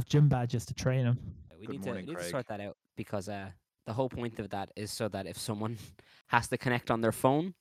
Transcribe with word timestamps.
have 0.00 0.06
gym 0.06 0.28
badges 0.28 0.64
to 0.64 0.72
train 0.74 1.04
him. 1.04 1.18
We 1.60 1.66
Good 1.66 1.72
need, 1.72 1.84
morning, 1.84 2.06
to, 2.06 2.12
need 2.12 2.18
to 2.18 2.24
sort 2.24 2.46
that 2.48 2.60
out 2.60 2.76
because 2.96 3.28
uh, 3.28 3.50
the 3.86 3.92
whole 3.92 4.08
point 4.08 4.38
of 4.38 4.48
that 4.48 4.70
is 4.76 4.90
so 4.90 5.08
that 5.08 5.26
if 5.26 5.38
someone 5.38 5.76
has 6.28 6.48
to 6.48 6.56
connect 6.56 6.90
on 6.90 7.02
their 7.02 7.12
phone 7.12 7.52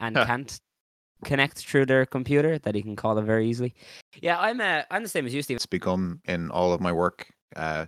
and 0.00 0.16
can't 0.16 0.58
connect 1.24 1.58
through 1.58 1.86
their 1.86 2.04
computer, 2.04 2.58
that 2.58 2.74
he 2.74 2.82
can 2.82 2.96
call 2.96 3.16
it 3.18 3.22
very 3.22 3.48
easily. 3.48 3.74
Yeah, 4.20 4.40
I'm 4.40 4.60
uh, 4.60 4.82
I'm 4.90 5.04
the 5.04 5.08
same 5.08 5.24
as 5.24 5.32
you, 5.32 5.42
Steve. 5.42 5.56
It's 5.56 5.66
become 5.66 6.20
in 6.24 6.50
all 6.50 6.72
of 6.72 6.80
my 6.80 6.90
work, 6.92 7.28
uh, 7.54 7.86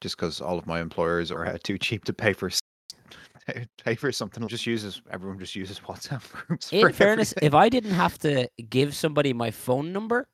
just 0.00 0.16
because 0.16 0.40
all 0.40 0.56
of 0.56 0.66
my 0.68 0.80
employers 0.80 1.32
are 1.32 1.44
uh, 1.44 1.58
too 1.64 1.76
cheap 1.76 2.04
to 2.04 2.12
pay 2.12 2.32
for 2.32 2.50
s- 2.50 2.60
pay 3.84 3.96
for 3.96 4.12
something. 4.12 4.46
Just 4.46 4.64
uses 4.66 5.02
everyone 5.10 5.40
just 5.40 5.56
uses 5.56 5.80
WhatsApp 5.88 6.22
groups. 6.32 6.72
In 6.72 6.82
for 6.82 6.92
fairness, 6.92 7.32
everything. 7.32 7.48
if 7.48 7.54
I 7.54 7.68
didn't 7.68 7.94
have 7.94 8.16
to 8.20 8.48
give 8.68 8.94
somebody 8.94 9.32
my 9.32 9.50
phone 9.50 9.92
number 9.92 10.28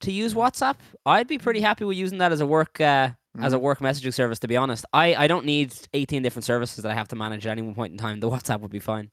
to 0.00 0.12
use 0.12 0.34
WhatsApp, 0.34 0.76
I'd 1.06 1.26
be 1.28 1.38
pretty 1.38 1.60
happy 1.60 1.84
with 1.84 1.96
using 1.96 2.18
that 2.18 2.32
as 2.32 2.40
a 2.40 2.46
work 2.46 2.80
uh, 2.80 3.10
as 3.40 3.52
a 3.52 3.56
Mhm. 3.56 3.60
work 3.60 3.78
messaging 3.80 4.12
service. 4.14 4.38
To 4.40 4.48
be 4.48 4.56
honest, 4.56 4.84
I 4.92 5.14
I 5.14 5.26
don't 5.26 5.44
need 5.44 5.74
18 5.92 6.22
different 6.22 6.44
services 6.44 6.82
that 6.82 6.90
I 6.90 6.94
have 6.94 7.08
to 7.08 7.16
manage 7.16 7.46
at 7.46 7.50
any 7.52 7.62
one 7.62 7.74
point 7.74 7.92
in 7.92 7.98
time. 7.98 8.20
The 8.20 8.30
WhatsApp 8.30 8.60
would 8.60 8.70
be 8.70 8.80
fine. 8.80 9.10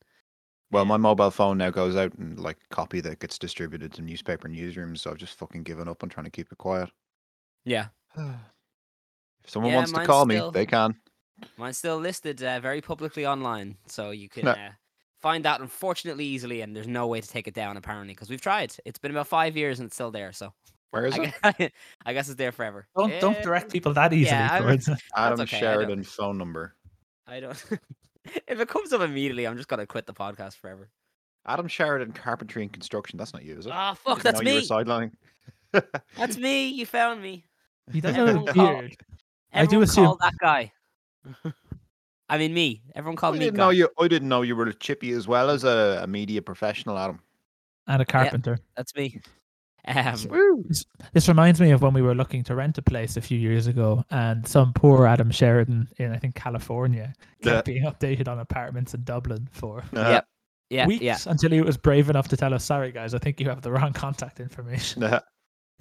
Well, 0.71 0.85
my 0.85 0.97
mobile 0.97 1.29
phone 1.31 1.57
now 1.59 1.69
goes 1.69 1.95
out 1.95 2.13
and 2.15 2.39
like 2.39 2.57
copy 2.69 2.99
that 3.01 3.19
gets 3.19 3.37
distributed 3.37 3.93
to 3.93 4.01
newspaper 4.01 4.47
newsrooms, 4.49 4.97
so 4.99 5.11
I've 5.11 5.17
just 5.17 5.37
fucking 5.37 5.63
given 5.63 5.87
up 5.87 6.01
on 6.03 6.09
trying 6.09 6.25
to 6.25 6.31
keep 6.31 6.51
it 6.51 6.57
quiet. 6.57 6.89
Yeah, 7.65 7.87
If 9.43 9.49
someone 9.51 9.71
Yeah, 9.71 9.77
wants 9.77 9.91
to 9.91 10.05
call 10.05 10.25
still- 10.25 10.47
me, 10.47 10.51
they 10.53 10.65
can. 10.65 10.95
mine's 11.57 11.77
still 11.77 11.97
listed 11.97 12.41
uh, 12.43 12.59
very 12.59 12.81
publicly 12.81 13.25
online, 13.27 13.77
so 13.87 14.09
you 14.11 14.27
can 14.29 14.45
No. 14.45 14.51
uh, 14.51 14.71
find 15.21 15.45
that 15.45 15.61
unfortunately 15.61 16.25
easily. 16.25 16.61
And 16.61 16.75
there's 16.75 16.87
no 16.87 17.05
way 17.07 17.21
to 17.21 17.27
take 17.27 17.47
it 17.47 17.53
down 17.53 17.77
apparently 17.77 18.13
because 18.13 18.29
we've 18.29 18.41
tried. 18.41 18.75
It's 18.85 18.97
been 18.99 19.11
about 19.11 19.27
five 19.27 19.55
years 19.55 19.79
and 19.79 19.87
it's 19.87 19.95
still 19.95 20.11
there. 20.11 20.31
So 20.33 20.53
Where 20.91 21.05
is 21.05 21.13
I 21.19 21.23
it? 21.23 21.33
guess, 21.59 21.71
I 22.05 22.13
guess 22.13 22.27
it's 22.29 22.37
there 22.37 22.51
forever. 22.51 22.87
Don't 22.95 23.11
don't 23.19 23.35
Eh, 23.37 23.41
direct 23.41 23.71
people 23.71 23.93
that 23.93 24.13
easily 24.13 24.25
yeah, 24.37 24.59
towards 24.59 24.87
it. 24.89 24.97
Adam 25.15 25.41
okay, 25.41 25.59
Sheridan 25.59 26.03
phone 26.03 26.37
number. 26.37 26.75
I 27.27 27.39
don't. 27.39 27.63
if 28.47 28.59
it 28.59 28.67
comes 28.69 28.93
up 28.93 29.01
immediately, 29.01 29.45
I'm 29.47 29.57
just 29.57 29.67
gonna 29.67 29.85
quit 29.85 30.05
the 30.05 30.13
podcast 30.13 30.55
forever. 30.57 30.89
Adam 31.47 31.67
Sheridan 31.67 32.11
Carpentry 32.13 32.63
and 32.63 32.71
Construction. 32.73 33.17
That's 33.17 33.33
not 33.33 33.43
you, 33.43 33.57
is 33.57 33.65
it? 33.67 33.71
Ah, 33.73 33.93
fuck, 33.93 34.21
that's 34.23 34.41
know 34.41 34.49
you 34.49 34.55
were 34.55 34.61
me. 34.61 34.67
sidelining. 34.67 35.11
That's 36.17 36.37
me. 36.37 36.69
You 36.69 36.85
found 36.85 37.21
me. 37.21 37.45
He 37.91 38.01
does 38.01 38.15
have 38.15 38.29
Everyone 38.29 38.49
a 38.49 38.53
beard. 38.53 38.97
I 39.53 39.65
do 39.65 39.81
assume- 39.81 40.05
called 40.05 40.19
that 40.21 40.33
guy. 40.39 40.71
I 42.27 42.37
mean, 42.39 42.53
me. 42.53 42.81
Everyone 42.95 43.17
I 43.17 43.21
called 43.21 43.33
me. 43.35 43.39
didn't 43.41 43.57
guy. 43.57 43.63
know 43.65 43.69
you. 43.69 43.89
I 43.99 44.07
didn't 44.07 44.27
know 44.29 44.41
you 44.41 44.55
were 44.55 44.65
a 44.67 44.73
chippy 44.73 45.11
as 45.11 45.27
well 45.27 45.49
as 45.51 45.63
a, 45.63 45.99
a 46.03 46.07
media 46.07 46.41
professional, 46.41 46.97
Adam. 46.97 47.19
and 47.87 48.01
a 48.01 48.05
carpenter. 48.05 48.57
That's 48.75 48.95
me. 48.95 49.21
Um, 49.87 50.63
This 51.13 51.27
reminds 51.27 51.61
me 51.61 51.71
of 51.71 51.81
when 51.81 51.93
we 51.93 52.01
were 52.01 52.15
looking 52.15 52.43
to 52.45 52.55
rent 52.55 52.77
a 52.77 52.81
place 52.81 53.17
a 53.17 53.21
few 53.21 53.37
years 53.37 53.67
ago, 53.67 54.03
and 54.09 54.47
some 54.47 54.73
poor 54.73 55.05
Adam 55.05 55.31
Sheridan 55.31 55.87
in 55.97 56.11
I 56.11 56.17
think 56.17 56.35
California 56.35 57.13
kept 57.43 57.65
being 57.65 57.83
updated 57.83 58.27
on 58.27 58.39
apartments 58.39 58.93
in 58.93 59.03
Dublin 59.03 59.47
for 59.51 59.79
Uh, 59.95 60.09
Yep. 60.09 60.27
yeah, 60.69 60.87
weeks 60.87 61.03
yeah. 61.03 61.17
until 61.27 61.51
he 61.51 61.61
was 61.61 61.77
brave 61.77 62.09
enough 62.09 62.27
to 62.29 62.37
tell 62.37 62.53
us, 62.53 62.63
"Sorry 62.63 62.91
guys, 62.91 63.13
I 63.13 63.19
think 63.19 63.39
you 63.39 63.47
have 63.49 63.61
the 63.61 63.71
wrong 63.71 63.93
contact 63.93 64.39
information." 64.39 65.03
uh, 65.03 65.19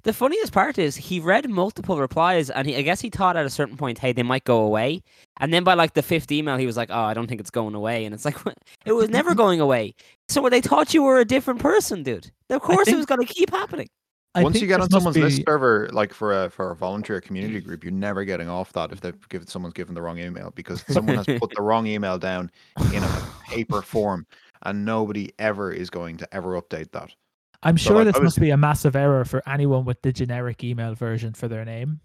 The 0.05 0.13
funniest 0.13 0.53
part 0.53 0.77
is 0.77 0.95
he 0.95 1.19
read 1.19 1.49
multiple 1.49 1.97
replies, 1.97 2.51
and 2.51 2.67
he, 2.67 2.75
I 2.75 2.83
guess 2.83 3.01
he 3.01 3.09
thought 3.09 3.35
at 3.35 3.43
a 3.43 3.49
certain 3.49 3.75
point, 3.75 3.97
hey, 3.97 4.13
they 4.13 4.21
might 4.21 4.43
go 4.43 4.59
away. 4.59 5.01
And 5.39 5.51
then 5.51 5.63
by 5.63 5.73
like 5.73 5.95
the 5.95 6.03
fifth 6.03 6.31
email, 6.31 6.57
he 6.57 6.67
was 6.67 6.77
like, 6.77 6.89
oh, 6.91 7.01
I 7.01 7.15
don't 7.15 7.25
think 7.25 7.41
it's 7.41 7.49
going 7.49 7.73
away. 7.73 8.05
And 8.05 8.13
it's 8.13 8.23
like, 8.23 8.37
it 8.85 8.91
was 8.91 9.09
never 9.09 9.33
going 9.43 9.59
away. 9.59 9.95
So 10.29 10.47
they 10.47 10.61
thought 10.61 10.93
you 10.93 11.01
were 11.01 11.17
a 11.19 11.25
different 11.25 11.59
person, 11.59 12.03
dude. 12.03 12.29
Of 12.51 12.61
course, 12.61 12.87
it 12.87 12.95
was 12.95 13.07
going 13.07 13.25
to 13.25 13.33
keep 13.33 13.49
happening. 13.49 13.89
I 14.35 14.43
Once 14.43 14.61
you 14.61 14.67
get 14.67 14.75
on 14.75 14.79
must 14.81 14.91
someone's 14.91 15.17
list 15.17 15.41
server, 15.47 15.89
like 15.91 16.13
for 16.13 16.43
a 16.43 16.49
for 16.49 16.69
a 16.69 16.75
volunteer 16.75 17.19
community 17.21 17.61
group, 17.61 17.83
you're 17.83 17.93
never 17.93 18.25
getting 18.25 18.49
off 18.49 18.73
that 18.73 18.91
if 18.91 18.99
they've 18.99 19.29
given 19.29 19.47
someone's 19.47 19.73
given 19.73 19.95
the 19.95 20.01
wrong 20.01 20.19
email 20.19 20.51
because 20.53 20.83
someone 20.89 21.15
has 21.15 21.25
put 21.25 21.49
the 21.55 21.61
wrong 21.61 21.87
email 21.87 22.19
down 22.19 22.51
in 22.93 23.01
a 23.01 23.23
paper 23.47 23.81
form, 23.81 24.27
and 24.63 24.83
nobody 24.83 25.31
ever 25.39 25.71
is 25.71 25.89
going 25.89 26.17
to 26.17 26.35
ever 26.35 26.61
update 26.61 26.91
that. 26.91 27.11
I'm 27.65 27.77
So, 27.77 27.89
sure 27.89 28.05
like, 28.05 28.13
this 28.13 28.23
must 28.23 28.39
be 28.39 28.51
a 28.51 28.57
massive 28.57 28.95
error 28.95 29.25
for 29.25 29.41
anyone 29.49 29.83
with 29.83 30.01
the 30.03 30.13
generic 30.13 30.63
email 30.63 30.93
version 30.95 31.33
for 31.33 31.47
their 31.47 31.65
name. 31.65 31.99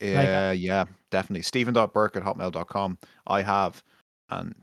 Yeah, 0.00 0.52
yeah, 0.52 0.84
definitely. 1.10 1.42
Stephen.burke 1.42 2.16
at 2.16 2.22
hotmail.com. 2.22 2.98
I 3.26 3.42
have, 3.42 3.82
and 4.30 4.54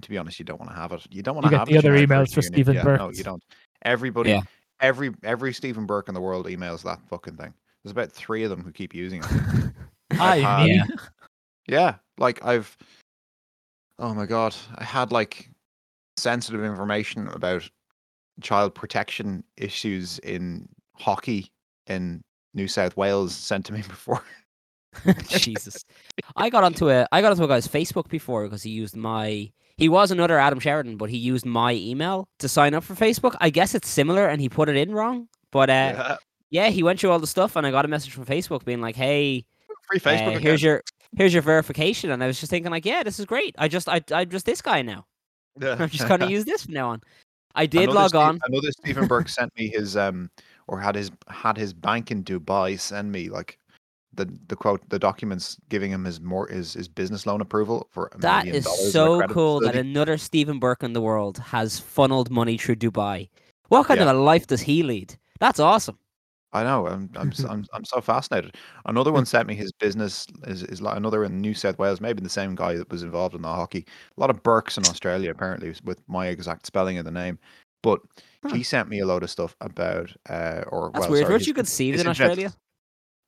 to 0.00 0.08
be 0.08 0.16
honest, 0.16 0.38
you 0.38 0.44
don't 0.44 0.58
want 0.60 0.70
to 0.70 0.76
have 0.76 0.92
it. 0.92 1.06
You 1.10 1.22
don't 1.22 1.34
want 1.34 1.44
You 1.46 1.50
to 1.50 1.56
get 1.56 1.58
have 1.60 1.68
the 1.68 1.78
other 1.78 1.98
emails 1.98 2.28
version 2.28 2.34
for 2.34 2.38
of 2.40 2.44
your. 2.44 2.52
Stephen 2.52 2.74
yeah, 2.76 2.82
Burke. 2.84 2.98
No, 3.00 3.10
you 3.10 3.24
don't. 3.24 3.42
Everybody, 3.82 4.30
Yeah. 4.30 4.42
every 4.80 5.12
every 5.22 5.52
Stephen 5.52 5.86
Burke 5.86 6.08
in 6.08 6.14
the 6.14 6.20
world 6.20 6.46
emails 6.46 6.82
that 6.84 7.00
fucking 7.08 7.36
thing. 7.36 7.52
There's 7.82 7.92
about 7.92 8.12
three 8.12 8.44
of 8.44 8.50
them 8.50 8.62
who 8.62 8.72
keep 8.72 8.94
using 8.94 9.22
it. 9.24 9.72
Hi, 10.14 10.36
had- 10.36 10.68
Yeah. 10.68 10.84
Yeah, 11.66 11.94
like 12.18 12.44
I've. 12.44 12.76
Oh 13.98 14.12
my 14.12 14.26
god, 14.26 14.54
I 14.76 14.84
had 14.84 15.12
like 15.12 15.48
sensitive 16.18 16.62
information 16.62 17.26
about 17.28 17.68
child 18.40 18.74
protection 18.74 19.44
issues 19.56 20.18
in 20.20 20.68
hockey 20.96 21.50
in 21.86 22.22
New 22.54 22.68
South 22.68 22.96
Wales 22.96 23.34
sent 23.34 23.66
to 23.66 23.72
me 23.72 23.82
before. 23.88 24.22
Jesus. 25.28 25.84
I 26.36 26.50
got 26.50 26.62
onto 26.62 26.88
a 26.88 27.06
I 27.10 27.20
got 27.20 27.32
onto 27.32 27.44
a 27.44 27.48
guy's 27.48 27.66
Facebook 27.66 28.08
before 28.08 28.44
because 28.44 28.62
he 28.62 28.70
used 28.70 28.96
my 28.96 29.50
he 29.76 29.88
was 29.88 30.10
another 30.12 30.38
Adam 30.38 30.60
Sheridan, 30.60 30.96
but 30.96 31.10
he 31.10 31.16
used 31.16 31.44
my 31.44 31.72
email 31.74 32.28
to 32.38 32.48
sign 32.48 32.74
up 32.74 32.84
for 32.84 32.94
Facebook. 32.94 33.34
I 33.40 33.50
guess 33.50 33.74
it's 33.74 33.88
similar 33.88 34.28
and 34.28 34.40
he 34.40 34.48
put 34.48 34.68
it 34.68 34.76
in 34.76 34.92
wrong. 34.92 35.28
But 35.50 35.70
uh, 35.70 35.72
yeah. 35.72 36.16
Yeah, 36.50 36.68
he 36.68 36.84
went 36.84 37.00
through 37.00 37.10
all 37.10 37.18
the 37.18 37.26
stuff 37.26 37.56
and 37.56 37.66
I 37.66 37.72
got 37.72 37.84
a 37.84 37.88
message 37.88 38.12
from 38.12 38.26
Facebook 38.26 38.64
being 38.64 38.80
like, 38.80 38.94
Hey, 38.94 39.44
free 39.88 39.98
uh, 39.98 40.00
Facebook. 40.00 40.38
here's 40.38 40.62
your 40.62 40.82
here's 41.16 41.32
your 41.32 41.42
verification 41.42 42.10
and 42.10 42.22
I 42.22 42.28
was 42.28 42.38
just 42.38 42.50
thinking 42.50 42.70
like, 42.70 42.84
Yeah, 42.84 43.02
this 43.02 43.18
is 43.18 43.26
great. 43.26 43.56
I 43.58 43.66
just 43.66 43.88
I 43.88 44.00
I'm 44.12 44.30
just 44.30 44.46
this 44.46 44.62
guy 44.62 44.82
now. 44.82 45.06
Yeah. 45.60 45.76
I'm 45.80 45.88
just 45.88 46.06
gonna 46.06 46.26
use 46.30 46.44
this 46.44 46.64
from 46.64 46.74
now 46.74 46.90
on. 46.90 47.02
I 47.54 47.66
did 47.66 47.84
Another 47.84 47.98
log 47.98 48.08
Steve- 48.10 48.20
on. 48.20 48.40
Another 48.46 48.72
Stephen 48.72 49.06
Burke 49.06 49.28
sent 49.28 49.56
me 49.56 49.68
his 49.68 49.96
um 49.96 50.30
or 50.66 50.80
had 50.80 50.94
his 50.94 51.10
had 51.28 51.56
his 51.56 51.72
bank 51.72 52.10
in 52.10 52.24
Dubai 52.24 52.78
send 52.78 53.12
me 53.12 53.28
like 53.28 53.58
the 54.14 54.26
the 54.48 54.56
quote 54.56 54.80
the 54.90 54.98
documents 54.98 55.56
giving 55.68 55.90
him 55.90 56.04
his 56.04 56.20
more 56.20 56.46
his, 56.48 56.74
his 56.74 56.88
business 56.88 57.26
loan 57.26 57.40
approval 57.40 57.88
for 57.90 58.10
a 58.14 58.18
That 58.18 58.46
is 58.46 58.64
so 58.92 59.22
cool 59.28 59.60
that 59.60 59.76
another 59.76 60.16
Stephen 60.18 60.58
Burke 60.58 60.82
in 60.82 60.92
the 60.92 61.00
world 61.00 61.38
has 61.38 61.78
funneled 61.78 62.30
money 62.30 62.56
through 62.56 62.76
Dubai. 62.76 63.28
What 63.68 63.86
kind 63.86 63.98
Yeah. 63.98 64.10
of 64.10 64.16
a 64.16 64.20
life 64.20 64.46
does 64.46 64.60
he 64.62 64.82
lead? 64.82 65.16
That's 65.40 65.58
awesome. 65.58 65.98
I 66.54 66.62
know. 66.62 66.86
I'm 66.86 67.10
I'm 67.16 67.32
I'm 67.50 67.66
I'm 67.74 67.84
so 67.84 68.00
fascinated. 68.00 68.56
Another 68.86 69.12
one 69.12 69.26
sent 69.26 69.46
me 69.48 69.54
his 69.54 69.72
business 69.72 70.26
is 70.46 70.62
is 70.62 70.80
like 70.80 70.96
another 70.96 71.24
in 71.24 71.40
New 71.40 71.52
South 71.54 71.78
Wales, 71.78 72.00
maybe 72.00 72.22
the 72.22 72.28
same 72.28 72.54
guy 72.54 72.74
that 72.76 72.90
was 72.90 73.02
involved 73.02 73.34
in 73.34 73.42
the 73.42 73.48
hockey. 73.48 73.84
A 74.16 74.20
lot 74.20 74.30
of 74.30 74.42
Burkes 74.42 74.78
in 74.78 74.84
Australia 74.86 75.30
apparently 75.30 75.74
with 75.84 76.00
my 76.08 76.28
exact 76.28 76.64
spelling 76.66 76.96
of 76.98 77.04
the 77.04 77.10
name. 77.10 77.38
But 77.82 78.00
Huh. 78.42 78.54
he 78.54 78.62
sent 78.62 78.88
me 78.90 79.00
a 79.00 79.06
load 79.06 79.22
of 79.22 79.30
stuff 79.30 79.56
about 79.60 80.12
uh 80.28 80.62
or 80.68 80.90
That's 80.92 81.00
well, 81.02 81.10
weird. 81.10 81.24
sorry, 81.24 81.34
Weren't 81.34 81.46
you 81.46 81.54
conceived 81.54 81.98
in 82.00 82.06
Australia? 82.06 82.52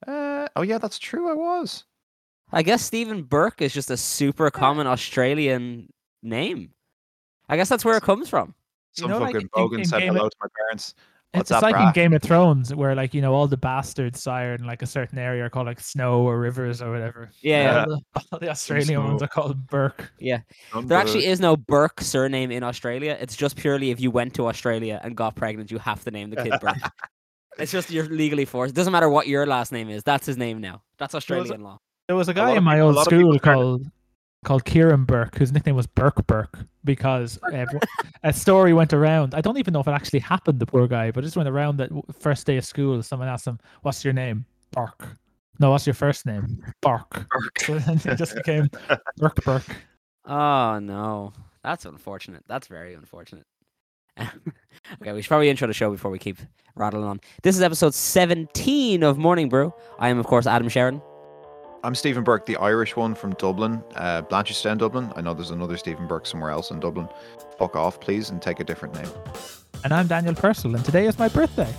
Uh, 0.07 0.47
oh 0.57 0.63
yeah, 0.63 0.79
that's 0.79 0.99
true. 0.99 1.29
I 1.31 1.35
was. 1.35 1.85
I 2.53 2.63
guess 2.63 2.83
Stephen 2.85 3.23
Burke 3.25 3.61
is 3.63 3.73
just 3.75 3.91
a 3.91 3.97
super 3.97 4.51
common 4.51 4.87
Australian 4.87 5.91
name. 6.23 6.71
I 7.49 7.57
guess 7.57 7.69
that's 7.69 7.85
where 7.85 7.97
it 7.97 8.03
comes 8.03 8.29
from. 8.29 8.55
You 8.97 9.03
Some 9.03 9.11
know, 9.11 9.21
fucking 9.21 9.41
in- 9.41 9.49
bogan 9.49 9.87
said 9.87 10.03
hello 10.03 10.29
to 10.29 10.37
my 10.41 10.49
parents. 10.59 10.95
What's 11.33 11.51
it's 11.51 11.61
that, 11.61 11.71
like 11.71 11.89
in? 11.89 11.93
Game 11.93 12.13
of 12.15 12.23
Thrones, 12.23 12.75
where 12.75 12.95
like 12.95 13.13
you 13.13 13.21
know 13.21 13.35
all 13.35 13.47
the 13.47 13.57
bastards 13.57 14.23
sired 14.23 14.61
in 14.61 14.67
like 14.67 14.83
a 14.83 14.87
certain 14.87 15.19
area 15.19 15.45
are 15.45 15.51
called 15.51 15.67
like 15.67 15.81
Snow 15.81 16.23
or 16.23 16.39
Rivers 16.39 16.81
or 16.81 16.91
whatever. 16.91 17.31
Yeah, 17.43 17.85
all 17.89 18.03
the, 18.15 18.23
all 18.33 18.39
the 18.39 18.49
Australian 18.49 19.05
ones 19.05 19.23
are 19.23 19.29
called 19.29 19.67
Burke. 19.67 20.11
None 20.21 20.43
There 20.73 20.83
but 20.83 20.95
actually 20.95 21.27
is 21.27 21.41
no 21.41 21.57
Burke 21.57 22.01
surname 22.01 22.51
in 22.51 22.63
Australia. 22.63 23.17
It's 23.21 23.37
just 23.37 23.57
purely 23.57 23.91
if 23.91 24.01
you 24.01 24.11
went 24.11 24.35
to 24.35 24.47
Australia 24.47 25.01
and 25.03 25.17
got 25.17 25.37
pregnant, 25.37 25.71
you 25.71 25.79
have 25.79 26.03
to 26.05 26.11
name 26.11 26.31
the 26.31 26.37
kid 26.37 26.55
Burke. 26.61 26.77
it's 27.59 27.73
just 27.73 27.91
you're 27.91 28.07
legally 28.07 28.45
forced. 28.45 28.73
It 28.73 28.77
doesn't 28.77 28.93
matter 28.93 29.11
what 29.11 29.27
your 29.27 29.47
last 29.47 29.73
name 29.73 29.91
is. 29.91 30.03
That's 30.05 30.27
his 30.27 30.39
name 30.39 30.61
now. 30.61 30.83
That's 30.99 31.15
Australian 31.15 31.63
law. 31.63 31.79
There 32.07 32.17
was 32.17 32.29
a 32.29 32.35
guy 32.35 32.53
of 32.53 32.59
in 32.59 32.65
my 32.65 32.77
people- 32.77 32.87
old 32.87 32.95
lot 32.97 33.07
of 33.07 33.11
people 33.11 33.33
school 33.34 33.39
called 33.41 33.91
called 34.47 34.65
Kieran 34.65 35.04
Burke, 35.04 35.37
whose 35.37 35.53
nickname 35.53 35.75
was 35.75 35.89
Burke 35.89 36.25
Burke, 36.27 36.60
because 36.84 37.37
ev- 37.53 37.69
a 38.22 38.33
story 38.33 38.72
went 38.72 38.93
around. 38.93 39.34
I 39.34 39.41
don't 39.41 39.59
even 39.59 39.75
know 39.75 39.81
if 39.81 39.89
it 39.89 39.91
actually 39.91 40.21
happened. 40.21 40.60
The 40.60 40.66
poor 40.66 40.87
guy, 40.87 41.10
but 41.10 41.25
it 41.25 41.27
just 41.27 41.37
went 41.37 41.48
around 41.48 41.78
that 41.78 41.91
first 42.21 42.47
day 42.47 42.57
of 42.57 42.65
school. 42.65 43.03
Someone 43.03 43.28
asked 43.28 43.47
him, 43.47 43.59
"What's 43.83 44.04
your 44.04 44.15
name?" 44.15 44.47
Burke. 44.71 45.19
No, 45.59 45.72
what's 45.72 45.87
your 45.87 45.95
first 45.95 46.27
name? 46.27 46.65
Burke. 46.81 47.27
So 47.59 47.78
then 47.78 48.01
it 48.04 48.16
just 48.16 48.37
became 48.37 48.71
Burke 49.16 49.45
Burke. 49.45 49.77
Oh 50.25 50.78
no, 50.78 51.33
that's 51.65 51.84
unfortunate. 51.84 52.45
That's 52.47 52.69
very 52.69 52.95
unfortunate. 52.95 53.47
okay, 54.21 55.13
we 55.13 55.22
should 55.22 55.28
probably 55.28 55.51
intro 55.51 55.66
the 55.66 55.75
show 55.75 55.91
before 55.91 56.10
we 56.13 56.21
keep 56.21 56.39
rattling 56.77 57.04
on. 57.04 57.21
This 57.43 57.57
is 57.57 57.63
episode 57.63 57.95
17 57.95 59.03
of 59.03 59.19
Morning 59.19 59.48
Brew. 59.48 59.75
I 59.98 60.09
am, 60.09 60.19
of 60.19 60.27
course, 60.27 60.47
Adam 60.47 60.69
Sharon. 60.69 61.03
I'm 61.84 61.95
Stephen 61.95 62.25
Burke, 62.25 62.47
the 62.47 62.57
Irish 62.57 62.97
one 62.97 63.15
from 63.15 63.34
Dublin, 63.34 63.83
uh, 63.95 64.23
Blanchardstown, 64.23 64.78
Dublin. 64.78 65.13
I 65.15 65.21
know 65.21 65.34
there's 65.34 65.51
another 65.51 65.77
Stephen 65.77 66.07
Burke 66.09 66.27
somewhere 66.27 66.51
else 66.51 66.71
in 66.71 66.81
Dublin. 66.81 67.09
Fuck 67.59 67.77
off, 67.77 68.01
please, 68.01 68.31
and 68.31 68.43
take 68.43 68.59
a 68.59 68.65
different 68.65 68.95
name. 68.95 69.09
And 69.84 69.93
I'm 69.93 70.09
Daniel 70.09 70.34
Purcell, 70.34 70.75
and 70.75 70.84
today 70.84 71.07
is 71.07 71.17
my 71.19 71.28
birthday. 71.28 71.73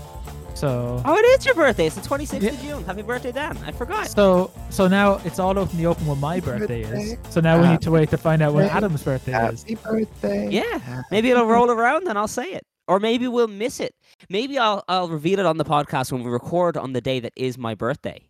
So 0.54 1.02
Oh, 1.06 1.16
it 1.16 1.22
is 1.40 1.46
your 1.46 1.56
birthday. 1.56 1.88
It's 1.88 1.96
the 1.96 2.02
26th 2.02 2.42
Yeah. 2.42 2.50
of 2.52 2.62
June. 2.62 2.84
Happy 2.86 3.02
birthday, 3.02 3.32
Dan. 3.34 3.58
I 3.66 3.72
forgot. 3.72 4.10
so 4.10 4.50
so 4.70 4.88
now 4.88 5.20
it's 5.26 5.40
all 5.40 5.58
out 5.60 5.72
in 5.72 5.78
the 5.78 5.86
open 5.88 6.06
when 6.08 6.20
my 6.20 6.40
birthday 6.40 6.82
is. 6.84 7.18
So 7.30 7.42
now 7.42 7.62
we 7.62 7.68
need 7.68 7.82
to 7.82 7.92
wait 7.92 8.10
to 8.12 8.18
find 8.18 8.42
out 8.42 8.54
when 8.54 8.70
Adam's 8.70 9.04
birthday 9.04 9.50
is. 9.50 9.62
Happy 9.64 9.76
birthday. 9.76 10.50
Yeah. 10.50 11.04
Maybe 11.12 11.30
it'll 11.32 11.46
roll 11.46 11.70
around 11.70 12.08
and 12.08 12.18
I'll 12.18 12.28
say 12.28 12.46
it. 12.46 12.64
Or 12.88 13.00
maybe 13.00 13.28
we'll 13.28 13.50
miss 13.50 13.80
it. 13.82 13.94
Maybe 14.30 14.58
I'll 14.58 14.84
I'll 14.88 15.10
reveal 15.10 15.40
it 15.40 15.46
on 15.46 15.58
the 15.58 15.66
podcast 15.66 16.12
when 16.12 16.24
we 16.24 16.30
record 16.32 16.76
on 16.78 16.94
the 16.94 17.02
day 17.02 17.20
that 17.20 17.34
is 17.36 17.58
my 17.58 17.76
birthday. 17.76 18.27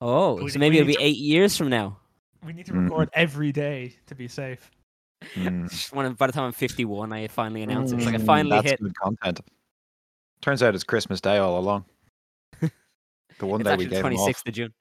Oh, 0.00 0.42
We- 0.42 0.50
so 0.50 0.58
maybe 0.58 0.78
it'll 0.78 0.86
be 0.86 0.94
to- 0.94 1.02
eight 1.02 1.16
years 1.18 1.56
from 1.56 1.68
now. 1.70 1.98
We 2.44 2.52
need 2.52 2.66
to 2.66 2.72
Mm. 2.72 2.84
record 2.84 3.10
every 3.14 3.50
day 3.52 3.96
to 4.06 4.14
be 4.14 4.28
safe. 4.28 4.70
Mm. 5.34 5.92
When 5.92 6.12
by 6.14 6.28
the 6.28 6.32
time 6.32 6.44
I'm 6.44 6.52
51, 6.52 7.12
I 7.12 7.26
finally 7.26 7.62
announce 7.62 7.90
it. 7.90 7.96
It's 7.96 8.06
like 8.06 8.14
I 8.14 8.18
Mm, 8.18 8.26
finally 8.26 8.56
that's 8.56 8.70
hit. 8.70 8.80
good 8.80 8.94
content. 8.96 9.40
Turns 10.40 10.62
out 10.62 10.76
it's 10.76 10.84
Christmas 10.84 11.20
Day 11.20 11.38
all 11.38 11.58
along. 11.58 11.84
The 13.40 13.46
one 13.46 13.60
It's 13.60 13.66
day 13.66 13.72
actually 13.72 13.84
we 13.86 13.88
the 13.90 13.96
gave 13.96 14.04
him 14.04 14.12
26th 14.12 14.46
of 14.48 14.54
June. 14.54 14.74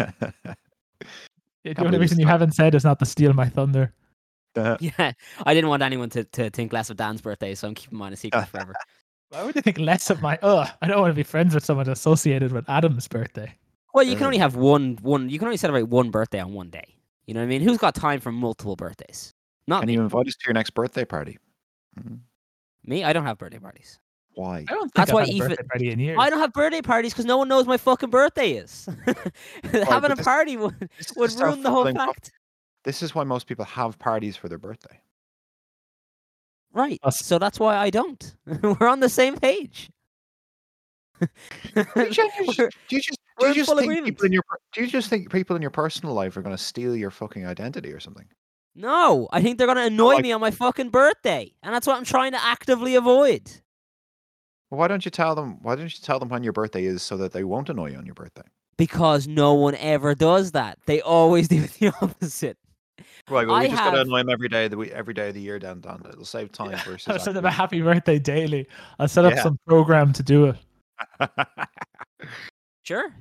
off. 0.00 0.56
The 1.64 1.84
only 1.84 1.98
reason 1.98 2.20
you 2.20 2.26
haven't 2.26 2.52
said 2.52 2.74
is 2.74 2.84
not 2.84 2.98
to 3.00 3.06
steal 3.06 3.32
my 3.32 3.48
thunder. 3.48 3.92
Yeah, 4.80 5.10
I 5.44 5.52
didn't 5.54 5.68
want 5.70 5.82
anyone 5.82 6.10
to, 6.10 6.22
to 6.22 6.48
think 6.50 6.72
less 6.72 6.88
of 6.90 6.96
Dan's 6.96 7.20
birthday, 7.20 7.56
so 7.56 7.66
I'm 7.66 7.74
keeping 7.74 7.98
mine 7.98 8.12
a 8.12 8.16
secret 8.16 8.46
forever. 8.46 8.72
Why 9.30 9.42
would 9.42 9.56
you 9.56 9.62
think 9.62 9.78
less 9.80 10.10
of 10.10 10.22
my? 10.22 10.38
Ugh, 10.42 10.68
I 10.80 10.86
don't 10.86 11.00
want 11.00 11.10
to 11.10 11.16
be 11.16 11.24
friends 11.24 11.54
with 11.56 11.64
someone 11.64 11.88
associated 11.88 12.52
with 12.52 12.68
Adam's 12.70 13.08
birthday. 13.08 13.52
Well, 13.94 14.04
you 14.04 14.14
can 14.16 14.24
Uh, 14.24 14.26
only 14.26 14.38
have 14.38 14.56
one 14.56 14.98
one. 15.02 15.28
You 15.30 15.38
can 15.38 15.46
only 15.46 15.56
celebrate 15.56 15.84
one 15.84 16.10
birthday 16.10 16.40
on 16.40 16.52
one 16.52 16.68
day. 16.68 16.96
You 17.26 17.34
know 17.34 17.40
what 17.40 17.44
I 17.44 17.48
mean? 17.48 17.62
Who's 17.62 17.78
got 17.78 17.94
time 17.94 18.20
for 18.20 18.32
multiple 18.32 18.76
birthdays? 18.76 19.32
Not 19.66 19.80
Can 19.80 19.86
me. 19.86 19.94
you 19.94 20.02
invite 20.02 20.26
us 20.26 20.34
to 20.34 20.46
your 20.46 20.52
next 20.54 20.70
birthday 20.70 21.04
party? 21.06 21.38
Mm. 21.98 22.18
Me, 22.84 23.02
I 23.04 23.12
don't 23.14 23.24
have 23.24 23.38
birthday 23.38 23.58
parties. 23.58 23.98
Why? 24.34 24.58
I 24.58 24.64
don't 24.64 24.80
think 24.82 24.94
That's 24.94 25.10
I've 25.10 25.14
why 25.14 25.20
had 25.20 25.28
a 25.30 25.32
even- 25.32 25.48
birthday 25.50 25.62
party 25.68 25.90
in 25.90 25.98
years. 26.00 26.18
I 26.20 26.28
don't 26.28 26.40
have 26.40 26.52
birthday 26.52 26.82
parties 26.82 27.12
because 27.14 27.24
no 27.24 27.38
one 27.38 27.48
knows 27.48 27.66
my 27.66 27.76
fucking 27.78 28.10
birthday 28.10 28.52
is. 28.52 28.88
Having 29.62 30.10
a 30.12 30.14
this- 30.16 30.24
party 30.24 30.56
would, 30.56 30.90
would 31.16 31.32
ruin 31.40 31.62
the 31.62 31.70
whole 31.70 31.84
fucking- 31.84 31.96
fact. 31.96 32.32
This 32.82 33.02
is 33.02 33.14
why 33.14 33.24
most 33.24 33.46
people 33.46 33.64
have 33.64 33.98
parties 33.98 34.36
for 34.36 34.48
their 34.50 34.58
birthday. 34.58 35.00
Right. 36.72 36.98
Us. 37.04 37.20
So 37.20 37.38
that's 37.38 37.58
why 37.60 37.76
I 37.76 37.88
don't. 37.90 38.34
We're 38.80 38.88
on 38.88 39.00
the 39.00 39.08
same 39.08 39.36
page. 39.36 39.88
Do 41.20 41.26
you 41.96 42.10
just, 42.10 42.36
do 42.58 42.68
you 42.90 43.00
just, 43.00 43.18
we're 43.20 43.23
do 43.40 43.48
you 43.48 43.54
just 43.54 43.74
think 43.76 44.04
people 44.04 44.26
in 44.26 44.32
your 44.32 44.42
do 44.72 44.80
you 44.82 44.86
just 44.86 45.08
think 45.10 45.30
people 45.30 45.56
in 45.56 45.62
your 45.62 45.70
personal 45.70 46.14
life 46.14 46.36
are 46.36 46.42
going 46.42 46.56
to 46.56 46.62
steal 46.62 46.94
your 46.96 47.10
fucking 47.10 47.46
identity 47.46 47.92
or 47.92 48.00
something? 48.00 48.26
no, 48.76 49.28
I 49.32 49.40
think 49.40 49.56
they're 49.58 49.68
gonna 49.68 49.82
annoy 49.86 50.14
like- 50.14 50.22
me 50.24 50.32
on 50.32 50.40
my 50.40 50.50
fucking 50.50 50.90
birthday, 50.90 51.52
and 51.62 51.72
that's 51.74 51.86
what 51.86 51.96
I'm 51.96 52.04
trying 52.04 52.32
to 52.32 52.44
actively 52.44 52.96
avoid. 52.96 53.50
Well, 54.70 54.80
why 54.80 54.88
don't 54.88 55.04
you 55.04 55.10
tell 55.12 55.34
them? 55.36 55.62
Why 55.62 55.76
don't 55.76 55.84
you 55.84 56.02
tell 56.02 56.18
them 56.18 56.28
when 56.28 56.42
your 56.42 56.52
birthday 56.52 56.84
is 56.84 57.02
so 57.02 57.16
that 57.18 57.32
they 57.32 57.44
won't 57.44 57.68
annoy 57.68 57.90
you 57.92 57.98
on 57.98 58.06
your 58.06 58.14
birthday? 58.14 58.42
Because 58.76 59.28
no 59.28 59.54
one 59.54 59.76
ever 59.76 60.16
does 60.16 60.50
that. 60.52 60.78
They 60.86 61.00
always 61.00 61.46
do 61.54 61.60
the 61.60 61.92
opposite. 62.02 62.58
Right, 63.30 63.46
well, 63.46 63.58
we 63.60 63.66
I 63.66 63.68
just 63.68 63.78
got 63.82 63.90
to 63.92 64.00
annoy 64.00 64.18
them 64.18 64.30
every 64.30 64.48
day 64.48 64.64
of 64.64 64.72
the 64.72 64.76
week, 64.76 64.90
every 64.90 65.14
day 65.14 65.28
of 65.28 65.34
the 65.34 65.40
year. 65.40 65.58
Down, 65.60 65.80
down. 65.80 66.02
It'll 66.08 66.24
save 66.24 66.50
time 66.50 66.76
versus. 66.84 67.06
I'll 67.08 67.18
send 67.20 67.36
them 67.36 67.44
a 67.44 67.50
happy 67.52 67.80
birthday 67.80 68.18
daily. 68.18 68.66
I'll 68.98 69.06
set 69.08 69.24
up 69.24 69.34
Yeah. 69.34 69.42
some 69.44 69.58
program 69.68 70.12
to 70.14 70.22
do 70.24 70.46
it. 70.46 70.56
Sure. 72.84 73.12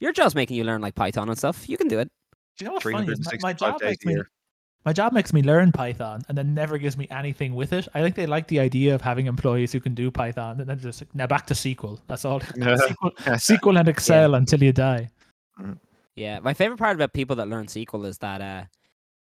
Your 0.00 0.12
job's 0.12 0.34
making 0.34 0.56
you 0.56 0.64
learn 0.64 0.80
like 0.80 0.94
Python 0.94 1.28
and 1.28 1.38
stuff. 1.38 1.68
You 1.68 1.76
can 1.76 1.86
do 1.86 2.00
it. 2.00 2.10
Do 2.58 2.64
you 2.64 2.66
know 2.66 2.74
what's 2.74 2.82
funny? 2.82 3.06
My, 3.06 3.38
my 3.40 3.52
job 3.52 3.80
makes 3.80 4.04
me 4.04 4.16
my 4.84 4.92
job 4.92 5.12
makes 5.12 5.32
me 5.32 5.42
learn 5.42 5.70
Python 5.70 6.22
and 6.28 6.36
then 6.36 6.54
never 6.54 6.76
gives 6.76 6.96
me 6.96 7.06
anything 7.10 7.54
with 7.54 7.72
it. 7.72 7.86
I 7.94 8.02
think 8.02 8.16
they 8.16 8.26
like 8.26 8.48
the 8.48 8.58
idea 8.58 8.94
of 8.94 9.00
having 9.00 9.26
employees 9.26 9.70
who 9.70 9.78
can 9.78 9.94
do 9.94 10.10
Python 10.10 10.58
and 10.58 10.68
then 10.68 10.80
just 10.80 11.00
like, 11.00 11.14
now 11.14 11.28
back 11.28 11.46
to 11.46 11.54
SQL. 11.54 12.00
That's 12.08 12.24
all. 12.24 12.40
SQL, 12.56 13.14
SQL 13.16 13.78
and 13.78 13.88
Excel 13.88 14.34
until 14.34 14.62
you 14.62 14.72
die. 14.72 15.08
Yeah. 16.16 16.40
My 16.40 16.52
favorite 16.52 16.78
part 16.78 16.96
about 16.96 17.12
people 17.12 17.36
that 17.36 17.48
learn 17.48 17.66
SQL 17.66 18.06
is 18.06 18.18
that 18.18 18.40
uh 18.40 18.64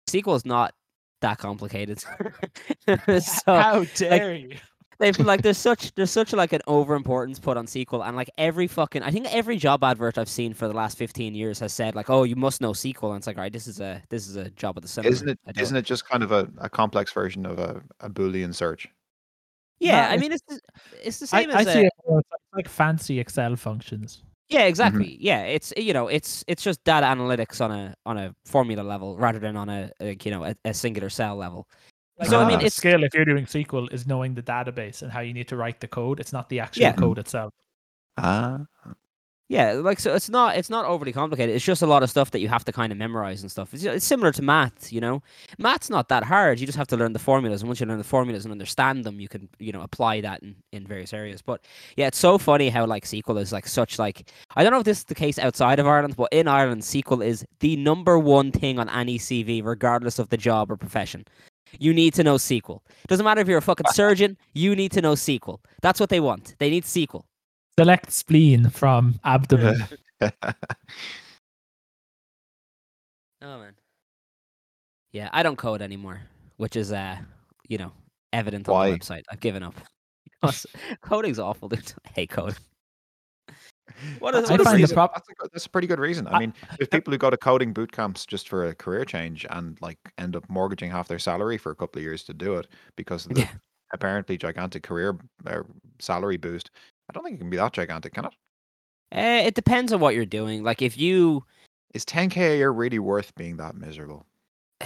SQL 0.09 0.35
is 0.35 0.45
not 0.45 0.73
that 1.21 1.37
complicated. 1.37 1.99
so 3.21 3.41
How 3.45 3.83
dare 3.95 4.33
you? 4.33 4.57
They've 5.01 5.19
like 5.31 5.41
there's 5.41 5.57
such 5.57 5.93
there's 5.95 6.11
such 6.11 6.31
like 6.31 6.53
an 6.53 6.61
over 6.67 6.95
importance 6.95 7.39
put 7.39 7.57
on 7.57 7.65
SQL 7.65 8.07
and 8.07 8.15
like 8.15 8.29
every 8.37 8.67
fucking 8.67 9.03
I 9.03 9.11
think 9.11 9.27
every 9.33 9.57
job 9.57 9.83
advert 9.83 10.17
I've 10.17 10.29
seen 10.29 10.53
for 10.53 10.67
the 10.69 10.73
last 10.73 10.97
15 10.97 11.35
years 11.35 11.59
has 11.59 11.73
said 11.73 11.95
like 11.95 12.09
oh 12.09 12.23
you 12.23 12.37
must 12.37 12.61
know 12.61 12.71
SQL 12.71 13.09
and 13.09 13.17
it's 13.17 13.27
like 13.27 13.37
all 13.37 13.43
right 13.43 13.51
this 13.51 13.67
is 13.67 13.81
a 13.81 14.01
this 14.09 14.27
is 14.29 14.37
a 14.37 14.49
job 14.51 14.77
at 14.77 14.83
the 14.83 14.87
cinema. 14.87 15.11
Isn't 15.11 15.29
it? 15.29 15.39
I 15.45 15.51
don't- 15.51 15.75
it 15.75 15.81
just 15.85 16.07
kind 16.07 16.23
of 16.23 16.31
a, 16.31 16.49
a 16.59 16.69
complex 16.69 17.11
version 17.11 17.45
of 17.45 17.59
a, 17.59 17.81
a 17.99 18.09
boolean 18.09 18.55
search? 18.55 18.87
Yeah, 19.79 20.01
No, 20.07 20.13
I 20.13 20.17
mean 20.17 20.31
it's 20.31 20.43
the- 20.47 20.61
it's 21.03 21.19
the 21.19 21.35
I, 21.35 21.41
same 21.41 21.51
I 21.51 21.61
as 21.61 21.65
see 21.67 21.79
uh, 21.79 21.83
it 21.83 21.93
as 22.17 22.23
like 22.55 22.69
fancy 22.69 23.19
Excel 23.19 23.55
functions. 23.55 24.23
Yeah, 24.49 24.63
exactly. 24.65 25.17
Yeah, 25.21 25.43
it's 25.43 25.71
you 25.77 25.93
know, 25.93 26.09
it's 26.09 26.43
it's 26.45 26.61
just 26.61 26.83
data 26.83 27.05
analytics 27.05 27.61
on 27.63 27.71
a 27.71 27.95
on 28.05 28.17
a 28.17 28.35
formula 28.45 28.81
level 28.83 29.15
rather 29.17 29.39
than 29.39 29.55
on 29.55 29.69
a, 29.69 29.89
like, 30.01 30.25
you 30.25 30.31
know 30.31 30.43
a, 30.43 30.53
a 30.65 30.73
singular 30.73 31.09
cell 31.09 31.37
level. 31.37 31.67
Like, 32.21 32.29
So, 32.29 32.37
I 32.39 32.43
mean, 32.43 32.51
lot 32.53 32.61
of 32.61 32.65
it's- 32.67 32.75
skill 32.75 33.03
if 33.03 33.13
you're 33.13 33.25
doing 33.25 33.45
SQL 33.45 33.91
is 33.91 34.05
knowing 34.07 34.35
the 34.35 34.43
database 34.43 35.01
and 35.01 35.11
how 35.11 35.19
you 35.21 35.33
need 35.33 35.47
to 35.49 35.57
write 35.57 35.79
the 35.81 35.87
code. 35.87 36.19
It's 36.19 36.31
not 36.31 36.47
the 36.49 36.59
actual 36.59 36.83
Yeah. 36.83 36.93
code 36.93 37.17
itself. 37.17 37.53
Ah, 38.17 38.59
Yeah, 39.49 39.73
like 39.73 39.99
so 39.99 40.13
it's 40.15 40.29
not 40.29 40.55
it's 40.55 40.69
not 40.69 40.85
overly 40.85 41.11
complicated. 41.11 41.53
It's 41.53 41.65
just 41.65 41.81
a 41.81 41.85
lot 41.85 42.03
of 42.03 42.09
stuff 42.09 42.31
that 42.31 42.39
you 42.39 42.47
have 42.47 42.63
to 42.63 42.71
kind 42.71 42.89
of 42.93 42.97
memorize 42.97 43.41
and 43.41 43.51
stuff. 43.51 43.73
It's, 43.73 43.83
it's 43.83 44.05
similar 44.05 44.31
to 44.31 44.41
math, 44.41 44.93
you 44.93 45.01
know. 45.01 45.21
Math's 45.57 45.89
not 45.89 46.07
that 46.07 46.23
hard. 46.23 46.61
You 46.61 46.65
just 46.65 46.77
have 46.77 46.87
to 46.87 46.95
learn 46.95 47.11
the 47.11 47.19
formulas, 47.19 47.61
and 47.61 47.67
once 47.67 47.81
you 47.81 47.85
learn 47.85 47.97
the 47.97 48.05
formulas 48.05 48.45
and 48.45 48.53
understand 48.53 49.03
them, 49.03 49.19
you 49.19 49.27
can 49.27 49.49
you 49.59 49.73
know 49.73 49.81
apply 49.81 50.21
that 50.21 50.41
in, 50.41 50.55
in 50.71 50.87
various 50.87 51.11
areas. 51.13 51.41
But 51.41 51.65
yeah, 51.97 52.07
it's 52.07 52.17
so 52.17 52.37
funny 52.37 52.69
how 52.69 52.85
like 52.85 53.03
SQL 53.03 53.41
is 53.41 53.51
like 53.51 53.67
such 53.67 53.99
like 53.99 54.31
I 54.55 54.63
don't 54.63 54.71
know 54.71 54.79
if 54.79 54.85
this 54.85 54.99
is 54.99 55.03
the 55.03 55.15
case 55.15 55.37
outside 55.37 55.79
of 55.79 55.85
Ireland, 55.87 56.15
but 56.15 56.29
in 56.31 56.47
Ireland, 56.47 56.83
SQL 56.83 57.21
is 57.25 57.43
the 57.59 57.75
number 57.75 58.17
one 58.17 58.53
thing 58.53 58.79
on 58.79 58.87
any 58.87 59.19
CV, 59.19 59.61
regardless 59.65 60.17
of 60.17 60.29
the 60.29 60.37
job 60.37 60.71
or 60.71 60.77
profession. 60.77 61.25
You 61.79 61.93
need 61.93 62.13
to 62.15 62.23
know 62.23 62.35
SQL. 62.35 62.81
Doesn't 63.07 63.23
matter 63.23 63.41
if 63.41 63.47
you're 63.47 63.57
a 63.57 63.61
fucking 63.61 63.87
surgeon. 63.93 64.37
You 64.53 64.75
need 64.75 64.91
to 64.93 65.01
know 65.01 65.13
SQL. 65.13 65.59
That's 65.81 65.99
what 65.99 66.09
they 66.09 66.19
want. 66.19 66.55
They 66.59 66.69
need 66.69 66.83
SQL. 66.83 67.23
Select 67.79 68.11
spleen 68.11 68.69
from 68.69 69.19
abdomen. 69.23 69.83
Oh 73.41 73.57
man. 73.57 73.73
Yeah, 75.13 75.29
I 75.33 75.43
don't 75.43 75.57
code 75.57 75.81
anymore, 75.81 76.21
which 76.57 76.75
is 76.75 76.91
uh, 76.91 77.17
you 77.67 77.77
know, 77.77 77.91
evident 78.33 78.69
on 78.69 78.75
Why? 78.75 78.91
the 78.91 78.97
website. 78.99 79.23
I've 79.31 79.39
given 79.39 79.63
up. 79.63 79.73
Coding's 81.01 81.39
awful, 81.39 81.69
dude. 81.69 81.93
I 82.05 82.09
hate 82.13 82.29
code. 82.29 82.55
What 84.19 84.35
is 84.35 84.41
That's 84.41 84.49
a 84.49 84.53
I 84.53 84.57
good 84.57 84.63
find 84.65 84.77
the 84.77 84.81
reason. 84.83 84.95
prob- 84.95 85.11
that's, 85.13 85.27
a, 85.29 85.33
that's 85.53 85.65
a 85.65 85.69
pretty 85.69 85.87
good 85.87 85.99
reason. 85.99 86.27
I 86.27 86.31
I- 86.33 86.39
mean, 86.39 86.53
there's 86.77 86.87
people 86.89 87.11
who 87.11 87.17
go 87.17 87.29
to 87.29 87.37
coding 87.37 87.73
boot 87.73 87.91
camps 87.91 88.25
just 88.25 88.47
for 88.49 88.65
a 88.65 88.75
career 88.75 89.05
change 89.05 89.45
and 89.49 89.77
like 89.81 89.97
end 90.17 90.35
up 90.35 90.43
mortgaging 90.49 90.91
half 90.91 91.07
their 91.07 91.19
salary 91.19 91.57
for 91.57 91.71
a 91.71 91.75
couple 91.75 91.99
of 91.99 92.03
years 92.03 92.23
to 92.25 92.33
do 92.33 92.55
it 92.55 92.67
because 92.95 93.25
of 93.25 93.33
the 93.35 93.41
Yeah. 93.41 93.49
apparently 93.93 94.37
gigantic 94.37 94.83
career 94.83 95.17
uh, 95.45 95.63
salary 95.99 96.37
boost. 96.37 96.71
I 97.09 97.13
don't 97.13 97.23
think 97.23 97.35
it 97.35 97.39
can 97.39 97.49
be 97.49 97.57
that 97.57 97.73
gigantic, 97.73 98.13
can 98.13 98.25
it? 98.25 98.33
Uh, 99.13 99.45
it 99.47 99.55
depends 99.55 99.91
on 99.91 99.99
what 99.99 100.15
you're 100.15 100.25
doing. 100.25 100.63
Like 100.63 100.81
if 100.81 100.97
you 100.97 101.43
Is 101.93 102.05
10k 102.05 102.37
a 102.53 102.57
year 102.57 102.71
really 102.71 102.99
worth 102.99 103.35
being 103.35 103.57
that 103.57 103.75
miserable? 103.75 104.25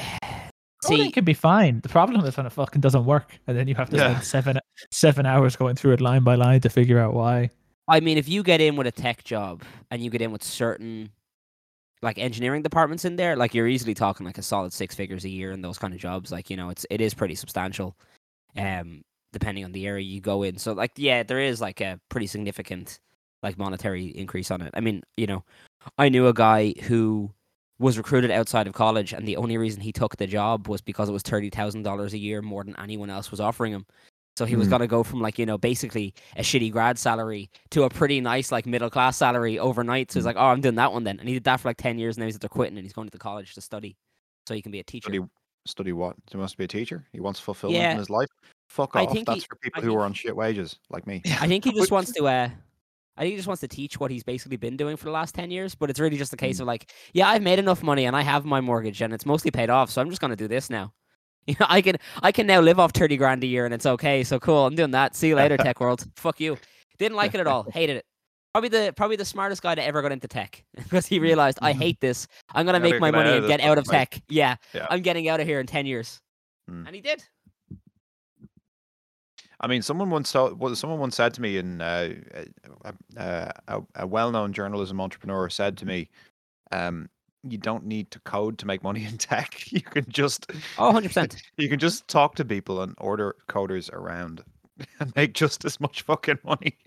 Coding 0.84 1.06
see, 1.06 1.12
can 1.12 1.26
be 1.26 1.34
fine. 1.34 1.80
The 1.82 1.90
problem 1.90 2.24
is 2.26 2.38
when 2.38 2.46
it 2.46 2.52
fucking 2.52 2.82
doesn't 2.82 3.06
work, 3.06 3.32
and 3.48 3.58
then 3.58 3.68
you 3.68 3.74
have 3.76 3.90
to 3.90 3.98
Yeah. 3.98 4.20
spend 4.20 4.24
seven 4.26 4.60
seven 4.92 5.26
hours 5.26 5.56
going 5.56 5.76
through 5.76 5.94
it 5.94 6.02
line 6.02 6.24
by 6.24 6.36
line 6.36 6.62
to 6.62 6.70
figure 6.70 7.00
out 7.00 7.14
why. 7.16 7.50
I 7.88 8.00
mean, 8.00 8.18
if 8.18 8.28
you 8.28 8.44
get 8.44 8.62
in 8.62 8.76
with 8.76 8.88
a 8.88 8.92
tech 8.92 9.24
job 9.24 9.64
and 9.92 10.04
you 10.04 10.10
get 10.10 10.22
in 10.22 10.32
with 10.32 10.44
certain 10.44 11.10
like 12.02 12.18
engineering 12.18 12.62
departments 12.62 13.06
in 13.06 13.16
there, 13.16 13.36
like 13.36 13.54
you're 13.54 13.68
easily 13.68 13.94
talking 13.94 14.26
like 14.26 14.38
a 14.38 14.44
solid 14.44 14.74
six 14.74 14.96
figures 14.96 15.26
a 15.26 15.30
year 15.30 15.52
in 15.52 15.62
those 15.62 15.78
kind 15.78 15.94
of 15.94 16.00
jobs. 16.00 16.32
Like 16.32 16.50
you 16.50 16.58
know, 16.58 16.70
it's 16.70 16.86
it 16.90 17.02
is 17.02 17.14
pretty 17.14 17.36
substantial, 17.36 17.96
um, 18.58 19.04
depending 19.34 19.66
on 19.66 19.72
the 19.72 19.88
area 19.88 20.04
you 20.06 20.22
go 20.22 20.44
in. 20.44 20.58
So 20.58 20.74
like, 20.74 20.92
yeah, 20.98 21.24
there 21.24 21.40
is 21.40 21.62
like 21.62 21.82
a 21.82 22.00
pretty 22.10 22.28
significant 22.28 23.00
like 23.44 23.58
monetary 23.58 24.08
increase 24.08 24.52
on 24.52 24.62
it. 24.62 24.72
I 24.76 24.80
mean, 24.82 25.04
you 25.18 25.28
know, 25.28 25.44
I 25.98 26.10
knew 26.10 26.28
a 26.28 26.34
guy 26.34 26.74
who 26.84 27.32
was 27.80 27.98
recruited 27.98 28.32
outside 28.32 28.68
of 28.68 28.74
college, 28.74 29.14
and 29.14 29.28
the 29.28 29.38
only 29.38 29.58
reason 29.58 29.82
he 29.82 29.92
took 29.92 30.18
the 30.18 30.28
job 30.28 30.68
was 30.68 30.82
because 30.82 31.10
it 31.10 31.14
was 31.14 31.24
thirty 31.24 31.50
thousand 31.50 31.84
dollars 31.84 32.14
a 32.14 32.18
year 32.18 32.42
more 32.42 32.64
than 32.64 32.76
anyone 32.80 33.10
else 33.10 33.32
was 33.32 33.40
offering 33.40 33.74
him. 33.74 33.86
So 34.38 34.44
he 34.46 34.56
was 34.58 34.68
Hmm. 34.68 34.72
gonna 34.72 34.88
go 34.88 35.02
from 35.04 35.22
like 35.22 35.40
you 35.40 35.46
know 35.46 35.58
basically 35.58 36.14
a 36.36 36.42
shitty 36.42 36.72
grad 36.72 37.00
salary 37.00 37.50
to 37.72 37.84
a 37.84 37.90
pretty 37.90 38.20
nice 38.20 38.52
like 38.52 38.66
middle 38.66 38.90
class 38.90 39.16
salary 39.18 39.58
overnight. 39.58 40.12
So 40.12 40.20
he's 40.20 40.24
Hmm. 40.24 40.28
like, 40.28 40.36
oh, 40.38 40.48
I'm 40.48 40.62
doing 40.62 40.76
that 40.76 40.92
one 40.92 41.04
then, 41.06 41.20
and 41.20 41.28
he 41.30 41.36
did 41.36 41.46
that 41.46 41.62
for 41.62 41.70
like 41.70 41.78
ten 41.78 41.98
years. 41.98 42.18
And 42.18 42.22
now 42.22 42.26
he's 42.26 42.36
after 42.36 42.50
quitting, 42.50 42.78
and 42.78 42.86
he's 42.86 42.94
going 42.94 43.08
to 43.08 43.12
the 43.12 43.18
college 43.18 43.54
to 43.56 43.62
study, 43.62 43.96
so 44.48 44.54
he 44.54 44.62
can 44.62 44.72
be 44.74 44.80
a 44.80 44.84
teacher. 44.84 45.06
Study, 45.10 45.26
study 45.66 45.94
what? 45.94 46.16
He 46.30 46.38
wants 46.38 46.52
to 46.54 46.58
be 46.58 46.66
a 46.66 46.68
teacher. 46.68 47.06
He 47.14 47.22
wants 47.22 47.40
fulfillment 47.40 47.82
Yeah. 47.82 47.92
in 47.92 47.98
his 47.98 48.10
life. 48.10 48.28
Fuck 48.68 48.96
off. 48.96 49.14
That's 49.14 49.42
he- 49.44 49.48
for 49.48 49.56
people 49.56 49.80
I 49.82 49.86
who 49.86 49.90
think- 49.92 50.00
are 50.00 50.04
on 50.04 50.14
shit 50.14 50.36
wages 50.36 50.80
like 50.90 51.08
me. 51.08 51.22
I 51.40 51.48
think 51.48 51.64
he 51.64 51.72
just 51.72 51.92
wants 51.92 52.12
to. 52.14 52.28
Uh, 52.28 52.50
I 53.18 53.22
think 53.22 53.32
he 53.32 53.38
just 53.38 53.48
wants 53.48 53.62
to 53.62 53.70
teach 53.70 53.98
what 54.02 54.12
he's 54.12 54.24
basically 54.26 54.58
been 54.58 54.76
doing 54.76 54.98
for 54.98 55.06
the 55.06 55.12
last 55.12 55.34
ten 55.34 55.50
years. 55.50 55.76
But 55.76 55.90
it's 55.90 56.00
really 56.02 56.18
just 56.18 56.34
a 56.34 56.38
case 56.38 56.58
Mm. 56.58 56.62
of 56.62 56.68
like, 56.68 56.92
yeah, 57.14 57.30
I've 57.30 57.42
made 57.42 57.60
enough 57.60 57.82
money 57.84 58.04
and 58.06 58.16
I 58.18 58.22
have 58.24 58.44
my 58.44 58.60
mortgage 58.60 59.02
and 59.02 59.14
it's 59.14 59.26
mostly 59.26 59.50
paid 59.52 59.70
off, 59.70 59.90
so 59.90 60.02
I'm 60.02 60.10
just 60.10 60.20
gonna 60.20 60.36
do 60.36 60.50
this 60.50 60.70
now. 60.70 60.92
You 61.48 61.56
know, 61.60 61.68
I 61.70 61.82
can 61.82 61.98
I 62.24 62.32
can 62.32 62.48
now 62.48 62.60
live 62.60 62.80
off 62.80 62.92
thirty 62.92 63.18
grand 63.18 63.44
a 63.44 63.48
year 63.48 63.66
and 63.66 63.74
it's 63.74 63.86
okay. 63.86 64.24
So 64.24 64.40
cool, 64.40 64.66
I'm 64.66 64.74
doing 64.74 64.92
that. 64.92 65.16
See 65.16 65.28
you 65.28 65.36
later, 65.36 65.58
tech 65.58 65.80
world. 65.80 66.04
Fuck 66.16 66.40
you. 66.40 66.58
Didn't 66.98 67.16
like 67.16 67.36
it 67.36 67.40
at 67.40 67.46
all. 67.46 67.64
Hated 67.72 67.98
it. 67.98 68.06
Probably 68.54 68.70
the 68.70 68.94
probably 68.98 69.16
the 69.16 69.26
smartest 69.26 69.62
guy 69.62 69.76
that 69.76 69.84
ever 69.86 70.02
got 70.02 70.12
into 70.12 70.28
tech 70.28 70.64
because 70.76 71.06
he 71.06 71.20
realized 71.20 71.60
I 71.62 71.74
hate 71.74 72.00
this. 72.00 72.26
I'm 72.56 72.66
gonna 72.66 72.80
make 72.80 73.00
my 73.00 73.12
money 73.12 73.30
and 73.38 73.46
get 73.48 73.62
out 73.62 73.78
of 73.78 73.86
fucking 73.86 73.98
place." 74.08 74.22
tech. 74.22 74.24
Yeah, 74.30 74.56
Yeah. 74.74 74.88
I'm 74.90 75.02
getting 75.02 75.30
out 75.30 75.40
of 75.40 75.46
here 75.46 75.60
in 75.60 75.68
ten 75.68 75.86
years, 75.86 76.20
Hmm. 76.68 76.88
and 76.88 76.96
he 76.96 77.02
did. 77.02 77.22
I 79.60 79.68
mean, 79.68 79.82
someone 79.82 80.10
once 80.10 80.32
told, 80.32 80.60
well, 80.60 80.76
someone 80.76 81.00
once 81.00 81.16
said 81.16 81.34
to 81.36 81.42
me, 81.42 81.58
and 81.58 81.82
uh, 81.82 82.10
a, 83.16 83.82
a 83.96 84.06
well-known 84.08 84.52
journalism 84.52 85.00
entrepreneur 85.00 85.50
said 85.50 85.78
to 85.78 85.86
me, 85.86 86.10
um, 86.72 87.10
"You 87.48 87.58
don't 87.58 87.86
need 87.86 88.12
to 88.12 88.20
code 88.22 88.58
to 88.60 88.66
make 88.66 88.84
money 88.84 89.06
in 89.06 89.18
tech. 89.18 89.62
You 89.72 89.82
can 89.82 90.06
just, 90.10 90.52
Oh, 90.78 90.88
100 90.88 91.08
percent. 91.10 91.42
you 91.58 91.70
can 91.70 91.80
just 91.80 92.08
talk 92.08 92.36
to 92.36 92.46
people 92.46 92.82
and 92.82 92.96
order 92.98 93.36
coders 93.48 93.92
around 93.92 94.44
and 95.00 95.16
make 95.16 95.34
just 95.34 95.66
as 95.66 95.80
much 95.80 96.02
fucking 96.04 96.40
money." 96.44 96.78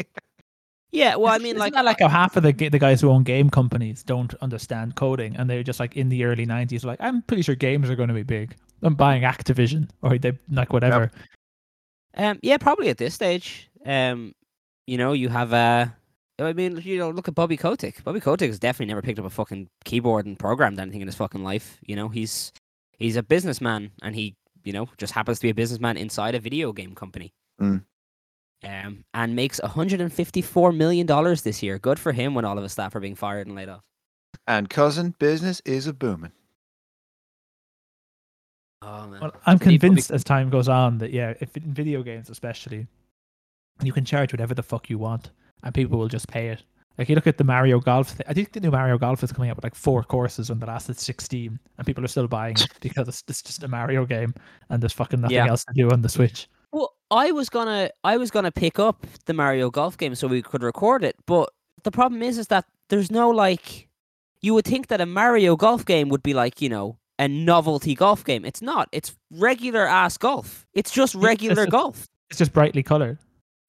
Yeah. 0.90 1.16
Well, 1.16 1.32
I 1.32 1.38
mean, 1.38 1.48
isn't 1.48 1.58
like, 1.58 1.74
that 1.74 1.84
like 1.84 2.00
how 2.00 2.08
half 2.08 2.36
of 2.36 2.42
the 2.42 2.52
the 2.52 2.78
guys 2.78 3.00
who 3.00 3.10
own 3.10 3.22
game 3.22 3.50
companies 3.50 4.02
don't 4.02 4.34
understand 4.40 4.94
coding, 4.96 5.36
and 5.36 5.48
they're 5.48 5.62
just 5.62 5.80
like 5.80 5.96
in 5.96 6.08
the 6.08 6.24
early 6.24 6.46
'90s, 6.46 6.84
like 6.84 6.98
I'm 7.00 7.22
pretty 7.22 7.42
sure 7.42 7.54
games 7.54 7.90
are 7.90 7.96
going 7.96 8.08
to 8.08 8.14
be 8.14 8.22
big. 8.22 8.56
I'm 8.82 8.94
buying 8.94 9.22
Activision 9.22 9.88
or 10.02 10.18
they 10.18 10.32
like 10.50 10.72
whatever. 10.72 11.10
Um, 12.14 12.38
yeah, 12.42 12.58
probably 12.58 12.88
at 12.88 12.98
this 12.98 13.14
stage. 13.14 13.68
Um, 13.84 14.34
you 14.86 14.98
know, 14.98 15.12
you 15.12 15.28
have 15.28 15.52
uh 15.52 15.86
I 16.40 16.52
mean, 16.52 16.80
you 16.84 16.98
know, 16.98 17.10
look 17.10 17.26
at 17.28 17.34
Bobby 17.34 17.56
Kotick. 17.56 18.02
Bobby 18.04 18.20
Kotick 18.20 18.48
has 18.48 18.58
definitely 18.60 18.86
never 18.90 19.02
picked 19.02 19.18
up 19.18 19.24
a 19.24 19.30
fucking 19.30 19.68
keyboard 19.84 20.24
and 20.26 20.38
programmed 20.38 20.78
anything 20.78 21.00
in 21.00 21.08
his 21.08 21.16
fucking 21.16 21.42
life. 21.42 21.78
You 21.82 21.96
know, 21.96 22.08
he's 22.08 22.52
he's 22.96 23.16
a 23.16 23.22
businessman, 23.22 23.90
and 24.02 24.14
he, 24.14 24.36
you 24.62 24.72
know, 24.72 24.88
just 24.98 25.12
happens 25.14 25.38
to 25.40 25.42
be 25.46 25.50
a 25.50 25.54
businessman 25.54 25.96
inside 25.96 26.34
a 26.36 26.40
video 26.40 26.72
game 26.72 26.94
company. 26.94 27.32
Mm. 27.60 27.82
Um, 28.64 29.04
and 29.14 29.36
makes 29.36 29.60
154 29.62 30.72
million 30.72 31.06
dollars 31.06 31.42
this 31.42 31.62
year. 31.62 31.78
Good 31.78 31.98
for 31.98 32.12
him 32.12 32.34
when 32.34 32.44
all 32.44 32.56
of 32.56 32.62
his 32.62 32.72
staff 32.72 32.94
are 32.94 33.00
being 33.00 33.14
fired 33.16 33.46
and 33.46 33.56
laid 33.56 33.68
off. 33.68 33.82
And 34.46 34.68
cousin, 34.70 35.14
business 35.18 35.60
is 35.64 35.86
a 35.86 35.92
booming. 35.92 36.32
Oh 38.82 39.06
man. 39.08 39.20
Well, 39.20 39.32
I'm 39.46 39.58
So 39.58 39.64
he 39.70 39.78
probably- 39.78 39.78
convinced 39.78 40.10
as 40.10 40.24
time 40.24 40.50
goes 40.50 40.68
on 40.68 40.98
that 40.98 41.12
yeah, 41.12 41.34
if 41.40 41.56
in 41.56 41.72
video 41.74 42.02
games 42.02 42.30
especially, 42.30 42.86
you 43.82 43.92
can 43.92 44.04
charge 44.04 44.32
whatever 44.32 44.54
the 44.54 44.62
fuck 44.62 44.88
you 44.90 44.98
want, 44.98 45.30
and 45.62 45.74
people 45.74 45.98
will 45.98 46.08
just 46.08 46.28
pay 46.28 46.48
it. 46.48 46.62
Like 46.96 47.08
you 47.08 47.14
look 47.14 47.28
at 47.28 47.38
the 47.38 47.44
Mario 47.44 47.78
Golf 47.78 48.08
thing. 48.10 48.26
I 48.28 48.34
think 48.34 48.52
the 48.52 48.60
new 48.60 48.70
Mario 48.72 48.98
Golf 48.98 49.22
is 49.22 49.30
coming 49.32 49.50
out 49.50 49.56
with 49.56 49.62
like 49.64 49.74
four 49.76 50.02
courses 50.02 50.50
when 50.50 50.58
the 50.58 50.66
last 50.66 50.90
is 50.90 51.00
16, 51.00 51.58
and 51.78 51.86
people 51.86 52.04
are 52.04 52.08
still 52.08 52.26
buying 52.26 52.56
it 52.56 52.68
because 52.80 53.06
it's, 53.08 53.22
it's 53.28 53.40
just 53.42 53.62
a 53.62 53.68
Mario 53.68 54.04
game 54.04 54.34
and 54.68 54.82
there's 54.82 54.92
fucking 54.92 55.20
nothing 55.20 55.36
Yeah. 55.36 55.46
else 55.48 55.64
to 55.64 55.74
do 55.74 55.88
on 55.90 56.02
the 56.02 56.08
Switch. 56.08 56.48
Well, 56.72 56.94
I 57.10 57.30
was 57.30 57.48
gonna 57.48 57.90
I 58.02 58.16
was 58.16 58.30
gonna 58.32 58.50
pick 58.52 58.78
up 58.80 59.06
the 59.26 59.32
Mario 59.32 59.70
Golf 59.70 59.96
game 59.96 60.14
so 60.16 60.26
we 60.26 60.42
could 60.42 60.62
record 60.62 61.04
it, 61.04 61.14
but 61.26 61.50
the 61.84 61.90
problem 61.92 62.20
is 62.22 62.36
is 62.36 62.48
that 62.48 62.64
there's 62.88 63.10
no 63.10 63.30
like 63.30 63.88
you 64.40 64.54
would 64.54 64.64
think 64.64 64.88
that 64.88 65.00
a 65.00 65.06
Mario 65.06 65.54
Golf 65.56 65.84
game 65.84 66.08
would 66.10 66.22
be 66.22 66.34
like, 66.34 66.60
you 66.60 66.68
know, 66.68 66.98
a 67.18 67.26
novelty 67.28 67.94
golf 67.94 68.22
game. 68.24 68.44
It's 68.44 68.60
not. 68.62 68.88
It's 68.92 69.16
regular 69.30 69.86
ass 69.86 70.16
golf. 70.18 70.66
It's 70.74 70.90
just 70.90 71.14
Yeah, 71.14 71.20
it's 71.20 71.26
regular 71.26 71.66
golf. 71.66 72.06
It's 72.30 72.38
just 72.38 72.52
brightly 72.52 72.82
colored. 72.82 73.18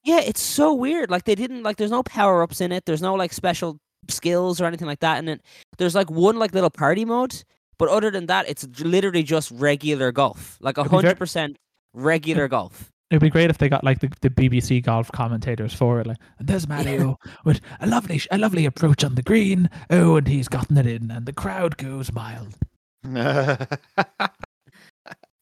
Yeah, 0.10 0.22
it's 0.22 0.42
so 0.42 0.74
weird. 0.74 1.12
Like 1.12 1.26
they 1.26 1.36
didn't 1.36 1.62
like 1.62 1.78
there's 1.78 1.92
no 1.92 2.02
power 2.02 2.42
ups 2.42 2.62
in 2.62 2.72
it. 2.72 2.86
There's 2.86 3.02
no 3.02 3.14
like 3.14 3.32
special 3.32 3.78
skills 4.08 4.60
or 4.60 4.66
anything 4.66 4.88
like 4.88 5.02
that 5.02 5.20
in 5.20 5.28
it. 5.28 5.42
There's 5.78 5.94
like 5.94 6.10
one 6.10 6.40
like 6.40 6.52
little 6.52 6.72
party 6.72 7.06
mode, 7.06 7.44
but 7.78 7.90
other 7.90 8.10
than 8.10 8.26
that, 8.26 8.50
it's 8.50 8.68
literally 8.80 9.22
just 9.22 9.52
regular 9.52 10.12
golf. 10.12 10.58
Like 10.62 10.80
a 10.80 10.82
It'd 10.82 10.90
be 10.90 10.96
ver- 10.96 11.02
hundred 11.02 11.20
percent 11.20 11.58
regular 11.94 12.48
golf. 12.48 12.90
It'd 13.12 13.22
be 13.22 13.30
great 13.30 13.52
if 13.52 13.60
they 13.60 13.70
got 13.70 13.84
like 13.84 14.00
the, 14.00 14.12
the 14.22 14.32
BBC 14.32 14.82
golf 14.84 15.12
commentators 15.12 15.76
for 15.76 16.00
it. 16.00 16.08
Like, 16.08 16.18
and 16.40 16.48
there's 16.48 16.68
Mario 16.68 17.20
with 17.46 17.62
a 17.80 17.86
lovely, 17.86 18.20
a 18.32 18.40
lovely 18.40 18.66
approach 18.66 19.04
on 19.04 19.14
the 19.14 19.22
green. 19.22 19.70
Oh, 19.92 20.16
and 20.16 20.28
he's 20.28 20.48
gotten 20.48 20.76
it 20.80 20.88
in, 20.88 21.12
and 21.12 21.28
the 21.28 21.34
crowd 21.34 21.78
goes 21.78 22.12
wild. 22.12 22.56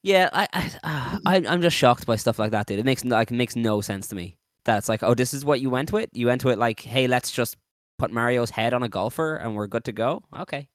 Yeah, 0.03 0.29
I, 0.31 0.47
I, 0.53 0.71
ah, 0.85 1.19
I, 1.25 1.35
I'm 1.47 1.61
just 1.61 1.75
shocked 1.75 2.05
by 2.05 2.15
stuff 2.15 2.39
like 2.39 2.51
that, 2.51 2.67
dude. 2.67 2.79
It 2.79 2.85
makes 2.85 3.03
like 3.03 3.29
it 3.29 3.35
makes 3.35 3.57
no 3.57 3.81
sense 3.81 4.07
to 4.07 4.15
me. 4.15 4.36
That's 4.67 4.87
like, 4.89 5.01
oh, 5.01 5.15
this 5.15 5.33
is 5.33 5.43
what 5.43 5.61
you 5.61 5.71
went 5.71 5.91
with. 5.91 6.09
You 6.13 6.27
went 6.27 6.45
with 6.45 6.59
like, 6.59 6.81
hey, 6.81 7.07
let's 7.07 7.31
just 7.31 7.55
put 7.97 8.11
Mario's 8.11 8.51
head 8.51 8.73
on 8.75 8.83
a 8.83 8.89
golfer 8.89 9.37
and 9.37 9.55
we're 9.55 9.65
good 9.67 9.85
to 9.85 9.91
go. 9.91 10.21
Okay, 10.37 10.67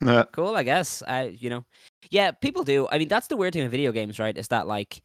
Nah. 0.00 0.24
cool. 0.32 0.56
I 0.56 0.62
guess. 0.62 1.02
I, 1.06 1.36
you 1.38 1.50
know, 1.50 1.64
yeah, 2.10 2.30
people 2.30 2.64
do. 2.64 2.88
I 2.90 2.98
mean, 2.98 3.08
that's 3.08 3.26
the 3.26 3.36
weird 3.36 3.52
thing 3.52 3.62
with 3.64 3.72
video 3.72 3.92
games, 3.92 4.18
right? 4.18 4.36
Is 4.38 4.48
that 4.48 4.66
like 4.66 5.02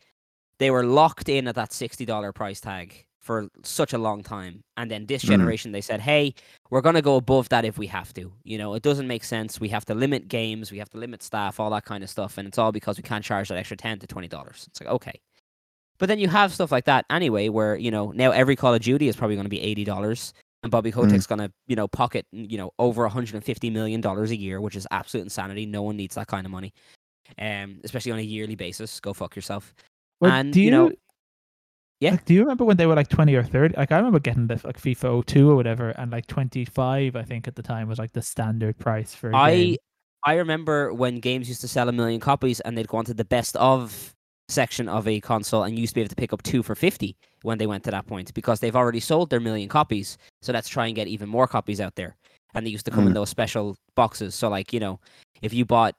they 0.60 0.72
were 0.72 0.86
locked 0.86 1.27
in 1.29 1.48
at 1.48 1.56
that 1.56 1.74
sixty 1.74 2.06
dollar 2.06 2.32
price 2.32 2.62
tag 2.62 3.06
for 3.20 3.50
such 3.63 3.91
a 3.91 3.98
long 3.98 4.24
time, 4.24 4.62
and 4.77 4.89
then 4.89 5.06
this 5.06 5.22
Mhm. 5.24 5.27
generation 5.29 5.72
they 5.74 5.82
said, 5.82 6.00
hey, 6.00 6.34
we're 6.70 6.82
gonna 6.82 7.01
go 7.01 7.17
above 7.17 7.50
that 7.50 7.65
if 7.65 7.77
we 7.77 7.88
have 7.88 8.13
to. 8.13 8.32
You 8.44 8.58
know, 8.58 8.74
it 8.75 8.84
doesn't 8.84 9.08
make 9.08 9.24
sense. 9.25 9.60
We 9.60 9.70
have 9.70 9.84
to 9.86 9.94
limit 9.96 10.29
games, 10.29 10.72
we 10.72 10.77
have 10.77 10.89
to 10.91 10.98
limit 10.98 11.22
staff, 11.24 11.60
all 11.60 11.72
that 11.72 11.84
kind 11.86 12.03
of 12.06 12.10
stuff, 12.10 12.38
and 12.38 12.48
it's 12.48 12.58
all 12.58 12.72
because 12.72 12.98
we 12.98 13.03
can't 13.03 13.25
charge 13.25 13.50
that 13.50 13.58
extra 13.58 13.75
ten 13.77 14.00
to 14.00 14.08
twenty 14.08 14.27
dollars. 14.29 14.65
It's 14.70 14.79
like 14.79 14.89
okay. 14.89 15.20
But 16.00 16.08
then 16.10 16.20
you 16.20 16.27
have 16.27 16.54
stuff 16.54 16.72
like 16.72 16.86
that 16.86 17.06
anyway, 17.10 17.50
where 17.50 17.75
you 17.75 17.92
know 17.92 18.12
now 18.12 18.32
every 18.32 18.56
Call 18.56 18.74
of 18.74 18.82
Duty 18.82 19.08
is 19.08 19.16
probably 19.16 19.36
going 19.36 19.46
to 19.46 19.50
be 19.50 19.62
eighty 19.62 19.84
dollars, 19.84 20.34
and 20.63 20.72
Bobby 20.72 20.92
Kotick's 20.92 21.25
going 21.27 21.39
to 21.39 21.51
you 21.68 21.75
know 21.75 21.88
pocket 21.88 22.25
you 22.32 22.58
know 22.58 22.72
over 22.80 23.01
one 23.04 23.12
hundred 23.12 23.36
and 23.36 23.44
fifty 23.44 23.70
million 23.70 24.01
dollars 24.01 24.32
a 24.32 24.36
year, 24.36 24.62
which 24.62 24.75
is 24.75 24.86
absolute 24.92 25.24
insanity. 25.24 25.66
No 25.66 25.82
one 25.82 25.98
needs 25.98 26.16
that 26.16 26.27
kind 26.27 26.46
of 26.46 26.51
money, 26.51 26.74
um, 27.39 27.80
especially 27.84 28.12
on 28.12 28.20
a 28.20 28.24
yearly 28.24 28.56
basis. 28.56 29.00
Go 29.00 29.13
fuck 29.13 29.36
yourself. 29.36 29.74
Well, 30.20 30.32
And, 30.32 30.51
do 30.54 30.60
you 30.60 30.66
you, 30.66 30.72
know- 30.72 30.92
Yeah. 32.00 32.12
like, 32.12 32.25
do 32.25 32.34
you 32.34 32.42
remember 32.42 32.63
when 32.66 32.77
they 32.77 32.86
were 32.86 32.96
like 32.96 33.08
twenty 33.10 33.34
or 33.36 33.44
thirty? 33.44 33.75
Like 33.75 33.92
I 33.92 33.98
remember 33.98 34.20
getting 34.20 34.48
the 34.48 34.62
like 34.63 34.80
FIFA 34.80 35.25
02 35.25 35.50
or 35.50 35.56
whatever, 35.56 35.89
and 35.89 36.12
like 36.12 36.27
twenty 36.27 36.66
five, 36.66 37.16
I 37.16 37.24
think 37.24 37.48
at 37.48 37.56
the 37.56 37.63
time 37.63 37.88
was 37.88 37.98
like 38.00 38.13
the 38.13 38.22
standard 38.22 38.77
price 38.77 39.16
for. 39.16 39.34
I 39.36 39.56
game. 39.56 39.75
I 40.24 40.34
remember 40.36 40.94
when 40.94 41.20
games 41.20 41.48
used 41.48 41.62
to 41.62 41.68
sell 41.68 41.88
a 41.89 41.92
million 41.92 42.20
copies 42.20 42.60
and 42.62 42.77
they'd 42.77 42.88
go 42.88 42.98
onto 42.98 43.13
the 43.13 43.24
best 43.25 43.56
of 43.58 44.13
section 44.50 44.88
of 44.88 45.08
a 45.08 45.20
console 45.20 45.63
and 45.63 45.77
used 45.77 45.92
to 45.92 45.96
be 45.96 46.01
able 46.01 46.10
to 46.10 46.16
pick 46.16 46.34
up 46.34 46.42
two 46.44 46.63
for 46.63 46.75
50 46.75 47.16
when 47.42 47.58
they 47.58 47.68
went 47.68 47.84
to 47.84 47.92
that 47.92 48.08
point 48.08 48.34
because 48.34 48.60
they've 48.60 48.75
already 48.75 49.00
sold 49.00 49.30
their 49.30 49.39
million 49.39 49.68
copies. 49.70 50.18
So 50.42 50.54
let's 50.54 50.70
try 50.70 50.88
and 50.88 50.96
get 50.96 51.08
even 51.08 51.27
more 51.27 51.48
copies 51.48 51.82
out 51.82 51.96
there. 51.96 52.16
And 52.54 52.66
they 52.66 52.72
used 52.72 52.86
to 52.86 52.92
come 52.92 53.06
in 53.08 53.12
Mm. 53.12 53.16
those 53.16 53.30
special 53.30 53.75
boxes. 53.96 54.34
So, 54.36 54.50
like, 54.50 54.72
you 54.72 54.80
know, 54.80 55.00
if 55.42 55.54
you 55.54 55.66
bought, 55.66 55.96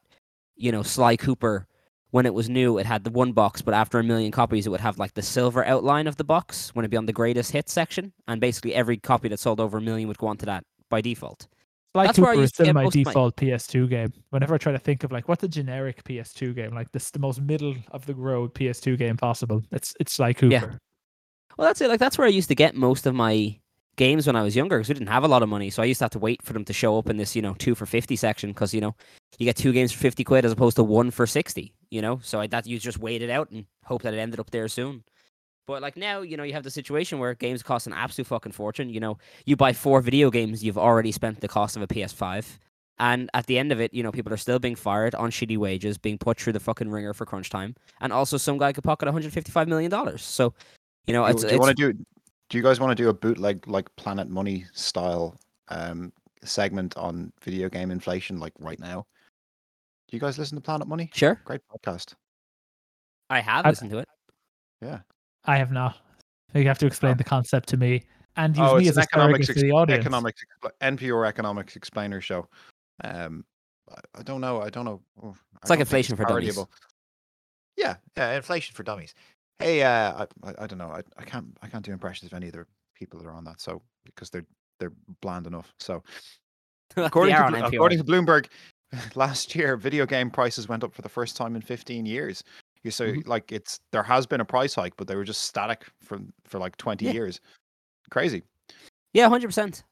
you 0.56 0.72
know, 0.72 0.82
Sly 0.82 1.16
Cooper 1.16 1.66
when 2.10 2.24
it 2.24 2.32
was 2.32 2.48
new, 2.48 2.78
it 2.78 2.86
had 2.86 3.04
the 3.04 3.10
one 3.10 3.32
box, 3.32 3.60
but 3.60 3.74
after 3.74 3.98
a 3.98 4.02
million 4.02 4.32
copies, 4.32 4.66
it 4.66 4.70
would 4.70 4.80
have 4.80 4.98
like 4.98 5.12
the 5.12 5.22
silver 5.22 5.64
outline 5.66 6.06
of 6.06 6.16
the 6.16 6.24
box 6.24 6.74
when 6.74 6.82
it'd 6.84 6.90
be 6.90 6.96
on 6.96 7.04
the 7.06 7.12
greatest 7.12 7.52
hits 7.52 7.70
section. 7.70 8.12
And 8.26 8.40
basically, 8.40 8.74
every 8.74 8.96
copy 8.96 9.28
that 9.28 9.38
sold 9.38 9.60
over 9.60 9.76
a 9.76 9.82
million 9.82 10.08
would 10.08 10.16
go 10.18 10.26
onto 10.26 10.46
that 10.46 10.64
by 10.88 11.02
default. 11.02 11.46
Sly 11.98 12.06
that's 12.06 12.18
Cooper 12.18 12.32
is 12.34 12.50
still 12.50 12.72
my 12.72 12.84
most 12.84 12.96
my- 12.96 13.02
default 13.02 13.36
PS2 13.36 13.88
game. 13.90 14.12
Whenever 14.30 14.54
I 14.54 14.58
try 14.58 14.72
to 14.72 14.78
think 14.78 15.04
of 15.04 15.12
like 15.12 15.28
what's 15.28 15.42
a 15.42 15.48
generic 15.48 16.04
PS2 16.04 16.54
game, 16.54 16.74
like 16.74 16.90
this 16.92 17.10
the 17.10 17.18
most 17.18 17.40
middle 17.40 17.74
of 17.90 18.06
the 18.06 18.14
road 18.14 18.54
PS2 18.54 18.96
game 18.96 19.16
possible. 19.16 19.62
It's 19.72 19.94
it's 19.98 20.12
Sly 20.12 20.32
Cooper. 20.32 20.52
Yeah. 20.52 20.64
Well, 21.56 21.66
that's 21.66 21.80
it. 21.80 21.88
Like 21.88 21.98
that's 21.98 22.16
where 22.16 22.26
I 22.26 22.30
used 22.30 22.48
to 22.48 22.54
get 22.54 22.76
most 22.76 23.06
of 23.06 23.14
my 23.14 23.58
games 23.96 24.28
when 24.28 24.36
I 24.36 24.42
was 24.42 24.54
younger 24.54 24.78
because 24.78 24.88
we 24.88 24.94
didn't 24.94 25.08
have 25.08 25.24
a 25.24 25.28
lot 25.28 25.42
of 25.42 25.48
money. 25.48 25.70
So 25.70 25.82
I 25.82 25.86
used 25.86 25.98
to 25.98 26.04
have 26.04 26.12
to 26.12 26.20
wait 26.20 26.40
for 26.42 26.52
them 26.52 26.64
to 26.66 26.72
show 26.72 26.96
up 26.98 27.10
in 27.10 27.16
this, 27.16 27.34
you 27.34 27.42
know, 27.42 27.54
two 27.54 27.74
for 27.74 27.84
fifty 27.84 28.14
section 28.14 28.50
because 28.50 28.72
you 28.72 28.80
know 28.80 28.94
you 29.38 29.44
get 29.44 29.56
two 29.56 29.72
games 29.72 29.92
for 29.92 29.98
fifty 29.98 30.22
quid 30.24 30.44
as 30.44 30.52
opposed 30.52 30.76
to 30.76 30.84
one 30.84 31.10
for 31.10 31.26
sixty. 31.26 31.74
You 31.90 32.00
know, 32.00 32.20
so 32.22 32.40
I, 32.40 32.46
that 32.48 32.66
you 32.66 32.78
just 32.78 32.98
wait 32.98 33.22
it 33.22 33.30
out 33.30 33.50
and 33.50 33.66
hope 33.84 34.02
that 34.02 34.14
it 34.14 34.18
ended 34.18 34.40
up 34.40 34.50
there 34.50 34.68
soon. 34.68 35.02
But 35.68 35.82
like 35.82 35.98
now, 35.98 36.22
you 36.22 36.38
know, 36.38 36.44
you 36.44 36.54
have 36.54 36.64
the 36.64 36.70
situation 36.70 37.18
where 37.18 37.34
games 37.34 37.62
cost 37.62 37.86
an 37.86 37.92
absolute 37.92 38.26
fucking 38.26 38.52
fortune. 38.52 38.88
You 38.88 39.00
know, 39.00 39.18
you 39.44 39.54
buy 39.54 39.74
four 39.74 40.00
video 40.00 40.30
games, 40.30 40.64
you've 40.64 40.78
already 40.78 41.12
spent 41.12 41.42
the 41.42 41.46
cost 41.46 41.76
of 41.76 41.82
a 41.82 41.86
PS5. 41.86 42.58
And 42.98 43.30
at 43.34 43.46
the 43.46 43.58
end 43.58 43.70
of 43.70 43.78
it, 43.78 43.92
you 43.92 44.02
know, 44.02 44.10
people 44.10 44.32
are 44.32 44.38
still 44.38 44.58
being 44.58 44.74
fired 44.74 45.14
on 45.14 45.30
shitty 45.30 45.58
wages, 45.58 45.98
being 45.98 46.16
put 46.16 46.40
through 46.40 46.54
the 46.54 46.60
fucking 46.60 46.88
ringer 46.88 47.12
for 47.12 47.26
crunch 47.26 47.50
time. 47.50 47.76
And 48.00 48.14
also 48.14 48.38
some 48.38 48.56
guy 48.56 48.72
could 48.72 48.82
pocket 48.82 49.06
$155 49.08 49.68
million. 49.68 50.18
So, 50.18 50.54
you 51.06 51.12
know, 51.12 51.26
Do, 51.26 51.30
it's, 51.32 51.42
do 51.42 51.48
you 51.48 51.54
it's 51.56 51.60
want 51.60 51.76
to 51.76 51.92
do? 51.92 52.04
Do 52.48 52.56
you 52.56 52.64
guys 52.64 52.80
want 52.80 52.96
to 52.96 53.00
do 53.00 53.10
a 53.10 53.14
bootleg 53.14 53.68
like 53.68 53.94
Planet 53.96 54.30
Money 54.30 54.64
style 54.72 55.38
um, 55.68 56.14
segment 56.42 56.96
on 56.96 57.30
video 57.42 57.68
game 57.68 57.90
inflation 57.90 58.40
like 58.40 58.54
right 58.58 58.80
now? 58.80 59.04
Do 60.08 60.16
you 60.16 60.20
guys 60.20 60.38
listen 60.38 60.56
to 60.56 60.62
Planet 60.62 60.88
Money? 60.88 61.10
sure. 61.12 61.38
Great 61.44 61.60
podcast. 61.70 62.14
I 63.28 63.40
have 63.40 63.66
I- 63.66 63.68
listened 63.68 63.90
to 63.90 63.98
it. 63.98 64.08
Yeah. 64.80 65.00
I 65.48 65.56
have 65.56 65.72
not. 65.72 65.96
You 66.54 66.64
have 66.68 66.78
to 66.78 66.86
explain 66.86 67.12
Oh. 67.12 67.16
the 67.16 67.24
concept 67.24 67.68
to 67.70 67.76
me 67.76 68.02
and 68.36 68.56
use 68.56 68.68
oh, 68.70 68.76
me 68.78 68.88
as 68.88 68.96
an 68.96 69.02
a 69.02 69.06
surrogate 69.12 69.12
economics, 69.12 69.46
to 69.46 69.52
ex- 69.52 69.62
the 69.62 69.70
audience. 69.72 70.00
economics 70.00 70.42
NPR 70.80 71.26
economics 71.26 71.74
explainer 71.76 72.20
show. 72.20 72.46
Um, 73.04 73.44
I- 73.90 74.20
I 74.20 74.22
don't 74.22 74.40
know. 74.40 74.60
I 74.62 74.70
don't 74.70 74.84
know. 74.84 75.00
I 75.22 75.28
It's 75.28 75.34
like 75.34 75.34
don't 75.34 75.68
think 75.70 75.80
inflation 75.80 76.16
for 76.16 76.24
dummies. 76.24 76.58
Yeah, 77.76 77.96
yeah, 78.16 78.32
inflation 78.36 78.74
for 78.74 78.82
dummies. 78.82 79.14
Hey, 79.58 79.82
uh, 79.82 80.24
I, 80.44 80.48
I, 80.50 80.54
I 80.60 80.66
don't 80.66 80.78
know. 80.78 80.90
I, 80.90 81.02
I 81.16 81.24
can't, 81.24 81.46
I 81.62 81.68
can't 81.68 81.84
do 81.84 81.92
impressions 81.92 82.30
of 82.30 82.36
any 82.36 82.46
of 82.46 82.52
the 82.52 82.66
people 82.94 83.18
that 83.20 83.26
are 83.26 83.32
on 83.32 83.44
that. 83.44 83.60
So 83.60 83.82
because 84.04 84.30
they're 84.30 84.46
they're 84.80 84.92
bland 85.22 85.46
enough. 85.46 85.72
So 85.80 86.02
according, 86.96 87.34
to, 87.34 87.40
are 87.40 87.44
on 87.46 87.52
Blo- 87.52 87.62
NPR. 87.62 87.74
according 87.74 87.98
to 87.98 88.04
Bloomberg, 88.04 88.46
last 89.14 89.54
year 89.54 89.76
video 89.76 90.06
game 90.06 90.30
prices 90.30 90.68
went 90.68 90.84
up 90.84 90.94
for 90.94 91.02
the 91.02 91.08
first 91.08 91.36
time 91.36 91.56
in 91.56 91.62
15 91.62 92.06
years. 92.06 92.42
You 92.84 92.90
say 92.90 93.12
Mm-hmm. 93.12 93.28
like 93.28 93.50
it's 93.52 93.80
there 93.92 94.02
has 94.02 94.26
been 94.26 94.40
a 94.40 94.44
price 94.44 94.74
hike, 94.74 94.96
but 94.96 95.06
they 95.08 95.16
were 95.16 95.24
just 95.24 95.42
static 95.42 95.86
for 96.02 96.20
for 96.44 96.58
like 96.58 96.76
20 96.76 97.04
Yeah. 97.04 97.12
years. 97.12 97.40
Crazy. 98.10 98.42
Yeah, 99.12 99.28
hundred 99.28 99.48
percent. 99.48 99.84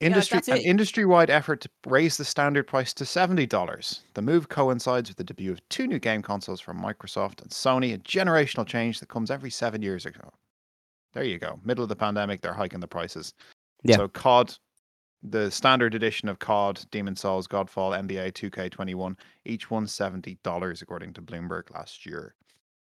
Industry 0.00 0.38
that's 0.38 0.48
an 0.48 0.56
industry-wide 0.56 1.30
effort 1.30 1.60
to 1.60 1.70
raise 1.86 2.16
the 2.16 2.24
standard 2.24 2.66
price 2.66 2.92
to 2.94 3.04
seventy 3.06 3.46
dollars. 3.46 4.00
The 4.14 4.22
move 4.22 4.48
coincides 4.48 5.08
with 5.08 5.16
the 5.16 5.22
debut 5.22 5.52
of 5.52 5.68
two 5.68 5.86
new 5.86 6.00
game 6.00 6.22
consoles 6.22 6.60
from 6.60 6.80
Microsoft 6.82 7.40
and 7.40 7.50
Sony, 7.52 7.94
a 7.94 7.98
generational 7.98 8.66
change 8.66 8.98
that 8.98 9.08
comes 9.08 9.30
every 9.30 9.50
seven 9.50 9.80
years 9.80 10.04
ago. 10.04 10.32
There 11.12 11.22
you 11.22 11.38
go. 11.38 11.60
Middle 11.64 11.84
of 11.84 11.88
the 11.88 11.94
pandemic, 11.94 12.40
they're 12.40 12.52
hiking 12.52 12.80
the 12.80 12.88
prices. 12.88 13.32
Yeah. 13.84 13.96
So 13.96 14.08
COD, 14.08 14.56
the 15.22 15.50
standard 15.50 15.94
edition 15.94 16.28
of 16.28 16.38
COD, 16.38 16.84
Demon's 16.90 17.20
Souls, 17.20 17.46
Godfall, 17.46 17.96
NBA 17.96 18.32
2K21, 18.32 19.16
each 19.44 19.70
one 19.70 19.86
seventy 19.86 20.36
dollars 20.42 20.82
according 20.82 21.12
to 21.14 21.22
Bloomberg 21.22 21.70
last 21.72 22.04
year. 22.04 22.34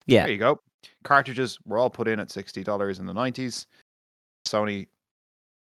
Yeah. 0.08 0.24
There 0.24 0.32
you 0.34 0.40
go. 0.40 0.60
Cartridges 1.04 1.60
were 1.66 1.78
all 1.78 1.90
put 1.90 2.08
in 2.08 2.20
at 2.20 2.32
sixty 2.32 2.64
dollars 2.64 3.00
in 3.00 3.06
the 3.06 3.14
nineties. 3.14 3.68
Sony 4.46 4.88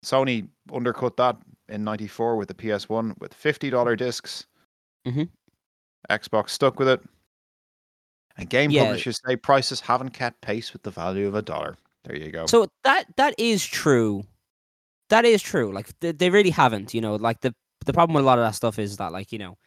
Sony 0.04 0.48
undercut 0.72 1.16
that 1.18 1.36
in 1.68 1.84
ninety 1.84 2.08
four 2.08 2.36
with 2.36 2.48
the 2.48 2.54
PS 2.54 2.88
One 2.88 3.14
with 3.20 3.32
fifty 3.34 3.70
dollar 3.70 3.94
discs. 3.94 4.46
Mhm. 5.06 5.28
Xbox 6.10 6.50
stuck 6.50 6.78
with 6.78 6.88
it. 6.88 7.00
And 8.36 8.48
game 8.48 8.70
Yeah. 8.70 8.84
publishers 8.84 9.20
say 9.24 9.36
prices 9.36 9.80
haven't 9.80 10.10
kept 10.10 10.40
pace 10.40 10.72
with 10.72 10.82
the 10.82 10.90
value 10.90 11.28
of 11.28 11.34
a 11.34 11.42
dollar. 11.42 11.76
There 12.04 12.16
you 12.16 12.30
go. 12.32 12.46
So 12.46 12.66
that 12.82 13.14
that 13.16 13.34
is 13.38 13.64
true. 13.64 14.24
That 15.12 15.24
is 15.26 15.42
true. 15.42 15.70
Like 15.72 15.88
they, 16.00 16.12
they 16.12 16.30
really 16.30 16.50
haven't. 16.50 16.94
You 16.94 17.02
know, 17.02 17.16
like 17.16 17.40
the 17.40 17.54
the 17.84 17.92
problem 17.92 18.14
with 18.14 18.24
a 18.24 18.26
lot 18.26 18.38
of 18.38 18.44
that 18.46 18.54
stuff 18.54 18.78
is 18.78 18.96
that 18.96 19.12
like 19.12 19.30
you 19.32 19.38
know, 19.38 19.58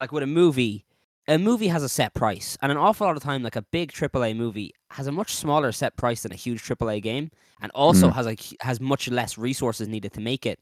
like 0.00 0.12
with 0.12 0.22
a 0.22 0.26
movie, 0.26 0.86
a 1.28 1.36
movie 1.38 1.68
has 1.68 1.82
a 1.82 1.88
set 1.90 2.14
price, 2.14 2.56
and 2.62 2.72
an 2.72 2.78
awful 2.78 3.06
lot 3.06 3.16
of 3.16 3.22
time, 3.22 3.42
like 3.42 3.56
a 3.56 3.66
big 3.70 3.92
AAA 3.92 4.34
movie 4.34 4.72
has 4.90 5.06
a 5.06 5.12
much 5.12 5.34
smaller 5.34 5.72
set 5.72 5.94
price 5.96 6.22
than 6.22 6.32
a 6.32 6.36
huge 6.36 6.62
AAA 6.62 7.02
game, 7.02 7.30
and 7.60 7.70
also 7.72 8.08
has 8.16 8.24
like 8.26 8.40
has 8.60 8.80
much 8.80 9.08
less 9.08 9.36
resources 9.36 9.88
needed 9.88 10.12
to 10.14 10.20
make 10.20 10.46
it. 10.46 10.58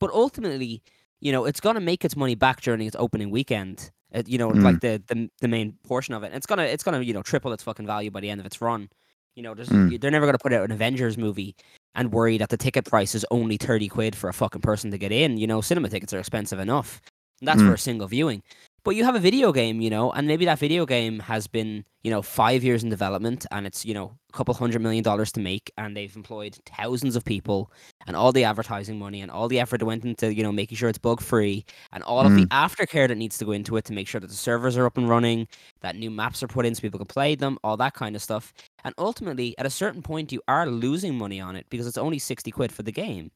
But 0.00 0.10
ultimately, 0.10 0.82
you 1.20 1.30
know, 1.30 1.44
it's 1.44 1.60
gonna 1.60 1.80
make 1.80 2.04
its 2.04 2.16
money 2.16 2.34
back 2.34 2.62
during 2.62 2.80
its 2.82 2.96
opening 2.98 3.30
weekend. 3.30 3.90
Uh, 4.12 4.22
you 4.26 4.38
know, 4.38 4.50
Mm. 4.50 4.62
like 4.64 4.80
the, 4.80 5.00
the 5.06 5.30
the 5.40 5.48
main 5.48 5.68
portion 5.84 6.14
of 6.14 6.24
it. 6.24 6.28
And 6.32 6.36
It's 6.36 6.46
gonna 6.46 6.64
it's 6.74 6.82
gonna 6.82 7.00
you 7.00 7.14
know 7.14 7.22
triple 7.22 7.52
its 7.52 7.62
fucking 7.62 7.86
value 7.86 8.10
by 8.10 8.20
the 8.20 8.30
end 8.30 8.40
of 8.40 8.46
its 8.46 8.60
run. 8.60 8.88
You 9.36 9.42
know, 9.44 9.54
Mm. 9.54 10.00
they're 10.00 10.10
never 10.10 10.26
gonna 10.26 10.38
put 10.46 10.52
out 10.52 10.64
an 10.64 10.72
Avengers 10.72 11.16
movie 11.16 11.54
and 11.94 12.12
worry 12.12 12.38
that 12.38 12.48
the 12.48 12.56
ticket 12.56 12.84
price 12.84 13.14
is 13.14 13.24
only 13.30 13.56
30 13.56 13.88
quid 13.88 14.16
for 14.16 14.28
a 14.28 14.32
fucking 14.32 14.62
person 14.62 14.90
to 14.90 14.98
get 14.98 15.12
in. 15.12 15.36
You 15.38 15.46
know, 15.46 15.60
cinema 15.60 15.88
tickets 15.88 16.12
are 16.12 16.18
expensive 16.18 16.58
enough. 16.58 17.00
And 17.40 17.48
that's 17.48 17.60
Mm. 17.60 17.68
for 17.68 17.74
a 17.74 17.78
single 17.78 18.08
viewing. 18.08 18.42
But 18.84 18.96
you 18.96 19.04
have 19.04 19.14
a 19.14 19.18
video 19.18 19.50
game, 19.50 19.80
you 19.80 19.88
know, 19.88 20.12
and 20.12 20.28
maybe 20.28 20.44
that 20.44 20.58
video 20.58 20.84
game 20.84 21.18
has 21.20 21.46
been, 21.46 21.86
you 22.02 22.10
know, 22.10 22.20
five 22.20 22.62
years 22.62 22.84
in 22.84 22.90
development 22.90 23.46
and 23.50 23.66
it's, 23.66 23.82
you 23.86 23.94
know, 23.94 24.18
a 24.28 24.36
couple 24.36 24.52
hundred 24.52 24.82
million 24.82 25.02
dollars 25.02 25.32
to 25.32 25.40
make 25.40 25.72
and 25.78 25.96
they've 25.96 26.14
employed 26.14 26.58
thousands 26.66 27.16
of 27.16 27.24
people 27.24 27.72
and 28.06 28.14
all 28.14 28.30
the 28.30 28.44
advertising 28.44 28.98
money 28.98 29.22
and 29.22 29.30
all 29.30 29.48
the 29.48 29.58
effort 29.58 29.78
that 29.78 29.86
went 29.86 30.04
into, 30.04 30.34
you 30.34 30.42
know, 30.42 30.52
making 30.52 30.76
sure 30.76 30.90
it's 30.90 30.98
bug 30.98 31.22
free 31.22 31.64
and 31.94 32.02
all 32.02 32.20
of 32.20 32.34
the 32.34 32.44
mm. 32.44 32.48
aftercare 32.48 33.08
that 33.08 33.16
needs 33.16 33.38
to 33.38 33.46
go 33.46 33.52
into 33.52 33.78
it 33.78 33.86
to 33.86 33.94
make 33.94 34.06
sure 34.06 34.20
that 34.20 34.26
the 34.26 34.34
servers 34.34 34.76
are 34.76 34.84
up 34.84 34.98
and 34.98 35.08
running, 35.08 35.48
that 35.80 35.96
new 35.96 36.10
maps 36.10 36.42
are 36.42 36.48
put 36.48 36.66
in 36.66 36.74
so 36.74 36.82
people 36.82 36.98
can 36.98 37.06
play 37.06 37.34
them, 37.34 37.56
all 37.64 37.78
that 37.78 37.94
kind 37.94 38.14
of 38.14 38.20
stuff. 38.20 38.52
And 38.84 38.94
ultimately, 38.98 39.56
at 39.56 39.64
a 39.64 39.70
certain 39.70 40.02
point, 40.02 40.30
you 40.30 40.42
are 40.46 40.66
losing 40.66 41.16
money 41.16 41.40
on 41.40 41.56
it 41.56 41.64
because 41.70 41.86
it's 41.86 41.96
only 41.96 42.18
60 42.18 42.50
quid 42.50 42.70
for 42.70 42.82
the 42.82 42.92
game. 42.92 43.30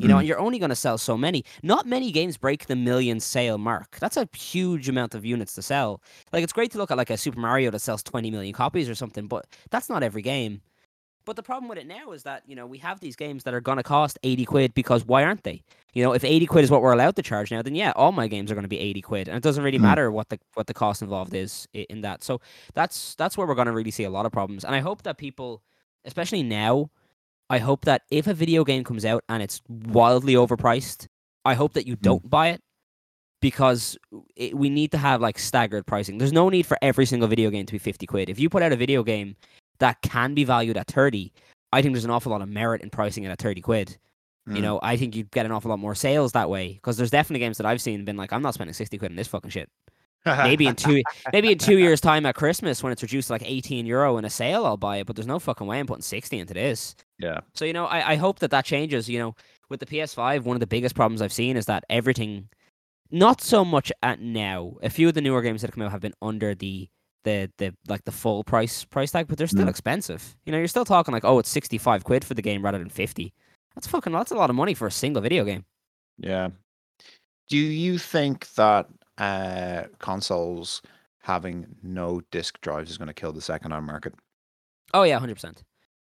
You 0.00 0.08
know, 0.08 0.16
Mm. 0.16 0.20
and 0.20 0.28
you're 0.28 0.38
only 0.40 0.58
going 0.58 0.70
to 0.70 0.76
sell 0.76 0.96
so 0.98 1.16
many. 1.16 1.44
Not 1.62 1.86
many 1.86 2.10
games 2.10 2.36
break 2.38 2.66
the 2.66 2.76
million 2.76 3.20
sale 3.20 3.58
mark. 3.58 3.98
That's 4.00 4.16
a 4.16 4.26
huge 4.34 4.88
amount 4.88 5.14
of 5.14 5.24
units 5.24 5.54
to 5.54 5.62
sell. 5.62 6.00
Like, 6.32 6.42
it's 6.42 6.52
great 6.54 6.70
to 6.72 6.78
look 6.78 6.90
at 6.90 6.96
like 6.96 7.10
a 7.10 7.16
Super 7.18 7.38
Mario 7.38 7.70
that 7.70 7.80
sells 7.80 8.02
20 8.02 8.30
million 8.30 8.54
copies 8.54 8.88
or 8.88 8.94
something, 8.94 9.26
but 9.28 9.46
that's 9.70 9.88
not 9.88 10.02
every 10.02 10.22
game. 10.22 10.62
But 11.26 11.36
the 11.36 11.42
problem 11.42 11.68
with 11.68 11.76
it 11.76 11.86
now 11.86 12.12
is 12.12 12.22
that, 12.22 12.42
you 12.46 12.56
know, 12.56 12.66
we 12.66 12.78
have 12.78 12.98
these 13.00 13.14
games 13.14 13.44
that 13.44 13.52
are 13.52 13.60
going 13.60 13.76
to 13.76 13.82
cost 13.82 14.18
80 14.22 14.46
quid 14.46 14.74
because 14.74 15.04
why 15.04 15.22
aren't 15.22 15.44
they? 15.44 15.62
You 15.92 16.02
know, 16.02 16.12
if 16.12 16.24
80 16.24 16.46
quid 16.46 16.64
is 16.64 16.70
what 16.70 16.80
we're 16.80 16.92
allowed 16.94 17.14
to 17.16 17.22
charge 17.22 17.50
now, 17.50 17.60
then 17.60 17.74
yeah, 17.74 17.92
all 17.94 18.10
my 18.10 18.26
games 18.26 18.50
are 18.50 18.54
going 18.54 18.64
to 18.64 18.68
be 18.68 18.78
80 18.80 19.02
quid. 19.02 19.28
And 19.28 19.36
it 19.36 19.42
doesn't 19.42 19.62
really 19.62 19.78
Mm. 19.78 19.82
matter 19.82 20.10
what 20.10 20.30
the 20.30 20.38
what 20.54 20.66
the 20.66 20.74
cost 20.74 21.02
involved 21.02 21.34
is 21.34 21.68
in 21.74 22.00
that. 22.00 22.24
So 22.24 22.40
that's 22.72 23.14
that's 23.16 23.36
where 23.36 23.46
we're 23.46 23.54
going 23.54 23.66
to 23.66 23.72
really 23.72 23.90
see 23.90 24.04
a 24.04 24.10
lot 24.10 24.24
of 24.24 24.32
problems. 24.32 24.64
And 24.64 24.74
I 24.74 24.80
hope 24.80 25.02
that 25.02 25.18
people, 25.18 25.62
especially 26.06 26.42
now, 26.42 26.90
I 27.50 27.58
hope 27.58 27.84
that 27.84 28.02
if 28.10 28.26
a 28.26 28.34
video 28.34 28.64
game 28.64 28.84
comes 28.84 29.04
out 29.04 29.24
and 29.28 29.42
it's 29.42 29.60
wildly 29.68 30.34
overpriced, 30.34 31.06
I 31.44 31.54
hope 31.54 31.72
that 31.74 31.86
you 31.86 31.96
don't 31.96 32.28
buy 32.30 32.48
it 32.50 32.60
because 33.42 33.98
it, 34.36 34.56
we 34.56 34.70
need 34.70 34.92
to 34.92 34.98
have 34.98 35.20
like 35.20 35.38
staggered 35.38 35.86
pricing. 35.86 36.18
There's 36.18 36.32
no 36.32 36.48
need 36.48 36.64
for 36.66 36.78
every 36.80 37.06
single 37.06 37.28
video 37.28 37.50
game 37.50 37.66
to 37.66 37.72
be 37.72 37.78
50 37.78 38.06
quid. 38.06 38.28
If 38.30 38.38
you 38.38 38.48
put 38.48 38.62
out 38.62 38.72
a 38.72 38.76
video 38.76 39.02
game 39.02 39.36
that 39.80 40.00
can 40.02 40.34
be 40.34 40.44
valued 40.44 40.76
at 40.76 40.86
30, 40.88 41.32
I 41.72 41.82
think 41.82 41.94
there's 41.94 42.04
an 42.04 42.10
awful 42.10 42.30
lot 42.32 42.42
of 42.42 42.48
merit 42.48 42.82
in 42.82 42.90
pricing 42.90 43.24
it 43.24 43.30
at 43.30 43.38
30 43.40 43.60
quid. 43.60 43.98
You 44.46 44.54
Mm. 44.54 44.62
know, 44.62 44.80
I 44.82 44.96
think 44.96 45.14
you'd 45.14 45.30
get 45.30 45.44
an 45.46 45.52
awful 45.52 45.68
lot 45.70 45.78
more 45.78 45.94
sales 45.94 46.32
that 46.32 46.48
way 46.50 46.72
because 46.74 46.96
there's 46.96 47.10
definitely 47.10 47.40
games 47.40 47.58
that 47.58 47.66
I've 47.66 47.80
seen 47.82 48.04
been 48.04 48.16
like, 48.16 48.32
I'm 48.32 48.42
not 48.42 48.54
spending 48.54 48.74
60 48.74 48.96
quid 48.98 49.10
on 49.12 49.16
this 49.16 49.28
fucking 49.28 49.50
shit. 49.50 49.68
Maybe 50.26 50.66
in 50.66 50.76
two 50.76 51.02
maybe 51.32 51.52
in 51.52 51.58
two 51.58 51.78
years' 51.78 52.00
time 52.00 52.26
at 52.26 52.34
Christmas 52.34 52.82
when 52.82 52.92
it's 52.92 53.02
reduced 53.02 53.28
to 53.28 53.32
like 53.34 53.42
18 53.44 53.86
euro 53.86 54.16
in 54.18 54.24
a 54.24 54.30
sale, 54.30 54.66
I'll 54.66 54.76
buy 54.76 54.98
it. 54.98 55.06
But 55.06 55.16
there's 55.16 55.26
no 55.26 55.38
fucking 55.38 55.66
way 55.66 55.78
I'm 55.80 55.86
putting 55.86 56.02
60 56.02 56.38
into 56.38 56.54
this. 56.54 56.94
yeah. 57.18 57.40
So 57.54 57.64
you 57.64 57.72
know, 57.72 57.86
I, 57.86 58.12
I 58.12 58.16
hope 58.16 58.38
that 58.40 58.50
that 58.50 58.64
changes. 58.64 59.08
You 59.08 59.18
know, 59.18 59.34
with 59.68 59.80
the 59.80 59.86
PS5, 59.86 60.42
one 60.44 60.56
of 60.56 60.60
the 60.60 60.66
biggest 60.66 60.94
problems 60.94 61.22
I've 61.22 61.32
seen 61.32 61.56
is 61.56 61.66
that 61.66 61.84
everything, 61.88 62.48
not 63.10 63.40
so 63.40 63.64
much 63.64 63.90
at 64.02 64.20
now. 64.20 64.74
A 64.82 64.90
few 64.90 65.08
of 65.08 65.14
the 65.14 65.20
newer 65.22 65.40
games 65.42 65.62
that 65.62 65.68
have 65.68 65.74
come 65.74 65.82
out 65.84 65.90
have 65.92 66.00
been 66.02 66.14
under 66.20 66.54
the 66.54 66.88
the 67.24 67.50
the 67.58 67.74
like 67.88 68.04
the 68.04 68.12
full 68.12 68.44
price 68.44 68.84
price 68.84 69.12
tag, 69.12 69.26
but 69.28 69.38
they're 69.38 69.46
still 69.46 69.66
Mm. 69.66 69.70
expensive. 69.70 70.36
You 70.44 70.52
know, 70.52 70.58
you're 70.58 70.68
still 70.68 70.84
talking 70.84 71.12
like, 71.12 71.24
oh, 71.24 71.38
it's 71.38 71.48
65 71.50 72.04
quid 72.04 72.24
for 72.24 72.34
the 72.34 72.42
game 72.42 72.62
rather 72.62 72.78
than 72.78 72.88
50. 72.90 73.32
That's 73.74 73.86
fucking 73.86 74.12
that's 74.12 74.32
a 74.32 74.36
lot 74.36 74.50
of 74.50 74.56
money 74.56 74.74
for 74.74 74.86
a 74.86 74.90
single 74.90 75.22
video 75.22 75.44
game. 75.44 75.64
Yeah. 76.18 76.50
Do 77.48 77.56
you 77.58 77.98
think 77.98 78.52
that 78.54 78.86
uh, 79.20 79.84
consoles 79.98 80.82
having 81.22 81.76
no 81.82 82.22
disk 82.30 82.60
drives 82.62 82.90
is 82.90 82.98
going 82.98 83.08
to 83.08 83.14
kill 83.14 83.32
the 83.32 83.40
second-hand 83.40 83.86
market? 83.86 84.14
Oh 84.94 85.02
yeah, 85.04 85.14
100. 85.14 85.34
percent 85.34 85.62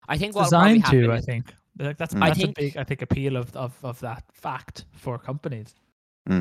I 0.08 0.18
think 0.18 0.36
It's 0.36 0.44
designed 0.46 0.86
to, 0.86 1.02
happen 1.02 1.12
I 1.12 1.22
think. 1.22 1.54
Like 1.78 1.98
that's 1.98 2.14
Mm. 2.14 2.24
I 2.24 2.28
that's 2.30 2.40
think- 2.40 2.58
a 2.58 2.62
big, 2.62 2.78
I 2.78 2.84
think, 2.84 3.02
appeal 3.02 3.36
of, 3.38 3.56
of, 3.56 3.78
of 3.84 4.00
that 4.02 4.24
fact 4.34 4.86
for 4.94 5.18
companies. 5.18 5.76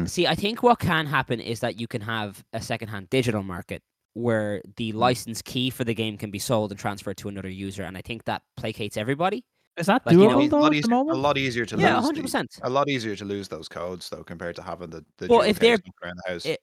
See, 0.04 0.26
I 0.26 0.34
think 0.34 0.62
what 0.62 0.78
can 0.80 1.06
happen 1.06 1.40
is 1.40 1.60
that 1.60 1.80
you 1.80 1.86
can 1.86 2.02
have 2.02 2.44
a 2.52 2.60
secondhand 2.60 3.08
digital 3.08 3.42
market 3.42 3.82
where 4.12 4.60
the 4.76 4.90
Hmm. 4.90 4.98
license 4.98 5.40
key 5.40 5.70
for 5.70 5.84
the 5.84 5.94
game 5.94 6.18
can 6.18 6.30
be 6.30 6.38
sold 6.38 6.70
and 6.72 6.78
transferred 6.78 7.16
to 7.18 7.28
another 7.28 7.48
user, 7.48 7.84
and 7.84 7.96
I 7.96 8.02
think 8.02 8.24
that 8.24 8.42
placates 8.60 8.98
everybody. 8.98 9.44
Is 9.78 9.86
that 9.86 10.04
Like, 10.06 10.14
you 10.14 10.26
know, 10.26 10.38
doable 10.38 10.44
It's 10.44 10.46
a 10.46 10.50
though 10.50 10.60
lot, 10.60 10.74
easier, 10.74 10.94
a 10.94 11.14
lot 11.16 11.38
easier 11.38 11.66
to 11.66 11.76
Yeah, 11.78 11.96
lose. 11.96 12.04
hundred 12.04 12.18
the- 12.18 12.22
percent. 12.22 12.58
A 12.62 12.70
lot 12.70 12.88
easier 12.88 13.14
to 13.16 13.24
lose 13.24 13.48
those 13.48 13.68
codes 13.68 14.08
though 14.10 14.24
compared 14.24 14.56
to 14.56 14.62
having 14.62 14.90
the, 14.90 15.04
the 15.18 15.26
Well, 15.28 15.42
if 15.42 15.58
they're- 15.58 15.78
around 16.02 16.18
the 16.24 16.32
house. 16.32 16.44
it- 16.46 16.60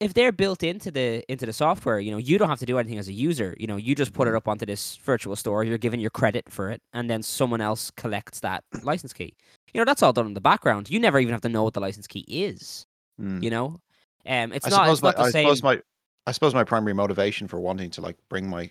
If 0.00 0.14
they're 0.14 0.30
built 0.30 0.62
into 0.62 0.92
the 0.92 1.24
into 1.28 1.44
the 1.44 1.52
software, 1.52 1.98
you 1.98 2.12
know, 2.12 2.18
you 2.18 2.38
don't 2.38 2.48
have 2.48 2.60
to 2.60 2.66
do 2.66 2.78
anything 2.78 2.98
as 3.00 3.08
a 3.08 3.12
user. 3.12 3.56
You 3.58 3.66
know, 3.66 3.76
you 3.76 3.96
just 3.96 4.12
put 4.12 4.28
it 4.28 4.30
Mm. 4.32 4.36
up 4.36 4.46
onto 4.46 4.64
this 4.64 4.96
virtual 4.98 5.34
store. 5.34 5.64
You're 5.64 5.76
given 5.76 5.98
your 5.98 6.10
credit 6.10 6.44
for 6.52 6.70
it, 6.70 6.80
and 6.92 7.10
then 7.10 7.20
someone 7.22 7.60
else 7.60 7.90
collects 7.96 8.38
that 8.40 8.62
license 8.84 9.12
key. 9.12 9.34
You 9.74 9.80
know, 9.80 9.84
that's 9.84 10.00
all 10.04 10.12
done 10.12 10.26
in 10.26 10.34
the 10.34 10.40
background. 10.40 10.88
You 10.88 11.00
never 11.00 11.18
even 11.18 11.32
have 11.32 11.40
to 11.42 11.48
know 11.48 11.64
what 11.64 11.74
the 11.74 11.80
license 11.80 12.06
key 12.06 12.24
is. 12.28 12.86
Mm. 13.20 13.42
You 13.42 13.50
know, 13.50 13.80
um, 14.24 14.52
it's 14.52 14.66
I 14.66 14.70
not. 14.70 14.76
suppose 14.76 14.92
It's 14.98 15.02
not 15.02 15.16
my, 15.16 15.22
the 15.24 15.28
I 15.28 15.30
same. 15.32 15.44
suppose 15.46 15.62
my 15.64 15.82
I 16.28 16.32
suppose 16.32 16.54
my 16.54 16.62
primary 16.64 16.94
motivation 16.94 17.48
for 17.48 17.58
wanting 17.58 17.90
to 17.90 18.00
like 18.00 18.16
bring 18.28 18.48
my 18.48 18.70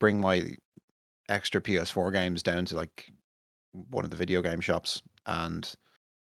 bring 0.00 0.20
my 0.20 0.56
extra 1.28 1.60
PS4 1.60 2.12
games 2.12 2.42
down 2.42 2.64
to 2.66 2.76
like 2.76 3.12
one 3.90 4.04
of 4.04 4.10
the 4.10 4.16
video 4.16 4.42
game 4.42 4.60
shops 4.60 5.02
and 5.26 5.74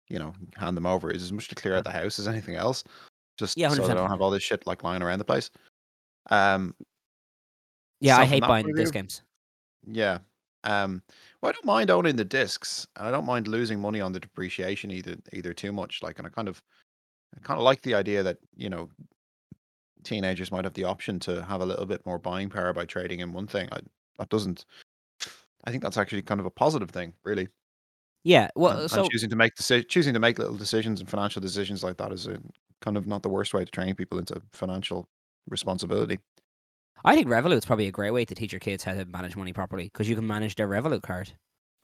you 0.08 0.18
know 0.18 0.32
hand 0.56 0.76
them 0.76 0.86
over 0.86 1.10
is 1.10 1.22
as 1.22 1.32
much 1.32 1.48
to 1.48 1.54
clear 1.54 1.76
out 1.76 1.84
the 1.84 1.90
house 1.90 2.18
as 2.18 2.28
anything 2.28 2.54
else. 2.54 2.84
Just 3.38 3.56
Yeah, 3.56 3.68
so 3.68 3.84
I 3.84 3.94
don't 3.94 4.10
have 4.10 4.20
all 4.20 4.30
this 4.30 4.42
shit 4.42 4.66
like 4.66 4.84
lying 4.84 5.02
around 5.02 5.18
the 5.18 5.24
place. 5.24 5.50
Um, 6.30 6.74
yeah, 8.00 8.18
I 8.18 8.24
hate 8.24 8.42
buying 8.42 8.72
disc 8.74 8.92
games. 8.92 9.22
yeah. 9.86 10.18
Um, 10.64 11.02
well, 11.40 11.50
I 11.50 11.52
don't 11.52 11.66
mind 11.66 11.90
owning 11.90 12.16
the 12.16 12.24
discs, 12.24 12.86
and 12.96 13.06
I 13.06 13.10
don't 13.10 13.26
mind 13.26 13.48
losing 13.48 13.80
money 13.80 14.00
on 14.00 14.12
the 14.12 14.20
depreciation 14.20 14.90
either 14.90 15.16
either 15.32 15.52
too 15.52 15.72
much. 15.72 16.02
Like, 16.02 16.18
and 16.18 16.26
I 16.26 16.30
kind 16.30 16.48
of, 16.48 16.62
I 17.36 17.40
kind 17.40 17.58
of 17.58 17.64
like 17.64 17.82
the 17.82 17.94
idea 17.94 18.22
that 18.22 18.38
you 18.56 18.70
know, 18.70 18.88
teenagers 20.04 20.50
might 20.50 20.64
have 20.64 20.74
the 20.74 20.84
option 20.84 21.18
to 21.20 21.44
have 21.44 21.60
a 21.60 21.66
little 21.66 21.86
bit 21.86 22.04
more 22.06 22.18
buying 22.18 22.48
power 22.48 22.72
by 22.72 22.86
trading 22.86 23.20
in 23.20 23.32
one 23.32 23.46
thing. 23.46 23.68
I, 23.72 23.80
that 24.18 24.30
doesn't. 24.30 24.64
I 25.66 25.70
think 25.70 25.82
that's 25.82 25.96
actually 25.96 26.22
kind 26.22 26.40
of 26.40 26.46
a 26.46 26.50
positive 26.50 26.90
thing, 26.90 27.14
really. 27.24 27.48
Yeah, 28.22 28.48
well, 28.56 28.80
and, 28.80 28.90
so 28.90 29.06
choosing 29.08 29.30
to 29.30 29.36
make 29.36 29.54
deci- 29.54 29.88
choosing 29.88 30.14
to 30.14 30.20
make 30.20 30.38
little 30.38 30.56
decisions 30.56 31.00
and 31.00 31.08
financial 31.08 31.42
decisions 31.42 31.84
like 31.84 31.98
that 31.98 32.12
is 32.12 32.26
a, 32.26 32.38
kind 32.80 32.96
of 32.96 33.06
not 33.06 33.22
the 33.22 33.28
worst 33.28 33.52
way 33.52 33.64
to 33.64 33.70
train 33.70 33.94
people 33.94 34.18
into 34.18 34.40
financial 34.52 35.08
responsibility. 35.48 36.18
I 37.04 37.14
think 37.14 37.28
Revolut's 37.28 37.66
probably 37.66 37.86
a 37.86 37.92
great 37.92 38.12
way 38.12 38.24
to 38.24 38.34
teach 38.34 38.52
your 38.52 38.60
kids 38.60 38.82
how 38.82 38.94
to 38.94 39.04
manage 39.04 39.36
money 39.36 39.52
properly 39.52 39.84
because 39.84 40.08
you 40.08 40.16
can 40.16 40.26
manage 40.26 40.54
their 40.54 40.68
Revolut 40.68 41.02
card. 41.02 41.32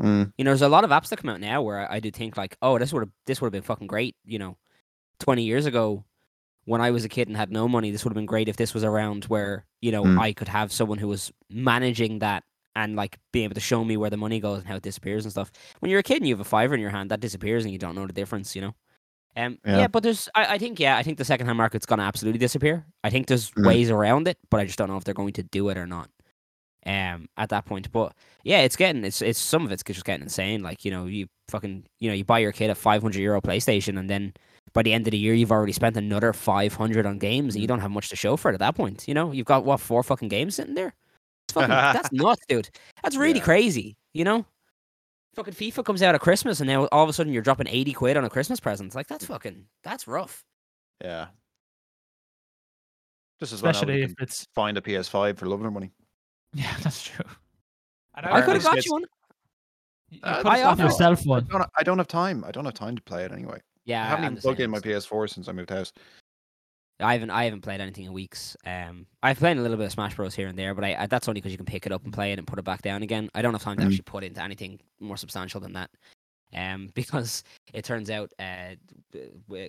Mm, 0.02 0.32
You 0.38 0.44
know, 0.44 0.50
there's 0.50 0.62
a 0.62 0.68
lot 0.68 0.84
of 0.84 0.90
apps 0.90 1.08
that 1.08 1.18
come 1.18 1.28
out 1.28 1.40
now 1.40 1.60
where 1.60 1.80
I, 1.80 1.96
I 1.96 2.00
do 2.00 2.10
think 2.10 2.38
like, 2.38 2.56
oh, 2.62 2.78
this 2.78 2.92
would 2.92 3.00
have 3.00 3.10
this 3.26 3.40
would 3.40 3.48
have 3.48 3.52
been 3.52 3.62
fucking 3.62 3.86
great. 3.86 4.16
You 4.24 4.38
know, 4.38 4.56
twenty 5.18 5.42
years 5.42 5.66
ago, 5.66 6.04
when 6.64 6.80
I 6.80 6.90
was 6.90 7.04
a 7.04 7.08
kid 7.10 7.28
and 7.28 7.36
had 7.36 7.52
no 7.52 7.68
money, 7.68 7.90
this 7.90 8.02
would 8.04 8.10
have 8.10 8.16
been 8.16 8.24
great 8.24 8.48
if 8.48 8.56
this 8.56 8.72
was 8.72 8.82
around 8.82 9.24
where 9.24 9.66
you 9.82 9.92
know 9.92 10.04
Mm. 10.04 10.18
I 10.18 10.32
could 10.32 10.48
have 10.48 10.72
someone 10.72 10.96
who 10.96 11.08
was 11.08 11.30
managing 11.50 12.20
that 12.20 12.44
and 12.82 12.96
like 12.96 13.18
being 13.32 13.44
able 13.44 13.54
to 13.54 13.60
show 13.60 13.84
me 13.84 13.96
where 13.96 14.10
the 14.10 14.16
money 14.16 14.40
goes 14.40 14.58
and 14.60 14.68
how 14.68 14.76
it 14.76 14.82
disappears 14.82 15.24
and 15.24 15.32
stuff. 15.32 15.50
When 15.80 15.90
you're 15.90 16.00
a 16.00 16.02
kid 16.10 16.18
and 16.18 16.26
you 16.28 16.34
have 16.34 16.40
a 16.40 16.44
fiver 16.48 16.74
in 16.74 16.80
your 16.80 16.90
hand, 16.90 17.10
that 17.10 17.20
disappears 17.20 17.64
and 17.64 17.72
you 17.72 17.78
don't 17.78 17.94
know 17.94 18.06
the 18.06 18.12
difference, 18.12 18.54
you 18.56 18.62
know. 18.62 18.74
Um, 19.36 19.58
yeah. 19.64 19.78
Yeah. 19.80 19.88
but 19.88 20.02
there's, 20.02 20.28
I, 20.34 20.54
I 20.54 20.58
think, 20.58 20.80
yeah, 20.80 20.96
I 20.96 21.02
think 21.04 21.18
the 21.18 21.24
secondhand 21.24 21.56
market's 21.56 21.86
gonna 21.86 22.02
absolutely 22.02 22.38
disappear. 22.38 22.84
I 23.04 23.10
think 23.10 23.26
there's 23.28 23.50
Mhm. 23.52 23.66
ways 23.66 23.90
around 23.90 24.26
it, 24.28 24.38
but 24.50 24.60
I 24.60 24.64
just 24.64 24.76
don't 24.78 24.88
know 24.88 24.96
if 24.96 25.04
they're 25.04 25.14
going 25.22 25.34
to 25.34 25.42
do 25.42 25.68
it 25.68 25.78
or 25.78 25.86
not. 25.86 26.10
Um, 26.86 27.28
at 27.36 27.50
that 27.50 27.66
point, 27.66 27.92
but 27.92 28.14
yeah, 28.42 28.60
it's 28.60 28.74
getting, 28.74 29.04
it's, 29.04 29.20
it's 29.20 29.38
some 29.38 29.66
of 29.66 29.70
it's 29.70 29.82
just 29.84 30.04
getting 30.04 30.22
insane. 30.22 30.62
Like 30.62 30.82
you 30.82 30.90
know, 30.90 31.04
you 31.04 31.26
fucking, 31.50 31.84
you 31.98 32.08
know, 32.08 32.14
you 32.14 32.24
buy 32.24 32.38
your 32.38 32.52
kid 32.52 32.70
a 32.70 32.74
500 32.74 33.20
euro 33.20 33.42
PlayStation, 33.42 33.98
and 33.98 34.08
then 34.08 34.32
by 34.72 34.82
the 34.82 34.94
end 34.94 35.06
of 35.06 35.10
the 35.10 35.18
year, 35.18 35.34
you've 35.34 35.52
already 35.52 35.72
spent 35.74 35.98
another 35.98 36.32
500 36.32 37.04
on 37.04 37.18
games, 37.18 37.54
and 37.54 37.60
you 37.60 37.68
don't 37.68 37.80
have 37.80 37.90
much 37.90 38.08
to 38.08 38.16
show 38.16 38.34
for 38.38 38.50
it 38.50 38.54
at 38.54 38.60
that 38.60 38.76
point. 38.76 39.06
You 39.06 39.12
know, 39.12 39.30
you've 39.30 39.44
got 39.44 39.66
what 39.66 39.78
four 39.78 40.02
fucking 40.02 40.28
games 40.30 40.54
sitting 40.54 40.74
there. 40.74 40.94
It's 41.50 41.52
fucking, 41.54 41.68
that's 42.00 42.12
nuts, 42.12 42.42
dude. 42.48 42.70
That's 43.02 43.16
really 43.16 43.38
Yeah. 43.38 43.44
crazy. 43.44 43.96
You 44.14 44.24
know. 44.24 44.46
Fucking 45.36 45.54
FIFA 45.54 45.84
comes 45.84 46.02
out 46.02 46.14
at 46.16 46.20
Christmas, 46.20 46.60
and 46.60 46.68
now 46.68 46.86
all 46.86 47.04
of 47.04 47.08
a 47.08 47.12
sudden 47.12 47.32
you're 47.32 47.42
dropping 47.42 47.68
eighty 47.68 47.92
quid 47.92 48.16
on 48.16 48.24
a 48.24 48.30
Christmas 48.30 48.58
present. 48.58 48.94
Like 48.94 49.06
that's 49.06 49.24
fucking 49.26 49.64
that's 49.84 50.08
rough. 50.08 50.44
Yeah. 51.02 51.26
Just 53.38 53.52
as 53.52 53.58
Especially 53.58 53.96
we 53.96 54.02
if 54.04 54.14
it's 54.20 54.46
find 54.54 54.76
a 54.76 54.80
PS5 54.80 55.38
for 55.38 55.46
loving 55.46 55.72
money. 55.72 55.92
yeah, 56.54 56.74
that's 56.82 57.02
true. 57.04 57.24
And 58.16 58.26
I 58.26 58.42
could 58.42 58.54
have 58.54 58.62
got 58.64 58.84
you 58.84 58.92
one. 58.92 59.04
You 60.10 60.18
Uh, 60.22 60.36
could 60.38 60.46
I 60.46 60.58
have 60.58 60.64
got 60.64 60.72
offer- 60.72 60.82
yourself 60.82 61.20
I 61.20 61.28
one. 61.28 61.46
don't, 61.46 61.64
I 61.78 61.82
don't 61.84 61.98
have 61.98 62.08
time. 62.08 62.44
I 62.44 62.50
don't 62.50 62.64
have 62.64 62.74
time 62.74 62.96
to 62.96 63.02
play 63.02 63.24
it 63.24 63.32
anyway. 63.32 63.60
Yeah, 63.86 64.02
I 64.04 64.08
haven't 64.08 64.24
I'm 64.24 64.32
even 64.32 64.42
plugged 64.42 64.60
in 64.60 64.70
my 64.70 64.80
PS4 64.80 65.30
since 65.30 65.48
I 65.48 65.52
moved 65.52 65.70
house. 65.70 65.92
I 67.00 67.12
haven't 67.14 67.30
I 67.30 67.44
haven't 67.44 67.62
played 67.62 67.80
anything 67.80 68.04
in 68.04 68.12
weeks. 68.12 68.56
Um, 68.66 69.06
I've 69.22 69.38
played 69.38 69.56
a 69.56 69.60
little 69.60 69.76
bit 69.76 69.86
of 69.86 69.92
Smash 69.92 70.14
Bros 70.14 70.34
here 70.34 70.48
and 70.48 70.58
there, 70.58 70.74
but 70.74 70.84
I, 70.84 70.94
I 71.00 71.06
that's 71.06 71.28
only 71.28 71.40
because 71.40 71.52
you 71.52 71.58
can 71.58 71.66
pick 71.66 71.86
it 71.86 71.92
up 71.92 72.04
and 72.04 72.12
play 72.12 72.32
it 72.32 72.38
and 72.38 72.46
put 72.46 72.58
it 72.58 72.64
back 72.64 72.82
down 72.82 73.02
again. 73.02 73.30
I 73.34 73.42
don't 73.42 73.54
have 73.54 73.62
time 73.62 73.76
to 73.76 73.82
Mm. 73.82 73.86
actually 73.86 74.02
put 74.02 74.24
into 74.24 74.42
anything 74.42 74.80
more 75.00 75.16
substantial 75.16 75.60
than 75.60 75.72
that. 75.74 75.90
Um, 76.54 76.90
because 76.94 77.42
it 77.72 77.84
turns 77.84 78.10
out 78.10 78.32
uh, 78.38 78.74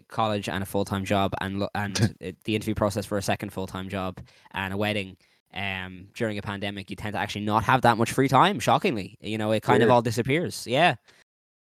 college 0.08 0.50
and 0.50 0.64
a 0.64 0.66
full 0.66 0.86
time 0.86 1.06
job 1.06 1.34
and 1.42 1.64
and 1.76 2.16
the 2.44 2.56
interview 2.56 2.76
process 2.76 3.06
for 3.06 3.18
a 3.18 3.22
second 3.22 3.52
full 3.52 3.68
time 3.68 3.90
job 3.90 4.20
and 4.52 4.74
a 4.74 4.78
wedding. 4.78 5.18
Um, 5.54 6.08
during 6.14 6.38
a 6.38 6.42
pandemic, 6.42 6.90
you 6.90 6.96
tend 6.96 7.12
to 7.14 7.20
actually 7.20 7.44
not 7.44 7.66
have 7.66 7.82
that 7.82 7.98
much 7.98 8.14
free 8.14 8.30
time. 8.30 8.58
Shockingly, 8.60 9.18
you 9.20 9.38
know, 9.38 9.52
it 9.52 9.62
kind 9.64 9.84
of 9.84 9.90
all 9.92 10.02
disappears. 10.02 10.66
Yeah, 10.66 10.96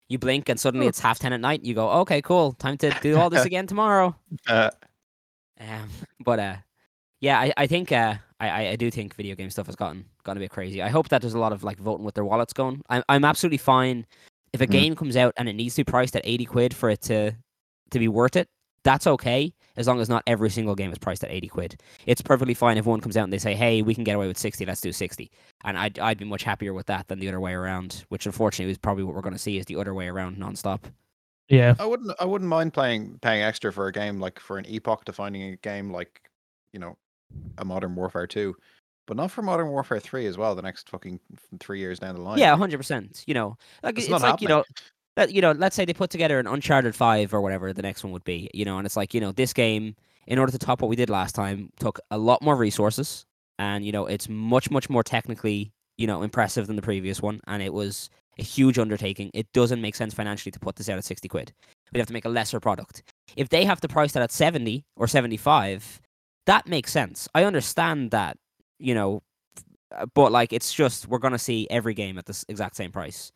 you 0.07 0.17
blink 0.17 0.47
and 0.47 0.57
suddenly 0.57 0.87
it's 0.87 0.99
half 0.99 1.19
ten 1.19 1.33
at 1.33 1.41
night. 1.41 1.65
You 1.65 1.73
go, 1.73 1.89
okay, 2.01 2.21
cool, 2.21 2.53
time 2.53 2.77
to 2.77 2.91
do 3.01 3.17
all 3.17 3.29
this 3.29 3.43
again 3.51 3.67
tomorrow. 3.67 4.15
Uh, 4.47 4.69
Um, 5.61 5.89
but 6.23 6.39
uh, 6.39 6.55
yeah, 7.19 7.39
I, 7.39 7.53
I 7.57 7.67
think 7.67 7.91
uh, 7.91 8.15
I, 8.39 8.67
I- 8.69 8.75
do 8.75 8.89
think 8.91 9.15
video 9.15 9.35
game 9.35 9.49
stuff 9.49 9.67
has 9.67 9.75
gotten 9.75 10.05
gotten 10.23 10.41
a 10.41 10.45
bit 10.45 10.51
crazy. 10.51 10.81
I 10.81 10.89
hope 10.89 11.09
that 11.09 11.21
there's 11.21 11.33
a 11.35 11.39
lot 11.39 11.53
of 11.53 11.63
like 11.63 11.77
voting 11.79 12.05
with 12.05 12.15
their 12.15 12.25
wallets 12.25 12.53
going. 12.53 12.81
I'm 12.89 13.03
I'm 13.09 13.25
absolutely 13.25 13.57
fine 13.59 14.05
if 14.53 14.61
a 14.61 14.67
Mm. 14.67 14.71
game 14.71 14.95
comes 14.95 15.15
out 15.15 15.33
and 15.37 15.47
it 15.47 15.53
needs 15.53 15.75
to 15.75 15.83
be 15.85 15.89
priced 15.91 16.15
at 16.15 16.21
eighty 16.25 16.45
quid 16.45 16.73
for 16.73 16.89
it 16.89 17.01
to 17.03 17.31
to 17.91 17.99
be 17.99 18.07
worth 18.07 18.35
it. 18.35 18.47
That's 18.83 19.05
okay 19.05 19.53
as 19.77 19.87
long 19.87 20.01
as 20.01 20.09
not 20.09 20.23
every 20.25 20.49
single 20.49 20.73
game 20.75 20.91
is 20.91 20.97
priced 20.97 21.23
at 21.23 21.29
eighty 21.31 21.47
quid. 21.47 21.79
It's 22.07 22.21
perfectly 22.21 22.55
fine 22.55 22.77
if 22.79 22.85
one 22.87 22.99
comes 22.99 23.15
out 23.15 23.25
and 23.25 23.31
they 23.33 23.37
say, 23.37 23.53
"Hey, 23.53 23.83
we 23.83 23.93
can 23.93 24.03
get 24.03 24.15
away 24.15 24.27
with 24.27 24.39
sixty. 24.39 24.65
Let's 24.65 24.81
do 24.81 24.91
60. 24.91 25.29
And 25.63 25.77
I'd 25.77 25.99
I'd 25.99 26.17
be 26.17 26.25
much 26.25 26.43
happier 26.43 26.73
with 26.73 26.87
that 26.87 27.07
than 27.07 27.19
the 27.19 27.27
other 27.27 27.39
way 27.39 27.53
around. 27.53 28.03
Which 28.09 28.25
unfortunately 28.25 28.71
is 28.71 28.79
probably 28.79 29.03
what 29.03 29.13
we're 29.13 29.21
going 29.21 29.33
to 29.35 29.39
see 29.39 29.57
is 29.59 29.65
the 29.67 29.75
other 29.75 29.93
way 29.93 30.07
around 30.07 30.37
nonstop. 30.37 30.79
Yeah, 31.51 31.75
I 31.79 31.85
wouldn't. 31.85 32.11
I 32.19 32.25
wouldn't 32.25 32.47
mind 32.47 32.73
playing 32.73 33.19
paying 33.21 33.43
extra 33.43 33.73
for 33.73 33.87
a 33.87 33.91
game 33.91 34.19
like 34.19 34.39
for 34.39 34.57
an 34.57 34.65
epoch 34.67 35.03
defining 35.03 35.53
a 35.53 35.55
game 35.57 35.91
like 35.91 36.21
you 36.71 36.79
know 36.79 36.97
a 37.57 37.65
Modern 37.65 37.93
Warfare 37.93 38.25
two, 38.25 38.55
but 39.05 39.17
not 39.17 39.31
for 39.31 39.41
Modern 39.41 39.67
Warfare 39.67 39.99
three 39.99 40.25
as 40.27 40.37
well. 40.37 40.55
The 40.55 40.61
next 40.61 40.89
fucking 40.89 41.19
three 41.59 41.79
years 41.79 41.99
down 41.99 42.15
the 42.15 42.21
line. 42.21 42.39
Yeah, 42.39 42.55
hundred 42.55 42.77
percent. 42.77 43.25
You 43.27 43.33
know, 43.33 43.57
like 43.83 43.97
It's 43.97 44.05
it's, 44.05 44.11
not 44.11 44.21
like 44.21 44.41
you 44.41 44.47
know, 44.47 44.63
that 45.17 45.33
you 45.33 45.41
know, 45.41 45.51
let's 45.51 45.75
say 45.75 45.83
they 45.83 45.93
put 45.93 46.09
together 46.09 46.39
an 46.39 46.47
Uncharted 46.47 46.95
Five 46.95 47.33
or 47.33 47.41
whatever 47.41 47.73
the 47.73 47.81
next 47.81 48.03
one 48.03 48.13
would 48.13 48.23
be. 48.23 48.49
You 48.53 48.63
know, 48.63 48.77
and 48.77 48.85
it's 48.85 48.95
like 48.95 49.13
you 49.13 49.19
know, 49.19 49.33
this 49.33 49.51
game 49.51 49.95
in 50.27 50.39
order 50.39 50.53
to 50.53 50.57
top 50.57 50.81
what 50.81 50.87
we 50.87 50.95
did 50.95 51.09
last 51.09 51.35
time 51.35 51.69
took 51.79 51.99
a 52.11 52.17
lot 52.17 52.41
more 52.41 52.55
resources, 52.55 53.25
and 53.59 53.85
you 53.85 53.91
know, 53.91 54.05
it's 54.05 54.29
much 54.29 54.71
much 54.71 54.89
more 54.89 55.03
technically 55.03 55.73
you 55.97 56.07
know 56.07 56.21
impressive 56.21 56.67
than 56.67 56.77
the 56.77 56.81
previous 56.81 57.21
one, 57.21 57.41
and 57.47 57.61
it 57.61 57.73
was 57.73 58.09
a 58.41 58.43
huge 58.43 58.77
undertaking. 58.79 59.31
It 59.33 59.47
doesn't 59.53 59.81
make 59.81 59.95
sense 59.95 60.13
financially 60.13 60.51
to 60.51 60.59
put 60.59 60.75
this 60.75 60.89
out 60.89 60.97
at 60.97 61.05
sixty 61.05 61.27
quid. 61.27 61.53
We'd 61.93 61.99
have 61.99 62.07
to 62.07 62.13
make 62.13 62.25
a 62.25 62.29
lesser 62.29 62.59
product. 62.59 63.03
If 63.37 63.49
they 63.49 63.63
have 63.65 63.79
to 63.81 63.87
price 63.87 64.11
that 64.13 64.23
at 64.23 64.31
seventy 64.31 64.83
or 64.97 65.07
seventy 65.07 65.37
five, 65.37 66.01
that 66.45 66.67
makes 66.67 66.91
sense. 66.91 67.29
I 67.33 67.45
understand 67.45 68.11
that. 68.11 68.37
You 68.79 68.95
know, 68.95 69.21
uh, 69.95 70.07
but 70.13 70.31
like 70.31 70.51
it's 70.51 70.73
just 70.73 71.07
we're 71.07 71.19
gonna 71.19 71.37
see 71.39 71.67
every 71.69 71.93
game 71.93 72.17
at 72.17 72.25
this 72.25 72.43
exact 72.49 72.75
same 72.75 72.91
price 72.91 73.31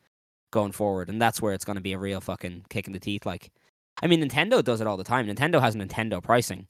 going 0.51 0.71
forward, 0.71 1.09
and 1.09 1.21
that's 1.21 1.41
where 1.41 1.53
it's 1.53 1.65
gonna 1.65 1.81
be 1.81 1.93
a 1.93 1.99
real 1.99 2.19
fucking 2.19 2.65
kick 2.69 2.87
in 2.87 2.93
the 2.93 2.99
teeth. 2.99 3.25
Like, 3.25 3.51
I 4.01 4.07
mean, 4.07 4.27
Nintendo 4.27 4.63
does 4.63 4.81
it 4.81 4.87
all 4.87 4.97
the 4.97 5.03
time. 5.03 5.27
Nintendo 5.27 5.61
has 5.61 5.75
Nintendo 5.75 6.21
pricing. 6.21 6.67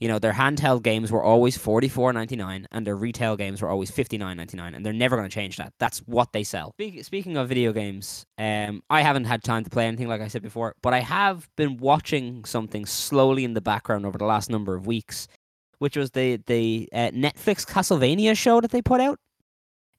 You 0.00 0.08
know, 0.08 0.18
their 0.18 0.32
handheld 0.32 0.82
games 0.82 1.12
were 1.12 1.22
always 1.22 1.58
forty 1.58 1.88
four 1.88 2.10
ninety 2.12 2.34
nine, 2.34 2.66
and 2.72 2.86
their 2.86 2.96
retail 2.96 3.36
games 3.36 3.60
were 3.60 3.68
always 3.68 3.90
fifty 3.90 4.16
nine 4.16 4.38
ninety 4.38 4.56
nine, 4.56 4.74
and 4.74 4.84
they're 4.84 4.94
never 4.94 5.14
gonna 5.16 5.28
change 5.28 5.58
that. 5.58 5.74
That's 5.78 5.98
what 6.00 6.32
they 6.32 6.42
sell. 6.42 6.72
Speaking 7.02 7.36
of 7.36 7.48
video 7.48 7.72
games, 7.72 8.24
um, 8.38 8.82
I 8.88 9.02
haven't 9.02 9.24
had 9.24 9.44
time 9.44 9.62
to 9.64 9.70
play 9.70 9.86
anything 9.86 10.08
like 10.08 10.22
I 10.22 10.28
said 10.28 10.42
before, 10.42 10.74
but 10.82 10.94
I 10.94 11.00
have 11.00 11.48
been 11.56 11.76
watching 11.76 12.44
something 12.46 12.86
slowly 12.86 13.44
in 13.44 13.52
the 13.52 13.60
background 13.60 14.06
over 14.06 14.16
the 14.16 14.24
last 14.24 14.48
number 14.48 14.74
of 14.74 14.86
weeks, 14.86 15.28
which 15.80 15.96
was 15.98 16.12
the 16.12 16.36
the 16.46 16.88
uh, 16.94 17.10
Netflix 17.10 17.66
Castlevania 17.66 18.34
show 18.36 18.60
that 18.62 18.70
they 18.70 18.80
put 18.80 19.02
out 19.02 19.18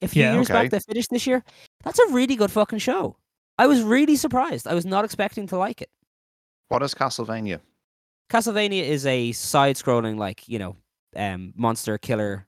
a 0.01 0.07
few 0.07 0.23
Yeah, 0.23 0.33
years 0.33 0.49
okay. 0.49 0.53
back 0.63 0.71
that 0.71 0.83
finished 0.83 1.11
this 1.11 1.27
year. 1.27 1.43
That's 1.83 1.99
a 1.99 2.07
really 2.07 2.35
good 2.35 2.49
fucking 2.49 2.79
show. 2.79 3.17
I 3.59 3.67
was 3.67 3.83
really 3.83 4.15
surprised. 4.15 4.67
I 4.67 4.73
was 4.73 4.85
not 4.85 5.05
expecting 5.05 5.45
to 5.47 5.57
like 5.57 5.79
it. 5.79 5.89
What 6.69 6.81
is 6.81 6.95
Castlevania? 6.95 7.59
Castlevania 8.31 8.83
is 8.83 9.05
a 9.05 9.33
side-scrolling, 9.33 10.17
like 10.17 10.47
you 10.47 10.57
know, 10.57 10.77
um, 11.17 11.53
monster 11.57 11.97
killer 11.97 12.47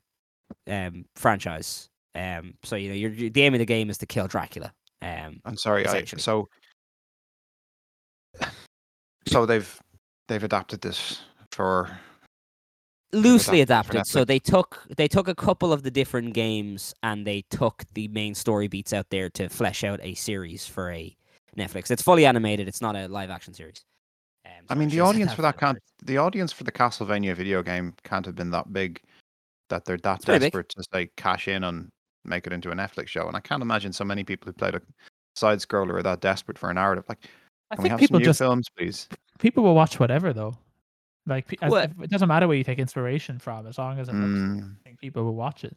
um, 0.67 1.04
franchise. 1.15 1.89
Um, 2.15 2.54
so 2.63 2.78
you 2.78 2.89
know, 2.89 2.96
you're, 2.96 3.12
you 3.12 3.30
the 3.30 3.41
aim 3.41 3.54
of 3.54 3.60
the 3.60 3.65
game 3.65 3.89
is 3.89 3.98
to 3.98 4.06
kill 4.06 4.28
Dracula. 4.28 4.72
Um, 5.02 5.41
I'm 5.43 5.58
sorry. 5.58 5.86
I, 5.86 6.06
so 6.06 6.48
so 9.28 9.46
they've 9.46 9.80
they've 10.30 10.43
adapted 10.43 10.80
this 10.80 11.22
for 11.52 11.89
loosely 13.12 13.60
adapted 13.60 13.96
adapted. 13.96 14.12
So 14.12 14.24
they 14.24 14.39
took 14.39 14.84
they 14.96 15.10
took 15.10 15.28
a 15.28 15.36
couple 15.36 15.74
of 15.74 15.84
the 15.84 15.91
different 15.91 16.34
games 16.34 16.93
and 17.04 17.28
they 17.28 17.43
took 17.50 17.84
the 17.93 18.08
main 18.08 18.36
story 18.36 18.69
beats 18.69 18.93
out 18.93 19.08
there 19.10 19.30
to 19.32 19.50
flesh 19.50 19.84
out 19.84 20.00
a 20.02 20.13
series 20.13 20.65
for 20.65 20.91
a 20.91 21.13
Netflix. 21.58 21.91
It's 21.91 22.02
fully 22.02 22.26
animated. 22.26 22.69
It's 22.69 22.82
not 22.82 22.96
a 22.96 23.10
live 23.10 23.30
action 23.30 23.54
series. 23.54 23.84
Um, 24.69 24.78
I 24.78 24.80
mean, 24.80 24.89
the 24.89 24.99
audience 25.02 25.34
for 25.34 25.41
that 25.41 25.58
can't. 25.58 25.78
The 26.04 26.17
audience 26.17 26.52
for 26.52 26.63
the 26.63 26.71
Castlevania 26.71 27.36
video 27.36 27.63
game 27.63 27.93
can't 28.04 28.26
have 28.26 28.36
been 28.36 28.52
that 28.52 28.71
big 28.71 29.02
that 29.69 29.86
they're 29.86 29.97
that 29.97 30.17
It's 30.17 30.26
desperate 30.26 30.69
to 30.69 30.84
say 30.93 31.10
cash 31.17 31.47
in 31.47 31.63
and 31.63 31.89
make 32.26 32.47
it 32.47 32.54
into 32.54 32.71
a 32.71 32.76
Netflix 32.76 33.08
show. 33.08 33.28
And 33.28 33.36
I 33.36 33.39
can't 33.39 33.62
imagine 33.62 33.93
so 33.93 34.04
many 34.04 34.23
people 34.23 34.47
who 34.47 34.54
played 34.54 34.76
a 34.76 34.82
side 35.36 35.60
scroller 35.60 35.95
are 35.95 36.04
that 36.04 36.21
desperate 36.21 36.58
for 36.58 36.69
a 36.69 36.73
narrative. 36.73 37.06
Like, 37.10 37.26
I 37.71 37.76
can 37.76 37.84
we 37.84 37.89
think 37.89 37.91
have 37.91 37.99
people 37.99 38.15
some 38.15 38.21
new 38.21 38.26
just 38.26 38.39
films, 38.39 38.67
please? 38.78 39.08
people 39.39 39.63
will 39.63 39.76
watch 39.76 39.99
whatever 39.99 40.32
though. 40.34 40.56
Like 41.26 41.54
as- 41.62 41.73
it 41.73 42.10
doesn't 42.10 42.28
matter 42.28 42.47
where 42.47 42.58
you 42.58 42.63
take 42.63 42.80
inspiration 42.80 43.39
from, 43.39 43.67
as 43.67 43.78
long 43.78 43.99
as 43.99 44.10
it 44.10 44.13
looks. 44.15 44.39
Mm, 44.39 44.76
I 44.80 44.84
think 44.84 44.99
people 44.99 45.23
will 45.23 45.36
watch 45.36 45.63
it. 45.63 45.76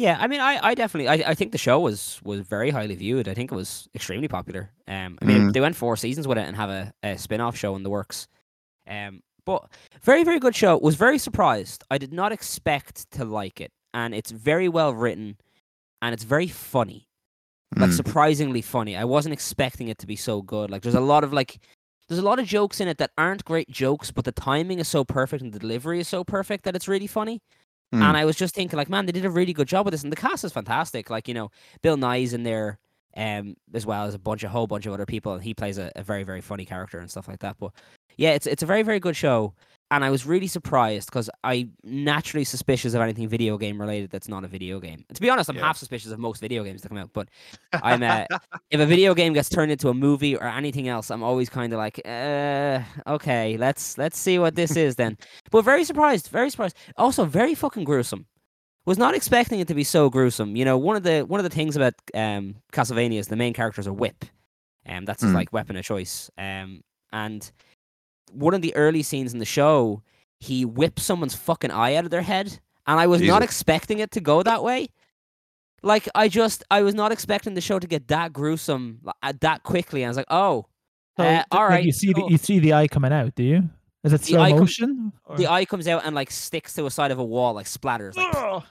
Yeah, 0.00 0.16
I 0.18 0.28
mean, 0.28 0.40
I, 0.40 0.58
I 0.68 0.74
definitely, 0.74 1.08
I, 1.08 1.30
I 1.32 1.34
think 1.34 1.52
the 1.52 1.58
show 1.58 1.78
was 1.78 2.20
was 2.24 2.40
very 2.40 2.70
highly 2.70 2.94
viewed. 2.94 3.28
I 3.28 3.34
think 3.34 3.52
it 3.52 3.54
was 3.54 3.86
extremely 3.94 4.28
popular. 4.28 4.70
Um, 4.88 5.18
I 5.20 5.26
mean, 5.26 5.48
Mm. 5.48 5.52
they 5.52 5.60
went 5.60 5.76
four 5.76 5.94
seasons 5.94 6.26
with 6.26 6.38
it 6.38 6.46
and 6.48 6.56
have 6.56 6.70
a, 6.70 6.90
a 7.02 7.18
spin 7.18 7.42
off 7.42 7.54
show 7.54 7.76
in 7.76 7.82
the 7.82 7.90
works. 7.90 8.26
Um, 8.88 9.20
but 9.44 9.68
very 10.00 10.24
very 10.24 10.38
good 10.40 10.56
show. 10.56 10.78
Was 10.78 10.94
very 10.94 11.18
surprised. 11.18 11.84
I 11.90 11.98
did 11.98 12.14
not 12.14 12.32
expect 12.32 13.10
to 13.10 13.26
like 13.26 13.60
it, 13.60 13.72
and 13.92 14.14
it's 14.14 14.30
very 14.30 14.70
well 14.70 14.94
written, 14.94 15.36
and 16.00 16.14
it's 16.14 16.24
very 16.24 16.48
funny. 16.48 17.06
Like 17.76 17.90
mm. 17.90 17.96
surprisingly 18.02 18.62
funny. 18.62 18.96
I 18.96 19.04
wasn't 19.04 19.34
expecting 19.34 19.88
it 19.88 19.98
to 19.98 20.06
be 20.06 20.16
so 20.16 20.40
good. 20.40 20.70
Like 20.70 20.80
there's 20.80 20.94
a 20.94 21.00
lot 21.12 21.24
of 21.24 21.34
like, 21.34 21.58
there's 22.08 22.18
a 22.24 22.24
lot 22.30 22.38
of 22.38 22.46
jokes 22.46 22.80
in 22.80 22.88
it 22.88 22.96
that 22.98 23.10
aren't 23.18 23.44
great 23.44 23.68
jokes, 23.70 24.10
but 24.10 24.24
the 24.24 24.32
timing 24.32 24.78
is 24.80 24.88
so 24.88 25.04
perfect 25.04 25.42
and 25.42 25.52
the 25.52 25.58
delivery 25.58 26.00
is 26.00 26.08
so 26.08 26.24
perfect 26.24 26.64
that 26.64 26.74
it's 26.74 26.88
really 26.88 27.06
funny. 27.06 27.42
Mm. 27.94 28.02
And 28.02 28.16
I 28.16 28.24
was 28.24 28.36
just 28.36 28.54
thinking, 28.54 28.76
like, 28.76 28.88
man, 28.88 29.06
they 29.06 29.12
did 29.12 29.24
a 29.24 29.30
really 29.30 29.52
good 29.52 29.68
job 29.68 29.84
with 29.84 29.92
this, 29.92 30.02
and 30.04 30.12
the 30.12 30.16
cast 30.16 30.44
is 30.44 30.52
fantastic. 30.52 31.10
Like, 31.10 31.26
you 31.26 31.34
know, 31.34 31.50
Bill 31.82 31.96
Nighy's 31.96 32.32
in 32.32 32.44
there, 32.44 32.78
um, 33.16 33.56
as 33.74 33.84
well 33.84 34.04
as 34.04 34.14
a 34.14 34.18
bunch, 34.18 34.44
a 34.44 34.48
whole 34.48 34.68
bunch 34.68 34.86
of 34.86 34.92
other 34.92 35.06
people, 35.06 35.32
and 35.32 35.42
he 35.42 35.54
plays 35.54 35.76
a, 35.76 35.90
a 35.96 36.02
very, 36.02 36.22
very 36.22 36.40
funny 36.40 36.64
character 36.64 36.98
and 36.98 37.10
stuff 37.10 37.26
like 37.26 37.40
that. 37.40 37.56
But 37.58 37.72
yeah, 38.16 38.30
it's 38.30 38.46
it's 38.46 38.62
a 38.62 38.66
very, 38.66 38.82
very 38.82 39.00
good 39.00 39.16
show, 39.16 39.54
and 39.90 40.04
I 40.04 40.10
was 40.10 40.24
really 40.26 40.46
surprised 40.46 41.08
because 41.10 41.28
I 41.44 41.68
naturally 41.82 42.44
suspicious 42.44 42.94
of 42.94 43.00
anything 43.00 43.28
video 43.28 43.58
game 43.58 43.80
related 43.80 44.10
that's 44.10 44.28
not 44.28 44.44
a 44.44 44.48
video 44.48 44.80
game. 44.80 45.04
And 45.08 45.16
to 45.16 45.20
be 45.20 45.30
honest, 45.30 45.48
I'm 45.50 45.56
Yeah. 45.56 45.62
half 45.62 45.76
suspicious 45.78 46.12
of 46.12 46.18
most 46.18 46.40
video 46.40 46.62
games 46.64 46.82
that 46.82 46.88
come 46.88 46.98
out. 46.98 47.10
But 47.12 47.28
I'm 47.82 48.02
uh, 48.02 48.26
if 48.70 48.80
a 48.80 48.86
video 48.86 49.14
game 49.14 49.32
gets 49.32 49.48
turned 49.48 49.72
into 49.72 49.88
a 49.88 49.94
movie 49.94 50.36
or 50.36 50.44
anything 50.46 50.88
else, 50.88 51.10
I'm 51.10 51.22
always 51.22 51.48
kind 51.50 51.72
of 51.72 51.78
like, 51.78 52.00
uh, 52.04 52.80
okay, 53.06 53.56
let's 53.56 53.98
let's 53.98 54.18
see 54.18 54.38
what 54.38 54.54
this 54.54 54.76
is 54.76 54.96
then. 54.96 55.16
But 55.50 55.62
very 55.62 55.84
surprised, 55.84 56.28
very 56.28 56.50
surprised. 56.50 56.76
Also, 56.96 57.24
very 57.24 57.54
fucking 57.54 57.84
gruesome. 57.84 58.26
was 58.86 58.98
not 58.98 59.14
expecting 59.14 59.60
it 59.60 59.68
to 59.68 59.74
be 59.74 59.84
so 59.84 60.10
gruesome. 60.10 60.56
You 60.56 60.64
know, 60.64 60.78
one 60.78 60.96
of 60.96 61.02
the 61.02 61.22
one 61.22 61.40
of 61.40 61.44
the 61.44 61.54
things 61.54 61.76
about 61.76 61.94
um, 62.14 62.56
Castlevania 62.72 63.18
is 63.18 63.28
the 63.28 63.36
main 63.36 63.52
character 63.54 63.80
is 63.80 63.86
a 63.86 63.92
whip, 63.92 64.24
and 64.84 64.98
um, 64.98 65.04
that's 65.04 65.22
his 65.22 65.32
Mm. 65.32 65.34
like 65.34 65.52
weapon 65.52 65.76
of 65.76 65.84
choice. 65.84 66.30
Um, 66.38 66.82
and 67.12 67.50
one 68.32 68.54
of 68.54 68.62
the 68.62 68.74
early 68.76 69.02
scenes 69.02 69.32
in 69.32 69.38
the 69.38 69.44
show, 69.44 70.02
he 70.38 70.64
whips 70.64 71.02
someone's 71.04 71.34
fucking 71.34 71.70
eye 71.70 71.94
out 71.96 72.04
of 72.04 72.10
their 72.10 72.22
head, 72.22 72.58
and 72.86 72.98
I 73.00 73.06
was 73.06 73.20
not 73.22 73.42
expecting 73.42 73.98
it 73.98 74.10
to 74.12 74.20
go 74.20 74.42
that 74.42 74.62
way. 74.62 74.88
Like 75.82 76.08
I 76.14 76.28
just, 76.28 76.62
I 76.70 76.82
was 76.82 76.94
not 76.94 77.10
expecting 77.12 77.54
the 77.54 77.60
show 77.60 77.78
to 77.78 77.86
get 77.86 78.08
that 78.08 78.32
gruesome 78.32 79.00
li- 79.02 79.12
uh, 79.22 79.32
that 79.40 79.62
quickly. 79.62 80.04
I 80.04 80.08
was 80.08 80.16
like, 80.16 80.26
oh, 80.30 80.66
So, 81.16 81.24
Uh, 81.24 81.30
th- 81.32 81.44
all 81.52 81.60
like, 81.62 81.70
right, 81.70 81.84
you 81.84 81.92
see 81.92 82.12
cool. 82.12 82.26
the 82.26 82.32
you 82.32 82.38
see 82.38 82.58
the 82.58 82.74
eye 82.74 82.86
coming 82.88 83.12
out, 83.12 83.34
do 83.34 83.42
you? 83.42 83.68
Is 84.04 84.12
it 84.12 84.20
The 84.20 84.26
slow 84.26 84.40
eye 84.42 84.50
com- 84.50 84.60
motion? 84.60 85.12
or- 85.24 85.36
the 85.36 85.46
eye 85.46 85.64
comes 85.64 85.86
out 85.88 86.02
and 86.04 86.14
like 86.14 86.30
sticks 86.30 86.74
to 86.74 86.86
a 86.86 86.90
side 86.90 87.10
of 87.10 87.18
a 87.18 87.24
wall, 87.24 87.54
like 87.54 87.66
splatters. 87.66 88.14
Like, 88.16 88.62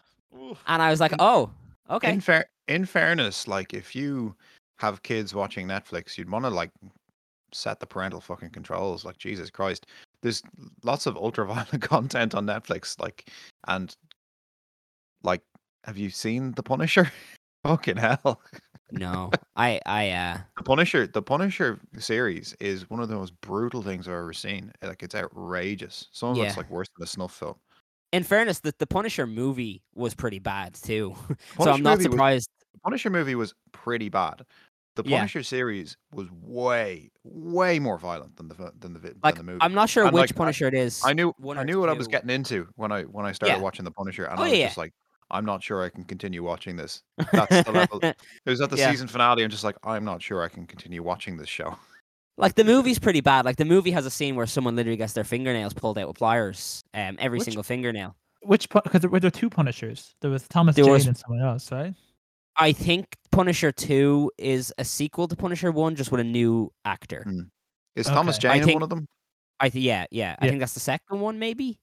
and 0.68 0.82
I 0.82 0.90
was 0.92 1.00
like, 1.00 1.14
oh, 1.20 1.52
okay. 1.90 2.14
In 2.14 2.22
fair, 2.22 2.46
in 2.68 2.86
fairness, 2.86 3.48
like 3.48 3.74
if 3.74 3.96
you 3.96 4.36
have 4.78 5.02
kids 5.04 5.34
watching 5.36 5.68
Netflix, 5.68 6.18
you'd 6.18 6.30
want 6.30 6.46
to 6.46 6.50
like 6.50 6.72
set 7.54 7.80
the 7.80 7.86
parental 7.88 8.22
fucking 8.22 8.50
controls. 8.52 9.06
Like 9.06 9.18
Jesus 9.18 9.50
Christ, 9.50 9.86
there's 10.22 10.42
lots 10.84 11.06
of 11.06 11.16
ultra 11.18 11.46
violent 11.46 11.82
content 11.82 12.36
on 12.36 12.46
Netflix. 12.46 13.00
Like, 13.00 13.30
and 13.68 13.96
like, 15.24 15.42
have 15.86 15.98
you 15.98 16.10
seen 16.10 16.52
The 16.54 16.64
Punisher? 16.64 17.12
fucking 17.66 17.98
hell, 17.98 18.42
No, 18.92 19.32
I, 19.58 19.80
I, 19.86 20.12
uh, 20.12 20.38
The 20.58 20.64
Punisher. 20.64 21.08
The 21.08 21.22
Punisher 21.22 21.80
series 21.98 22.56
is 22.60 22.90
one 22.90 23.02
of 23.02 23.10
the 23.10 23.16
most 23.16 23.34
brutal 23.42 23.82
things 23.82 24.08
I've 24.08 24.14
ever 24.14 24.34
seen. 24.34 24.72
Like, 24.82 25.04
it's 25.04 25.16
outrageous. 25.16 26.08
Some 26.12 26.30
of 26.32 26.38
Yeah. 26.38 26.46
it's 26.46 26.58
like 26.58 26.70
worse 26.70 26.88
than 26.98 27.04
a 27.04 27.08
snuff 27.08 27.34
film. 27.36 27.56
in 28.14 28.24
fairness, 28.24 28.60
the, 28.62 28.74
the 28.80 28.88
Punisher 28.88 29.28
movie 29.28 29.84
was 29.94 30.16
pretty 30.16 30.40
bad 30.40 30.74
too. 30.74 31.16
so 31.60 31.72
I'm 31.72 31.84
not 31.84 31.98
movie 31.98 32.08
was- 32.08 32.14
surprised. 32.14 32.50
The 32.74 32.80
Punisher 32.80 33.10
movie 33.10 33.36
was 33.36 33.54
pretty 33.74 34.08
bad. 34.10 34.46
The 35.04 35.10
Yeah. 35.10 35.18
Punisher 35.20 35.44
series 35.44 35.98
was 36.14 36.28
way, 36.32 37.12
way 37.24 37.80
more 37.80 37.98
violent 37.98 38.36
than 38.38 38.48
the 38.50 38.72
than 38.80 38.94
the 38.94 39.14
Like, 39.24 39.36
than 39.36 39.46
the 39.46 39.52
movie. 39.54 39.62
I'm 39.62 39.74
not 39.74 39.90
sure 39.90 40.06
And, 40.06 40.14
which 40.14 40.32
like, 40.32 40.32
I- 40.32 40.38
Punisher 40.38 40.68
it 40.68 40.74
is. 40.74 41.02
I 41.06 41.14
knew 41.14 41.30
I 41.30 41.46
or 41.62 41.66
knew 41.66 41.80
what 41.80 41.90
I 41.90 41.94
was 41.94 42.08
getting 42.08 42.30
into 42.30 42.68
when 42.76 42.92
I 42.92 43.04
when 43.04 43.26
I 43.26 43.32
started 43.32 43.56
Yeah. 43.56 43.62
watching 43.62 43.86
The 43.86 43.92
Punisher, 43.92 44.26
and 44.26 44.40
Oh, 44.40 44.44
I 44.44 44.50
was 44.50 44.58
yeah. 44.58 44.66
just 44.68 44.78
like, 44.78 44.94
I'm 45.32 45.46
not 45.46 45.64
sure 45.64 45.84
I 45.84 45.90
can 45.90 46.04
continue 46.04 46.44
watching 46.44 46.76
this. 46.76 47.02
That's 47.32 47.64
the 47.66 47.72
level. 47.72 48.00
It 48.04 48.16
was 48.46 48.62
at 48.62 48.70
the 48.72 48.78
Yeah. 48.78 48.92
season 48.92 49.08
finale. 49.08 49.44
I'm 49.44 49.50
just 49.50 49.64
like, 49.64 49.76
I'm 49.84 50.04
not 50.04 50.22
sure 50.22 50.44
I 50.44 50.50
can 50.50 50.66
continue 50.66 51.04
watching 51.04 51.38
this 51.38 51.50
show. 51.50 51.78
Like 52.38 52.56
the 52.56 52.64
movie's 52.64 53.00
pretty 53.00 53.22
bad. 53.22 53.46
Like 53.46 53.58
the 53.58 53.66
movie 53.66 53.92
has 53.92 54.06
a 54.06 54.10
scene 54.10 54.36
where 54.36 54.46
someone 54.48 54.76
literally 54.76 54.98
gets 54.98 55.14
their 55.14 55.24
fingernails 55.26 55.74
pulled 55.74 55.98
out 55.98 56.08
with 56.08 56.18
pliers. 56.18 56.84
Um, 56.94 57.18
every 57.20 57.38
Which- 57.40 57.46
single 57.46 57.64
fingernail. 57.64 58.16
Which 58.44 58.70
because 58.70 59.02
there 59.02 59.10
were 59.10 59.20
two 59.20 59.50
Punishers? 59.50 60.16
There 60.22 60.32
was 60.32 60.48
Thomas 60.48 60.76
There 60.78 60.86
Jane 60.86 60.94
was- 60.94 61.08
and 61.08 61.18
someone 61.18 61.44
else, 61.46 61.70
right? 61.72 61.94
I 62.60 62.74
think 62.74 63.16
Punisher 63.32 63.72
Two 63.72 64.32
is 64.38 64.74
a 64.78 64.84
sequel 64.84 65.28
to 65.28 65.36
Punisher 65.36 65.72
One, 65.72 65.96
just 65.96 66.12
with 66.12 66.20
a 66.22 66.26
new 66.26 66.72
actor. 66.86 67.24
Mm. 67.28 67.50
Is 67.96 68.06
Thomas 68.08 68.38
Okay. 68.38 68.50
I 68.50 68.56
Jane 68.58 68.64
think- 68.66 68.76
one 68.76 68.84
of 68.84 68.90
them? 68.90 69.08
I 69.62 69.70
th- 69.70 69.84
yeah, 69.84 70.06
yeah. 70.12 70.36
I 70.40 70.48
think 70.48 70.60
that's 70.62 70.74
the 70.74 70.80
second 70.80 71.20
one, 71.20 71.38
maybe. 71.38 71.80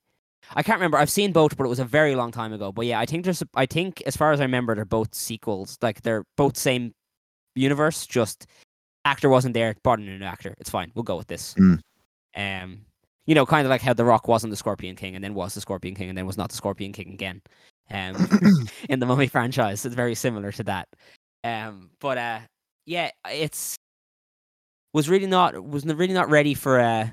I 0.55 0.63
can't 0.63 0.79
remember. 0.79 0.97
I've 0.97 1.11
seen 1.11 1.33
both, 1.33 1.57
but 1.57 1.65
it 1.65 1.69
was 1.69 1.79
a 1.81 1.85
very 1.85 2.15
long 2.15 2.31
time 2.33 2.53
ago. 2.53 2.73
But 2.73 2.87
yeah, 2.87 3.01
I 3.01 3.05
think 3.07 3.25
there's. 3.25 3.43
I 3.55 3.67
think 3.67 4.03
as 4.07 4.17
far 4.17 4.33
as 4.33 4.41
I 4.41 4.45
remember, 4.45 4.75
they're 4.75 4.85
both 4.85 5.15
sequels. 5.15 5.77
Like 5.83 6.03
they're 6.03 6.25
both 6.37 6.57
same 6.57 6.95
universe. 7.55 8.07
Just 8.07 8.47
actor 9.05 9.29
wasn't 9.29 9.55
there. 9.55 9.75
Brought 9.83 10.01
in 10.01 10.09
an 10.09 10.23
actor. 10.23 10.55
It's 10.59 10.71
fine. 10.71 10.93
We'll 10.95 11.03
go 11.03 11.17
with 11.17 11.27
this. 11.27 11.55
Mm. 11.59 11.81
Um, 12.37 12.81
you 13.27 13.35
know, 13.35 13.45
kind 13.45 13.67
of 13.67 13.71
like 13.71 13.83
how 13.83 13.93
The 13.93 14.05
Rock 14.05 14.29
wasn't 14.29 14.53
the 14.53 14.57
Scorpion 14.57 14.95
King 14.95 15.17
and 15.17 15.25
then 15.25 15.35
was 15.35 15.55
the 15.55 15.61
Scorpion 15.61 15.95
King 15.97 16.09
and 16.11 16.17
then 16.17 16.27
was 16.27 16.39
not 16.39 16.51
the 16.51 16.57
Scorpion 16.57 16.93
King 16.93 17.13
again. 17.13 17.43
Um, 17.91 18.29
in 18.89 18.99
the 19.01 19.07
Mummy 19.07 19.29
franchise, 19.29 19.85
it's 19.85 19.95
very 19.95 20.15
similar 20.15 20.53
to 20.53 20.65
that. 20.65 20.89
Um, 21.45 21.91
but 22.01 22.19
uh, 22.19 22.41
yeah, 22.85 23.11
it's 23.31 23.77
was 24.93 25.09
really 25.09 25.27
not 25.27 25.63
was 25.65 25.85
really 25.85 26.15
not 26.15 26.31
ready 26.31 26.55
for 26.55 26.81
uh 26.81 27.09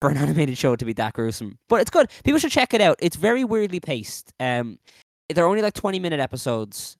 for 0.00 0.10
an 0.10 0.16
animated 0.24 0.56
show 0.56 0.76
to 0.76 0.84
be 0.84 0.92
that 0.94 1.12
gruesome. 1.14 1.58
But 1.68 1.80
it's 1.80 1.90
good. 1.90 2.08
People 2.24 2.38
should 2.38 2.52
check 2.52 2.74
it 2.74 2.80
out. 2.80 2.96
It's 3.00 3.16
very 3.16 3.44
weirdly 3.44 3.80
paced. 3.80 4.32
Um, 4.40 4.78
they're 5.28 5.46
only 5.46 5.62
like 5.62 5.74
twenty 5.74 5.98
minute 5.98 6.20
episodes, 6.20 6.96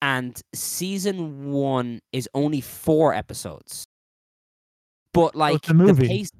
and 0.00 0.40
season 0.54 1.52
one 1.52 2.00
is 2.12 2.28
only 2.34 2.60
four 2.60 3.14
episodes. 3.14 3.84
But 5.12 5.36
like 5.36 5.56
it's 5.56 5.68
a 5.68 5.74
movie. 5.74 6.08
pace, 6.08 6.30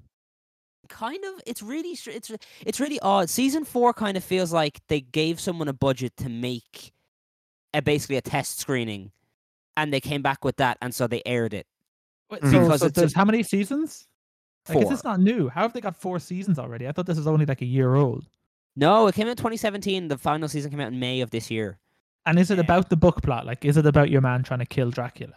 kind 0.95 1.23
of, 1.25 1.33
it's 1.47 1.63
really 1.63 1.91
it's 2.07 2.31
it's 2.65 2.81
really 2.81 2.99
odd. 3.01 3.29
Season 3.29 3.65
four 3.65 3.93
kind 3.93 4.17
of 4.17 4.25
feels 4.25 4.53
like 4.53 4.81
they 4.89 5.01
gave 5.03 5.39
someone 5.41 5.69
a 5.69 5.73
budget 5.75 6.17
to 6.19 6.29
make 6.29 6.93
a 7.75 7.83
basically 7.83 8.17
a 8.17 8.23
test 8.23 8.61
screening, 8.61 9.11
and 9.77 9.93
they 9.93 10.01
came 10.01 10.23
back 10.23 10.45
with 10.45 10.57
that, 10.57 10.79
and 10.81 10.95
so 10.95 11.07
they 11.07 11.21
aired 11.27 11.53
it. 11.55 11.67
Wait, 12.31 12.41
Mm. 12.43 12.51
so, 12.53 12.61
Because 12.63 12.81
so 12.81 12.87
it's 12.87 12.97
there's 12.99 13.15
how 13.15 13.25
many 13.25 13.43
seasons? 13.43 14.07
Like, 14.69 14.79
is 14.79 14.83
Four. 14.85 14.93
this 14.93 15.05
not 15.05 15.21
new? 15.21 15.49
How 15.51 15.63
have 15.63 15.73
they 15.75 15.81
got 15.83 15.95
four 15.97 16.19
seasons 16.19 16.59
already? 16.59 16.89
I 16.89 16.93
thought 16.93 17.05
this 17.07 17.19
was 17.19 17.27
only 17.27 17.45
like 17.45 17.61
a 17.61 17.67
year 17.67 17.97
old. 17.97 18.25
No, 18.77 19.07
it 19.09 19.15
came 19.15 19.27
out 19.27 19.33
in 19.33 19.37
2017. 19.37 20.09
The 20.09 20.17
final 20.17 20.49
season 20.49 20.71
came 20.71 20.81
out 20.81 20.89
in 20.93 20.99
May 20.99 21.21
of 21.21 21.31
this 21.31 21.51
year. 21.51 21.79
And 22.27 22.39
is 22.39 22.51
it 22.51 22.57
Yeah. 22.57 22.65
about 22.65 22.89
the 22.89 22.97
book 22.97 23.21
plot? 23.23 23.45
Like, 23.45 23.65
is 23.65 23.77
it 23.77 23.85
about 23.85 24.09
your 24.11 24.23
man 24.23 24.43
trying 24.43 24.61
to 24.61 24.67
kill 24.67 24.91
Dracula? 24.91 25.35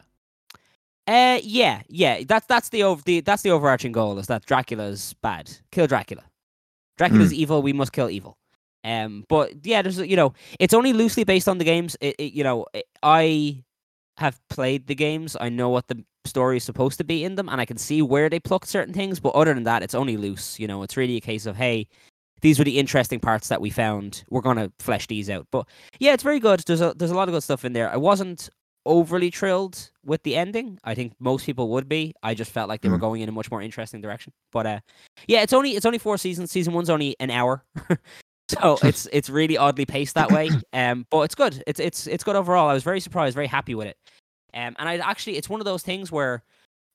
Uh, 1.07 1.39
yeah, 1.41 1.81
yeah. 1.87 2.21
That's 2.27 2.45
that's 2.47 2.69
the 2.69 2.83
over 2.83 3.01
the 3.03 3.21
that's 3.21 3.41
the 3.41 3.51
overarching 3.51 3.93
goal 3.93 4.19
is 4.19 4.27
that 4.27 4.45
Dracula's 4.45 5.13
bad. 5.21 5.49
Kill 5.71 5.87
Dracula. 5.87 6.23
Dracula's 6.97 7.33
evil. 7.33 7.61
We 7.61 7.73
must 7.73 7.93
kill 7.93 8.09
evil. 8.09 8.37
Um, 8.83 9.25
but 9.29 9.65
yeah, 9.65 9.81
there's 9.81 9.99
you 9.99 10.15
know 10.15 10.33
it's 10.59 10.73
only 10.73 10.93
loosely 10.93 11.23
based 11.23 11.47
on 11.47 11.57
the 11.57 11.63
games. 11.63 11.95
It, 12.01 12.15
it, 12.19 12.33
you 12.33 12.43
know 12.43 12.65
it, 12.73 12.85
I 13.03 13.63
have 14.17 14.39
played 14.49 14.87
the 14.87 14.95
games. 14.95 15.37
I 15.39 15.49
know 15.49 15.69
what 15.69 15.87
the 15.87 16.03
story 16.25 16.57
is 16.57 16.63
supposed 16.63 16.97
to 16.97 17.03
be 17.03 17.23
in 17.23 17.35
them, 17.35 17.47
and 17.49 17.61
I 17.61 17.65
can 17.65 17.77
see 17.77 18.01
where 18.01 18.29
they 18.29 18.39
plucked 18.39 18.67
certain 18.67 18.93
things. 18.93 19.19
But 19.19 19.35
other 19.35 19.53
than 19.53 19.63
that, 19.63 19.83
it's 19.83 19.95
only 19.95 20.17
loose. 20.17 20.59
You 20.59 20.67
know, 20.67 20.83
it's 20.83 20.97
really 20.97 21.15
a 21.17 21.21
case 21.21 21.45
of 21.45 21.55
hey, 21.55 21.87
these 22.41 22.59
were 22.59 22.65
the 22.65 22.79
interesting 22.79 23.19
parts 23.19 23.47
that 23.47 23.61
we 23.61 23.69
found. 23.69 24.23
We're 24.29 24.41
gonna 24.41 24.71
flesh 24.79 25.07
these 25.07 25.29
out. 25.29 25.47
But 25.51 25.67
yeah, 25.99 26.13
it's 26.13 26.23
very 26.23 26.39
good. 26.39 26.61
There's 26.67 26.81
a 26.81 26.93
there's 26.97 27.11
a 27.11 27.15
lot 27.15 27.29
of 27.29 27.33
good 27.33 27.43
stuff 27.43 27.65
in 27.65 27.73
there. 27.73 27.89
I 27.89 27.97
wasn't 27.97 28.49
overly 28.87 29.29
thrilled 29.31 29.91
with 30.05 30.23
the 30.23 30.35
ending. 30.35 30.79
I 30.83 30.95
think 30.95 31.13
most 31.19 31.45
people 31.45 31.69
would 31.69 31.87
be. 31.89 32.13
I 32.23 32.33
just 32.33 32.51
felt 32.51 32.69
like 32.69 32.81
they 32.81 32.89
were 32.89 32.97
Mm. 32.97 33.01
going 33.01 33.21
in 33.21 33.29
a 33.29 33.33
much 33.33 33.51
more 33.51 33.61
interesting 33.61 34.01
direction. 34.01 34.33
But 34.51 34.65
uh, 34.65 34.79
yeah, 35.27 35.41
it's 35.43 35.53
only 35.53 35.71
it's 35.75 35.85
only 35.85 35.99
four 35.99 36.17
seasons. 36.17 36.51
Season 36.51 36.73
one's 36.73 36.89
only 36.89 37.15
an 37.19 37.31
hour. 37.31 37.63
So 38.49 38.79
it's 38.83 39.07
it's 39.11 39.29
really 39.29 39.57
oddly 39.57 39.85
paced 39.85 40.15
that 40.15 40.31
way, 40.31 40.49
um, 40.73 41.05
but 41.11 41.21
it's 41.23 41.35
good. 41.35 41.61
It's 41.67 41.79
it's 41.81 42.07
it's 42.07 42.23
good 42.23 42.37
overall. 42.37 42.69
I 42.69 42.73
was 42.73 42.83
very 42.83 43.01
surprised, 43.01 43.35
very 43.35 43.47
happy 43.47 43.75
with 43.75 43.87
it, 43.87 43.97
um, 44.53 44.73
and 44.79 44.87
I 44.89 44.97
actually 44.97 45.35
it's 45.37 45.49
one 45.49 45.59
of 45.59 45.65
those 45.65 45.83
things 45.83 46.11
where 46.13 46.43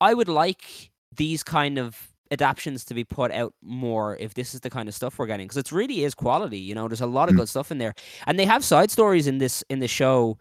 I 0.01 0.15
would 0.15 0.29
like 0.29 0.65
these 1.15 1.43
kind 1.43 1.79
of 1.79 2.09
adaptions 2.31 2.87
to 2.87 2.95
be 2.95 3.05
put 3.05 3.31
out 3.33 3.53
more 3.63 4.17
if 4.19 4.33
this 4.33 4.55
is 4.55 4.61
the 4.61 4.71
kind 4.71 4.89
of 4.89 4.95
stuff 4.95 5.19
we're 5.19 5.27
getting 5.27 5.47
because 5.47 5.59
it 5.59 5.71
really 5.71 6.05
is 6.05 6.15
quality. 6.15 6.59
You 6.59 6.75
know, 6.75 6.89
there's 6.89 7.03
a 7.03 7.07
lot 7.07 7.29
of 7.29 7.35
Mm. 7.35 7.39
good 7.41 7.49
stuff 7.51 7.71
in 7.71 7.77
there, 7.79 7.93
and 8.27 8.39
they 8.39 8.47
have 8.47 8.65
side 8.65 8.91
stories 8.91 9.27
in 9.27 9.37
this 9.39 9.63
in 9.69 9.81
the 9.81 9.89
show 9.89 10.39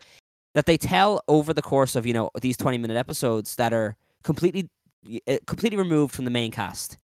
that 0.54 0.66
they 0.66 0.78
tell 0.78 1.24
over 1.28 1.54
the 1.54 1.62
course 1.62 1.96
of 1.96 2.06
you 2.06 2.14
know 2.14 2.30
these 2.42 2.58
20 2.58 2.78
minute 2.78 2.98
episodes 2.98 3.56
that 3.56 3.74
are 3.74 3.96
completely 4.24 4.70
uh, 5.28 5.38
completely 5.48 5.78
removed 5.78 6.14
from 6.14 6.26
the 6.26 6.32
main 6.32 6.52
cast. 6.52 6.98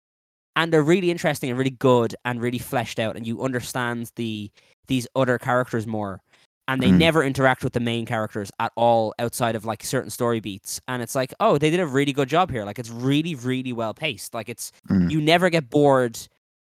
And 0.55 0.73
they're 0.73 0.83
really 0.83 1.11
interesting 1.11 1.51
and 1.51 1.59
really 1.59 1.71
good 1.71 2.15
and 2.25 2.41
really 2.41 2.59
fleshed 2.59 2.99
out 2.99 3.17
and 3.17 3.27
you 3.27 3.43
understand 3.43 4.11
the 4.17 4.51
these 4.87 5.07
other 5.15 5.39
characters 5.39 5.87
more. 5.87 6.21
And 6.69 6.83
they 6.83 6.91
Mm. 6.91 6.99
never 6.99 7.23
interact 7.23 7.63
with 7.63 7.75
the 7.75 7.81
main 7.81 8.07
characters 8.07 8.51
at 8.59 8.73
all 8.75 9.15
outside 9.19 9.55
of 9.55 9.65
like 9.65 9.85
certain 9.85 10.11
story 10.11 10.41
beats. 10.41 10.81
And 10.89 11.03
it's 11.03 11.15
like 11.15 11.33
oh 11.41 11.59
they 11.59 11.71
did 11.71 11.81
a 11.81 11.87
really 11.87 12.13
good 12.13 12.29
job 12.29 12.51
here. 12.51 12.65
Like 12.65 12.79
it's 12.79 12.91
really 12.91 13.35
really 13.35 13.73
well 13.73 13.95
paced. 13.95 14.35
Like 14.35 14.49
it's 14.49 14.73
Mm. 14.89 15.11
you 15.11 15.21
never 15.21 15.51
get 15.51 15.71
bored 15.71 16.19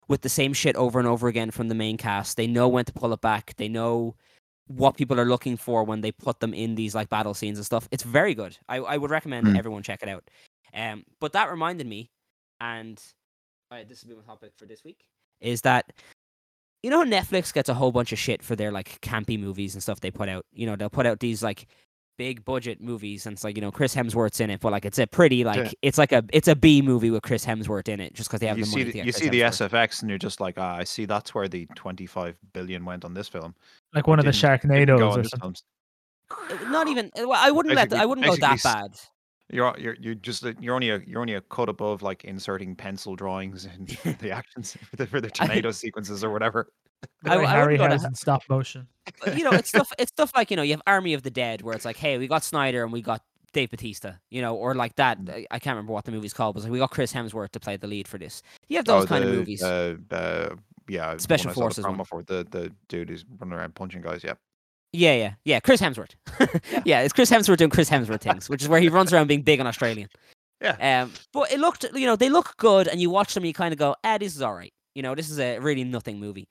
with 0.08 0.22
the 0.22 0.30
same 0.30 0.54
shit 0.54 0.76
over 0.76 1.00
and 1.00 1.08
over 1.08 1.28
again 1.28 1.52
from 1.52 1.68
the 1.68 1.76
main 1.76 1.98
cast. 1.98 2.38
They 2.38 2.48
know 2.48 2.68
when 2.68 2.86
to 2.86 2.94
pull 2.94 3.14
it 3.14 3.22
back. 3.22 3.54
They 3.58 3.68
know 3.70 4.16
what 4.68 4.98
people 4.98 5.20
are 5.20 5.26
looking 5.26 5.58
for 5.58 5.84
when 5.84 6.02
they 6.02 6.12
put 6.12 6.40
them 6.40 6.54
in 6.54 6.76
these 6.76 6.94
like 6.94 7.10
battle 7.10 7.34
scenes 7.34 7.58
and 7.58 7.66
stuff 7.66 7.88
it's 7.92 8.04
very 8.04 8.34
good 8.36 8.58
i, 8.70 8.78
I 8.78 8.98
would 8.98 9.10
recommend 9.12 9.48
Mm. 9.48 9.58
everyone 9.58 9.84
check 9.84 10.04
it 10.04 10.10
out 10.10 10.24
um 10.74 11.04
but 11.20 11.34
that 11.34 11.50
reminded 11.50 11.88
me 11.88 12.12
and 12.60 13.02
right, 13.72 13.88
this 13.88 14.04
will 14.04 14.10
be 14.10 14.16
my 14.16 14.24
topic 14.24 14.52
for 14.58 14.66
this 14.66 14.84
week. 14.84 15.06
Is 15.42 15.62
that 15.62 15.92
you 16.84 16.90
know 16.90 17.04
Netflix 17.04 17.54
gets 17.54 17.70
a 17.70 17.74
whole 17.74 17.92
bunch 17.92 18.12
of 18.12 18.20
shit 18.20 18.42
for 18.42 18.56
their 18.56 18.72
like 18.72 19.00
campy 19.02 19.40
movies 19.40 19.74
and 19.76 19.84
stuff 19.84 20.00
they 20.00 20.12
put 20.12 20.30
out. 20.30 20.46
You 20.54 20.66
know, 20.66 20.76
they'll 20.76 20.90
put 20.90 21.06
out 21.06 21.20
these 21.20 21.44
like 21.44 21.68
big 22.18 22.44
budget 22.44 22.82
movies 22.82 23.26
and 23.26 23.34
it's 23.34 23.44
like, 23.44 23.56
you 23.56 23.62
know, 23.62 23.72
Chris 23.72 23.96
Hemsworth's 23.96 24.40
in 24.40 24.50
it, 24.50 24.60
but 24.60 24.72
like 24.72 24.86
it's 24.86 24.98
a 25.00 25.06
pretty 25.08 25.44
like 25.44 25.58
Yeah. 25.58 25.72
it's 25.82 25.98
like 25.98 26.12
a 26.12 26.24
it's 26.34 26.48
a 26.48 26.56
B 26.56 26.82
movie 26.82 27.12
with 27.12 27.22
Chris 27.24 27.46
Hemsworth 27.46 27.88
in 27.88 28.00
it 28.00 28.14
just 28.14 28.30
because 28.30 28.40
they 28.40 28.48
have 28.48 28.58
You 28.58 28.66
the 28.66 28.70
see, 28.70 28.76
money 28.78 28.84
the, 28.86 28.92
to 28.92 28.98
get 28.98 29.06
you 29.06 29.14
Chris 29.14 29.24
see 29.24 29.30
the 29.30 29.42
Hemsworth. 29.42 29.70
SFX, 29.70 30.02
and 30.02 30.10
you're 30.10 30.18
just 30.20 30.42
like, 30.42 30.56
ah, 30.58 30.76
I 30.78 30.84
see. 30.84 31.06
That's 31.06 31.34
where 31.36 31.48
the 31.48 31.66
25 31.76 32.36
billion 32.54 32.84
went 32.86 33.06
on 33.06 33.14
this 33.14 33.28
film. 33.28 33.56
Like 33.94 34.08
one 34.08 34.20
of 34.20 34.26
the 34.26 34.32
Didn't- 34.32 34.62
didn't 34.70 34.88
Sharknadoes 34.90 35.10
or 35.18 35.24
something. 35.24 35.40
film's- 35.40 35.64
Uh, 36.30 36.70
Not 36.70 36.88
even 36.90 37.10
well, 37.16 37.34
I 37.34 37.52
wouldn't 37.52 37.76
let 37.76 37.90
Basically- 37.90 38.02
I 38.02 38.06
wouldn't 38.06 38.28
go 38.28 38.36
that 38.36 38.62
bad. 38.64 38.92
You're 39.50 39.74
you're 39.80 39.96
you're 40.02 40.16
just 40.16 40.44
you're 40.60 40.76
only 40.76 40.90
a 40.90 41.00
you're 41.08 41.22
only 41.22 41.36
a 41.36 41.42
cut 41.42 41.70
above 41.70 42.02
like 42.02 42.26
inserting 42.26 42.76
pencil 42.76 43.16
drawings 43.16 43.66
in 43.66 43.86
the 44.20 44.32
actions 44.32 44.76
for 44.90 44.96
the, 44.98 45.08
for 45.08 45.22
the 45.22 45.30
tornado 45.32 45.72
sequences 45.72 46.22
or 46.24 46.32
whatever. 46.32 46.68
The 47.24 47.32
I- 47.32 47.34
I 47.34 47.38
go 47.38 47.42
to- 47.78 47.84
Harryhausen 47.84 48.16
stop 48.18 48.44
motion. 48.50 48.88
You 49.36 49.44
know, 49.44 49.52
it's 49.52 49.70
stuff. 49.70 49.92
It's 50.00 50.10
stuff 50.12 50.32
like 50.36 50.52
you 50.52 50.58
know, 50.58 50.64
you 50.64 50.72
have 50.74 50.82
Army 50.88 51.14
of 51.14 51.24
the 51.24 51.32
Dead, 51.32 51.62
where 51.62 51.76
it's 51.76 51.86
like, 51.86 51.98
hey, 51.98 52.18
we 52.18 52.28
got 52.28 52.44
Snyder 52.44 52.84
and 52.84 52.92
we 52.92 53.02
got 53.02 53.22
Dave 53.54 53.70
Bautista, 53.72 54.20
you 54.30 54.42
know, 54.42 54.56
or 54.56 54.76
like 54.76 54.96
that. 54.96 55.20
Mm. 55.20 55.46
I- 55.52 55.60
can't 55.60 55.76
remember 55.76 55.94
what 55.94 56.06
the 56.06 56.12
movie's 56.12 56.34
called, 56.34 56.56
but 56.56 56.60
it's 56.60 56.66
like 56.66 56.72
we 56.74 56.80
got 56.80 56.92
Chris 56.92 57.14
Hemsworth 57.14 57.52
to 57.52 57.60
play 57.60 57.78
the 57.78 57.88
lead 57.88 58.08
for 58.08 58.18
this. 58.18 58.42
You 58.68 58.78
have 58.78 58.86
those 58.86 59.06
kind 59.06 59.24
Oh, 59.24 59.28
the, 59.28 59.34
of 59.34 59.40
movies. 59.40 59.64
Uh, 59.64 59.96
uh, 60.12 60.56
yeah, 60.88 61.16
Special 61.18 61.48
one 61.50 61.52
I 61.52 61.54
saw 61.54 61.60
the 61.60 61.64
Forces 61.64 61.86
one. 61.86 62.04
for 62.06 62.24
the 62.24 62.46
the 62.50 62.72
dude 62.88 63.10
who's 63.10 63.26
running 63.40 63.58
around 63.58 63.76
punching 63.76 64.02
guys. 64.02 64.24
Yeah. 64.24 64.34
yeah, 64.94 65.14
yeah, 65.16 65.34
yeah. 65.46 65.60
Chris 65.60 65.82
Hemsworth. 65.82 66.12
yeah. 66.86 67.02
it's 67.02 67.14
Chris 67.14 67.30
Hemsworth 67.32 67.58
doing 67.58 67.70
Chris 67.70 67.90
Hemsworth 67.90 68.22
things, 68.22 68.50
which 68.50 68.62
is 68.64 68.70
where 68.70 68.80
he 68.80 68.90
runs 68.90 69.12
around 69.14 69.28
being 69.28 69.42
big 69.42 69.60
and 69.60 69.68
Australian. 69.68 70.10
Yeah. 70.60 71.04
Um, 71.04 71.12
but 71.34 71.52
it 71.52 71.60
looked, 71.60 71.86
you 71.94 72.08
know, 72.08 72.16
they 72.16 72.30
look 72.32 72.58
good, 72.58 72.88
and 72.88 73.00
you 73.00 73.12
watch 73.12 73.36
them, 73.36 73.44
and 73.44 73.48
you 73.48 73.54
kind 73.54 73.74
of 73.74 73.78
go, 73.78 73.96
ah, 74.04 74.18
this 74.18 74.36
is 74.36 74.42
all 74.42 74.56
right. 74.56 74.74
You 74.96 75.04
know, 75.04 75.14
this 75.14 75.30
is 75.30 75.40
a 75.40 75.60
really 75.60 75.84
nothing 75.84 76.20
movie. 76.20 76.48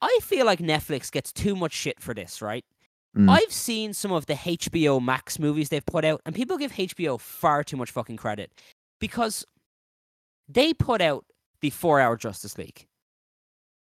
I 0.00 0.18
feel 0.22 0.46
like 0.46 0.58
Netflix 0.58 1.10
gets 1.10 1.32
too 1.32 1.54
much 1.54 1.72
shit 1.72 2.00
for 2.00 2.14
this, 2.14 2.42
right? 2.42 2.64
Mm. 3.16 3.28
I've 3.28 3.52
seen 3.52 3.92
some 3.92 4.12
of 4.12 4.26
the 4.26 4.34
HBO 4.34 5.02
Max 5.02 5.38
movies 5.38 5.68
they've 5.68 5.84
put 5.84 6.04
out, 6.04 6.20
and 6.24 6.34
people 6.34 6.58
give 6.58 6.72
HBO 6.72 7.20
far 7.20 7.64
too 7.64 7.76
much 7.76 7.90
fucking 7.90 8.16
credit 8.16 8.52
because 9.00 9.44
they 10.48 10.72
put 10.74 11.00
out 11.00 11.24
the 11.60 11.70
four 11.70 12.00
hour 12.00 12.16
Justice 12.16 12.56
League. 12.56 12.86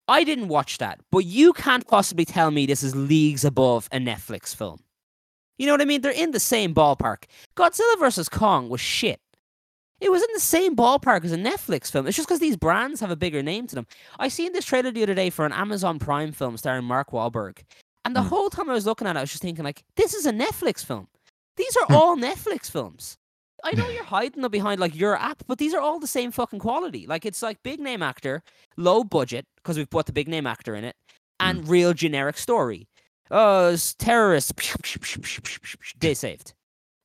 I 0.07 0.23
didn't 0.23 0.49
watch 0.49 0.79
that, 0.79 0.99
but 1.11 1.25
you 1.25 1.53
can't 1.53 1.87
possibly 1.87 2.25
tell 2.25 2.51
me 2.51 2.65
this 2.65 2.83
is 2.83 2.95
leagues 2.95 3.45
above 3.45 3.87
a 3.91 3.97
Netflix 3.97 4.55
film. 4.55 4.79
You 5.57 5.67
know 5.67 5.73
what 5.73 5.81
I 5.81 5.85
mean? 5.85 6.01
They're 6.01 6.11
in 6.11 6.31
the 6.31 6.39
same 6.39 6.73
ballpark. 6.73 7.25
Godzilla 7.55 7.99
vs. 7.99 8.27
Kong 8.27 8.69
was 8.69 8.81
shit. 8.81 9.19
It 10.03 10.11
was 10.11 10.21
in 10.21 10.27
the 10.33 10.39
same 10.41 10.75
ballpark 10.75 11.23
as 11.23 11.31
a 11.31 11.37
Netflix 11.37 11.89
film. 11.89 12.07
It's 12.07 12.17
just 12.17 12.27
because 12.27 12.41
these 12.41 12.57
brands 12.57 12.99
have 12.99 13.09
a 13.09 13.15
bigger 13.15 13.41
name 13.41 13.67
to 13.67 13.75
them. 13.75 13.87
I 14.19 14.27
seen 14.27 14.51
this 14.51 14.65
trailer 14.65 14.91
the 14.91 15.01
other 15.01 15.13
day 15.13 15.29
for 15.29 15.45
an 15.45 15.53
Amazon 15.53 15.97
Prime 15.97 16.33
film 16.33 16.57
starring 16.57 16.83
Mark 16.83 17.11
Wahlberg. 17.11 17.59
And 18.03 18.13
the 18.13 18.21
Hmm. 18.21 18.27
whole 18.27 18.49
time 18.49 18.69
I 18.69 18.73
was 18.73 18.85
looking 18.85 19.07
at 19.07 19.15
it, 19.15 19.19
I 19.19 19.21
was 19.21 19.31
just 19.31 19.41
thinking, 19.41 19.63
like, 19.63 19.83
this 19.95 20.13
is 20.13 20.25
a 20.25 20.33
Netflix 20.33 20.83
film. 20.83 21.07
These 21.55 21.77
are 21.77 21.85
Hmm. 21.87 21.93
all 21.93 22.17
Netflix 22.17 22.69
films. 22.69 23.17
I 23.63 23.71
know 23.71 23.87
you're 23.87 24.03
hiding 24.03 24.41
them 24.41 24.51
behind 24.51 24.81
like 24.81 24.93
your 24.93 25.15
app, 25.15 25.43
but 25.47 25.57
these 25.57 25.73
are 25.73 25.79
all 25.79 25.97
the 25.99 26.05
same 26.07 26.31
fucking 26.31 26.59
quality. 26.59 27.07
Like 27.07 27.25
it's 27.25 27.41
like 27.41 27.63
big 27.63 27.79
name 27.79 28.01
actor, 28.03 28.43
low 28.75 29.05
budget 29.05 29.45
because 29.55 29.77
we've 29.77 29.89
put 29.89 30.05
the 30.05 30.11
big 30.11 30.27
name 30.27 30.45
actor 30.45 30.75
in 30.75 30.83
it, 30.83 30.97
and 31.39 31.65
real 31.65 31.93
generic 31.93 32.37
story. 32.37 32.89
Oh, 33.31 33.69
it's 33.69 33.93
terrorists. 33.93 34.51
Day 35.97 36.13
saved. 36.13 36.53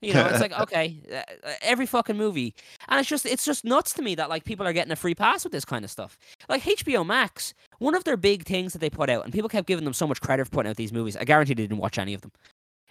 You 0.01 0.15
know, 0.15 0.27
it's 0.27 0.41
like 0.47 0.59
okay, 0.61 1.01
uh, 1.13 1.53
every 1.63 1.87
fucking 1.87 2.17
movie, 2.17 2.55
and 2.89 3.01
it's 3.01 3.09
just 3.09 3.27
it's 3.27 3.45
just 3.45 3.65
nuts 3.65 3.93
to 3.95 4.03
me 4.03 4.15
that 4.15 4.29
like 4.29 4.45
people 4.45 4.67
are 4.67 4.73
getting 4.73 4.93
a 4.93 4.97
free 4.97 5.15
pass 5.15 5.45
with 5.45 5.53
this 5.53 5.65
kind 5.65 5.85
of 5.85 5.91
stuff. 5.91 6.17
Like 6.49 6.63
HBO 6.63 7.05
Max, 7.05 7.55
one 7.79 7.95
of 7.95 8.05
their 8.05 8.17
big 8.17 8.45
things 8.45 8.73
that 8.73 8.79
they 8.81 8.91
put 8.91 9.11
out, 9.11 9.25
and 9.25 9.33
people 9.33 9.49
kept 9.49 9.67
giving 9.67 9.85
them 9.85 9.95
so 9.95 10.07
much 10.07 10.21
credit 10.21 10.45
for 10.47 10.51
putting 10.51 10.71
out 10.71 10.77
these 10.77 10.93
movies. 10.93 11.17
I 11.17 11.25
guarantee 11.25 11.55
they 11.55 11.65
didn't 11.65 11.79
watch 11.79 11.99
any 11.99 12.15
of 12.15 12.21
them. 12.21 12.33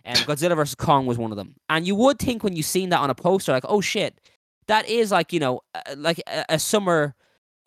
And 0.04 0.18
Godzilla 0.20 0.56
vs 0.56 0.76
Kong 0.76 1.06
was 1.06 1.18
one 1.18 1.32
of 1.32 1.38
them. 1.38 1.56
And 1.70 1.86
you 1.86 1.94
would 1.96 2.18
think 2.18 2.42
when 2.42 2.56
you 2.56 2.64
seen 2.64 2.90
that 2.90 3.00
on 3.00 3.10
a 3.10 3.16
poster, 3.16 3.52
like, 3.52 3.66
oh 3.68 3.82
shit, 3.82 4.20
that 4.68 4.88
is 4.88 5.12
like 5.12 5.34
you 5.34 5.40
know, 5.40 5.62
uh, 5.76 5.96
like 5.98 6.22
a, 6.28 6.46
a 6.50 6.60
summer, 6.60 7.16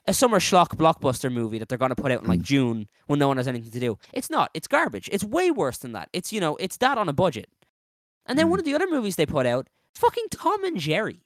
a 0.06 0.14
summer 0.14 0.38
schlock 0.38 0.68
blockbuster 0.68 1.32
movie 1.32 1.58
that 1.58 1.68
they're 1.68 1.78
gonna 1.78 1.94
put 1.94 2.12
out 2.12 2.22
in 2.22 2.28
like 2.28 2.42
June 2.42 2.88
when 3.06 3.18
no 3.18 3.28
one 3.28 3.36
has 3.36 3.48
anything 3.48 3.70
to 3.70 3.80
do. 3.80 3.98
It's 4.12 4.30
not. 4.30 4.50
It's 4.54 4.68
garbage. 4.68 5.08
It's 5.12 5.24
way 5.24 5.50
worse 5.50 5.78
than 5.78 5.92
that. 5.92 6.08
It's 6.12 6.32
you 6.32 6.40
know, 6.40 6.56
it's 6.56 6.76
that 6.78 6.98
on 6.98 7.08
a 7.08 7.12
budget. 7.12 7.48
And 8.30 8.38
then 8.38 8.48
one 8.48 8.60
of 8.60 8.64
the 8.64 8.74
other 8.74 8.86
movies 8.88 9.16
they 9.16 9.26
put 9.26 9.44
out, 9.44 9.66
fucking 9.96 10.26
Tom 10.30 10.62
and 10.64 10.78
Jerry. 10.78 11.24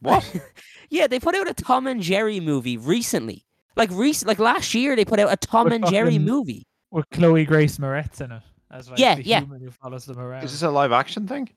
What? 0.00 0.24
Yeah, 0.90 1.06
they 1.06 1.20
put 1.20 1.34
out 1.34 1.46
a 1.48 1.52
Tom 1.54 1.86
and 1.86 2.00
Jerry 2.00 2.40
movie 2.40 2.76
recently. 2.78 3.44
Like 3.76 3.90
recent, 3.90 4.26
like 4.28 4.38
last 4.38 4.72
year, 4.74 4.96
they 4.96 5.04
put 5.04 5.18
out 5.20 5.30
a 5.32 5.36
Tom 5.36 5.64
With 5.64 5.72
and 5.74 5.86
Jerry 5.86 6.18
movie. 6.18 6.66
With 6.90 7.04
Chloe 7.10 7.44
Grace 7.44 7.76
Moretz 7.76 8.20
in 8.22 8.32
it. 8.32 8.42
As 8.70 8.88
like 8.88 8.98
Yeah, 8.98 9.16
the 9.16 9.22
yeah. 9.24 9.40
human 9.40 9.60
who 9.60 9.70
follows 9.70 10.06
them 10.06 10.18
around. 10.18 10.44
Is 10.44 10.52
this 10.52 10.62
a 10.62 10.70
live 10.70 10.92
action 10.92 11.26
thing? 11.28 11.50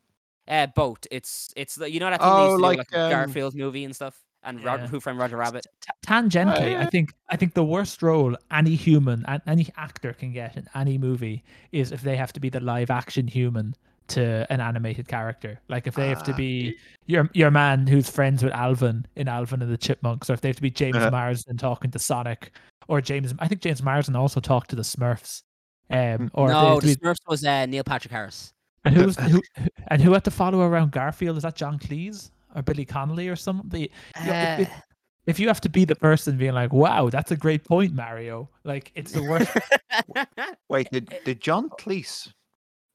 Uh, 0.49 0.67
both. 0.75 0.99
It's 1.11 1.53
it's 1.55 1.75
the, 1.75 1.89
you 1.89 1.99
know 2.01 2.09
that 2.09 2.19
thing 2.19 2.29
they 2.29 2.35
Oh, 2.35 2.43
used 2.45 2.53
to 2.55 2.57
do, 2.57 2.61
like, 2.63 2.77
like 2.79 2.93
um, 2.93 3.09
Garfield 3.11 3.55
movie 3.55 3.85
and 3.85 3.95
stuff, 3.95 4.17
and 4.43 4.61
Rod, 4.63 4.81
Yeah. 4.81 4.87
Who 4.87 4.99
Framed 4.99 5.19
Roger 5.19 5.37
Rabbit. 5.37 5.65
Tangentially, 6.05 6.59
I 6.75 6.81
yeah. 6.81 6.89
think 6.89 7.13
I 7.29 7.37
think 7.37 7.53
the 7.53 7.63
worst 7.63 8.01
role 8.03 8.35
any 8.51 8.75
human, 8.75 9.23
a- 9.29 9.41
any 9.47 9.69
actor 9.77 10.11
can 10.13 10.33
get 10.33 10.57
in 10.57 10.67
any 10.75 10.97
movie 10.97 11.43
is 11.71 11.91
if 11.93 12.01
they 12.01 12.17
have 12.17 12.33
to 12.33 12.39
be 12.41 12.49
the 12.49 12.59
live 12.59 12.89
action 12.89 13.27
human 13.27 13.75
to 14.11 14.45
an 14.49 14.59
animated 14.61 15.07
character. 15.07 15.59
Like 15.69 15.87
if 15.87 15.95
they 15.95 16.09
have 16.09 16.23
to 16.23 16.33
Ah. 16.33 16.37
be 16.37 16.75
your 17.07 17.29
your 17.33 17.51
man 17.51 17.87
who's 17.87 18.09
friends 18.09 18.43
with 18.43 18.53
Alvin 18.53 19.05
in 19.15 19.27
Alvin 19.27 19.61
and 19.61 19.71
the 19.71 19.77
Chipmunks, 19.77 20.29
or 20.29 20.33
if 20.33 20.41
they 20.41 20.49
have 20.49 20.55
to 20.57 20.61
be 20.61 20.69
James 20.71 20.95
Uh-huh. 20.97 21.11
Marsden 21.11 21.57
talking 21.57 21.91
to 21.91 21.99
Sonic, 21.99 22.51
or 22.87 23.01
James. 23.01 23.33
I 23.39 23.47
think 23.47 23.61
James 23.61 23.81
Marsden 23.83 24.15
also 24.15 24.39
talked 24.39 24.69
to 24.71 24.75
the 24.75 24.81
Smurfs. 24.83 25.43
Um, 25.89 26.29
or 26.33 26.47
no, 26.49 26.79
the 26.79 26.87
be- 26.87 26.95
Smurfs 26.95 27.17
was 27.27 27.43
uh, 27.45 27.65
Neil 27.65 27.83
Patrick 27.83 28.11
Harris. 28.11 28.53
and 28.85 28.95
who's 28.95 29.15
who, 29.17 29.41
and 29.89 30.01
who 30.01 30.13
had 30.13 30.23
to 30.23 30.31
follow 30.31 30.61
around 30.61 30.91
Garfield? 30.91 31.37
Is 31.37 31.43
that 31.43 31.55
John 31.55 31.77
Cleese 31.79 32.31
or 32.55 32.61
Billy 32.61 32.85
Connolly 32.85 33.27
or 33.27 33.35
something? 33.35 33.87
Yeah, 34.25 34.57
if- 34.61 34.69
Uh, 34.69 34.81
if 35.27 35.39
you 35.39 35.47
have 35.49 35.61
to 35.61 35.69
be 35.69 35.85
the 35.85 35.95
person 35.95 36.35
being 36.35 36.53
like, 36.53 36.73
"Wow, 36.73 37.09
that's 37.09 37.29
a 37.29 37.35
great 37.37 37.63
point, 37.63 37.93
Mario," 37.93 38.49
like 38.63 38.91
it's 38.95 39.11
the 39.11 39.21
worst. 39.21 39.51
Wait, 40.69 40.89
did 40.91 41.13
did 41.25 41.41
John 41.41 41.69
Cleese 41.79 42.31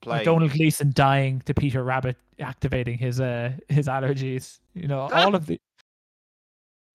play? 0.07 0.17
like 0.19 0.25
Domhnall 0.25 0.49
Gleeson 0.49 0.93
dying 0.95 1.43
to 1.47 1.55
Peter 1.55 1.83
Rabbit 1.85 2.17
activating 2.41 2.99
his 2.99 3.21
uh 3.21 3.53
his 3.69 3.87
allergies. 3.89 4.59
You 4.75 4.89
know, 4.89 5.01
all 5.01 5.35
of 5.35 5.47
the. 5.47 5.59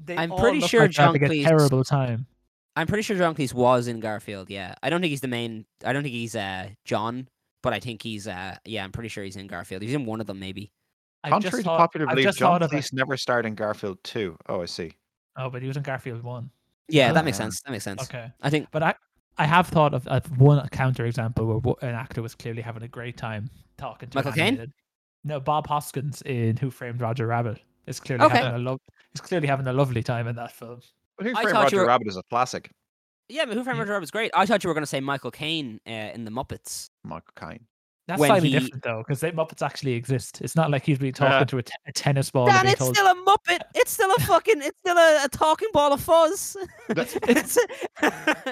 They 0.03 0.17
I'm 0.17 0.31
pretty 0.35 0.61
sure 0.61 0.81
like 0.81 0.91
John 0.91 1.13
having 1.13 1.23
a 1.23 1.29
Cleese- 1.29 1.43
terrible 1.47 1.83
time. 1.83 2.25
I'm 2.75 2.87
pretty 2.87 3.03
sure 3.03 3.15
John 3.17 3.35
Cleese 3.35 3.53
was 3.53 3.87
in 3.87 3.99
Garfield. 3.99 4.49
Yeah, 4.49 4.73
I 4.81 4.89
don't 4.89 4.99
think 5.01 5.11
he's 5.11 5.21
the 5.21 5.27
main. 5.27 5.65
I 5.85 5.93
don't 5.93 6.01
think 6.03 6.15
he's 6.15 6.35
uh 6.35 6.69
John, 6.85 7.27
but 7.61 7.73
I 7.73 7.79
think 7.79 8.01
he's 8.01 8.27
uh 8.27 8.55
yeah. 8.65 8.83
I'm 8.83 8.91
pretty 8.91 9.09
sure 9.09 9.23
he's 9.23 9.35
in 9.35 9.45
Garfield. 9.47 9.83
He's 9.83 9.93
in 9.93 10.05
one 10.05 10.19
of 10.19 10.25
them 10.27 10.39
maybe. 10.39 10.71
I 11.23 11.29
Contrary 11.29 11.51
just 11.51 11.57
to 11.57 11.63
thought- 11.65 11.77
popular 11.77 12.07
belief, 12.07 12.23
just 12.25 12.39
John 12.39 12.53
thought 12.53 12.63
of 12.63 12.73
it. 12.73 12.77
Cleese 12.77 12.93
never 12.93 13.15
starred 13.15 13.45
in 13.45 13.53
Garfield 13.53 13.99
2. 14.03 14.35
Oh, 14.49 14.63
I 14.63 14.65
see. 14.65 14.91
Oh, 15.37 15.51
but 15.51 15.61
he 15.61 15.67
was 15.67 15.77
in 15.77 15.83
Garfield 15.83 16.23
one. 16.23 16.49
Yeah, 16.87 17.13
that 17.13 17.19
Ah. 17.21 17.23
makes 17.23 17.37
sense. 17.37 17.61
That 17.61 17.71
makes 17.71 17.83
sense. 17.83 18.01
Okay, 18.01 18.31
I 18.41 18.49
think 18.49 18.69
but 18.71 18.81
I 18.81 18.95
I 19.37 19.45
have 19.45 19.67
thought 19.67 19.93
of, 19.93 20.07
of 20.07 20.39
one 20.39 20.67
counter 20.69 21.05
example 21.05 21.59
where 21.59 21.75
an 21.89 21.95
actor 21.95 22.21
was 22.21 22.35
clearly 22.35 22.61
having 22.61 22.83
a 22.83 22.87
great 22.87 23.17
time 23.17 23.49
talking 23.77 24.09
to 24.09 24.17
Michael 24.17 24.31
Caine? 24.33 24.71
No, 25.23 25.39
Bob 25.39 25.67
Hoskins 25.67 26.21
in 26.23 26.57
Who 26.57 26.69
Framed 26.71 27.01
Roger 27.01 27.27
Rabbit 27.27 27.59
is 27.87 27.99
clearly 27.99 28.25
Okay. 28.25 28.37
having 28.37 28.53
a 28.55 28.59
love. 28.59 28.79
He's 29.13 29.21
clearly 29.21 29.47
having 29.47 29.67
a 29.67 29.73
lovely 29.73 30.03
time 30.03 30.27
in 30.27 30.35
that 30.35 30.51
film. 30.51 30.81
But 31.17 31.27
Who 31.27 31.33
Framed 31.33 31.51
Roger 31.53 31.77
were- 31.77 31.87
Rabbit 31.87 32.07
is 32.07 32.17
a 32.17 32.23
classic. 32.29 32.71
yeah, 33.29 33.45
but 33.45 33.55
Who 33.55 33.63
Framed 33.63 33.77
Yeah. 33.77 33.81
Roger 33.83 33.93
Rabbit 33.93 34.03
is 34.05 34.11
great. 34.11 34.31
I 34.35 34.45
thought 34.45 34.63
you 34.63 34.67
were 34.67 34.73
going 34.73 34.83
to 34.83 34.87
say 34.87 34.99
Michael 34.99 35.31
Caine 35.31 35.79
uh, 35.87 35.91
in 35.91 36.25
the 36.25 36.31
Muppets. 36.31 36.89
Michael 37.03 37.33
Caine. 37.39 37.65
That's 38.11 38.19
When 38.19 38.27
slightly 38.29 38.49
he- 38.49 38.59
different 38.59 38.83
though, 38.83 38.97
because 39.07 39.21
they 39.21 39.31
Muppets 39.31 39.65
actually 39.65 39.93
exist. 39.93 40.41
It's 40.41 40.53
not 40.55 40.69
like 40.69 40.83
he's 40.85 40.99
being 40.99 41.13
talking 41.13 41.33
Uh. 41.33 41.45
to 41.45 41.59
a, 41.59 41.91
tennis 41.93 42.29
ball. 42.29 42.49
and 42.49 42.55
Dan, 42.63 42.67
it's 42.67 42.79
told, 42.79 42.93
still 42.93 43.07
a 43.07 43.15
Muppet. 43.15 43.59
It's 43.73 43.91
still 43.91 44.11
a 44.13 44.19
fucking. 44.31 44.61
It's 44.61 44.77
still 44.79 44.97
a, 44.97 45.21
a 45.23 45.29
talking 45.29 45.69
ball 45.71 45.93
of 45.93 46.01
fuzz. 46.01 46.57
That's- 46.89 47.17
it's, 47.29 47.57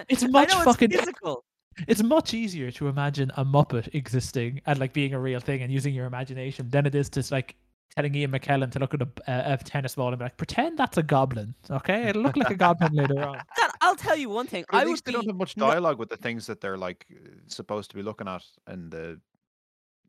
It's 0.07 0.23
I 0.23 0.27
much 0.27 0.49
know 0.51 0.61
fucking- 0.61 0.91
It's 0.91 0.99
physical. 1.01 1.43
it's 1.89 2.01
much 2.01 2.33
easier 2.33 2.71
to 2.71 2.87
imagine 2.87 3.31
a 3.35 3.43
Muppet 3.43 3.89
existing 3.93 4.61
and 4.65 4.79
like 4.79 4.93
being 4.93 5.13
a 5.13 5.19
real 5.19 5.41
thing 5.41 5.61
and 5.61 5.71
using 5.73 5.93
your 5.93 6.05
imagination 6.05 6.69
than 6.69 6.85
it 6.85 6.95
is 6.95 7.09
to 7.09 7.23
like 7.31 7.55
telling 7.95 8.13
Ian 8.15 8.31
McKellen 8.31 8.71
to 8.71 8.79
look 8.79 8.93
at 8.93 9.01
a, 9.01 9.07
a, 9.27 9.53
a 9.53 9.57
tennis 9.57 9.95
ball 9.95 10.09
and 10.09 10.17
be 10.19 10.23
like, 10.23 10.37
pretend 10.37 10.77
that's 10.77 10.97
a 10.97 11.03
goblin. 11.03 11.55
Okay, 11.71 12.03
it'll 12.09 12.21
look 12.21 12.37
like 12.37 12.51
a 12.51 12.55
goblin 12.55 12.93
later 12.93 13.19
on. 13.23 13.33
Dan, 13.57 13.69
I'll 13.81 13.95
tell 13.95 14.15
you 14.15 14.29
one 14.29 14.45
thing. 14.45 14.63
But 14.69 14.77
at 14.77 14.81
I 14.81 14.83
would 14.85 14.91
least 14.91 15.05
they 15.05 15.11
be. 15.11 15.15
don't 15.15 15.25
have 15.25 15.35
much 15.35 15.55
dialogue 15.55 15.97
with 15.97 16.09
the 16.09 16.15
things 16.17 16.45
that 16.47 16.61
they're 16.61 16.77
like 16.77 17.05
uh, 17.11 17.29
supposed 17.47 17.89
to 17.89 17.95
be 17.95 18.03
looking 18.03 18.27
at 18.27 18.43
in 18.71 18.89
the 18.91 19.19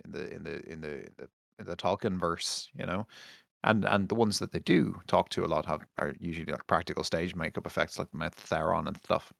in 0.04 0.12
the 0.12 0.34
in 0.34 0.42
the 0.42 0.70
in 0.70 0.80
the 0.80 0.96
in 0.96 1.12
the, 1.16 1.28
in 1.60 1.66
the 1.66 1.76
Tolkien 1.76 2.18
verse, 2.18 2.68
you 2.74 2.86
know. 2.86 3.06
And 3.64 3.84
and 3.84 4.08
the 4.08 4.14
ones 4.14 4.38
that 4.38 4.52
they 4.52 4.60
do 4.60 4.98
talk 5.06 5.28
to 5.30 5.44
a 5.44 5.46
lot 5.46 5.66
have 5.66 5.82
are 5.98 6.14
usually 6.18 6.50
like 6.50 6.66
practical 6.66 7.04
stage 7.04 7.34
makeup 7.34 7.66
effects 7.66 7.98
like 7.98 8.12
Mouth 8.14 8.34
Theron 8.34 8.88
and 8.88 8.96
stuff. 9.04 9.32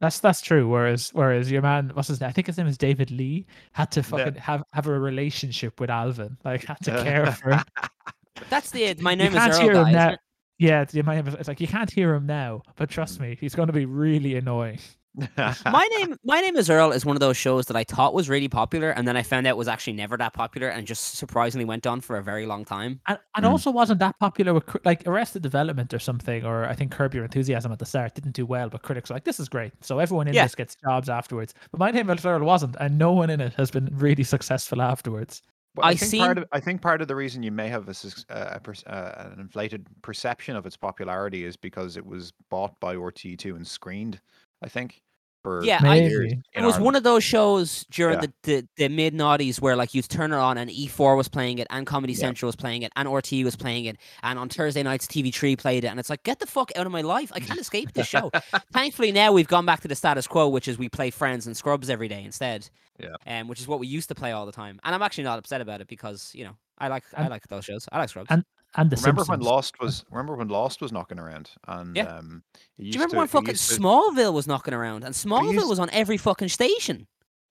That's 0.00 0.20
that's 0.20 0.40
true. 0.40 0.68
Whereas 0.68 1.10
whereas 1.12 1.50
your 1.50 1.62
man, 1.62 1.90
what's 1.94 2.08
his 2.08 2.20
name? 2.20 2.28
I 2.28 2.32
think 2.32 2.46
his 2.46 2.58
name 2.58 2.66
is 2.66 2.78
David 2.78 3.10
Lee. 3.10 3.46
Had 3.72 3.90
to 3.92 4.02
fucking 4.02 4.34
have 4.36 4.62
have 4.72 4.86
a 4.86 4.98
relationship 4.98 5.80
with 5.80 5.90
Alvin. 5.90 6.36
Like 6.44 6.64
had 6.64 6.80
to 6.84 7.02
care 7.02 7.32
for 7.32 7.50
him. 7.52 7.62
That's 8.50 8.70
the. 8.70 8.94
My 9.00 9.12
you 9.12 9.16
name 9.16 9.28
is 9.28 9.34
can't 9.34 9.52
Earl. 9.54 9.60
hear 9.60 9.72
guy, 9.72 9.80
him 9.80 9.88
isn't 9.88 10.10
now. 10.10 10.16
Yeah, 10.58 10.82
it's, 10.82 10.94
you 10.94 11.02
might 11.02 11.16
have, 11.16 11.28
it's 11.28 11.48
like 11.48 11.60
you 11.60 11.66
can't 11.66 11.90
hear 11.90 12.14
him 12.14 12.26
now, 12.26 12.62
but 12.76 12.88
trust 12.88 13.18
mm. 13.18 13.22
me, 13.22 13.38
he's 13.40 13.54
going 13.54 13.66
to 13.66 13.72
be 13.72 13.86
really 13.86 14.36
annoying. 14.36 14.78
My 15.16 15.88
name 15.98 16.16
my 16.24 16.40
name 16.40 16.56
is 16.56 16.68
Earl 16.68 16.90
is 16.92 17.06
one 17.06 17.14
of 17.16 17.20
those 17.20 17.36
shows 17.36 17.66
that 17.66 17.76
I 17.76 17.84
thought 17.84 18.14
was 18.14 18.28
really 18.28 18.48
popular 18.48 18.90
and 18.90 19.06
then 19.06 19.16
I 19.16 19.22
found 19.22 19.46
out 19.46 19.56
was 19.56 19.68
actually 19.68 19.92
never 19.92 20.16
that 20.16 20.32
popular 20.34 20.68
and 20.68 20.86
just 20.86 21.14
surprisingly 21.16 21.64
went 21.64 21.86
on 21.86 22.00
for 22.00 22.16
a 22.16 22.22
very 22.22 22.46
long 22.46 22.64
time. 22.64 23.00
And, 23.06 23.18
and 23.36 23.44
Mm. 23.44 23.50
also 23.50 23.70
wasn't 23.70 24.00
that 24.00 24.18
popular 24.18 24.52
with 24.54 24.64
like 24.84 25.06
Arrested 25.06 25.42
Development 25.42 25.92
or 25.94 25.98
something, 25.98 26.44
or 26.44 26.64
I 26.66 26.74
think 26.74 26.90
Curb 26.90 27.14
Your 27.14 27.24
Enthusiasm 27.24 27.70
at 27.72 27.78
the 27.78 27.86
start 27.86 28.14
didn't 28.14 28.32
do 28.32 28.44
well, 28.46 28.68
but 28.68 28.82
critics 28.82 29.10
were 29.10 29.14
like, 29.16 29.24
this 29.24 29.38
is 29.38 29.48
great. 29.48 29.72
So 29.82 29.98
everyone 29.98 30.26
in 30.28 30.34
Yeah. 30.34 30.44
this 30.44 30.54
gets 30.54 30.74
jobs 30.76 31.08
afterwards. 31.08 31.54
But 31.70 31.78
My 31.78 31.90
Name 31.90 32.10
is 32.10 32.24
Earl 32.26 32.44
wasn't, 32.44 32.76
and 32.80 32.98
no 32.98 33.12
one 33.12 33.30
in 33.30 33.40
it 33.40 33.52
has 33.54 33.70
been 33.70 33.88
really 33.92 34.24
successful 34.24 34.82
afterwards. 34.82 35.42
Well, 35.76 35.86
I, 35.86 35.90
I 35.90 35.94
think 35.96 36.22
part 36.22 36.38
of 36.38 36.44
I 36.52 36.60
think 36.60 36.82
part 36.82 37.02
of 37.02 37.08
the 37.08 37.16
reason 37.16 37.42
you 37.42 37.50
may 37.50 37.66
have 37.68 37.88
a, 37.88 37.94
sus- 37.94 38.24
uh, 38.30 38.58
a 38.64 38.90
uh, 38.92 39.30
an 39.32 39.40
inflated 39.40 39.86
perception 40.02 40.54
of 40.54 40.66
its 40.66 40.76
popularity 40.76 41.44
is 41.44 41.56
because 41.56 41.96
it 41.96 42.06
was 42.06 42.32
bought 42.48 42.78
by 42.78 42.94
RTE2 42.94 43.56
and 43.56 43.66
screened. 43.66 44.20
I 44.62 44.68
think 44.68 45.00
for 45.42 45.62
Yeah, 45.62 45.78
I- 45.82 45.96
years 45.96 46.18
Maybe. 46.18 46.32
It 46.54 46.58
in 46.60 46.64
was 46.64 46.78
one 46.78 46.96
of 46.96 47.02
those 47.02 47.22
shows 47.22 47.84
during 47.90 48.14
Yeah. 48.22 48.28
the, 48.44 48.52
the, 48.62 48.68
the 48.76 48.88
mid 48.88 49.12
noughties 49.12 49.60
where 49.60 49.76
like 49.76 49.92
you'd 49.92 50.08
turn 50.08 50.32
it 50.32 50.36
on 50.36 50.56
and 50.56 50.70
E4 50.70 51.16
was 51.18 51.28
playing 51.28 51.58
it 51.58 51.66
and 51.68 51.86
Comedy 51.86 52.14
Yeah. 52.14 52.20
Central 52.20 52.46
was 52.48 52.56
playing 52.56 52.80
it 52.82 52.90
and 52.96 53.06
RTE 53.06 53.44
was 53.44 53.54
playing 53.54 53.84
it 53.84 53.98
and 54.22 54.38
on 54.38 54.48
Thursday 54.48 54.82
nights 54.82 55.06
TV3 55.06 55.58
played 55.58 55.84
it 55.84 55.88
and 55.88 56.00
it's 56.00 56.08
like 56.08 56.22
get 56.22 56.38
the 56.38 56.46
fuck 56.46 56.72
out 56.76 56.86
of 56.86 56.92
my 56.92 57.02
life 57.02 57.30
I 57.34 57.40
can't 57.40 57.60
escape 57.60 57.92
this 57.92 58.06
show. 58.06 58.30
Thankfully 58.72 59.12
now 59.12 59.32
we've 59.32 59.46
gone 59.48 59.66
back 59.66 59.80
to 59.82 59.88
the 59.88 59.94
status 59.94 60.26
quo 60.26 60.48
which 60.48 60.66
is 60.66 60.78
we 60.78 60.88
play 60.88 61.10
Friends 61.10 61.46
and 61.46 61.54
Scrubs 61.54 61.90
every 61.90 62.08
day 62.08 62.24
instead. 62.24 62.70
Yeah. 62.98 63.16
Um, 63.26 63.48
which 63.48 63.60
is 63.60 63.68
what 63.68 63.80
we 63.80 63.86
used 63.86 64.08
to 64.08 64.14
play 64.14 64.32
all 64.32 64.46
the 64.46 64.52
time 64.52 64.80
and 64.82 64.94
I'm 64.94 65.02
actually 65.02 65.24
not 65.24 65.38
upset 65.38 65.60
about 65.60 65.82
it 65.82 65.88
because 65.88 66.30
you 66.34 66.44
know 66.44 66.56
I 66.78 66.88
like 66.88 67.04
I 67.14 67.28
like 67.28 67.46
those 67.48 67.66
shows. 67.66 67.86
I 67.92 67.98
like 67.98 68.08
Scrubs. 68.08 68.28
and- 68.30 68.44
And 68.76 68.90
the 68.90 68.96
Remember 68.96 69.24
when 69.24 69.40
Lost 69.40 69.78
was? 69.80 70.04
Remember 70.10 70.34
when 70.34 70.48
Lost 70.48 70.80
was 70.80 70.90
knocking 70.92 71.18
around? 71.18 71.50
And 71.68 71.96
Yeah. 71.96 72.16
um, 72.16 72.42
Do 72.78 72.84
you 72.84 72.92
remember 72.94 73.14
to- 73.14 73.18
when 73.18 73.28
fucking 73.28 73.54
to- 73.54 73.60
Smallville 73.60 74.32
was 74.32 74.46
knocking 74.46 74.74
around 74.74 75.04
and 75.04 75.14
Smallville 75.14 75.54
used- 75.54 75.68
was 75.68 75.78
on 75.78 75.90
every 75.90 76.16
fucking 76.16 76.48
station? 76.48 77.06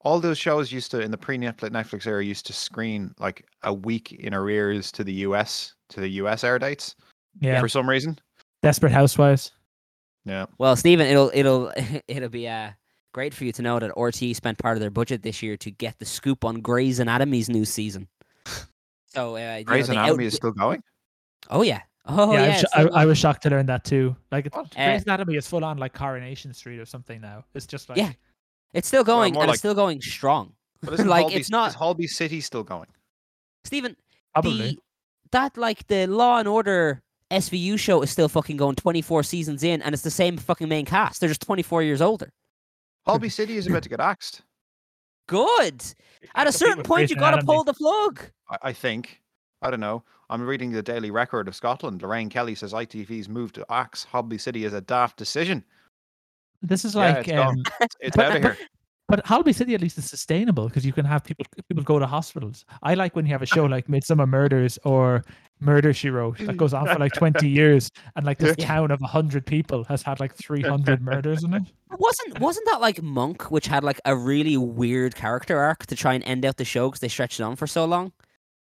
all 0.06 0.20
those 0.20 0.38
shows 0.38 0.70
used 0.70 0.92
to 0.92 1.00
in 1.00 1.12
the 1.12 1.18
pre-Netflix 1.18 2.06
era 2.06 2.22
used 2.22 2.46
to 2.46 2.52
screen 2.52 3.16
like 3.20 3.48
a 3.64 3.74
week 3.74 4.12
in 4.12 4.34
arrears 4.34 4.92
to 4.92 5.02
the 5.02 5.14
US 5.28 5.76
to 5.88 6.02
the 6.02 6.10
US 6.20 6.44
air 6.44 6.60
dates 6.60 6.94
yeah, 7.40 7.58
for 7.62 7.70
some 7.70 7.88
reason. 7.90 8.20
Desperate 8.62 8.92
Housewives. 8.92 9.54
Yeah. 10.26 10.48
Well, 10.58 10.76
Stephen, 10.76 11.08
it'll 11.08 11.32
it'll 11.34 11.72
it'll 12.10 12.28
be 12.28 12.50
uh, 12.50 12.72
great 13.14 13.34
for 13.34 13.46
you 13.46 13.54
to 13.54 13.62
know 13.62 13.80
that 13.80 13.92
RTE 13.96 14.36
spent 14.36 14.58
part 14.58 14.76
of 14.76 14.82
their 14.82 14.90
budget 14.92 15.24
this 15.24 15.42
year 15.42 15.56
to 15.56 15.72
get 15.72 15.98
the 16.00 16.06
scoop 16.06 16.44
on 16.44 16.60
Grey's 16.60 17.00
Anatomy's 17.00 17.48
new 17.48 17.64
season. 17.64 18.10
So, 19.08 19.36
uh, 19.38 19.40
you 19.40 19.46
know, 19.60 19.64
Grey's 19.64 19.88
Anatomy 19.88 20.26
out- 20.26 20.28
is 20.28 20.34
still 20.34 20.52
going. 20.52 20.84
Oh 21.50 21.62
yeah, 21.62 21.82
oh 22.06 22.34
yeah, 22.34 22.40
yeah. 22.40 22.46
I'm 22.46 22.52
it's 22.52 22.62
sho- 22.62 22.96
I, 22.96 23.02
I 23.02 23.06
was 23.06 23.18
shocked 23.18 23.44
to 23.44 23.50
learn 23.50 23.66
that 23.68 23.84
too. 23.84 24.16
Like, 24.32 24.46
it's, 24.48 24.56
What? 24.56 24.72
Grey's 24.72 25.02
eh. 25.02 25.04
Anatomy 25.06 25.36
is 25.36 25.48
full 25.48 25.64
on 25.64 25.78
like 25.78 25.94
Coronation 25.94 26.54
Street 26.54 26.80
or 26.80 26.86
something 26.86 27.22
now. 27.22 27.46
It's 27.54 27.68
just 27.68 27.90
like 27.90 27.98
Yeah. 27.98 28.12
It's 28.74 28.88
still 28.88 29.04
going, 29.04 29.34
more 29.34 29.44
and 29.44 29.48
like- 29.50 29.56
it's 29.56 29.60
still 29.62 29.76
going 29.76 30.02
strong. 30.02 30.54
But 30.82 30.96
isn't 30.96 31.08
Like, 31.16 31.24
Holby, 31.24 31.36
it's 31.36 31.50
not- 31.50 31.70
is 31.70 31.76
Holby 31.76 32.08
City 32.08 32.42
still 32.42 32.64
going? 32.64 32.88
Stephen, 33.66 33.96
probably. 34.34 34.58
the 34.58 34.78
that 35.32 35.58
like 35.58 35.88
the 35.88 36.06
Law 36.08 36.40
and 36.40 36.48
Order 36.48 37.02
SVU 37.32 37.80
show 37.80 38.02
is 38.02 38.12
still 38.12 38.30
fucking 38.30 38.58
going 38.58 38.76
24 38.76 39.24
seasons 39.24 39.64
in, 39.64 39.82
and 39.82 39.94
it's 39.94 40.04
the 40.04 40.12
same 40.12 40.38
fucking 40.38 40.68
main 40.70 40.86
cast. 40.86 41.20
They're 41.20 41.30
just 41.30 41.42
24 41.42 41.82
years 41.84 42.02
older. 42.02 42.30
Holby 43.06 43.30
City 43.30 43.58
is 43.58 43.68
about 43.68 43.84
to 43.84 43.90
get 43.90 44.00
axed. 44.00 44.42
Good. 45.28 45.84
At 46.36 46.48
a 46.48 46.52
certain 46.52 46.84
point, 46.84 47.10
you 47.10 47.16
got 47.16 47.32
to 47.40 47.46
pull 47.46 47.64
the 47.64 47.74
plug. 47.74 48.20
I, 48.50 48.58
I 48.70 48.74
think. 48.74 49.22
I 49.64 49.70
don't 49.72 49.80
know. 49.80 50.04
I'm 50.30 50.42
reading 50.42 50.72
the 50.72 50.82
Daily 50.84 51.12
Record 51.12 51.48
of 51.48 51.56
Scotland. 51.56 52.02
Lorraine 52.02 52.30
Kelly 52.30 52.56
says 52.56 52.74
ITV's 52.74 53.30
move 53.30 53.54
to 53.54 53.66
axe 53.72 54.04
Holby 54.04 54.38
City 54.38 54.66
is 54.66 54.74
a 54.74 54.82
daft 54.82 55.18
decision. 55.18 55.64
This 56.62 56.86
is 56.86 56.96
like 56.96 57.28
it's 57.28 57.32
gone. 57.32 57.48
um, 57.60 57.64
It's, 57.82 57.96
it's 58.00 58.16
But- 58.18 58.26
out 58.32 58.38
of 58.38 58.44
here. 58.44 58.58
But 59.10 59.26
Holby 59.28 59.52
City 59.54 59.76
at 59.76 59.82
least 59.82 59.98
is 59.98 60.10
sustainable 60.10 60.70
because 60.70 60.86
you 60.86 60.94
can 60.94 61.06
have 61.06 61.24
people 61.26 61.46
people 61.68 61.84
go 61.84 62.00
to 62.00 62.08
hospitals. 62.08 62.66
I 62.84 62.94
like 62.94 63.16
when 63.18 63.26
you 63.26 63.34
have 63.34 63.42
a 63.42 63.46
show 63.46 63.66
like 63.66 63.88
Midsomer 63.88 64.28
Murders 64.28 64.80
or 64.86 65.24
Murder 65.60 65.94
She 65.94 66.10
Wrote 66.10 66.38
that 66.40 66.56
goes 66.56 66.74
on 66.74 66.88
for 66.88 66.98
like 66.98 67.12
twenty 67.14 67.50
years, 67.60 67.92
and 68.16 68.26
like 68.26 68.40
this 68.40 68.56
Yeah. 68.58 68.66
town 68.66 68.92
of 68.92 69.02
hundred 69.02 69.46
people 69.46 69.84
has 69.84 70.02
had 70.02 70.22
like 70.22 70.34
three 70.34 70.62
hundred 70.62 71.02
murders 71.02 71.44
in 71.44 71.54
it. 71.54 71.64
Wasn't 72.00 72.40
wasn't 72.40 72.66
that 72.72 72.80
like 72.80 73.04
Monk, 73.04 73.52
which 73.52 73.68
had 73.68 73.84
like 73.84 74.00
a 74.06 74.16
really 74.16 74.56
weird 74.58 75.16
character 75.16 75.60
arc 75.60 75.86
to 75.88 75.96
try 75.98 76.14
and 76.14 76.24
end 76.24 76.46
out 76.46 76.56
the 76.58 76.66
show 76.66 76.88
because 76.90 77.02
they 77.02 77.10
stretched 77.10 77.40
it 77.42 77.44
on 77.44 77.56
for 77.58 77.68
so 77.68 77.84
long? 77.86 78.14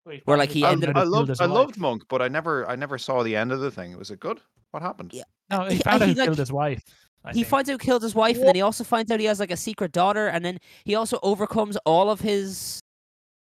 Where, 0.03 0.37
like, 0.37 0.49
he 0.49 0.63
I, 0.65 0.71
ended 0.71 0.95
I 0.97 1.01
up 1.01 1.07
loved 1.07 1.39
I 1.41 1.45
loved 1.45 1.77
Monk, 1.77 2.03
but 2.09 2.21
I 2.21 2.27
never 2.27 2.67
I 2.69 2.75
never 2.75 2.97
saw 2.97 3.21
the 3.23 3.35
end 3.35 3.51
of 3.51 3.59
the 3.59 3.69
thing. 3.71 3.97
Was 3.97 4.09
it 4.11 4.19
good? 4.19 4.39
What 4.71 4.81
happened? 4.81 5.11
Yeah. 5.13 5.23
No, 5.49 5.65
he 5.65 5.75
he- 5.75 5.81
found 5.83 6.01
out 6.01 6.07
he, 6.07 6.13
he 6.13 6.19
like- 6.19 6.27
killed 6.27 6.37
his 6.39 6.51
wife. 6.51 6.81
I 7.23 7.29
he 7.29 7.33
think. 7.41 7.47
finds 7.47 7.69
out 7.69 7.79
he 7.79 7.85
killed 7.85 8.01
his 8.01 8.15
wife, 8.15 8.37
and 8.37 8.47
then 8.47 8.55
he 8.55 8.61
also 8.61 8.83
finds 8.83 9.11
out 9.11 9.19
he 9.19 9.27
has 9.27 9.39
like 9.39 9.51
a 9.51 9.57
secret 9.57 9.91
daughter, 9.91 10.27
and 10.27 10.43
then 10.43 10.57
he 10.85 10.95
also 10.95 11.19
overcomes 11.21 11.77
all 11.85 12.09
of 12.09 12.19
his 12.19 12.79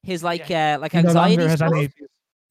his 0.04 0.22
like 0.22 0.52
uh 0.52 0.78
like 0.82 0.92
He 0.92 1.02
no 1.02 1.08
anxiety 1.08 1.38
longer 1.38 1.50
has 1.50 1.62
any. 1.62 1.90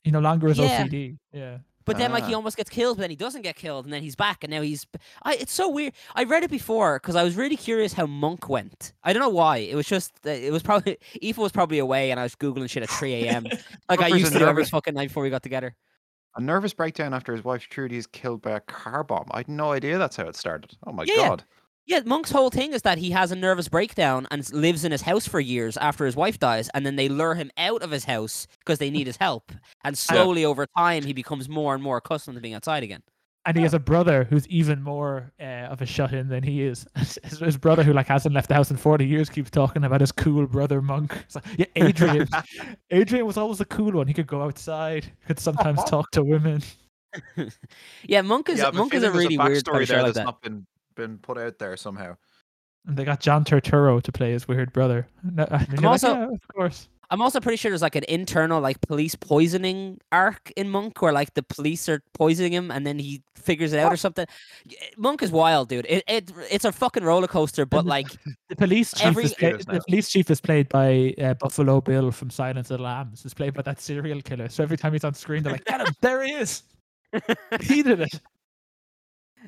He 0.05 0.11
no 0.11 0.21
longer 0.21 0.49
has 0.49 0.59
Yeah. 0.59 0.87
OCD. 0.87 1.19
Yeah. 1.33 1.59
But 1.89 1.99
then, 1.99 2.13
like, 2.13 2.25
he 2.27 2.35
Ah. 2.35 2.37
almost 2.37 2.57
gets 2.57 2.71
killed, 2.71 2.99
but 2.99 3.01
then 3.01 3.11
he 3.11 3.17
doesn't 3.17 3.43
get 3.43 3.57
killed, 3.57 3.85
and 3.87 3.93
then 3.93 4.03
he's 4.03 4.15
back, 4.15 4.45
and 4.45 4.51
now 4.53 4.63
he's. 4.63 4.87
I, 5.25 5.35
it's 5.35 5.53
so 5.53 5.69
weird. 5.69 5.95
I 6.15 6.23
read 6.23 6.45
it 6.45 6.51
before 6.51 7.01
because 7.01 7.17
I 7.17 7.25
was 7.25 7.35
really 7.35 7.57
curious 7.57 7.95
how 7.95 8.07
Monk 8.07 8.49
went. 8.49 8.93
I 9.03 9.13
don't 9.13 9.23
know 9.23 9.29
why. 9.29 9.57
It 9.57 9.75
was 9.75 9.87
just. 9.87 10.13
It 10.25 10.53
was 10.53 10.63
probably. 10.63 10.99
Aoife 11.25 11.39
was 11.39 11.51
probably 11.51 11.79
away, 11.81 12.13
and 12.13 12.21
I 12.21 12.23
was 12.23 12.37
googling 12.37 12.71
shit 12.71 12.85
at 12.85 12.91
3 12.91 13.15
a.m. 13.25 13.47
like 13.89 14.01
I 14.01 14.09
used 14.09 14.33
to 14.33 14.39
do 14.39 14.47
every 14.47 14.65
fucking 14.67 14.95
night 14.95 15.09
before 15.09 15.23
we 15.25 15.31
got 15.31 15.43
together. 15.43 15.75
A 16.37 16.41
nervous 16.41 16.73
breakdown 16.73 17.15
after 17.15 17.33
his 17.33 17.43
wife 17.43 17.67
Trudy 17.69 17.97
is 17.97 18.07
killed 18.07 18.43
by 18.43 18.53
a 18.53 18.61
car 18.61 19.03
bomb. 19.03 19.27
I 19.33 19.39
had 19.39 19.49
no 19.49 19.73
idea 19.73 19.99
that's 19.99 20.15
how 20.17 20.29
it 20.29 20.37
started. 20.37 20.77
Oh 20.87 20.93
my 20.93 21.03
yeah. 21.05 21.17
god. 21.29 21.45
Yeah, 21.89 22.03
Monk's 22.05 22.31
whole 22.31 22.51
thing 22.51 22.75
is 22.75 22.83
that 22.83 22.99
he 22.99 23.11
has 23.13 23.33
a 23.33 23.35
nervous 23.35 23.71
breakdown 23.71 24.27
and 24.31 24.53
lives 24.53 24.85
in 24.85 24.93
his 24.93 25.01
house 25.01 25.27
for 25.27 25.41
years 25.41 25.79
after 25.79 26.05
his 26.05 26.15
wife 26.15 26.39
dies, 26.39 26.69
and 26.75 26.85
then 26.85 26.97
they 26.97 27.09
lure 27.09 27.35
him 27.35 27.51
out 27.57 27.83
of 27.83 27.91
his 27.91 28.05
house 28.05 28.47
because 28.59 28.79
they 28.79 28.91
need 28.91 29.07
his 29.07 29.17
help. 29.17 29.53
And 29.85 29.97
slowly 29.99 30.45
over 30.45 30.67
time, 30.77 31.03
he 31.03 31.15
becomes 31.15 31.49
more 31.49 31.73
and 31.73 31.83
more 31.83 31.97
accustomed 31.97 32.35
to 32.35 32.43
being 32.43 32.53
outside 32.53 32.83
again. 32.83 33.01
And 33.47 33.57
he 33.57 33.63
has 33.63 33.73
a 33.73 33.79
brother 33.79 34.25
who's 34.25 34.47
even 34.49 34.83
more 34.83 35.33
uh, 35.41 35.71
of 35.71 35.81
a 35.81 35.87
shut 35.87 36.13
in 36.13 36.29
than 36.29 36.43
he 36.43 36.63
is. 36.63 36.87
his, 36.95 37.39
his 37.39 37.57
brother, 37.57 37.83
who 37.83 37.95
like 37.95 38.09
hasn't 38.09 38.35
left 38.35 38.49
the 38.49 38.55
house 38.55 38.71
in 38.71 38.77
forty 38.77 39.07
years, 39.07 39.31
keeps 39.31 39.51
talking 39.51 39.85
about 39.85 40.03
his 40.03 40.13
cool 40.13 40.47
brother 40.47 40.83
Monk. 40.83 41.17
Like, 41.35 41.45
yeah, 41.57 41.67
Adrian. 41.77 42.29
Adrian 42.91 43.25
was 43.25 43.39
always 43.39 43.57
the 43.57 43.65
cool 43.65 43.93
one. 43.93 44.07
He 44.07 44.13
could 44.13 44.27
go 44.27 44.43
outside. 44.43 45.11
Could 45.27 45.41
sometimes 45.41 45.83
talk 45.85 46.11
to 46.11 46.23
women. 46.23 46.63
Yeah, 48.05 48.21
Monk 48.21 48.51
is 48.51 48.59
yeah, 48.59 48.71
Monk 48.73 48.93
is 48.93 49.03
a 49.03 49.07
there's 49.07 49.17
really 49.17 49.39
weird 49.39 49.61
story 49.61 49.79
kind 49.79 49.83
of 49.83 49.89
show 49.89 49.95
there 49.95 50.03
like 50.03 50.15
that's 50.15 50.19
that. 50.19 50.25
not 50.25 50.43
been 50.43 50.67
been 50.99 51.17
put 51.19 51.39
out 51.39 51.59
there 51.59 51.77
somehow. 51.79 52.17
And 52.87 52.97
they 52.97 53.05
got 53.05 53.21
John 53.21 53.45
Turturro 53.45 54.03
to 54.03 54.13
play 54.13 54.33
his 54.33 54.47
weird 54.49 54.73
brother. 54.73 55.07
No, 55.23 55.45
and 55.51 55.67
you're 55.69 55.77
like, 55.79 55.85
also- 55.87 56.13
yeah, 56.15 56.25
of 56.29 56.49
course. 56.55 56.89
I'm 57.11 57.23
also 57.23 57.41
pretty 57.41 57.57
sure 57.57 57.71
there's 57.71 57.81
like 57.81 57.97
an 57.97 58.05
internal 58.07 58.61
like 58.61 58.83
police 58.83 59.15
poisoning 59.15 59.99
arc 60.13 60.53
in 60.57 60.69
Monk 60.69 61.01
where 61.01 61.11
like 61.13 61.33
the 61.33 61.43
police 61.43 61.89
are 61.89 62.03
poisoning 62.13 62.53
him 62.53 62.71
and 62.71 62.87
then 62.87 62.99
he 62.99 63.23
figures 63.35 63.73
it 63.73 63.79
out 63.79 63.91
or 63.91 63.97
something. 63.97 64.27
Monk 64.99 65.23
is 65.23 65.31
wild, 65.33 65.71
dude. 65.71 65.87
It, 65.89 66.05
it 66.07 66.31
it's 66.51 66.67
a 66.67 66.73
fucking 66.73 67.03
roller 67.05 67.27
coaster, 67.27 67.65
but 67.65 67.83
the- 67.85 67.89
like 67.89 68.09
The 68.51 68.57
police 68.57 68.93
chief 68.93 69.07
Every- 69.07 69.25
is 69.25 69.33
played, 69.35 69.59
the 69.61 69.81
police 69.89 70.11
chief 70.11 70.31
is 70.31 70.39
played 70.43 70.69
by 70.69 71.15
uh, 71.19 71.33
Buffalo 71.41 71.81
Bill 71.81 72.11
from 72.11 72.29
Silence 72.29 72.71
of 72.71 72.77
the 72.77 72.85
Lambs. 72.85 73.25
Is 73.25 73.33
played 73.33 73.55
by 73.55 73.63
that 73.63 73.81
serial 73.81 74.21
killer. 74.21 74.51
So 74.51 74.63
every 74.63 74.77
time 74.77 74.93
he's 74.93 75.05
on 75.05 75.15
screen, 75.15 75.43
they're 75.43 75.53
like, 75.53 75.65
"Get 75.65 75.81
him! 75.81 75.95
There 76.03 76.23
he 76.23 76.33
is! 76.33 76.63
He 77.63 77.83
did 77.83 78.01
it!" 78.01 78.21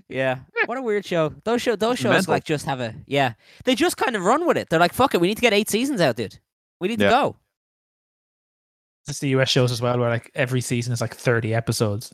Yeah, 0.08 0.38
what 0.66 0.78
a 0.78 0.82
weird 0.82 1.04
show. 1.04 1.32
Those 1.44 1.62
show 1.62 1.76
those 1.76 1.98
shows 1.98 2.12
mental. 2.12 2.32
like 2.32 2.44
just 2.44 2.66
have 2.66 2.80
a 2.80 2.94
yeah. 3.06 3.34
They 3.64 3.74
just 3.74 3.96
kind 3.96 4.16
of 4.16 4.22
run 4.22 4.46
with 4.46 4.56
it. 4.56 4.68
They're 4.68 4.80
like, 4.80 4.92
fuck 4.92 5.14
it, 5.14 5.20
we 5.20 5.28
need 5.28 5.36
to 5.36 5.40
get 5.40 5.52
eight 5.52 5.68
seasons 5.70 6.00
out, 6.00 6.16
dude. 6.16 6.38
We 6.80 6.88
need 6.88 7.00
Yeah. 7.00 7.08
to 7.08 7.14
go. 7.14 7.36
It's 9.08 9.18
the 9.20 9.28
US 9.30 9.48
shows 9.48 9.72
as 9.72 9.80
well, 9.80 9.98
where 9.98 10.10
like 10.10 10.30
every 10.34 10.60
season 10.60 10.92
is 10.92 11.00
like 11.00 11.14
thirty 11.14 11.54
episodes. 11.54 12.12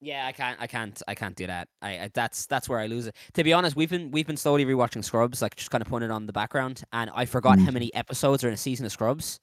Yeah, 0.00 0.26
I 0.26 0.32
can't, 0.32 0.60
I 0.60 0.66
can't, 0.66 1.00
I 1.06 1.14
can't 1.14 1.36
do 1.36 1.46
that. 1.46 1.68
I, 1.80 1.90
I 1.90 2.10
that's 2.12 2.46
that's 2.46 2.68
where 2.68 2.80
I 2.80 2.86
lose 2.88 3.06
it. 3.06 3.16
To 3.34 3.44
be 3.44 3.52
honest, 3.52 3.76
we've 3.76 3.90
been 3.90 4.10
we've 4.10 4.26
been 4.26 4.36
slowly 4.36 4.64
rewatching 4.64 5.04
Scrubs, 5.04 5.40
like 5.40 5.54
just 5.54 5.70
kind 5.70 5.80
of 5.80 5.88
putting 5.88 6.10
it 6.10 6.12
on 6.12 6.26
the 6.26 6.32
background, 6.32 6.82
and 6.92 7.10
I 7.14 7.24
forgot 7.24 7.60
how 7.60 7.70
mm. 7.70 7.74
many 7.74 7.94
episodes 7.94 8.42
are 8.42 8.48
in 8.48 8.54
a 8.54 8.58
season 8.58 8.84
of 8.84 8.90
Scrubs. 8.90 9.38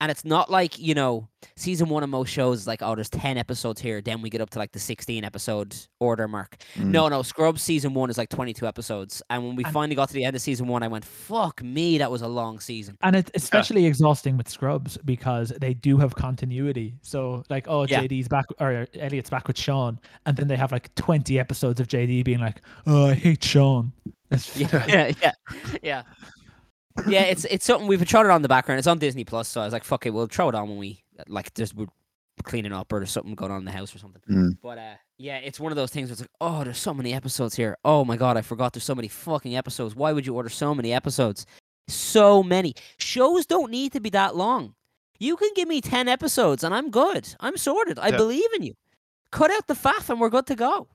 And 0.00 0.10
it's 0.10 0.24
not 0.26 0.50
like 0.50 0.78
you 0.78 0.94
know, 0.94 1.26
season 1.56 1.88
one 1.88 2.02
of 2.02 2.10
most 2.10 2.28
shows 2.30 2.60
is 2.60 2.66
like, 2.66 2.82
oh, 2.82 2.94
there's 2.94 3.08
ten 3.08 3.38
episodes 3.38 3.80
here, 3.80 4.02
then 4.02 4.20
we 4.20 4.28
get 4.28 4.42
up 4.42 4.50
to 4.50 4.58
like 4.58 4.72
the 4.72 4.78
sixteen 4.78 5.24
episode 5.24 5.74
order 6.00 6.28
mark. 6.28 6.58
Mm. 6.74 6.86
No, 6.88 7.08
no, 7.08 7.22
Scrubs 7.22 7.62
season 7.62 7.94
one 7.94 8.10
is 8.10 8.18
like 8.18 8.28
twenty 8.28 8.52
two 8.52 8.66
episodes, 8.66 9.22
and 9.30 9.42
when 9.46 9.56
we 9.56 9.64
And- 9.64 9.72
finally 9.72 9.94
got 9.96 10.08
to 10.08 10.14
the 10.14 10.24
end 10.24 10.36
of 10.36 10.42
season 10.42 10.66
one, 10.68 10.82
I 10.82 10.88
went, 10.88 11.04
fuck 11.04 11.62
me, 11.62 11.96
that 11.98 12.10
was 12.10 12.20
a 12.20 12.28
long 12.28 12.60
season. 12.60 12.98
And 13.02 13.16
it's 13.16 13.30
especially 13.34 13.86
exhausting 13.86 14.36
with 14.36 14.48
Scrubs 14.50 14.98
because 15.04 15.48
they 15.60 15.72
do 15.72 15.96
have 15.96 16.14
continuity. 16.14 16.96
So 17.00 17.42
like, 17.48 17.66
oh, 17.66 17.86
Yeah. 17.86 18.02
JD's 18.02 18.28
back 18.28 18.44
or 18.60 18.86
Elliot's 18.98 19.30
back 19.30 19.48
with 19.48 19.58
Sean, 19.58 19.98
and 20.26 20.36
then 20.36 20.46
they 20.48 20.56
have 20.56 20.72
like 20.72 20.94
twenty 20.94 21.38
episodes 21.38 21.80
of 21.80 21.88
JD 21.88 22.22
being 22.24 22.40
like, 22.40 22.60
"Oh, 22.86 23.06
I 23.06 23.14
hate 23.14 23.42
Sean." 23.42 23.92
It's, 24.30 24.54
Yeah, 24.60 24.84
yeah, 24.86 25.12
yeah, 25.22 25.32
yeah. 25.82 26.02
Yeah, 27.06 27.22
it's 27.22 27.44
it's 27.46 27.64
something 27.66 27.86
we've 27.88 28.04
tried 28.06 28.26
it 28.26 28.30
on 28.30 28.42
the 28.42 28.48
background. 28.48 28.78
It's 28.78 28.86
on 28.86 28.98
Disney 28.98 29.24
Plus, 29.24 29.48
so 29.48 29.60
I 29.60 29.64
was 29.64 29.72
like, 29.72 29.84
"Fuck 29.84 30.06
it, 30.06 30.10
we'll 30.10 30.26
throw 30.26 30.48
it 30.48 30.54
on 30.54 30.68
when 30.68 30.78
we 30.78 31.02
like 31.28 31.52
just 31.54 31.74
we're 31.74 31.86
cleaning 32.44 32.72
up 32.72 32.92
or 32.92 32.98
there's 33.00 33.10
something 33.10 33.34
going 33.34 33.50
on 33.50 33.58
in 33.58 33.64
the 33.64 33.72
house 33.72 33.94
or 33.94 33.98
something." 33.98 34.22
Mm. 34.28 34.58
But 34.62 34.78
uh, 34.78 34.94
yeah, 35.18 35.38
it's 35.38 35.60
one 35.60 35.72
of 35.72 35.76
those 35.76 35.90
things 35.90 36.08
where 36.08 36.12
it's 36.12 36.20
like, 36.22 36.30
"Oh, 36.40 36.64
there's 36.64 36.78
so 36.78 36.94
many 36.94 37.12
episodes 37.12 37.54
here. 37.54 37.76
Oh 37.84 38.04
my 38.04 38.16
god, 38.16 38.36
I 38.36 38.42
forgot 38.42 38.72
there's 38.72 38.84
so 38.84 38.94
many 38.94 39.08
fucking 39.08 39.56
episodes. 39.56 39.94
Why 39.94 40.12
would 40.12 40.26
you 40.26 40.34
order 40.34 40.48
so 40.48 40.74
many 40.74 40.92
episodes? 40.92 41.46
So 41.88 42.42
many 42.42 42.74
shows 42.98 43.46
don't 43.46 43.70
need 43.70 43.92
to 43.92 44.00
be 44.00 44.10
that 44.10 44.34
long. 44.36 44.74
You 45.18 45.36
can 45.36 45.50
give 45.54 45.68
me 45.68 45.80
ten 45.80 46.08
episodes 46.08 46.64
and 46.64 46.74
I'm 46.74 46.90
good. 46.90 47.28
I'm 47.40 47.56
sorted. 47.56 47.98
I 47.98 48.08
Yeah. 48.08 48.16
believe 48.16 48.52
in 48.54 48.62
you. 48.62 48.74
Cut 49.30 49.50
out 49.50 49.66
the 49.66 49.74
faff 49.74 50.08
and 50.08 50.20
we're 50.20 50.30
good 50.30 50.46
to 50.46 50.54
go." 50.54 50.88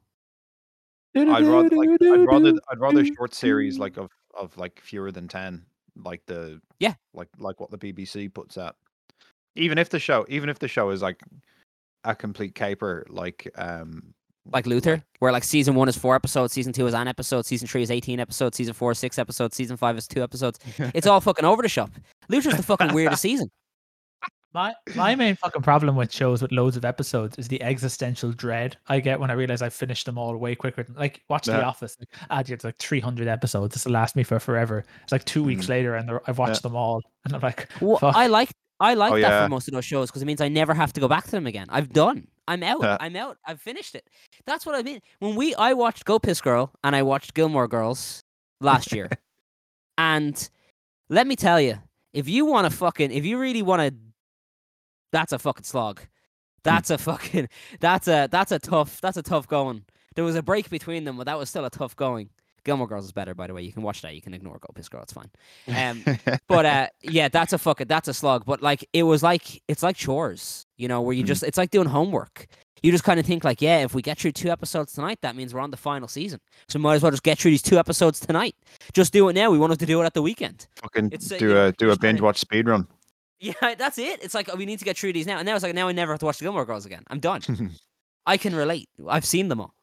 I'd 1.16 1.28
rather 1.46 1.76
like 1.76 1.90
I'd 2.02 2.26
rather 2.26 2.54
I'd 2.70 2.80
rather 2.80 3.06
short 3.18 3.34
series 3.34 3.78
like 3.78 3.98
of 3.98 4.10
of 4.34 4.58
like 4.58 4.80
fewer 4.82 5.12
than 5.12 5.28
ten, 5.28 5.66
like 5.96 6.22
the 6.26 6.62
Yeah. 6.80 6.94
like 7.14 7.30
like 7.38 7.60
what 7.60 7.72
the 7.72 7.78
BBC 7.78 8.34
puts 8.34 8.58
out. 8.58 8.76
Even 9.56 9.78
if 9.78 9.90
the 9.90 10.00
show 10.00 10.26
even 10.30 10.50
if 10.50 10.60
the 10.60 10.68
show 10.68 10.90
is 10.92 11.02
like 11.02 11.22
a 12.04 12.16
complete 12.16 12.56
caper, 12.56 13.06
like 13.10 13.50
um 13.56 14.14
like 14.52 14.66
Luther, 14.66 15.04
where 15.20 15.32
like 15.32 15.44
season 15.44 15.76
one 15.76 15.88
is 15.88 15.96
four 15.98 16.16
episodes, 16.16 16.52
season 16.54 16.74
two 16.74 16.88
is 16.88 16.94
an 16.96 17.08
episode, 17.08 17.46
season 17.46 17.68
three 17.68 17.84
is 17.84 17.92
eighteen 17.92 18.20
episodes, 18.20 18.58
season 18.58 18.74
four 18.74 18.92
is 18.92 18.98
six 19.00 19.20
episodes, 19.20 19.56
season 19.56 19.78
five 19.78 19.98
is 19.98 20.08
two 20.08 20.24
episodes. 20.24 20.58
It's 20.96 21.06
all 21.06 21.22
fucking 21.22 21.46
over 21.46 21.62
the 21.62 21.70
shop. 21.70 21.92
Luther's 22.28 22.56
the 22.56 22.64
fucking 22.64 22.94
weirdest 22.94 23.22
season. 23.22 23.52
My 24.54 24.74
my 24.96 25.16
main 25.16 25.36
fucking 25.36 25.62
problem 25.62 25.96
with 25.96 26.12
shows 26.12 26.42
with 26.42 26.52
loads 26.52 26.76
of 26.76 26.84
episodes 26.84 27.38
is 27.38 27.48
the 27.48 27.62
existential 27.64 28.32
dread 28.34 28.76
I 28.90 29.00
get 29.00 29.20
when 29.20 29.32
I 29.32 29.34
realize 29.34 29.62
I've 29.62 29.74
finished 29.74 30.06
them 30.06 30.18
all 30.18 30.36
way 30.36 30.56
quicker. 30.56 30.84
Than, 30.84 30.96
like 30.96 31.22
watch 31.30 31.46
The 31.46 31.64
Office. 31.64 31.96
Like, 32.00 32.10
ah, 32.30 32.44
it's 32.46 32.64
like 32.66 32.78
three 32.78 33.00
hundred 33.00 33.28
episodes. 33.30 33.74
This 33.74 33.86
will 33.86 33.94
last 33.94 34.16
me 34.18 34.24
for 34.24 34.40
forever. 34.40 34.84
It's 35.04 35.12
like 35.14 35.24
two 35.24 35.44
weeks 35.44 35.68
Mm. 35.68 35.70
later, 35.70 35.96
and 35.96 36.20
I've 36.28 36.38
watched 36.38 36.64
them 36.64 36.76
all, 36.76 37.02
and 37.24 37.34
I'm 37.34 37.40
like, 37.42 37.70
Well, 37.80 37.98
Fuck. 37.98 38.16
I 38.16 38.28
like 38.28 38.50
I 38.82 38.96
like 38.96 39.14
Oh, 39.14 39.16
that 39.16 39.22
yeah. 39.22 39.44
for 39.46 39.50
most 39.50 39.68
of 39.70 39.74
those 39.74 39.86
shows 39.86 40.10
because 40.10 40.22
it 40.22 40.26
means 40.26 40.42
I 40.42 40.50
never 40.50 40.74
have 40.74 40.92
to 40.94 41.00
go 41.00 41.08
back 41.08 41.26
to 41.26 41.32
them 41.32 41.48
again. 41.48 41.68
I've 41.70 41.94
done. 41.94 42.28
I'm 42.48 42.64
out. 42.64 42.82
Yeah. 42.82 42.98
I'm 43.00 43.16
out. 43.16 43.38
I've 43.46 43.62
finished 43.62 43.96
it. 43.96 44.06
That's 44.46 44.66
what 44.66 44.76
I 44.76 44.82
mean. 44.82 45.00
When 45.20 45.36
we 45.36 45.56
I 45.56 45.74
watched 45.74 46.04
Go 46.04 46.20
Piss 46.20 46.42
Girl 46.42 46.72
and 46.84 46.94
I 46.96 47.04
watched 47.04 47.34
Gilmore 47.36 47.68
Girls 47.70 48.22
last 48.60 48.92
year, 48.92 49.08
and 49.98 50.50
let 51.10 51.26
me 51.28 51.36
tell 51.36 51.62
you, 51.62 51.78
if 52.14 52.28
you 52.28 52.46
want 52.46 52.70
to 52.70 52.76
fucking, 52.76 53.12
if 53.12 53.24
you 53.24 53.38
really 53.38 53.62
want 53.62 53.82
to, 53.82 53.96
that's 55.12 55.32
a 55.34 55.40
fucking 55.40 55.64
slog. 55.64 56.02
That's 56.64 56.90
a 56.92 56.98
fucking. 56.98 57.50
That's 57.80 58.08
a 58.08 58.28
that's 58.32 58.52
a 58.52 58.60
tough. 58.60 59.02
That's 59.02 59.18
a 59.18 59.24
tough 59.24 59.48
going. 59.48 59.84
There 60.16 60.24
was 60.24 60.36
a 60.36 60.44
break 60.44 60.70
between 60.70 61.06
them, 61.06 61.18
but 61.18 61.26
that 61.26 61.38
was 61.40 61.50
still 61.50 61.66
a 61.66 61.70
tough 61.72 61.96
going. 61.96 62.30
Gilmore 62.64 62.86
Girls 62.86 63.06
is 63.06 63.12
better, 63.12 63.34
by 63.34 63.48
the 63.48 63.56
way. 63.56 63.64
You 63.64 63.74
can 63.74 63.82
watch 63.82 64.04
that. 64.04 64.14
You 64.14 64.22
can 64.22 64.36
ignore 64.36 64.60
Go 64.60 64.68
Piss 64.76 64.88
Girl. 64.88 65.02
It's 65.02 65.12
fine. 65.14 65.32
Um, 65.68 66.04
but 66.48 66.66
uh 66.68 66.88
yeah 67.02 67.28
that's 67.30 67.54
a 67.54 67.58
fucking 67.58 67.88
that's 67.88 68.08
a 68.08 68.14
slog 68.14 68.46
but 68.46 68.62
like 68.62 68.88
it 68.94 69.02
was 69.04 69.24
like 69.24 69.60
it's 69.68 69.82
like 69.82 69.96
chores 69.96 70.68
you 70.78 70.88
know 70.88 71.02
where 71.02 71.16
you 71.16 71.24
Mhm. 71.24 71.28
just 71.28 71.42
it's 71.44 71.58
like 71.58 71.72
doing 71.72 71.88
homework 71.88 72.46
you 72.84 72.92
just 72.92 73.04
kind 73.04 73.20
of 73.20 73.26
think 73.26 73.44
like 73.44 73.60
yeah 73.62 73.80
if 73.80 73.96
we 73.96 74.04
get 74.04 74.20
through 74.20 74.32
two 74.34 74.50
episodes 74.52 74.94
tonight 74.94 75.18
that 75.24 75.36
means 75.36 75.54
we're 75.56 75.60
on 75.62 75.72
the 75.72 75.78
final 75.78 76.08
season 76.08 76.40
so 76.68 76.78
might 76.78 76.96
as 76.96 77.02
well 77.02 77.10
just 77.12 77.24
get 77.24 77.40
through 77.40 77.50
these 77.52 77.62
two 77.64 77.80
episodes 77.80 78.20
tonight 78.20 78.56
just 78.94 79.12
do 79.14 79.28
it 79.30 79.34
now 79.34 79.50
we 79.50 79.58
wanted 79.58 79.80
to 79.80 79.86
do 79.88 80.00
it 80.02 80.06
at 80.06 80.14
the 80.14 80.22
weekend 80.22 80.68
Fucking 80.84 81.10
It's, 81.12 81.32
uh, 81.32 81.38
do 81.38 81.48
know, 81.54 81.66
a 81.68 81.72
do 81.72 81.90
a 81.92 81.98
binge 81.98 82.22
watch 82.22 82.38
speed 82.40 82.68
run. 82.68 82.88
Yeah 83.42 83.76
that's 83.78 83.98
it? 83.98 84.24
It's 84.24 84.34
like 84.34 84.50
oh, 84.52 84.56
we 84.56 84.66
need 84.66 84.80
to 84.80 84.86
get 84.86 84.98
through 84.98 85.14
these 85.14 85.28
now. 85.28 85.38
And 85.38 85.46
now 85.46 85.56
it's 85.56 85.64
like 85.64 85.76
now 85.76 85.88
i 85.88 85.92
never 85.92 86.14
have 86.14 86.20
to 86.20 86.26
watch 86.26 86.38
the 86.38 86.46
gilmore 86.46 86.66
girls 86.66 86.86
again. 86.86 87.04
I'm 87.08 87.20
done. 87.20 87.42
I 88.26 88.38
can 88.38 88.56
relate. 88.56 88.88
I've 89.08 89.26
seen 89.26 89.50
them 89.50 89.60
all. 89.60 89.74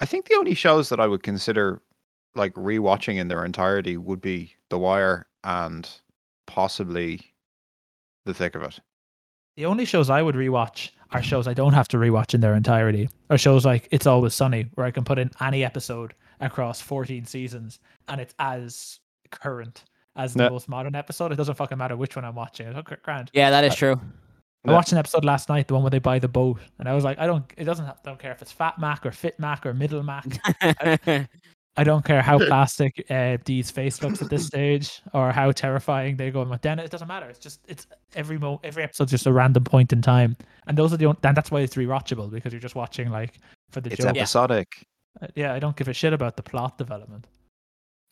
I 0.00 0.04
think 0.06 0.26
the 0.28 0.36
only 0.36 0.54
shows 0.54 0.90
that 0.90 1.00
I 1.00 1.06
would 1.06 1.22
consider 1.22 1.82
like 2.34 2.52
rewatching 2.54 3.16
in 3.16 3.28
their 3.28 3.44
entirety 3.44 3.96
would 3.96 4.20
be 4.20 4.54
The 4.68 4.78
Wire 4.78 5.26
and 5.42 5.88
possibly 6.46 7.20
The 8.26 8.34
Thick 8.34 8.54
of 8.54 8.62
It. 8.62 8.78
the 9.56 9.64
only 9.66 9.84
shows 9.84 10.08
I 10.10 10.22
would 10.22 10.36
rewatch 10.36 10.90
are 11.10 11.22
shows 11.22 11.48
I 11.48 11.54
don't 11.54 11.72
have 11.72 11.88
to 11.88 11.96
rewatch 11.96 12.34
in 12.34 12.40
their 12.42 12.54
entirety, 12.54 13.08
or 13.30 13.38
shows 13.38 13.64
like 13.64 13.88
It's 13.90 14.06
Always 14.06 14.34
Sunny, 14.34 14.66
where 14.74 14.86
I 14.86 14.90
can 14.90 15.04
put 15.04 15.18
in 15.18 15.30
any 15.40 15.64
episode 15.64 16.14
across 16.40 16.80
fourteen 16.82 17.24
seasons, 17.24 17.80
and 18.08 18.20
it's 18.20 18.34
as 18.38 19.00
current 19.30 19.84
as 20.18 20.34
the 20.34 20.42
Yeah. 20.44 20.48
most 20.50 20.68
modern 20.68 20.94
episode. 20.94 21.32
It 21.32 21.36
doesn't 21.36 21.54
fucking 21.54 21.78
matter 21.78 21.96
which 21.96 22.14
one 22.16 22.24
I'm 22.26 22.34
watching. 22.34 22.66
It's 22.66 22.76
okay, 22.78 22.96
grand. 23.02 23.30
yeah 23.32 23.48
that 23.50 23.64
is 23.64 23.74
true 23.74 23.94
I 24.66 24.70
Yeah. 24.70 24.74
watched 24.74 24.92
an 24.92 24.98
episode 24.98 25.24
last 25.24 25.48
night, 25.48 25.68
the 25.68 25.74
one 25.74 25.84
where 25.84 25.90
they 25.90 26.00
buy 26.00 26.18
the 26.18 26.28
boat, 26.28 26.60
and 26.80 26.88
I 26.88 26.92
was 26.94 27.04
like, 27.04 27.18
I 27.18 27.26
don't. 27.26 27.44
It 27.56 27.64
doesn't. 27.64 27.86
Have, 27.86 28.02
don't 28.02 28.18
care 28.18 28.32
if 28.32 28.42
it's 28.42 28.50
Fat 28.52 28.78
Mac 28.78 29.06
or 29.06 29.12
Fit 29.12 29.38
Mac 29.38 29.64
or 29.64 29.72
Middle 29.72 30.02
Mac. 30.02 30.26
I 31.76 31.84
don't 31.84 32.04
care 32.04 32.20
how 32.22 32.38
plastic 32.46 33.06
uh, 33.08 33.36
Dee's 33.44 33.70
face 33.70 34.02
looks 34.02 34.20
at 34.20 34.28
this 34.30 34.46
stage 34.52 35.00
or 35.12 35.30
how 35.30 35.52
terrifying 35.52 36.16
they 36.16 36.32
go 36.32 36.42
with 36.42 36.60
Dennis. 36.60 36.86
It 36.86 36.90
doesn't 36.90 37.06
matter. 37.06 37.28
It's 37.28 37.38
just 37.38 37.60
it's 37.68 37.86
every 38.16 38.36
mo 38.36 38.60
every 38.64 38.82
episode's 38.82 39.12
just 39.12 39.26
a 39.26 39.32
random 39.32 39.62
point 39.62 39.92
in 39.92 40.02
time, 40.02 40.36
and 40.66 40.76
those 40.76 40.92
are 40.92 40.96
the 40.96 41.06
only, 41.06 41.18
and 41.22 41.36
that's 41.36 41.52
why 41.52 41.60
it's 41.60 41.76
rewatchable 41.76 42.28
because 42.30 42.52
you're 42.52 42.60
just 42.60 42.74
watching 42.74 43.10
like 43.10 43.34
for 43.70 43.80
the 43.80 43.90
It's 43.92 44.02
joke. 44.02 44.16
episodic. 44.16 44.66
Uh, 45.22 45.28
Yeah, 45.36 45.54
I 45.54 45.60
don't 45.60 45.76
give 45.76 45.86
a 45.88 45.94
shit 45.94 46.12
about 46.12 46.36
the 46.36 46.42
plot 46.42 46.78
development. 46.78 47.28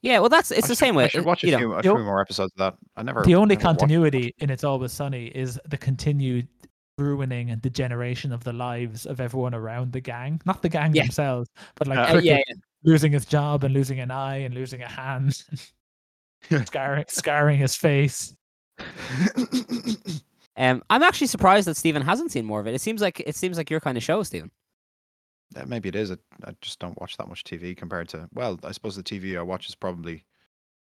Yeah 0.07 0.19
well 0.21 0.29
that's 0.29 0.51
it's 0.51 0.59
I 0.59 0.69
the 0.69 0.75
should- 0.75 0.79
same 0.79 0.95
way 0.95 1.05
I 1.05 1.09
should 1.09 1.21
it- 1.21 1.27
watch 1.27 1.43
a 1.45 1.47
you 1.47 1.53
know, 1.53 1.59
few, 1.59 1.73
a 1.75 1.83
few 1.83 1.99
more 1.99 2.21
episodes 2.21 2.53
of 2.53 2.59
that. 2.59 2.75
I 2.97 3.03
never. 3.03 3.23
the 3.23 3.35
only 3.35 3.57
never 3.57 3.67
watched- 3.69 3.81
continuity 3.81 4.35
in 4.39 4.51
It's 4.51 4.65
Always 4.65 4.93
Sunny 4.93 5.27
is 5.27 5.59
the 5.69 5.77
continued 5.77 6.49
ruining 6.99 7.51
and 7.51 7.61
degeneration 7.61 8.33
of 8.33 8.43
the 8.45 8.53
lives 8.53 9.05
of 9.05 9.21
everyone 9.21 9.55
around 9.55 9.93
the 9.93 10.01
gang. 10.01 10.41
Not 10.47 10.63
the 10.63 10.69
gang 10.71 10.95
Yeah. 10.95 11.03
themselves, 11.03 11.51
but 11.75 11.87
like 11.89 11.99
Uh, 11.99 12.19
yeah, 12.23 12.39
yeah. 12.47 12.55
losing 12.85 13.13
his 13.13 13.27
job 13.27 13.65
and 13.65 13.75
losing 13.75 14.01
an 14.01 14.11
eye 14.11 14.39
and 14.39 14.55
losing 14.55 14.81
a 14.83 14.89
hand, 14.89 15.43
scarring 16.67 17.05
scarring 17.09 17.59
his 17.59 17.75
face. 17.77 18.35
um 20.59 20.83
i'm 20.91 21.03
actually 21.03 21.27
surprised 21.27 21.67
that 21.67 21.77
Stephen 21.77 22.03
hasn't 22.03 22.31
seen 22.31 22.45
more 22.45 22.61
of 22.61 22.67
it 22.67 22.75
it 22.75 22.81
seems 22.81 23.01
like 23.01 23.21
it 23.21 23.35
seems 23.35 23.57
like 23.57 23.71
your 23.71 23.81
kind 23.81 23.97
of 23.97 24.03
show 24.05 24.23
Stephen 24.23 24.51
Yeah, 24.51 24.66
maybe 25.67 25.89
it 25.89 25.95
is. 25.95 26.11
I, 26.11 26.17
I 26.45 26.55
just 26.61 26.79
don't 26.79 26.99
watch 27.01 27.17
that 27.17 27.29
much 27.29 27.45
TV 27.45 27.77
compared 27.77 28.09
to. 28.11 28.29
Well, 28.35 28.59
I 28.65 28.73
suppose 28.73 28.97
the 28.97 29.03
TV 29.03 29.39
I 29.39 29.43
watch 29.43 29.69
is 29.69 29.75
probably. 29.75 30.25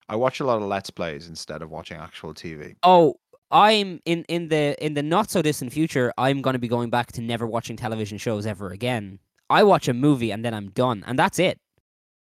I 0.07 0.15
watch 0.15 0.39
a 0.39 0.45
lot 0.45 0.57
of 0.61 0.67
Let's 0.67 0.89
Plays 0.89 1.27
instead 1.27 1.61
of 1.61 1.69
watching 1.69 1.97
actual 1.97 2.33
TV. 2.33 2.75
Oh, 2.83 3.15
I'm 3.51 3.99
in 4.05 4.23
in 4.27 4.47
the 4.49 4.75
in 4.83 4.93
the 4.95 5.03
not 5.03 5.29
so 5.29 5.41
distant 5.41 5.71
future. 5.73 6.11
I'm 6.17 6.41
going 6.41 6.53
to 6.53 6.59
be 6.59 6.67
going 6.67 6.89
back 6.89 7.11
to 7.13 7.21
never 7.21 7.45
watching 7.47 7.77
television 7.77 8.17
shows 8.17 8.45
ever 8.45 8.69
again. 8.69 9.19
I 9.49 9.63
watch 9.63 9.87
a 9.87 9.93
movie 9.93 10.31
and 10.31 10.43
then 10.45 10.53
I'm 10.53 10.69
done, 10.71 11.03
and 11.07 11.17
that's 11.17 11.39
it. 11.39 11.59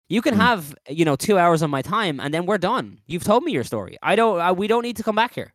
You 0.10 0.22
can 0.22 0.34
Hmm. 0.36 0.40
have 0.42 0.76
you 0.90 1.06
know 1.06 1.16
two 1.16 1.38
hours 1.38 1.62
of 1.62 1.70
my 1.70 1.82
time, 1.82 2.20
and 2.20 2.34
then 2.34 2.46
we're 2.46 2.58
done. 2.58 3.00
You've 3.08 3.24
told 3.24 3.44
me 3.44 3.52
your 3.52 3.64
story. 3.64 3.98
I 4.04 4.16
don't. 4.16 4.40
I, 4.40 4.52
we 4.52 4.68
don't 4.68 4.84
need 4.84 4.98
to 4.98 5.04
come 5.04 5.16
back 5.16 5.34
here. 5.34 5.54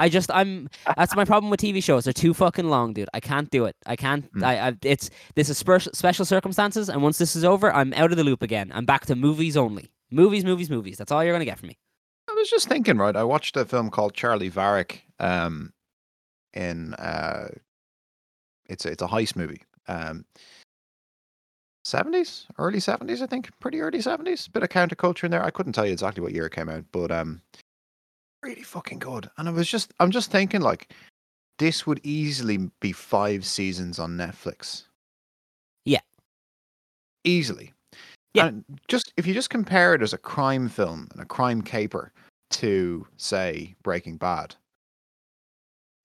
I 0.00 0.08
just 0.08 0.30
I'm. 0.32 0.68
That's 0.96 1.14
my 1.14 1.26
problem 1.26 1.50
with 1.50 1.60
TV 1.60 1.82
shows. 1.82 2.04
They're 2.04 2.12
too 2.12 2.32
fucking 2.32 2.68
long, 2.68 2.94
dude. 2.94 3.08
I 3.12 3.20
can't 3.20 3.50
do 3.50 3.66
it. 3.66 3.76
I 3.84 3.96
can't. 3.96 4.24
Hmm. 4.32 4.44
I, 4.44 4.68
I. 4.68 4.72
It's 4.82 5.10
this 5.34 5.50
is 5.50 5.58
spe- 5.58 5.94
special 5.94 6.24
circumstances, 6.24 6.88
and 6.88 7.02
once 7.02 7.18
this 7.18 7.36
is 7.36 7.44
over, 7.44 7.72
I'm 7.72 7.92
out 7.92 8.10
of 8.10 8.16
the 8.16 8.24
loop 8.24 8.42
again. 8.42 8.72
I'm 8.74 8.86
back 8.86 9.04
to 9.06 9.14
movies 9.14 9.58
only. 9.58 9.90
Movies, 10.10 10.44
movies, 10.44 10.70
movies. 10.70 10.96
That's 10.96 11.12
all 11.12 11.22
you're 11.22 11.34
gonna 11.34 11.44
get 11.44 11.58
from 11.58 11.68
me. 11.68 11.78
I 12.28 12.32
was 12.32 12.48
just 12.48 12.66
thinking, 12.66 12.96
right? 12.96 13.14
I 13.14 13.24
watched 13.24 13.56
a 13.56 13.64
film 13.66 13.90
called 13.90 14.14
Charley 14.14 14.48
Varrick. 14.48 15.04
Um, 15.18 15.72
in 16.54 16.94
uh, 16.94 17.48
it's 18.70 18.86
a, 18.86 18.92
it's 18.92 19.02
a 19.02 19.06
heist 19.06 19.36
movie. 19.36 19.62
Um, 19.86 20.24
seventies, 21.84 22.46
early 22.58 22.80
seventies, 22.80 23.20
I 23.20 23.26
think, 23.26 23.50
pretty 23.60 23.80
early 23.82 24.00
seventies. 24.00 24.48
Bit 24.48 24.62
of 24.62 24.70
counterculture 24.70 25.24
in 25.24 25.30
there. 25.30 25.44
I 25.44 25.50
couldn't 25.50 25.74
tell 25.74 25.84
you 25.86 25.92
exactly 25.92 26.22
what 26.22 26.32
year 26.32 26.46
it 26.46 26.54
came 26.54 26.70
out, 26.70 26.84
but 26.90 27.10
um, 27.12 27.42
really 28.42 28.62
fucking 28.62 28.98
good. 28.98 29.30
And 29.36 29.48
I 29.48 29.52
was 29.52 29.68
just, 29.68 29.92
I'm 30.00 30.10
just 30.10 30.30
thinking, 30.30 30.60
like, 30.60 30.92
this 31.58 31.86
would 31.86 32.00
easily 32.04 32.70
be 32.80 32.92
five 32.92 33.44
seasons 33.44 33.98
on 33.98 34.16
Netflix. 34.16 34.84
Yeah. 35.84 36.00
easily. 37.24 37.72
Yeah. 38.34 38.46
And 38.46 38.64
just 38.88 39.12
if 39.16 39.26
you 39.26 39.34
just 39.34 39.50
compare 39.50 39.94
it 39.94 40.02
as 40.02 40.12
a 40.12 40.18
crime 40.18 40.68
film 40.68 41.08
and 41.12 41.20
a 41.20 41.24
crime 41.26 41.60
caper 41.62 42.12
to 42.52 43.06
say 43.16 43.74
Breaking 43.82 44.16
Bad. 44.16 44.54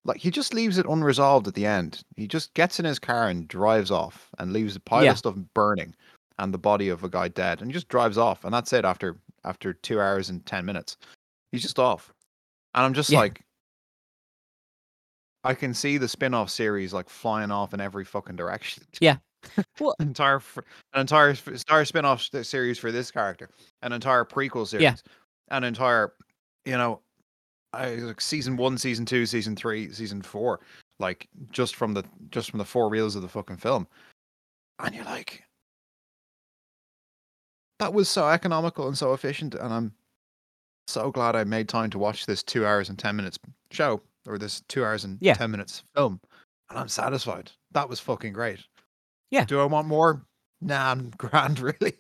Like 0.05 0.17
he 0.17 0.29
just 0.31 0.53
leaves 0.53 0.77
it 0.77 0.85
unresolved 0.87 1.47
at 1.47 1.53
the 1.53 1.65
end. 1.65 2.03
He 2.15 2.27
just 2.27 2.53
gets 2.53 2.79
in 2.79 2.85
his 2.85 2.99
car 2.99 3.29
and 3.29 3.47
drives 3.47 3.91
off 3.91 4.29
and 4.39 4.53
leaves 4.53 4.75
a 4.75 4.79
pile 4.79 5.03
Yeah. 5.03 5.11
of 5.11 5.17
stuff 5.19 5.35
burning 5.53 5.95
and 6.39 6.53
the 6.53 6.57
body 6.57 6.89
of 6.89 7.03
a 7.03 7.09
guy 7.09 7.27
dead 7.27 7.61
and 7.61 7.69
he 7.69 7.73
just 7.73 7.87
drives 7.89 8.17
off 8.17 8.43
and 8.43 8.53
that's 8.53 8.73
it 8.73 8.85
after 8.85 9.17
after 9.43 9.73
2 9.73 9.99
hours 10.01 10.29
and 10.29 10.45
10 10.45 10.65
minutes. 10.65 10.97
He's 11.51 11.61
just 11.61 11.79
off. 11.79 12.11
And 12.75 12.83
I'm 12.85 12.93
just 12.93 13.09
Yeah. 13.09 13.19
like 13.19 13.41
I 15.43 15.53
can 15.53 15.73
see 15.73 15.97
the 15.97 16.07
spin-off 16.07 16.49
series 16.49 16.91
like 16.93 17.07
flying 17.09 17.51
off 17.51 17.73
in 17.73 17.79
every 17.81 18.05
fucking 18.05 18.35
direction. 18.35 18.83
Yeah. 19.01 19.17
Well- 19.79 19.95
entire 19.99 20.41
an 20.93 21.01
entire 21.01 21.29
f- 21.29 21.47
entire 21.47 21.85
spin-off 21.85 22.23
series 22.43 22.77
for 22.79 22.91
this 22.91 23.11
character, 23.11 23.49
an 23.83 23.91
entire 23.93 24.25
prequel 24.25 24.67
series, 24.67 24.83
Yeah. 24.83 24.95
an 25.49 25.63
entire, 25.63 26.13
you 26.65 26.77
know, 26.77 27.01
I 27.71 27.95
like 27.95 28.21
season 28.21 28.57
one, 28.57 28.77
season 28.79 29.05
two, 29.05 29.25
season 29.27 29.55
three, 29.55 29.91
season 29.93 30.21
four, 30.23 30.61
like 30.99 31.27
just 31.51 31.75
from 31.75 31.93
the 31.93 32.03
just 32.31 32.49
from 32.49 32.57
the 32.57 32.65
four 32.65 32.89
reels 32.89 33.15
of 33.15 33.21
the 33.21 33.27
fucking 33.29 33.57
film, 33.57 33.87
and 34.79 34.95
you're 34.95 35.03
like, 35.05 35.43
that 37.79 37.93
was 37.93 38.09
so 38.09 38.27
economical 38.29 38.87
and 38.87 38.97
so 38.97 39.13
efficient, 39.13 39.53
and 39.55 39.71
I'm 39.73 39.93
so 40.87 41.11
glad 41.11 41.35
I 41.35 41.43
made 41.43 41.67
time 41.69 41.89
to 41.91 41.99
watch 41.99 42.25
this 42.25 42.43
two 42.43 42.65
hours 42.65 42.89
and 42.89 42.97
ten 42.99 43.15
minutes 43.15 43.37
show 43.71 44.01
or 44.27 44.37
this 44.37 44.61
two 44.67 44.83
hours 44.83 45.03
and 45.03 45.17
Yeah. 45.21 45.33
ten 45.35 45.51
minutes 45.51 45.83
film, 45.95 46.19
and 46.69 46.79
I'm 46.79 46.87
satisfied. 46.87 47.51
That 47.71 47.89
was 47.89 47.99
fucking 47.99 48.33
great. 48.33 48.59
Yeah. 49.31 49.45
Do 49.45 49.59
I 49.59 49.65
want 49.65 49.87
more? 49.87 50.25
Nah, 50.61 50.91
I'm 50.91 51.09
grand, 51.17 51.59
really. 51.59 51.93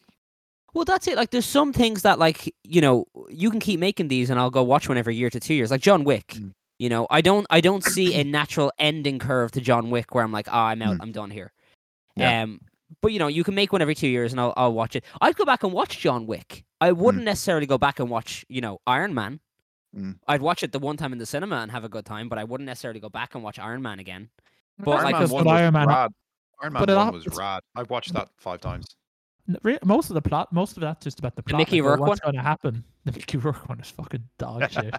Well, 0.73 0.85
that's 0.85 1.07
it. 1.07 1.15
Like, 1.15 1.31
there's 1.31 1.45
some 1.45 1.71
things 1.71 2.01
that, 2.01 2.19
like, 2.19 2.53
you 2.63 2.81
know, 2.81 3.05
you 3.29 3.49
can 3.49 3.59
keep 3.61 3.79
making 3.79 4.09
these, 4.09 4.29
and 4.29 4.37
I'll 4.39 4.49
go 4.49 4.61
watch 4.63 4.89
one 4.89 4.97
every 4.97 5.15
year 5.15 5.29
to 5.29 5.39
two 5.39 5.53
years. 5.53 5.71
Like 5.71 5.81
John 5.81 6.03
Wick. 6.03 6.27
Mm. 6.35 6.51
You 6.79 6.89
know, 6.89 7.07
I 7.09 7.21
don't, 7.21 7.47
I 7.49 7.61
don't 7.61 7.83
see 7.83 8.13
a 8.15 8.23
natural 8.39 8.71
ending 8.77 9.17
curve 9.17 9.51
to 9.51 9.61
John 9.61 9.89
Wick 9.89 10.13
where 10.13 10.23
I'm 10.23 10.33
like, 10.33 10.47
ah, 10.51 10.67
I'm 10.67 10.81
out, 10.81 10.97
Mm. 10.97 11.01
I'm 11.01 11.11
done 11.13 11.31
here. 11.31 11.53
Yeah. 12.17 12.43
Um, 12.43 12.59
but 13.01 13.11
you 13.11 13.19
know, 13.19 13.27
you 13.27 13.43
can 13.43 13.55
make 13.55 13.71
one 13.71 13.81
every 13.81 13.95
two 13.95 14.07
years, 14.07 14.31
and 14.31 14.39
I'll, 14.39 14.53
I'll 14.55 14.73
watch 14.73 14.95
it. 14.95 15.03
I'd 15.21 15.35
go 15.35 15.45
back 15.45 15.63
and 15.63 15.73
watch 15.73 15.99
John 15.99 16.27
Wick. 16.27 16.65
I 16.81 16.91
wouldn't 16.91 17.23
necessarily 17.23 17.65
go 17.65 17.77
back 17.77 17.99
and 17.99 18.09
watch, 18.09 18.45
you 18.49 18.61
know, 18.61 18.79
Iron 18.85 19.13
Man. 19.13 19.39
Mm. 19.95 20.17
I'd 20.27 20.41
watch 20.41 20.61
it 20.61 20.71
the 20.71 20.79
one 20.79 20.97
time 20.97 21.13
in 21.13 21.19
the 21.19 21.25
cinema 21.25 21.57
and 21.57 21.71
have 21.71 21.83
a 21.83 21.89
good 21.89 22.05
time, 22.05 22.27
but 22.29 22.37
I 22.37 22.43
wouldn't 22.43 22.65
necessarily 22.65 22.99
go 22.99 23.09
back 23.09 23.33
and 23.33 23.43
watch 23.43 23.59
Iron 23.59 23.81
Man 23.81 23.99
again. 23.99 24.29
But 24.77 24.91
Iron 24.91 25.03
like, 25.03 25.13
Man 25.19 25.29
one 25.29 25.45
was 25.45 25.53
Iron 25.53 25.73
Man- 25.73 25.87
rad. 25.87 26.11
Iron 26.61 26.73
Man 26.73 26.85
But 26.85 26.95
One 26.95 27.07
al- 27.07 27.13
was 27.13 27.27
rad. 27.27 27.61
I 27.75 27.83
watched 27.83 28.13
that 28.13 28.29
five 28.37 28.61
times. 28.61 28.87
N- 29.47 29.57
re- 29.63 29.77
Most 29.83 30.09
of 30.09 30.15
the 30.15 30.21
plot, 30.21 30.51
most 30.51 30.75
of 30.77 30.81
that's 30.81 31.03
just 31.03 31.19
about 31.19 31.35
the 31.35 31.43
plot. 31.43 31.59
Mickey 31.59 31.81
like, 31.81 31.85
oh, 31.87 31.89
Rourke 31.97 32.07
what's 32.09 32.19
going 32.21 32.35
to 32.35 32.41
happen? 32.41 32.83
The 33.05 33.11
Mickey 33.11 33.37
Rourke 33.37 33.69
one 33.69 33.79
is 33.79 33.91
fucking 33.91 34.23
dog 34.39 34.67
shit. 34.71 34.95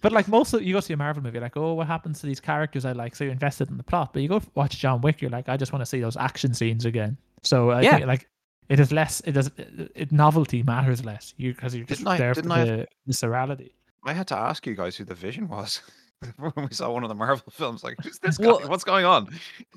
but 0.00 0.10
like 0.10 0.26
most 0.26 0.52
of 0.54 0.62
you 0.64 0.74
go 0.74 0.80
see 0.80 0.92
a 0.92 0.96
Marvel 0.96 1.22
movie, 1.22 1.38
like 1.38 1.56
oh, 1.56 1.74
what 1.74 1.86
happens 1.86 2.20
to 2.20 2.26
these 2.26 2.40
characters 2.40 2.84
I 2.84 2.90
like? 2.92 3.14
So 3.14 3.22
you're 3.22 3.32
invested 3.32 3.70
in 3.70 3.76
the 3.76 3.84
plot. 3.84 4.12
But 4.12 4.22
you 4.22 4.28
go 4.28 4.42
watch 4.56 4.78
John 4.78 5.00
Wick, 5.02 5.20
you're 5.22 5.30
like, 5.30 5.48
I 5.48 5.56
just 5.56 5.72
want 5.72 5.82
to 5.82 5.86
see 5.86 6.00
those 6.00 6.16
action 6.16 6.52
scenes 6.52 6.84
again. 6.84 7.16
So 7.42 7.70
I 7.70 7.82
Yeah. 7.82 7.94
think 7.96 8.06
like 8.08 8.28
it 8.68 8.80
is 8.80 8.90
less. 8.90 9.20
It 9.20 9.32
does. 9.32 9.48
It, 9.56 9.92
it- 9.94 10.12
novelty 10.12 10.64
matters 10.64 11.04
less. 11.04 11.32
You 11.36 11.54
because 11.54 11.74
you're 11.76 11.84
just 11.84 12.00
Didn't 12.00 12.12
I- 12.12 12.18
there 12.18 12.34
for 12.34 12.40
didn't 12.42 12.52
I- 12.52 12.64
the 12.64 12.86
viscerality. 13.08 13.70
I 14.04 14.12
had 14.14 14.26
to 14.28 14.36
ask 14.36 14.66
you 14.66 14.74
guys 14.74 14.96
who 14.96 15.04
the 15.04 15.14
Vision 15.14 15.46
was 15.46 15.80
when 16.38 16.52
we 16.56 16.74
saw 16.74 16.90
one 16.90 17.04
of 17.04 17.08
the 17.08 17.14
Marvel 17.14 17.52
films. 17.52 17.84
Like, 17.84 17.98
who's 18.02 18.18
this 18.18 18.36
guy? 18.36 18.46
Well- 18.48 18.62
What's 18.68 18.82
going 18.82 19.04
on? 19.04 19.28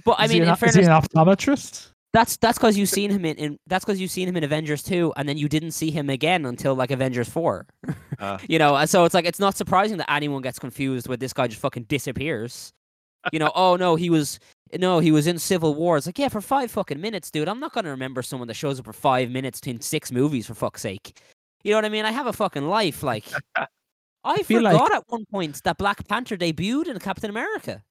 But 0.03 0.13
I 0.19 0.25
Is 0.25 0.31
he 0.31 0.39
mean, 0.39 0.49
an, 0.49 0.57
in 0.59 0.67
is 0.69 0.73
he 0.75 0.81
an 0.81 0.87
optometrist? 0.89 1.89
That's 2.15 2.37
that's 2.37 2.57
because 2.57 2.77
you've 2.77 2.89
seen 2.89 3.11
him 3.11 3.25
in, 3.25 3.35
in 3.37 3.59
that's 3.67 3.83
because 3.83 3.99
you've 3.99 4.11
seen 4.11 4.27
him 4.27 4.37
in 4.37 4.43
Avengers 4.43 4.81
two, 4.83 5.13
and 5.17 5.27
then 5.27 5.37
you 5.37 5.49
didn't 5.49 5.71
see 5.71 5.91
him 5.91 6.09
again 6.09 6.45
until 6.45 6.75
like 6.75 6.91
Avengers 6.91 7.29
four. 7.29 7.67
Uh. 8.19 8.37
you 8.49 8.57
know, 8.57 8.75
and 8.75 8.89
so 8.89 9.05
it's 9.05 9.13
like 9.13 9.25
it's 9.25 9.39
not 9.39 9.57
surprising 9.57 9.97
that 9.97 10.11
anyone 10.11 10.41
gets 10.41 10.59
confused 10.59 11.07
when 11.07 11.19
this 11.19 11.33
guy 11.33 11.47
just 11.47 11.61
fucking 11.61 11.83
disappears. 11.83 12.71
You 13.31 13.39
know, 13.39 13.51
oh 13.55 13.75
no, 13.75 13.95
he 13.95 14.09
was 14.09 14.39
no, 14.77 14.99
he 14.99 15.11
was 15.11 15.27
in 15.27 15.39
Civil 15.39 15.75
War. 15.75 15.97
It's 15.97 16.05
like, 16.05 16.19
yeah, 16.19 16.29
for 16.29 16.41
five 16.41 16.71
fucking 16.71 17.01
minutes, 17.01 17.31
dude. 17.31 17.47
I'm 17.47 17.59
not 17.59 17.73
gonna 17.73 17.89
remember 17.89 18.21
someone 18.21 18.47
that 18.47 18.53
shows 18.55 18.79
up 18.79 18.85
for 18.85 18.93
five 18.93 19.29
minutes 19.29 19.59
in 19.65 19.81
six 19.81 20.11
movies 20.11 20.47
for 20.47 20.53
fuck's 20.53 20.81
sake. 20.81 21.19
You 21.63 21.71
know 21.71 21.77
what 21.77 21.85
I 21.85 21.89
mean? 21.89 22.05
I 22.05 22.11
have 22.11 22.27
a 22.27 22.33
fucking 22.33 22.67
life. 22.67 23.01
Like, 23.03 23.25
I 24.23 24.43
feel 24.43 24.59
forgot 24.59 24.73
like- 24.73 24.91
at 24.91 25.03
one 25.07 25.25
point 25.25 25.63
that 25.63 25.77
Black 25.77 26.07
Panther 26.07 26.37
debuted 26.37 26.87
in 26.87 26.99
Captain 26.99 27.29
America. 27.29 27.83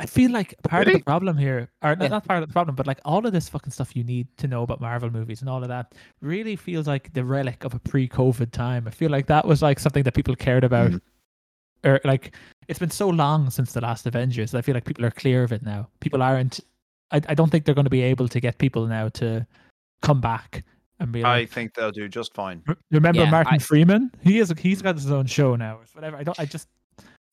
I 0.00 0.06
feel 0.06 0.30
like 0.30 0.54
part 0.62 0.86
Did 0.86 0.94
of 0.94 1.00
the 1.00 1.04
problem 1.04 1.36
here, 1.36 1.70
or 1.82 1.96
not- 1.96 2.02
Yeah. 2.02 2.08
not 2.08 2.24
part 2.24 2.40
of 2.42 2.48
the 2.48 2.52
problem, 2.52 2.76
but 2.76 2.86
like 2.86 3.00
all 3.04 3.26
of 3.26 3.32
this 3.32 3.48
fucking 3.48 3.72
stuff 3.72 3.96
you 3.96 4.04
need 4.04 4.28
to 4.38 4.46
know 4.46 4.62
about 4.62 4.80
Marvel 4.80 5.10
movies 5.10 5.40
and 5.40 5.50
all 5.50 5.60
of 5.62 5.68
that 5.68 5.92
really 6.20 6.54
feels 6.56 6.86
like 6.86 7.12
the 7.14 7.24
relic 7.24 7.64
of 7.64 7.74
a 7.74 7.80
pre-COVID 7.80 8.52
time. 8.52 8.86
I 8.86 8.90
feel 8.90 9.10
like 9.10 9.26
that 9.26 9.44
was 9.44 9.60
like 9.60 9.78
something 9.80 10.04
that 10.04 10.14
people 10.14 10.36
cared 10.36 10.62
about, 10.64 10.92
Mhm. 10.92 11.00
or 11.84 12.00
like 12.04 12.34
it's 12.68 12.78
been 12.78 12.90
so 12.90 13.08
long 13.08 13.50
since 13.50 13.72
the 13.72 13.80
last 13.80 14.06
Avengers. 14.06 14.54
I 14.54 14.62
feel 14.62 14.74
like 14.74 14.84
people 14.84 15.04
are 15.04 15.10
clear 15.10 15.42
of 15.42 15.52
it 15.52 15.62
now. 15.62 15.88
People 16.00 16.22
aren't. 16.22 16.60
I, 17.10 17.16
I 17.28 17.34
don't 17.34 17.50
think 17.50 17.64
they're 17.64 17.74
going 17.74 17.86
to 17.86 17.90
be 17.90 18.02
able 18.02 18.28
to 18.28 18.38
get 18.40 18.58
people 18.58 18.86
now 18.86 19.08
to 19.10 19.46
come 20.02 20.20
back 20.20 20.64
and 21.00 21.10
be 21.10 21.24
I 21.24 21.46
think 21.46 21.74
they'll 21.74 21.90
do 21.90 22.06
just 22.08 22.34
fine. 22.34 22.62
Remember 22.90 23.22
Yeah, 23.22 23.30
Martin 23.30 23.54
I- 23.54 23.58
Freeman? 23.58 24.10
He 24.22 24.38
is. 24.38 24.52
He's 24.58 24.82
got 24.82 24.94
his 24.96 25.10
own 25.10 25.26
show 25.26 25.56
now. 25.56 25.76
or 25.78 25.84
Whatever. 25.94 26.16
I 26.18 26.22
don't. 26.24 26.38
I 26.38 26.44
just. 26.44 26.68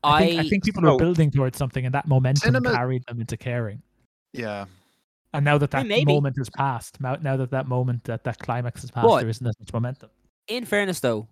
I 0.05 0.27
think, 0.27 0.39
I 0.39 0.49
think 0.49 0.63
people 0.63 0.83
so- 0.83 0.95
are 0.95 0.97
building 0.97 1.31
towards 1.31 1.57
something, 1.57 1.85
and 1.85 1.93
that 1.95 2.07
momentum 2.07 2.41
Cinema- 2.53 2.73
carried 2.73 3.03
them 3.07 3.19
into 3.21 3.37
caring. 3.37 3.81
Yeah. 4.33 4.65
And 5.33 5.43
now 5.43 5.57
that 5.57 5.73
Hey, 5.73 5.79
that 5.79 5.87
maybe. 5.87 6.13
moment 6.13 6.37
has 6.37 6.49
passed, 6.49 6.99
now, 7.01 7.15
now 7.21 7.35
that 7.37 7.51
that 7.51 7.67
moment, 7.67 8.03
that 8.05 8.23
that 8.23 8.39
climax 8.39 8.81
has 8.81 8.91
passed, 8.91 9.05
But- 9.07 9.19
there 9.19 9.29
isn't 9.29 9.45
as 9.45 9.55
much 9.59 9.73
momentum. 9.73 10.09
in 10.47 10.63
fairness 10.65 10.99
though, 10.99 11.27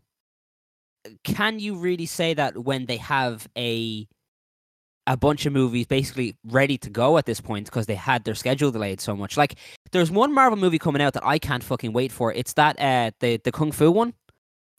can 1.24 1.59
you 1.59 1.76
really 1.76 2.05
say 2.05 2.34
that 2.34 2.57
when 2.63 2.86
they 2.86 2.97
have 2.97 3.47
a 3.57 4.07
a 5.05 5.17
bunch 5.17 5.45
of 5.45 5.51
movies 5.51 5.86
basically 5.86 6.34
ready 6.45 6.78
to 6.78 6.89
go 6.89 7.17
at 7.17 7.26
this 7.26 7.41
point 7.41 7.65
because 7.65 7.86
they 7.88 7.95
had 7.95 8.24
their 8.24 8.36
schedule 8.36 8.71
delayed 8.71 9.01
so 9.01 9.15
much? 9.15 9.36
Like 9.38 9.55
there's 9.91 10.09
one 10.09 10.34
Marvel 10.34 10.57
movie 10.57 10.80
coming 10.80 11.01
out 11.01 11.13
that 11.13 11.26
I 11.26 11.39
can't 11.39 11.63
fucking 11.63 11.91
wait 11.93 12.11
for. 12.11 12.32
It's 12.34 12.53
that 12.53 12.80
uh 12.80 13.11
the 13.19 13.38
the 13.43 13.51
Kung 13.51 13.71
Fu 13.74 13.91
one. 13.91 14.13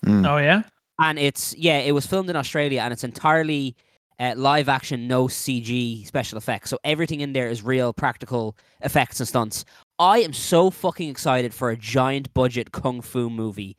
Mm. 0.06 0.26
Oh 0.28 0.38
yeah, 0.38 0.62
And 1.00 1.18
it's 1.18 1.54
yeah, 1.56 1.78
it 1.78 1.92
was 1.92 2.06
filmed 2.06 2.30
in 2.30 2.36
Australia 2.36 2.80
and 2.80 2.92
it's 2.92 3.04
entirely 3.04 3.74
uh, 4.20 4.34
live 4.36 4.68
action, 4.68 5.08
no 5.08 5.26
CG 5.26 6.06
special 6.06 6.38
effects. 6.38 6.70
So 6.70 6.78
everything 6.84 7.20
in 7.20 7.32
there 7.32 7.48
is 7.48 7.62
real 7.62 7.92
practical 7.92 8.56
effects 8.80 9.18
and 9.20 9.28
stunts. 9.28 9.64
I 9.98 10.18
am 10.20 10.32
so 10.32 10.70
fucking 10.70 11.08
excited 11.08 11.52
for 11.52 11.70
a 11.70 11.76
giant 11.76 12.32
budget 12.34 12.72
kung 12.72 13.00
fu 13.00 13.28
movie. 13.30 13.76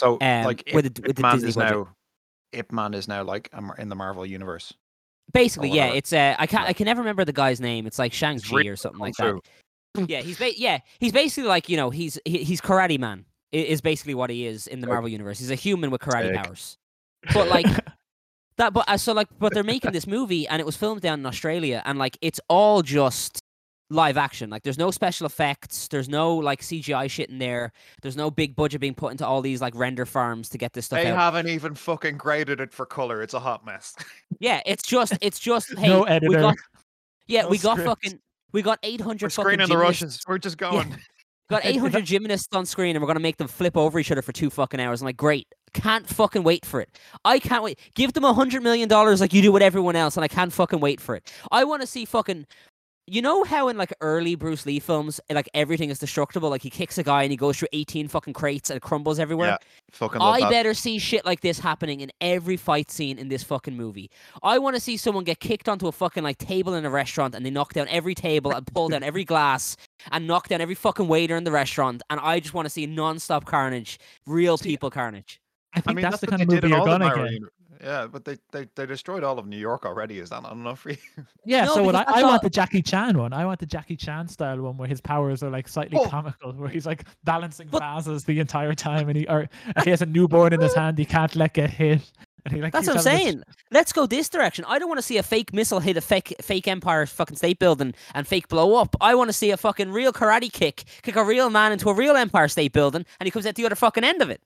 So, 0.00 0.18
Um, 0.20 0.44
like, 0.44 0.62
Ip, 0.66 0.74
with 0.74 0.94
the- 0.94 1.02
with 1.06 1.16
the 1.16 1.20
Ip 1.20 1.22
Man 1.22 1.34
Disney 1.36 1.48
is 1.50 1.56
budget. 1.56 1.70
now 1.76 1.88
Ip 2.52 2.72
Man 2.72 2.94
is 2.94 3.06
now 3.08 3.22
like 3.22 3.48
in 3.78 3.88
the 3.88 3.96
Marvel 3.96 4.26
universe. 4.26 4.72
Basically, 5.32 5.70
yeah, 5.70 5.86
it's 5.92 6.12
uh, 6.12 6.34
I 6.38 6.46
can't 6.46 6.68
I 6.68 6.72
can 6.72 6.84
never 6.86 7.00
remember 7.00 7.24
the 7.24 7.32
guy's 7.32 7.60
name. 7.60 7.86
It's 7.86 7.98
like 7.98 8.12
Shang 8.12 8.40
Chi 8.40 8.66
or 8.66 8.76
something 8.76 9.00
like 9.00 9.14
that. 9.16 9.40
Yeah, 10.08 10.20
he's 10.20 10.36
ba- 10.36 10.58
yeah, 10.58 10.80
he's 10.98 11.10
basically 11.12 11.48
like 11.48 11.68
you 11.70 11.76
know 11.78 11.88
he's 11.88 12.18
he, 12.26 12.44
he's 12.44 12.60
Karate 12.60 12.98
Man 12.98 13.24
is 13.64 13.80
basically 13.80 14.14
what 14.14 14.30
he 14.30 14.46
is 14.46 14.66
in 14.66 14.80
the 14.80 14.86
Marvel 14.86 15.08
universe. 15.08 15.38
He's 15.38 15.50
a 15.50 15.54
human 15.54 15.90
with 15.90 16.00
karate 16.00 16.28
Sick. 16.34 16.36
powers. 16.44 16.78
But 17.34 17.48
like 17.48 17.66
that, 18.58 18.72
but 18.72 18.88
uh, 18.88 18.96
so 18.96 19.12
like, 19.12 19.28
but 19.38 19.52
they're 19.54 19.62
making 19.64 19.92
this 19.92 20.06
movie 20.16 20.46
and 20.48 20.60
it 20.60 20.66
was 20.66 20.76
filmed 20.76 21.00
down 21.02 21.20
in 21.20 21.26
Australia 21.26 21.82
and 21.84 21.98
like 21.98 22.16
it's 22.20 22.40
all 22.48 22.82
just 22.82 23.42
live 23.90 24.16
action. 24.16 24.50
Like 24.50 24.62
there's 24.64 24.78
no 24.78 24.90
special 24.90 25.26
effects, 25.26 25.88
there's 25.88 26.08
no 26.08 26.34
like 26.36 26.60
CGI 26.60 27.08
shit 27.08 27.30
in 27.30 27.38
there. 27.38 27.72
There's 28.02 28.16
no 28.16 28.30
big 28.30 28.56
budget 28.56 28.80
being 28.80 28.94
put 28.94 29.12
into 29.12 29.26
all 29.26 29.42
these 29.42 29.60
like 29.60 29.74
render 29.76 30.04
farms 30.06 30.48
to 30.50 30.58
get 30.58 30.72
this 30.72 30.86
stuff 30.86 31.00
They 31.02 31.10
out. 31.10 31.16
haven't 31.16 31.48
even 31.48 31.74
fucking 31.74 32.16
graded 32.16 32.60
it 32.60 32.72
for 32.72 32.84
color. 32.86 33.22
It's 33.22 33.34
a 33.34 33.40
hot 33.40 33.64
mess. 33.64 33.94
Yeah, 34.40 34.60
it's 34.66 34.84
just 34.84 35.16
it's 35.20 35.38
just 35.38 35.72
hey, 35.78 35.88
no 35.88 36.02
we 36.02 36.08
editor. 36.08 36.40
got 36.40 36.56
yeah, 37.28 37.42
no 37.42 37.48
we 37.48 37.58
got 37.58 37.78
script. 37.78 37.88
fucking 37.88 38.20
we 38.52 38.62
got 38.62 38.78
800 38.82 39.22
We're 39.22 39.30
fucking 39.30 39.44
screening 39.44 39.68
the 39.68 39.74
gymnasts- 39.74 40.02
Russians. 40.02 40.20
We're 40.26 40.38
just 40.38 40.58
going. 40.58 40.96
Got 41.48 41.64
Is- 41.64 41.70
is 41.72 41.76
800 41.76 42.04
gymnasts 42.04 42.48
on 42.54 42.66
screen 42.66 42.96
and 42.96 43.02
we're 43.02 43.06
going 43.06 43.16
to 43.16 43.22
make 43.22 43.36
them 43.36 43.48
flip 43.48 43.76
over 43.76 43.98
each 43.98 44.10
other 44.10 44.22
for 44.22 44.32
two 44.32 44.50
fucking 44.50 44.80
hours. 44.80 45.00
I'm 45.00 45.06
like, 45.06 45.16
great. 45.16 45.46
Can't 45.74 46.08
fucking 46.08 46.42
wait 46.42 46.64
for 46.64 46.80
it. 46.80 46.98
I 47.24 47.38
can't 47.38 47.62
wait. 47.62 47.78
Give 47.94 48.12
them 48.12 48.24
a 48.24 48.32
$100 48.34 48.62
million 48.62 48.88
like 48.88 49.32
you 49.32 49.42
do 49.42 49.52
with 49.52 49.62
everyone 49.62 49.94
else 49.96 50.16
and 50.16 50.24
I 50.24 50.28
can't 50.28 50.52
fucking 50.52 50.80
wait 50.80 51.00
for 51.00 51.14
it. 51.16 51.30
I 51.52 51.64
want 51.64 51.82
to 51.82 51.86
see 51.86 52.04
fucking. 52.04 52.46
You 53.08 53.22
know 53.22 53.44
how 53.44 53.68
in 53.68 53.76
like 53.76 53.92
early 54.00 54.34
Bruce 54.34 54.66
Lee 54.66 54.80
films, 54.80 55.20
like 55.30 55.48
everything 55.54 55.90
is 55.90 56.00
destructible? 56.00 56.50
Like 56.50 56.62
he 56.62 56.70
kicks 56.70 56.98
a 56.98 57.04
guy 57.04 57.22
and 57.22 57.30
he 57.30 57.36
goes 57.36 57.56
through 57.56 57.68
18 57.72 58.08
fucking 58.08 58.32
crates 58.34 58.68
and 58.68 58.76
it 58.78 58.80
crumbles 58.82 59.20
everywhere? 59.20 59.50
Yeah, 59.50 59.56
fucking 59.92 60.20
love 60.20 60.34
I 60.34 60.40
that. 60.40 60.50
better 60.50 60.74
see 60.74 60.98
shit 60.98 61.24
like 61.24 61.40
this 61.40 61.60
happening 61.60 62.00
in 62.00 62.10
every 62.20 62.56
fight 62.56 62.90
scene 62.90 63.16
in 63.16 63.28
this 63.28 63.44
fucking 63.44 63.76
movie. 63.76 64.10
I 64.42 64.58
want 64.58 64.74
to 64.74 64.80
see 64.80 64.96
someone 64.96 65.22
get 65.22 65.38
kicked 65.38 65.68
onto 65.68 65.86
a 65.86 65.92
fucking 65.92 66.24
like 66.24 66.38
table 66.38 66.74
in 66.74 66.84
a 66.84 66.90
restaurant 66.90 67.36
and 67.36 67.46
they 67.46 67.50
knock 67.50 67.74
down 67.74 67.86
every 67.90 68.16
table 68.16 68.50
and 68.50 68.66
pull 68.66 68.88
down 68.88 69.04
every 69.04 69.24
glass 69.24 69.76
and 70.12 70.26
knock 70.26 70.48
down 70.48 70.60
every 70.60 70.74
fucking 70.74 71.08
waiter 71.08 71.36
in 71.36 71.44
the 71.44 71.52
restaurant. 71.52 72.02
And 72.10 72.20
I 72.20 72.40
just 72.40 72.54
want 72.54 72.66
to 72.66 72.70
see 72.70 72.86
non-stop 72.86 73.44
carnage, 73.44 73.98
real 74.26 74.56
See, 74.56 74.70
people 74.70 74.90
carnage. 74.90 75.40
I 75.74 75.80
think 75.80 75.90
I 75.90 75.94
mean, 75.94 76.02
that's, 76.02 76.12
that's, 76.12 76.20
the 76.22 76.26
kind 76.28 76.42
of 76.42 76.48
movie 76.48 76.68
you're 76.68 76.84
gonna 76.84 77.14
get. 77.30 77.40
Yeah, 77.82 78.06
but 78.06 78.24
they, 78.24 78.38
they 78.52 78.66
they 78.74 78.86
destroyed 78.86 79.22
all 79.22 79.38
of 79.38 79.46
New 79.46 79.58
York 79.58 79.84
already. 79.84 80.18
Is 80.18 80.30
that 80.30 80.42
not 80.42 80.52
enough 80.52 80.80
for 80.80 80.90
you? 80.92 80.96
Yeah, 81.44 81.66
No, 81.66 81.74
so 81.74 81.82
what 81.82 81.94
I, 81.94 82.04
I 82.06 82.22
all- 82.22 82.30
want 82.30 82.42
the 82.42 82.48
Jackie 82.48 82.80
Chan 82.80 83.18
one. 83.18 83.34
I 83.34 83.44
want 83.44 83.60
the 83.60 83.66
Jackie 83.66 83.96
Chan 83.96 84.28
style 84.28 84.62
one 84.62 84.78
where 84.78 84.88
his 84.88 85.02
powers 85.02 85.42
are 85.42 85.50
like 85.50 85.68
slightly 85.68 85.98
Oh. 85.98 86.06
comical, 86.08 86.52
where 86.54 86.70
he's 86.70 86.86
like 86.86 87.04
balancing 87.24 87.68
But- 87.70 87.82
vases 87.82 88.24
the 88.24 88.40
entire 88.40 88.74
time, 88.74 89.10
and 89.10 89.18
he 89.18 89.26
or 89.28 89.48
he 89.84 89.90
has 89.90 90.00
a 90.00 90.06
newborn 90.06 90.54
in 90.54 90.60
his 90.62 90.74
hand 90.80 90.96
he 90.96 91.04
can't 91.04 91.36
let 91.36 91.52
get 91.52 91.68
hit. 91.68 92.00
And 92.46 92.54
he 92.54 92.62
like 92.62 92.72
That's 92.72 92.86
what 92.86 92.92
I'm 92.98 93.02
this- 93.02 93.22
saying. 93.22 93.42
Let's 93.72 93.92
go 93.92 94.06
this 94.06 94.28
direction. 94.28 94.64
I 94.68 94.78
don't 94.78 94.88
want 94.88 94.98
to 94.98 95.02
see 95.02 95.16
a 95.18 95.22
fake 95.24 95.52
missile 95.52 95.80
hit 95.80 95.96
a 95.96 96.00
fake 96.00 96.32
fake 96.40 96.68
Empire 96.68 97.04
fucking 97.04 97.36
State 97.36 97.58
Building 97.58 97.92
and 98.14 98.24
fake 98.24 98.46
blow 98.46 98.76
up. 98.76 98.94
I 99.00 99.16
want 99.16 99.28
to 99.28 99.32
see 99.32 99.50
a 99.50 99.56
fucking 99.56 99.90
real 99.90 100.12
karate 100.12 100.52
kick, 100.52 100.84
kick 101.02 101.16
a 101.16 101.24
real 101.24 101.50
man 101.50 101.72
into 101.72 101.88
a 101.88 101.94
real 101.94 102.14
Empire 102.14 102.46
State 102.46 102.72
Building, 102.72 103.04
and 103.18 103.26
he 103.26 103.32
comes 103.32 103.46
out 103.46 103.56
the 103.56 103.66
other 103.66 103.74
fucking 103.74 104.04
end 104.04 104.22
of 104.22 104.30
it. 104.30 104.40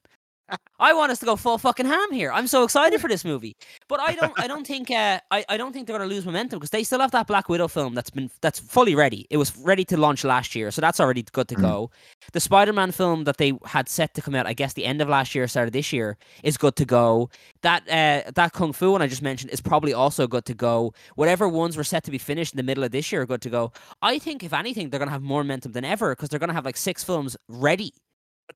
I 0.81 0.93
want 0.95 1.13
us 1.13 1.19
to 1.21 1.27
go 1.27 1.37
full 1.37 1.59
fucking 1.59 1.87
ham 1.87 2.13
here. 2.13 2.33
I'm 2.33 2.47
so 2.47 2.65
excited 2.65 3.01
for 3.01 3.09
this 3.09 3.25
movie, 3.25 3.57
but 3.89 4.01
I 4.01 4.15
don't. 4.15 4.33
I 4.39 4.47
don't 4.47 4.67
think. 4.67 4.91
Uh, 4.91 5.21
I 5.31 5.45
I 5.49 5.57
don't 5.57 5.73
think 5.73 5.87
they're 5.87 5.99
gonna 5.99 6.09
lose 6.09 6.25
momentum 6.25 6.59
because 6.59 6.71
they 6.71 6.85
still 6.85 7.01
have 7.01 7.11
that 7.13 7.27
Black 7.27 7.49
Widow 7.49 7.69
film 7.69 7.95
that's 7.95 8.11
been 8.11 8.31
that's 8.41 8.59
fully 8.61 8.95
ready. 8.95 9.27
It 9.31 9.37
was 9.37 9.57
ready 9.59 9.85
to 9.87 9.97
launch 9.97 10.25
last 10.25 10.55
year, 10.55 10.71
so 10.71 10.81
that's 10.81 11.01
already 11.01 11.23
good 11.33 11.49
to 11.49 11.55
Mm. 11.57 11.63
go. 11.63 11.91
The 12.33 12.41
Spider-Man 12.41 12.93
film 12.93 13.25
that 13.25 13.37
they 13.37 13.53
had 13.65 13.89
set 13.89 14.15
to 14.15 14.23
come 14.23 14.35
out, 14.35 14.47
I 14.47 14.53
guess, 14.55 14.73
the 14.75 14.85
end 14.85 15.03
of 15.03 15.09
last 15.09 15.35
year, 15.35 15.47
start 15.49 15.69
of 15.69 15.73
this 15.73 15.93
year, 15.93 16.17
is 16.43 16.57
good 16.57 16.77
to 16.77 16.85
go. 16.85 17.29
That 17.63 17.83
uh, 17.89 18.31
that 18.35 18.53
Kung 18.53 18.73
Fu 18.73 18.93
one 18.93 19.03
I 19.03 19.07
just 19.07 19.23
mentioned 19.23 19.51
is 19.53 19.61
probably 19.61 19.93
also 19.93 20.27
good 20.27 20.45
to 20.47 20.55
go. 20.55 20.95
Whatever 21.17 21.49
ones 21.49 21.77
were 21.77 21.85
set 21.85 22.05
to 22.05 22.11
be 22.11 22.19
finished 22.19 22.55
in 22.55 22.57
the 22.57 22.63
middle 22.63 22.85
of 22.85 22.91
this 22.93 23.13
year 23.13 23.23
are 23.23 23.27
good 23.27 23.43
to 23.43 23.51
go. 23.51 23.73
I 24.03 24.19
think 24.19 24.43
if 24.43 24.53
anything, 24.53 24.89
they're 24.91 24.99
gonna 25.01 25.11
have 25.11 25.23
more 25.23 25.43
momentum 25.45 25.73
than 25.73 25.85
ever 25.85 26.15
because 26.15 26.29
they're 26.31 26.41
gonna 26.41 26.55
have 26.55 26.65
like 26.65 26.77
six 26.77 27.05
films 27.05 27.37
ready. 27.49 27.93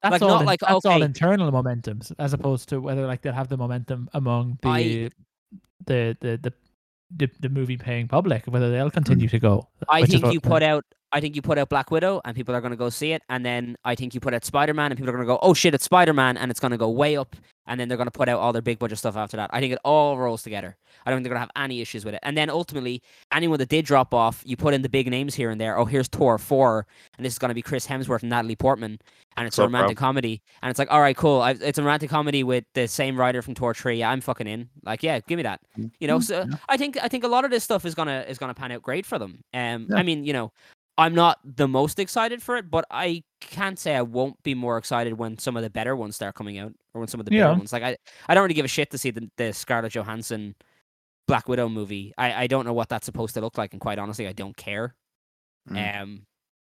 That's 0.03 0.13
like, 0.13 0.23
all 0.23 0.29
not 0.29 0.41
in- 0.41 0.47
like, 0.47 0.61
that's 0.61 0.85
all 0.85 1.03
internal 1.03 1.51
momentum, 1.51 2.01
as 2.19 2.33
opposed 2.33 2.69
to 2.71 2.81
whether 2.81 3.07
like 3.07 3.23
they'll 3.23 3.33
have 3.33 3.49
the 3.49 3.57
momentum 3.57 4.09
among 4.15 4.59
the 4.63 4.69
I- 4.69 5.11
the, 5.87 6.17
the 6.21 6.39
the 6.43 6.53
the 7.17 7.31
the 7.41 7.49
movie 7.49 7.77
paying 7.77 8.09
public, 8.09 8.45
whether 8.47 8.71
they'll 8.71 8.91
continue 8.91 9.27
hmm. 9.27 9.33
to 9.33 9.39
go. 9.39 9.69
I 9.89 10.05
think 10.05 10.33
you 10.33 10.41
put 10.41 10.63
out. 10.63 10.85
I 11.15 11.21
think 11.21 11.37
you 11.37 11.43
put 11.43 11.57
out 11.59 11.69
Black 11.69 11.91
Widow 11.93 12.21
and 12.25 12.37
people 12.37 12.55
are 12.55 12.61
going 12.61 12.73
to 12.73 12.77
go 12.77 12.91
see 12.91 13.13
it, 13.13 13.23
and 13.31 13.47
then 13.47 13.77
I 13.85 13.95
think 13.95 14.13
you 14.15 14.21
put 14.21 14.35
out 14.35 14.45
Spider 14.45 14.75
Man 14.75 14.91
and 14.91 14.99
people 14.99 15.11
are 15.11 15.17
going 15.17 15.25
to 15.27 15.33
go, 15.33 15.39
"Oh 15.43 15.55
shit, 15.55 15.73
it's 15.73 15.85
Spider 15.85 16.13
Man," 16.13 16.37
and 16.37 16.51
it's 16.51 16.61
going 16.61 16.73
to 16.73 16.77
go 16.77 16.91
way 16.91 17.17
up, 17.17 17.37
and 17.67 17.79
then 17.79 17.89
they're 17.89 17.97
going 17.97 18.09
to 18.09 18.19
put 18.19 18.29
out 18.29 18.41
all 18.41 18.53
their 18.53 18.61
big 18.63 18.79
budget 18.81 18.99
stuff 18.99 19.17
after 19.17 19.37
that. 19.37 19.49
I 19.53 19.61
think 19.61 19.73
it 19.73 19.79
all 19.85 20.19
rolls 20.19 20.43
together. 20.43 20.77
I 21.07 21.11
don't 21.11 21.19
think 21.19 21.25
they're 21.25 21.35
going 21.35 21.47
to 21.49 21.53
have 21.55 21.65
any 21.65 21.81
issues 21.81 22.05
with 22.05 22.15
it. 22.15 22.21
And 22.23 22.37
then 22.37 22.49
ultimately, 22.51 23.03
anyone 23.33 23.59
that 23.59 23.69
did 23.69 23.85
drop 23.85 24.13
off, 24.15 24.43
you 24.45 24.57
put 24.57 24.75
in 24.75 24.83
the 24.83 24.89
big 24.89 25.09
names 25.09 25.35
here 25.35 25.51
and 25.51 25.61
there. 25.61 25.79
Oh, 25.79 25.85
here's 25.85 26.09
Thor 26.09 26.37
four, 26.39 26.87
and 27.17 27.25
this 27.25 27.33
is 27.35 27.39
going 27.39 27.51
to 27.51 27.55
be 27.55 27.63
Chris 27.63 27.87
Hemsworth 27.87 28.23
and 28.23 28.31
Natalie 28.31 28.57
Portman, 28.57 28.99
and 29.37 29.47
it's 29.47 29.59
a 29.59 29.63
up, 29.63 29.67
romantic 29.69 29.97
comedy, 29.97 30.43
and 30.63 30.71
it's 30.71 30.79
like, 30.79 30.91
all 30.91 31.01
right, 31.01 31.17
cool. 31.17 31.41
I, 31.41 31.53
it's 31.53 31.79
a 31.79 31.83
romantic 31.83 32.11
comedy 32.11 32.43
with 32.43 32.65
the 32.75 32.89
same 32.89 33.17
writer 33.17 33.41
from 33.41 33.55
Thor 33.55 33.73
three. 33.75 34.03
I'm 34.03 34.21
fucking 34.21 34.47
in. 34.47 34.69
Like, 34.85 35.03
yeah, 35.03 35.21
give 35.29 35.37
me 35.37 35.43
that. 35.45 35.61
You 36.01 36.09
know, 36.09 36.19
so 36.21 36.45
I 36.69 36.77
think 36.77 36.99
I 37.03 37.09
think 37.09 37.23
a 37.25 37.29
lot 37.29 37.45
of 37.45 37.51
this 37.53 37.63
stuff 37.65 37.85
is 37.85 37.95
gonna 37.95 38.25
is 38.29 38.39
gonna 38.39 38.55
pan 38.55 38.73
out 38.73 38.83
great 38.83 39.07
for 39.07 39.19
them. 39.19 39.43
Um, 39.53 39.87
Yeah. 39.91 39.97
I 39.97 40.03
mean, 40.03 40.25
you 40.25 40.33
know, 40.33 40.53
I'm 40.97 41.15
not 41.15 41.39
the 41.45 41.67
most 41.67 41.99
excited 41.99 42.43
for 42.43 42.57
it, 42.57 42.71
but 42.71 42.85
I 42.91 43.25
can't 43.41 43.79
say 43.79 43.97
I 43.97 44.03
won't 44.03 44.41
be 44.45 44.55
more 44.55 44.79
excited 44.79 45.15
when 45.19 45.39
some 45.39 45.57
of 45.57 45.63
the 45.65 45.71
better 45.71 45.97
ones 45.97 46.15
start 46.17 46.35
coming 46.37 46.59
out, 46.59 46.73
or 46.95 47.01
when 47.01 47.09
some 47.09 47.19
of 47.21 47.27
the 47.27 47.31
better 47.31 47.41
Yeah. 47.43 47.53
ones. 47.53 47.73
Like 47.73 47.83
I, 47.83 47.97
I 48.29 48.35
don't 48.35 48.43
really 48.45 48.55
give 48.55 48.65
a 48.65 48.69
shit 48.69 48.91
to 48.91 48.99
see 48.99 49.11
the, 49.11 49.29
the 49.37 49.53
Scarlett 49.53 49.93
Johansson 49.95 50.55
Black 51.27 51.49
Widow 51.49 51.69
movie. 51.69 52.13
I, 52.17 52.45
I 52.45 52.47
don't 52.47 52.65
know 52.65 52.73
what 52.73 52.89
that's 52.89 53.07
supposed 53.07 53.35
to 53.35 53.41
look 53.41 53.59
like, 53.59 53.73
and 53.73 53.81
quite 53.81 53.99
honestly, 53.99 54.29
I 54.29 54.33
don't 54.33 54.57
care. 54.57 54.95
Mm. 55.69 56.03
Um, 56.03 56.23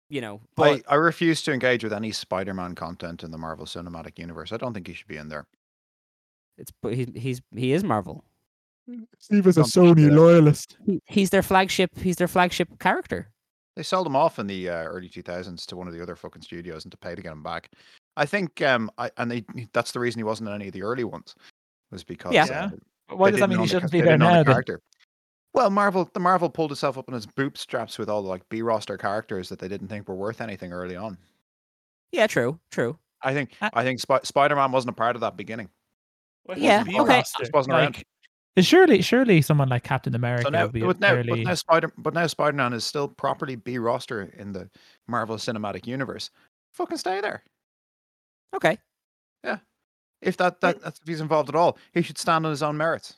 you 0.10 0.20
know, 0.22 0.42
but 0.56 0.82
I, 0.90 0.94
I 0.94 0.96
refuse 0.96 1.42
to 1.44 1.52
engage 1.54 1.84
with 1.84 1.94
any 1.94 2.12
Spider-Man 2.12 2.76
content 2.76 3.24
in 3.24 3.32
the 3.32 3.38
Marvel 3.38 3.66
Cinematic 3.66 4.18
Universe. 4.20 4.52
I 4.52 4.58
don't 4.58 4.74
think 4.74 4.88
he 4.88 4.94
should 4.94 5.08
be 5.08 5.18
in 5.18 5.30
there. 5.30 5.46
it's 6.58 6.72
but 6.82 6.94
he's 6.96 7.08
he's 7.16 7.42
he 7.56 7.72
is 7.74 7.84
Marvel. 7.84 8.24
Steve 9.20 9.46
is 9.48 9.58
a 9.58 9.62
Sony 9.64 10.10
loyalist. 10.12 10.78
He- 10.86 11.02
He's 11.06 11.30
their 11.30 11.44
flagship. 11.44 11.98
He's 11.98 12.16
their 12.16 12.28
flagship 12.30 12.80
character. 12.80 13.30
They 13.78 13.84
sold 13.84 14.08
him 14.08 14.16
off 14.16 14.40
in 14.40 14.48
the 14.48 14.70
uh, 14.72 14.84
early 14.86 15.08
2000s 15.08 15.64
to 15.68 15.76
one 15.76 15.88
of 15.88 15.94
the 15.94 16.02
other 16.02 16.16
fucking 16.16 16.42
studios 16.42 16.84
and 16.84 16.92
to 16.92 16.98
pay 16.98 17.14
to 17.14 17.22
get 17.22 17.32
him 17.32 17.44
back. 17.44 17.70
I 18.18 18.26
think, 18.26 18.60
um, 18.64 18.90
I, 18.98 19.12
and 19.18 19.30
they, 19.30 19.46
that's 19.72 19.92
the 19.92 20.00
reason 20.00 20.18
he 20.18 20.24
wasn't 20.24 20.50
in 20.50 20.56
any 20.56 20.66
of 20.66 20.74
the 20.74 20.82
early 20.82 21.04
ones, 21.04 21.36
was 21.92 22.04
because 22.04 22.34
Yeah. 22.34 22.48
Yeah. 22.50 22.70
uh, 23.12 23.16
Why 23.16 23.30
does 23.30 23.40
that 23.40 23.50
mean 23.50 23.60
he 23.60 23.68
shouldn't 23.68 23.92
ca- 23.92 23.96
be 23.96 24.02
there 24.02 24.18
didn't 24.18 24.22
now? 24.22 24.42
the 24.44 24.52
character. 24.52 24.82
Well, 25.54 25.70
Marvel, 25.70 26.10
the 26.12 26.20
Marvel 26.20 26.50
pulled 26.50 26.72
itself 26.72 26.98
up 26.98 27.08
in 27.08 27.14
its 27.14 27.28
bootstraps 27.28 28.00
with 28.00 28.10
all 28.10 28.24
the 28.24 28.28
like 28.30 28.50
B 28.50 28.64
roster 28.64 28.98
characters 28.98 29.48
that 29.50 29.60
they 29.60 29.68
didn't 29.68 29.90
think 29.90 30.08
were 30.10 30.16
worth 30.16 30.42
anything 30.42 30.74
early 30.74 30.96
on. 30.96 31.16
Yeah, 32.12 32.26
true, 32.26 32.60
true. 32.72 32.98
I 33.22 33.34
think, 33.36 33.52
Uh, 33.62 33.70
I 33.74 33.84
think 33.84 34.00
Sp- 34.02 34.24
Spider-Man 34.26 34.72
wasn't 34.72 34.90
a 34.90 34.96
part 34.96 35.16
of 35.16 35.22
that 35.22 35.38
beginning. 35.38 35.70
Yeah, 36.56 36.84
Be 36.84 37.00
okay. 37.00 37.24
Just 37.38 37.54
wasn't 37.54 37.76
around. 37.76 38.04
Like, 38.58 38.66
surely, 38.66 39.01
surely 39.03 39.41
someone 39.41 39.70
like 39.70 39.84
Captain 39.84 40.16
America 40.16 40.43
So 40.45 40.49
now, 40.49 40.64
would 40.64 40.72
be 40.74 40.82
but 40.82 40.99
now, 40.99 41.10
fairly. 41.10 41.30
but 41.30 41.49
now 41.49 41.53
Spider, 41.53 41.91
but 41.97 42.14
now 42.16 42.26
Spider-Man 42.28 42.74
is 42.74 42.84
still 42.86 43.08
properly 43.08 43.55
B 43.55 43.78
roster 43.78 44.24
in 44.38 44.51
the 44.51 44.70
Marvel 45.08 45.38
Cinematic 45.38 45.86
Universe. 45.88 46.32
Fucking 46.74 46.97
stay 46.97 47.22
there. 47.22 47.43
Okay. 48.55 48.78
Yeah. 49.43 49.60
If 50.22 50.38
that, 50.38 50.60
that 50.62 50.82
that's 50.82 50.99
if 50.99 51.08
he's 51.08 51.22
involved 51.22 51.49
at 51.49 51.55
all, 51.55 51.78
he 51.93 52.01
should 52.01 52.18
stand 52.18 52.45
on 52.45 52.49
his 52.51 52.64
own 52.64 52.76
merits. 52.78 53.12
It's 53.12 53.18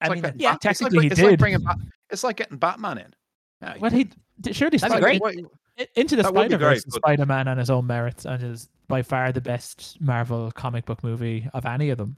I 0.00 0.08
like 0.08 0.14
mean, 0.16 0.22
getting 0.22 0.40
yeah, 0.40 0.52
Bat- 0.52 0.64
it's 0.64 0.64
like 0.64 0.90
technically 0.92 0.96
bring- 0.96 1.02
he 1.02 1.12
it's 1.12 1.20
like 1.30 1.38
bringing 1.38 1.60
Bat- 1.62 1.78
it's 2.10 2.24
like 2.24 2.36
getting 2.36 2.56
Batman 2.58 2.98
in. 2.98 3.14
Yeah, 3.60 3.74
Well, 3.78 3.90
he 3.90 4.04
d- 4.40 4.52
surely 4.54 4.78
That'd 4.78 4.96
be 4.96 5.02
Spider- 5.02 5.18
great. 5.20 5.46
I- 5.78 5.86
Into 5.96 6.16
the 6.16 6.22
That 6.22 6.34
would 6.34 6.48
be 6.48 6.54
Spider 6.54 6.58
Verse, 6.58 6.84
great, 6.84 6.92
but- 6.92 6.94
Spider 6.94 7.26
Man 7.26 7.48
on 7.48 7.58
his 7.58 7.68
own 7.70 7.86
merits, 7.86 8.24
and 8.24 8.42
is 8.42 8.68
by 8.88 9.02
far 9.02 9.32
the 9.32 9.40
best 9.42 10.00
Marvel 10.00 10.50
comic 10.52 10.84
book 10.86 11.04
movie 11.04 11.48
of 11.52 11.64
any 11.66 11.90
of 11.90 11.98
them. 11.98 12.16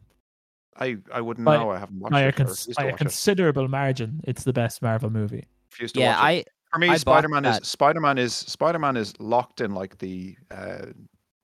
I 0.77 0.97
I 1.13 1.21
wouldn't 1.21 1.45
By- 1.45 1.57
know. 1.57 1.71
I 1.71 1.79
haven't 1.79 2.01
watched 2.01 2.13
By 2.13 2.23
it. 2.25 2.29
I 2.29 2.31
cons- 2.33 2.67
by 2.77 2.83
a 2.83 2.87
watch 2.87 2.95
it. 2.95 2.99
considerable 2.99 3.69
margin, 3.69 4.21
it's 4.25 4.45
the 4.45 4.53
best 4.53 4.83
Marvel 4.83 5.11
movie. 5.11 5.47
To 5.79 5.89
Yeah, 5.95 6.11
watch. 6.17 6.19
I 6.25 6.45
For 6.73 6.79
me, 6.79 6.97
Spider-Man 6.99 7.43
that. 7.45 7.63
is 7.63 7.69
Spider-Man 7.69 8.19
is 8.19 8.35
Spider-Man 8.35 8.97
is 8.97 9.15
locked 9.21 9.61
in 9.61 9.75
like 9.75 9.99
the 9.99 10.37
uh, 10.51 10.87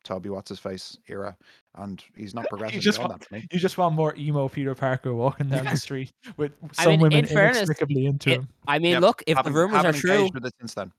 Tobey 0.05 0.31
what's 0.31 0.59
face 0.59 0.97
era, 1.09 1.37
and 1.77 2.03
he's 2.17 2.35
not 2.35 2.47
progressing 2.49 2.81
just 2.81 2.99
want- 2.99 3.13
that 3.21 3.29
for 3.29 3.35
me. 3.35 3.47
You 3.53 3.59
just 3.61 3.79
want 3.79 3.95
more 3.95 4.15
emo 4.17 4.49
Peter 4.49 4.75
Parker 4.75 5.15
walking 5.15 5.49
down 5.49 5.65
the 5.67 5.77
street 5.77 6.13
with 6.37 6.53
I 6.79 6.83
some 6.85 6.91
mean, 6.93 7.01
women 7.01 7.19
in 7.21 7.27
fairness, 7.27 7.59
inexplicably 7.59 8.07
into 8.07 8.31
it- 8.31 8.35
him. 8.41 8.49
I 8.67 8.79
mean, 8.79 8.93
Yep, 8.95 9.03
look, 9.03 9.23
if 9.27 9.35
the 9.35 9.37
Haven't- 9.39 9.53
rumors 9.53 9.85
are 9.85 9.93
true, 9.93 10.31
with 10.35 10.45
it 10.47 10.55
since 10.59 10.75
then. 10.75 10.91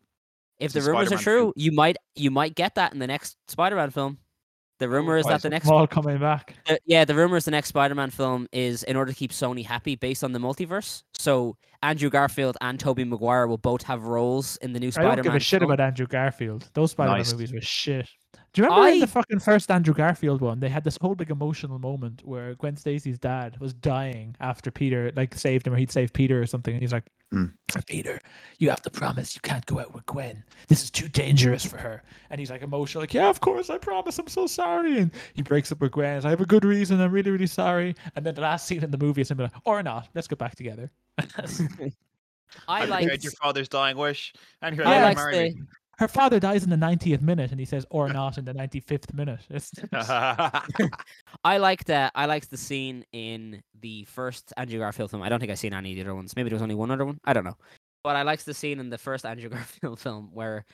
if 0.59 0.65
It's 0.67 0.73
the 0.85 0.89
rumors 0.91 1.07
are 1.11 1.17
Spider-Man 1.17 1.23
true, 1.23 1.39
film. 1.47 1.53
you 1.57 1.71
might 1.73 1.97
you 2.15 2.31
might 2.31 2.55
get 2.55 2.75
that 2.75 2.93
in 2.93 2.99
the 2.99 3.07
next 3.07 3.35
Spider-Man 3.49 3.89
film. 3.91 4.17
The 4.81 4.89
rumor 4.89 5.15
is 5.15 5.25
why 5.25 5.33
that 5.33 5.35
is 5.37 5.41
the 5.43 5.49
next 5.51 5.67
all 5.67 5.85
coming 5.99 6.17
back. 6.17 6.55
Uh, 6.67 6.75
yeah, 6.87 7.05
the 7.05 7.13
rumor 7.13 7.37
is 7.37 7.45
the 7.45 7.51
next 7.51 7.67
Spider-Man 7.67 8.09
film 8.09 8.47
is 8.51 8.81
in 8.81 8.95
order 8.95 9.11
to 9.11 9.15
keep 9.15 9.31
Sony 9.31 9.63
happy 9.63 9.95
based 9.95 10.23
on 10.23 10.31
the 10.31 10.39
multiverse. 10.39 11.03
So 11.13 11.55
Andrew 11.83 12.09
Garfield 12.09 12.57
and 12.61 12.79
Tobey 12.79 13.03
Maguire 13.03 13.45
will 13.45 13.59
both 13.59 13.83
have 13.83 14.01
roles 14.01 14.57
in 14.57 14.73
the 14.73 14.79
new 14.79 14.87
I 14.87 14.89
Spider-Man. 14.89 15.11
I 15.11 15.15
don't 15.17 15.23
give 15.23 15.35
a 15.35 15.39
shit 15.39 15.59
film. 15.61 15.71
about 15.71 15.85
Andrew 15.85 16.07
Garfield. 16.07 16.67
Those 16.73 16.91
Spider-Man 16.91 17.19
Nice. 17.19 17.31
movies 17.31 17.53
were 17.53 17.61
shit. 17.61 18.09
Do 18.53 18.61
you 18.61 18.67
remember 18.67 18.89
in 18.89 18.99
the 18.99 19.07
fucking 19.07 19.39
first 19.39 19.71
Andrew 19.71 19.93
Garfield 19.93 20.41
one? 20.41 20.59
They 20.59 20.67
had 20.67 20.83
this 20.83 20.97
whole 20.99 21.15
big 21.15 21.31
emotional 21.31 21.79
moment 21.79 22.21
where 22.25 22.55
Gwen 22.55 22.75
Stacy's 22.75 23.17
dad 23.17 23.57
was 23.61 23.73
dying 23.73 24.35
after 24.41 24.69
Peter 24.71 25.11
like 25.15 25.35
saved 25.35 25.67
him, 25.67 25.73
or 25.73 25.77
he'd 25.77 25.91
saved 25.91 26.13
Peter 26.13 26.41
or 26.41 26.45
something, 26.45 26.73
and 26.73 26.81
he's 26.81 26.91
like, 26.91 27.05
Hmm. 27.31 27.45
"Peter, 27.87 28.19
you 28.57 28.69
have 28.69 28.81
to 28.81 28.89
promise 28.89 29.35
you 29.35 29.41
can't 29.41 29.65
go 29.65 29.79
out 29.79 29.93
with 29.93 30.05
Gwen. 30.05 30.43
This 30.67 30.83
is 30.83 30.91
too 30.91 31.07
dangerous 31.07 31.65
for 31.65 31.77
her." 31.77 32.03
And 32.29 32.39
he's 32.39 32.51
like 32.51 32.61
emotional, 32.61 33.01
like, 33.03 33.13
"Yeah, 33.13 33.29
of 33.29 33.39
course, 33.39 33.69
I 33.69 33.77
promise. 33.77 34.19
I'm 34.19 34.27
so 34.27 34.47
sorry." 34.47 34.97
And 34.97 35.11
he 35.33 35.41
breaks 35.41 35.71
up 35.71 35.79
with 35.79 35.93
Gwen. 35.93 36.15
like, 36.17 36.25
I 36.25 36.29
have 36.31 36.41
a 36.41 36.45
good 36.45 36.65
reason. 36.65 36.99
I'm 36.99 37.09
really, 37.11 37.31
really 37.31 37.47
sorry. 37.47 37.95
And 38.17 38.25
then 38.25 38.35
the 38.35 38.41
last 38.41 38.67
scene 38.67 38.83
in 38.83 38.91
the 38.91 38.97
movie 38.97 39.21
is 39.21 39.31
him 39.31 39.37
like, 39.37 39.53
"Or 39.63 39.81
not. 39.81 40.09
Let's 40.13 40.27
get 40.27 40.39
back 40.39 40.55
together." 40.55 40.91
I 42.67 42.83
like 42.83 43.23
your 43.23 43.31
father's 43.31 43.69
dying 43.69 43.95
wish, 43.95 44.33
and 44.61 44.75
you're 44.75 44.85
I 44.85 45.01
like 45.13 45.17
the 45.17 45.55
Her 46.01 46.07
father 46.07 46.39
dies 46.39 46.63
in 46.63 46.71
the 46.71 46.75
90th 46.75 47.21
minute, 47.21 47.51
and 47.51 47.59
he 47.59 47.65
says, 47.67 47.85
"Or 47.91 48.11
not" 48.11 48.39
in 48.39 48.45
the 48.45 48.55
95th 48.55 49.13
minute. 49.13 49.41
I 51.43 51.59
liked 51.59 51.91
uh, 51.91 52.09
I 52.15 52.25
liked 52.25 52.49
the 52.49 52.57
scene 52.57 53.05
in 53.11 53.61
the 53.81 54.05
first 54.05 54.51
Andrew 54.57 54.79
Garfield 54.79 55.11
film. 55.11 55.21
I 55.21 55.29
don't 55.29 55.39
think 55.39 55.51
I've 55.51 55.59
seen 55.59 55.75
any 55.75 55.91
of 55.91 55.97
the 55.97 56.01
other 56.01 56.15
ones. 56.15 56.35
Maybe 56.35 56.49
there 56.49 56.55
was 56.55 56.63
only 56.63 56.73
one 56.73 56.89
other 56.89 57.05
one. 57.05 57.19
I 57.23 57.33
don't 57.33 57.43
know. 57.43 57.55
But 58.03 58.15
I 58.15 58.23
liked 58.23 58.47
the 58.47 58.53
scene 58.55 58.79
in 58.79 58.89
the 58.89 58.97
first 58.97 59.27
Andrew 59.27 59.49
Garfield 59.51 59.99
film 59.99 60.31
where 60.33 60.65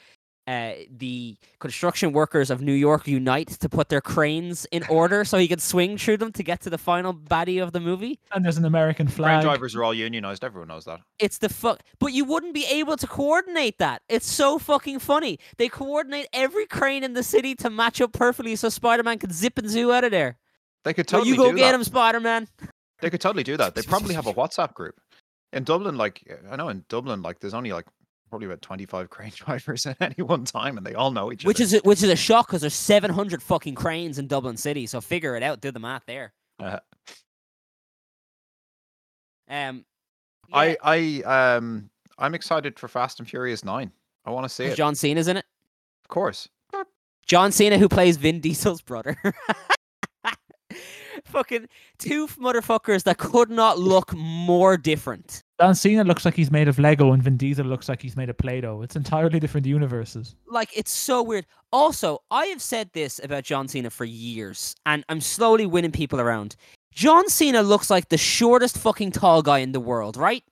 uh, 0.47 0.71
the 0.89 1.35
construction 1.59 2.13
workers 2.13 2.49
of 2.49 2.61
New 2.61 2.73
York 2.73 3.05
unite 3.07 3.49
to 3.49 3.67
put 3.67 3.89
their 3.89 3.99
cranes 4.01 4.65
in 4.71 4.83
order 4.89 5.25
so 5.25 5.37
he 5.37 5.47
could 5.47 5.61
swing 5.61 5.97
through 5.97 6.17
them 6.17 6.31
to 6.31 6.41
get 6.41 6.61
to 6.61 6.69
the 6.69 6.77
final 6.77 7.13
baddie 7.13 7.61
of 7.61 7.73
the 7.73 7.79
movie. 7.81 8.17
and 8.33 8.45
there's 8.45 8.57
an 8.57 8.63
American 8.65 9.07
flag. 9.07 9.41
Crane 9.41 9.43
drivers 9.43 9.75
are 9.75 9.83
all 9.83 9.93
unionized. 9.93 10.43
Everyone 10.43 10.69
knows 10.69 10.85
that. 10.85 11.01
It's 11.19 11.37
the 11.39 11.49
fuck, 11.49 11.81
but 11.99 12.13
you 12.13 12.23
wouldn't 12.25 12.53
be 12.53 12.65
able 12.65 12.95
to 12.97 13.07
coordinate 13.07 13.77
that. 13.79 14.01
It's 14.07 14.31
so 14.31 14.57
fucking 14.57 14.99
funny. 14.99 15.37
They 15.57 15.67
coordinate 15.69 16.27
every 16.31 16.65
crane 16.65 17.03
in 17.03 17.13
the 17.13 17.23
city 17.23 17.53
to 17.55 17.69
match 17.69 17.99
up 17.99 18.13
perfectly 18.13 18.55
so 18.55 18.69
Spider-Man 18.69 19.19
could 19.19 19.33
zip 19.33 19.57
and 19.57 19.69
zoo 19.69 19.91
out 19.91 20.03
of 20.05 20.11
there. 20.11 20.37
They 20.85 20.93
could 20.93 21.11
No, 21.11 21.17
totally 21.19 21.31
you 21.31 21.37
go 21.37 21.51
get 21.53 21.71
that. 21.71 21.75
him, 21.75 21.83
Spider-Man. 21.83 22.47
They 23.01 23.09
could 23.09 23.19
totally 23.21 23.43
do 23.43 23.57
that. 23.57 23.75
They 23.75 23.81
probably 23.81 24.15
have 24.15 24.27
a 24.27 24.33
WhatsApp 24.39 24.73
group. 24.73 24.95
In 25.53 25.63
Dublin, 25.63 25.97
like 25.97 26.21
I 26.49 26.55
know 26.55 26.69
in 26.69 26.85
Dublin, 26.89 27.21
like 27.21 27.39
there's 27.39 27.53
only 27.53 27.71
like 27.73 27.85
probably 28.29 28.47
about 28.47 28.61
25 28.61 29.09
crane 29.09 29.31
drivers 29.35 29.85
at 29.85 30.01
any 30.01 30.23
one 30.23 30.45
time, 30.45 30.77
and 30.77 30.85
they 30.85 30.93
all 30.93 31.11
know 31.11 31.31
each 31.31 31.45
Which 31.45 31.57
other. 31.57 31.63
is 31.63 31.73
a, 31.73 31.77
which 31.79 32.03
is 32.03 32.09
a 32.09 32.15
shock 32.15 32.47
because 32.47 32.61
there's 32.61 32.73
700 32.73 33.41
fucking 33.41 33.75
cranes 33.75 34.19
in 34.19 34.27
Dublin 34.27 34.57
City. 34.57 34.85
So 34.87 35.01
figure 35.01 35.35
it 35.35 35.43
out. 35.43 35.61
Do 35.61 35.71
the 35.71 35.79
math 35.79 36.03
there. 36.05 36.33
Uh, 36.59 36.79
Um, 39.49 39.85
I 40.51 40.75
I 40.83 41.55
um 41.55 41.89
I'm 42.17 42.35
excited 42.35 42.77
for 42.79 42.87
Fast 42.87 43.19
and 43.19 43.29
Furious 43.29 43.63
Nine. 43.63 43.91
I 44.25 44.31
want 44.31 44.43
to 44.43 44.49
see 44.49 44.65
yeah, 44.65 44.71
it. 44.71 44.75
John 44.75 44.95
Cena's 44.95 45.27
in 45.29 45.37
it. 45.37 45.45
Of 46.03 46.09
course. 46.09 46.49
John 47.25 47.51
Cena, 47.51 47.77
who 47.77 47.89
plays 47.89 48.15
Vin 48.17 48.39
Diesel's 48.39 48.81
brother. 48.81 49.15
fucking 51.25 51.67
two 51.99 52.27
motherfuckers 52.27 53.03
that 53.03 53.17
could 53.17 53.49
not 53.49 53.77
look 53.77 54.13
more 54.15 54.77
different. 54.77 55.43
John 55.59 55.73
Cena 55.73 56.03
looks 56.03 56.23
like 56.23 56.35
he's 56.35 56.51
made 56.51 56.67
of 56.67 56.77
Lego, 56.77 57.13
and 57.13 57.23
Vin 57.23 57.35
Diesel 57.35 57.65
looks 57.65 57.89
like 57.89 58.01
he's 58.01 58.15
made 58.15 58.29
of 58.29 58.37
Play-Doh. 58.37 58.83
It's 58.83 58.95
entirely 58.95 59.39
different 59.39 59.65
universes. 59.65 60.35
Like 60.47 60.69
it's 60.75 60.91
so 60.91 61.23
weird. 61.23 61.47
Also, 61.71 62.19
I 62.29 62.45
have 62.47 62.61
said 62.61 62.91
this 62.93 63.19
about 63.23 63.43
John 63.43 63.67
Cena 63.67 63.89
for 63.89 64.05
years, 64.05 64.75
and 64.85 65.03
I'm 65.09 65.19
slowly 65.19 65.65
winning 65.65 65.91
people 65.91 66.21
around. 66.21 66.55
John 66.93 67.27
Cena 67.27 67.63
looks 67.63 67.89
like 67.89 68.09
the 68.09 68.17
shortest 68.17 68.77
fucking 68.77 69.11
tall 69.11 69.41
guy 69.41 69.59
in 69.59 69.71
the 69.71 69.79
world, 69.79 70.15
right? 70.15 70.43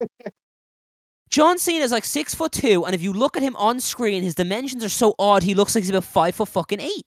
John 1.30 1.58
Cena 1.58 1.84
is 1.84 1.92
like 1.92 2.04
six 2.04 2.34
foot 2.34 2.52
two, 2.52 2.84
and 2.84 2.94
if 2.94 3.02
you 3.02 3.12
look 3.14 3.36
at 3.36 3.42
him 3.42 3.56
on 3.56 3.80
screen, 3.80 4.22
his 4.22 4.34
dimensions 4.34 4.84
are 4.84 4.90
so 4.90 5.14
odd. 5.18 5.42
He 5.42 5.54
looks 5.54 5.74
like 5.74 5.84
he's 5.84 5.90
about 5.90 6.04
five 6.04 6.34
foot 6.34 6.48
fucking 6.48 6.80
eight. 6.80 7.06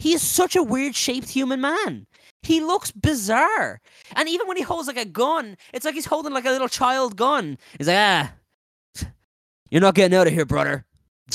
He 0.00 0.12
is 0.12 0.22
such 0.22 0.56
a 0.56 0.62
weird 0.62 0.94
shaped 0.94 1.28
human 1.28 1.60
man. 1.60 2.06
He 2.42 2.60
looks 2.60 2.90
bizarre, 2.90 3.80
and 4.16 4.28
even 4.28 4.48
when 4.48 4.56
he 4.56 4.62
holds 4.62 4.88
like 4.88 4.96
a 4.96 5.04
gun, 5.04 5.56
it's 5.74 5.84
like 5.84 5.94
he's 5.94 6.06
holding 6.06 6.32
like 6.32 6.46
a 6.46 6.50
little 6.50 6.68
child 6.68 7.16
gun. 7.16 7.58
He's 7.78 7.86
like, 7.86 7.96
ah, 7.98 8.32
you're 9.70 9.82
not 9.82 9.94
getting 9.94 10.16
out 10.16 10.26
of 10.26 10.32
here, 10.32 10.46
brother. 10.46 10.86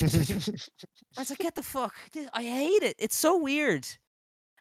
I 0.02 0.04
was 0.04 1.30
like, 1.30 1.40
get 1.40 1.56
the 1.56 1.64
fuck. 1.64 1.94
I 2.34 2.44
hate 2.44 2.84
it. 2.84 2.96
It's 3.00 3.16
so 3.16 3.38
weird. 3.38 3.88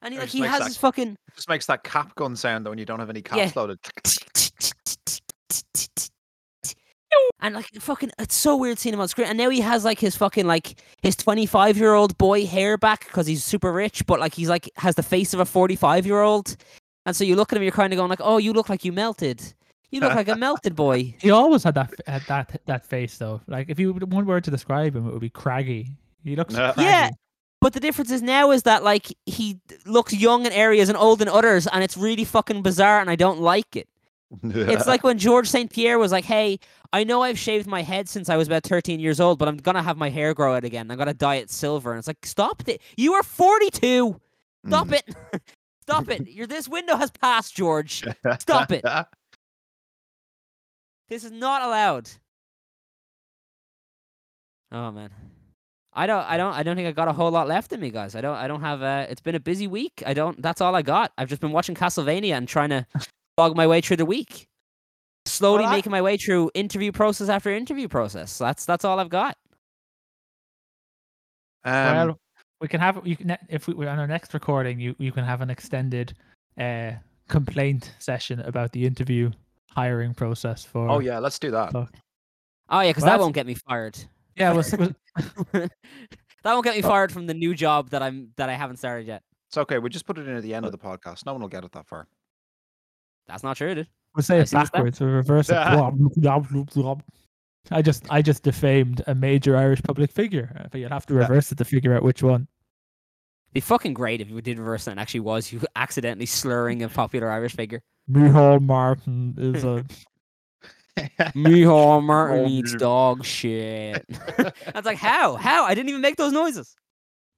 And 0.03 0.13
he 0.15 0.21
like 0.21 0.29
he 0.29 0.41
has 0.41 0.61
that- 0.61 0.67
his 0.69 0.77
fucking 0.77 1.17
just 1.35 1.49
makes 1.49 1.67
that 1.67 1.83
cap 1.83 2.15
gun 2.15 2.37
sound 2.37 2.65
though 2.67 2.71
when 2.71 2.79
you 2.79 2.85
don't 2.85 3.01
have 3.01 3.11
any 3.11 3.23
caps 3.23 3.39
Yeah. 3.39 3.51
loaded. 3.57 3.79
and 7.41 7.55
like 7.55 7.67
fucking 7.81 8.11
it's 8.19 8.35
so 8.35 8.57
weird 8.57 8.79
seeing 8.79 8.95
him 8.95 9.01
on 9.01 9.09
screen. 9.09 9.29
And 9.29 9.39
now 9.39 9.49
he 9.51 9.61
has 9.61 9.85
like 9.85 9.99
his 9.99 10.17
fucking 10.17 10.47
like 10.47 10.81
his 11.03 11.17
25 11.17 11.77
year 11.77 11.95
old 11.95 12.17
boy 12.19 12.47
hair 12.47 12.77
back 12.79 13.07
because 13.07 13.27
he's 13.27 13.45
super 13.45 13.73
rich, 13.73 14.07
but 14.07 14.21
like 14.21 14.35
he's 14.35 14.49
like 14.49 14.71
has 14.77 14.95
the 14.95 15.03
face 15.03 15.35
of 15.35 15.41
a 15.41 15.45
45 15.45 16.07
year 16.07 16.21
old. 16.23 16.57
And 17.07 17.15
so 17.15 17.25
you 17.25 17.37
look 17.37 17.53
at 17.53 17.57
him, 17.57 17.63
you're 17.63 17.73
kind 17.73 17.93
of 17.93 17.99
going 17.99 18.09
like, 18.09 18.23
oh, 18.23 18.39
you 18.39 18.53
look 18.53 18.69
like 18.69 18.85
you 18.85 18.93
melted. 18.93 19.43
You 19.91 20.01
look 20.01 20.15
like 20.15 20.29
a 20.29 20.37
melted 20.37 20.75
boy. 20.75 21.15
He 21.21 21.31
always 21.31 21.63
had 21.63 21.75
that 21.75 21.93
had 22.07 22.23
that 22.29 22.61
that 22.67 22.85
face 22.87 23.17
though. 23.19 23.41
Like 23.47 23.69
if 23.69 23.79
you 23.79 23.93
one 23.93 24.27
word 24.27 24.45
to 24.45 24.51
describe 24.51 24.97
him, 24.97 25.07
it 25.07 25.13
would 25.13 25.21
be 25.21 25.31
craggy. 25.31 25.89
He 26.25 26.35
looks 26.37 26.55
Yeah. 26.55 26.73
craggy. 26.73 26.89
Yeah. 26.89 27.11
But 27.61 27.73
the 27.73 27.81
difference 27.81 28.11
is 28.11 28.21
now 28.21 28.51
is 28.51 28.65
that 28.65 28.83
like 28.83 29.07
he 29.25 29.59
looks 29.87 30.13
young 30.13 30.45
in 30.47 30.53
areas 30.53 30.89
and 30.89 30.99
old 30.99 31.23
in 31.23 31.29
others, 31.29 31.67
and 31.67 31.83
it's 31.85 31.97
really 31.97 32.25
fucking 32.25 32.63
bizarre, 32.63 33.01
and 33.01 33.09
I 33.09 33.17
don't 33.17 33.41
like 33.41 33.77
it. 33.77 33.89
It's 34.43 34.87
like 34.87 35.03
when 35.05 35.19
George 35.19 35.49
St. 35.49 35.71
Pierre 35.71 35.99
was 35.99 36.13
like, 36.13 36.25
Hey, 36.25 36.59
I 36.93 37.05
know 37.05 37.23
I've 37.23 37.39
shaved 37.39 37.67
my 37.67 37.83
head 37.83 38.09
since 38.09 38.29
I 38.29 38.37
was 38.37 38.47
about 38.47 38.63
13 38.65 39.01
years 39.01 39.21
old, 39.21 39.39
but 39.39 39.49
I'm 39.49 39.57
going 39.57 39.75
to 39.77 39.83
have 39.83 39.97
my 39.97 40.11
hair 40.11 40.35
grow 40.35 40.55
out 40.55 40.65
again. 40.65 40.91
I'm 40.91 40.97
going 40.97 41.09
to 41.09 41.15
dye 41.15 41.37
it 41.37 41.51
silver. 41.51 41.93
And 41.93 41.99
it's 41.99 42.07
like, 42.09 42.25
Stop 42.25 42.63
it. 42.69 42.81
You 42.97 43.15
are 43.15 43.23
42. 43.23 44.21
Stop 44.67 44.87
Mm. 44.89 44.93
it. 44.95 45.15
Stop 45.83 46.09
it. 46.09 46.29
Your 46.31 46.47
this 46.47 46.67
window 46.67 46.97
has 46.97 47.11
passed, 47.11 47.55
George. 47.55 48.05
Stop 48.41 48.73
it. 48.73 48.85
This 51.11 51.23
is 51.23 51.31
not 51.33 51.61
allowed. 51.63 52.09
Oh 54.73 54.91
man. 54.91 55.11
I 55.93 56.07
don't 56.07 56.25
I 56.25 56.37
don't 56.37 56.53
I 56.55 56.63
don't 56.63 56.77
think 56.77 56.89
I 56.89 56.93
got 56.93 57.09
a 57.09 57.13
whole 57.13 57.31
lot 57.31 57.47
left 57.47 57.73
in 57.73 57.81
me, 57.81 57.91
guys. 57.91 58.15
I 58.17 58.21
don't 58.21 58.37
I 58.37 58.49
don't 58.49 58.63
have 58.63 58.83
uh 58.83 59.07
it's 59.09 59.21
been 59.21 59.35
a 59.35 59.41
busy 59.41 59.67
week. 59.69 60.03
I 60.07 60.15
don't 60.15 60.41
that's 60.43 60.61
all 60.61 60.75
I 60.75 60.83
got. 60.83 61.13
I've 61.19 61.29
just 61.29 61.41
been 61.41 61.53
watching 61.53 61.75
Castlevania 61.75 62.33
and 62.37 62.49
trying 62.49 62.71
to 62.71 62.87
slog 63.37 63.57
my 63.57 63.67
way 63.67 63.81
through 63.81 63.97
the 63.97 64.05
week. 64.07 64.49
Slowly 65.27 65.61
Well, 65.65 65.73
I- 65.73 65.77
making 65.77 65.91
my 65.93 66.03
way 66.03 66.17
through 66.17 66.51
interview 66.55 66.93
process 66.93 67.29
after 67.29 67.51
interview 67.51 67.89
process. 67.89 68.37
That's 68.39 68.65
that's 68.65 68.85
all 68.85 68.99
I've 69.01 69.09
got. 69.09 69.37
Um, 71.65 71.73
well, 71.97 72.21
we 72.61 72.69
can 72.69 72.81
have 72.81 73.07
you 73.07 73.17
can 73.17 73.37
if 73.49 73.67
we're 73.69 73.89
on 73.89 73.99
our 73.99 74.07
next 74.07 74.35
recording, 74.35 74.79
you 74.81 74.95
you 74.99 75.13
can 75.13 75.25
have 75.25 75.41
an 75.41 75.51
extended 75.51 76.15
uh 76.61 76.93
complaint 77.29 77.95
session 77.99 78.41
about 78.41 78.71
the 78.73 78.85
interview 78.85 79.31
hiring 79.71 80.15
process 80.15 80.65
for. 80.65 80.89
oh 80.91 80.99
yeah, 81.01 81.19
let's 81.19 81.39
do 81.39 81.51
that. 81.51 81.73
Fuck. 81.73 81.95
Oh 82.69 82.81
yeah, 82.81 82.91
because 82.91 83.03
Well, 83.03 83.07
that 83.07 83.13
that's- 83.13 83.21
won't 83.25 83.35
get 83.35 83.47
me 83.47 83.55
fired. 83.55 83.99
yeah. 84.37 84.53
We'll, 84.53 84.65
we'll, 84.79 84.91
that 85.53 85.71
won't 86.53 86.65
get 86.65 86.77
me 86.77 86.83
fired 86.83 87.11
from 87.11 87.27
the 87.27 87.35
new 87.35 87.55
job 87.55 87.91
that 87.91 88.03
I'm 88.03 88.29
that 88.37 88.51
I 88.51 88.55
haven't 88.55 88.77
started 88.77 89.07
yet. 89.07 89.23
It's 89.49 89.57
okay. 89.57 89.79
We 89.79 89.89
just 89.89 90.05
put 90.07 90.19
it 90.19 90.29
in 90.29 90.37
at 90.37 90.43
the 90.43 90.53
end 90.53 90.67
of 90.67 90.73
the 90.73 90.79
podcast. 90.79 91.25
No 91.25 91.33
one 91.33 91.41
will 91.41 91.49
get 91.49 91.65
it 91.65 91.73
that 91.73 91.87
far. 91.89 92.07
That's 93.27 93.43
not 93.43 93.57
true, 93.57 93.75
dude. 93.75 93.89
we'll 94.15 94.23
say 94.23 94.41
it 94.41 94.49
see 94.49 94.57
what's 94.57 94.71
that. 94.71 94.79
backwards. 94.79 95.01
We'll 95.01 95.11
reverse 95.11 95.51
it. 95.51 95.57
I 97.71 97.81
just 97.81 98.05
I 98.11 98.21
just 98.21 98.43
defamed 98.43 99.03
a 99.07 99.15
major 99.15 99.57
Irish 99.57 99.83
public 99.83 100.13
figure, 100.13 100.69
but 100.71 100.81
you'd 100.81 100.93
have 100.93 101.07
to 101.07 101.15
Yeah. 101.15 101.21
reverse 101.21 101.51
it 101.51 101.59
to 101.59 101.65
figure 101.65 101.95
out 101.95 102.03
which 102.03 102.23
one. 102.23 102.47
Be 103.55 103.61
fucking 103.61 103.95
great 103.95 104.21
if 104.21 104.29
you 104.29 104.41
did 104.43 104.59
reverse 104.59 104.85
that 104.85 104.91
and 104.93 105.01
actually 105.01 105.21
was 105.21 105.53
you 105.53 105.61
accidentally 105.77 106.27
slurring 106.27 106.83
a 106.83 106.89
popular 106.89 107.31
Irish 107.31 107.55
figure. 107.57 107.81
Micheál 108.11 108.61
Martin 108.61 109.35
is 109.39 109.65
a 109.65 109.85
Micheál 111.35 112.03
Martin 112.03 112.45
Oh, 112.45 112.49
eats 112.49 112.75
dog 112.75 113.25
shit. 113.25 114.05
That's 114.37 114.85
like 114.85 114.99
how? 114.99 115.37
How? 115.37 115.65
I 115.65 115.75
didn't 115.75 115.89
even 115.89 116.03
make 116.03 116.17
those 116.17 116.33
noises. 116.33 116.77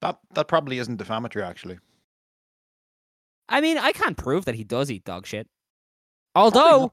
that 0.01 0.19
that 0.35 0.49
probably 0.49 0.79
isn't 0.79 0.97
defamatory, 0.97 1.45
actually. 1.45 1.79
I 3.49 3.61
mean, 3.61 3.79
I 3.79 3.93
can't 3.93 4.17
prove 4.17 4.47
that 4.47 4.57
he 4.57 4.65
does 4.65 4.91
eat 4.91 5.05
dog 5.05 5.25
shit. 5.27 5.47
Although 6.37 6.81
not- 6.81 6.93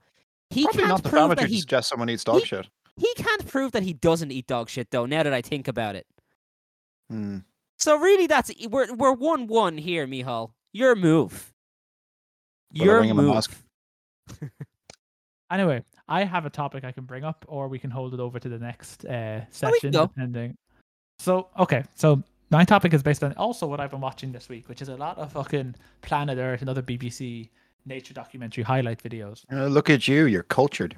he 0.49 0.63
Probably 0.63 0.79
can't 0.83 1.03
not 1.03 1.11
prove 1.11 1.35
that 1.37 1.49
he 1.49 1.59
suggest 1.59 1.89
someone 1.89 2.09
eats 2.09 2.23
dog 2.23 2.39
he- 2.39 2.45
shit. 2.45 2.67
he 2.97 3.13
can't 3.15 3.47
prove 3.47 3.71
that 3.73 3.83
he 3.83 3.93
doesn't 3.93 4.31
eat 4.31 4.47
dog 4.47 4.69
shit 4.69 4.89
though. 4.91 5.05
Now 5.05 5.23
that 5.23 5.33
I 5.33 5.41
think 5.41 5.67
about 5.67 5.95
it, 5.95 6.07
Hmm. 7.09 7.39
so 7.77 7.97
really, 7.97 8.27
that's 8.27 8.51
we're 8.69 8.93
we're 8.93 9.13
one 9.13 9.47
one 9.47 9.77
here, 9.77 10.07
Micheál. 10.07 10.51
Your 10.71 10.95
move. 10.95 11.53
Better 12.71 12.85
Your 12.85 12.99
bring 12.99 13.11
a 13.11 13.13
move. 13.13 13.33
mask. 13.35 13.55
Anyway, 15.51 15.83
I 16.07 16.23
have 16.23 16.47
a 16.47 16.49
topic 16.49 16.83
I 16.83 16.91
can 16.91 17.03
bring 17.03 17.23
up, 17.23 17.45
or 17.47 17.67
we 17.67 17.77
can 17.77 17.91
hold 17.91 18.15
it 18.15 18.19
over 18.19 18.39
to 18.39 18.49
the 18.49 18.57
next 18.57 19.05
uh, 19.05 19.41
Oh, 19.41 19.45
session, 19.51 19.79
can 19.81 19.91
go. 19.91 20.07
depending. 20.07 20.57
So, 21.19 21.49
okay, 21.59 21.83
so 21.93 22.23
my 22.49 22.65
topic 22.65 22.91
is 22.93 23.03
based 23.03 23.23
on 23.23 23.33
also 23.33 23.67
what 23.67 23.79
I've 23.79 23.91
been 23.91 24.01
watching 24.01 24.31
this 24.31 24.49
week, 24.49 24.67
which 24.67 24.81
is 24.81 24.89
a 24.89 24.95
lot 24.95 25.17
of 25.19 25.31
fucking 25.33 25.75
Planet 26.01 26.39
Earth 26.39 26.61
and 26.61 26.69
other 26.71 26.81
BBC 26.81 27.49
nature 27.85 28.13
documentary 28.13 28.63
highlight 28.63 29.01
videos. 29.03 29.43
Uh, 29.51 29.67
look 29.67 29.89
at 29.89 30.07
you. 30.07 30.25
You're 30.25 30.43
cultured. 30.43 30.97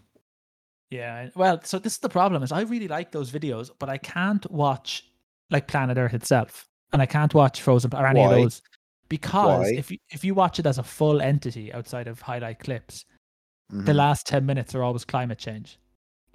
Yeah, 0.92 1.30
well, 1.36 1.60
so 1.64 1.80
this 1.80 1.94
is 1.94 2.00
the 2.00 2.10
problem: 2.10 2.44
is 2.44 2.52
I 2.52 2.62
really 2.62 2.88
like 2.88 3.12
those 3.12 3.32
videos, 3.32 3.72
but 3.80 3.90
I 3.90 3.98
can't 3.98 4.50
watch 4.52 5.06
like 5.50 5.68
Planet 5.68 5.98
Earth 5.98 6.14
itself, 6.14 6.68
and 6.94 7.02
I 7.02 7.06
can't 7.06 7.34
watch 7.34 7.62
Frozen 7.62 7.94
or 7.96 8.06
any 8.06 8.24
of 8.24 8.30
those 8.32 8.62
because 9.10 9.62
Why? 9.66 9.74
if 9.78 9.90
you, 9.92 9.98
if 10.12 10.24
you 10.24 10.34
watch 10.36 10.60
it 10.60 10.66
as 10.66 10.78
a 10.78 10.84
full 10.84 11.22
entity 11.22 11.74
outside 11.74 12.08
of 12.08 12.22
highlight 12.22 12.60
clips, 12.60 13.06
the 13.70 13.92
Mhm. 13.92 13.96
last 13.96 14.28
10 14.28 14.46
minutes 14.46 14.74
are 14.76 14.84
always 14.84 15.06
climate 15.06 15.40
change. 15.40 15.78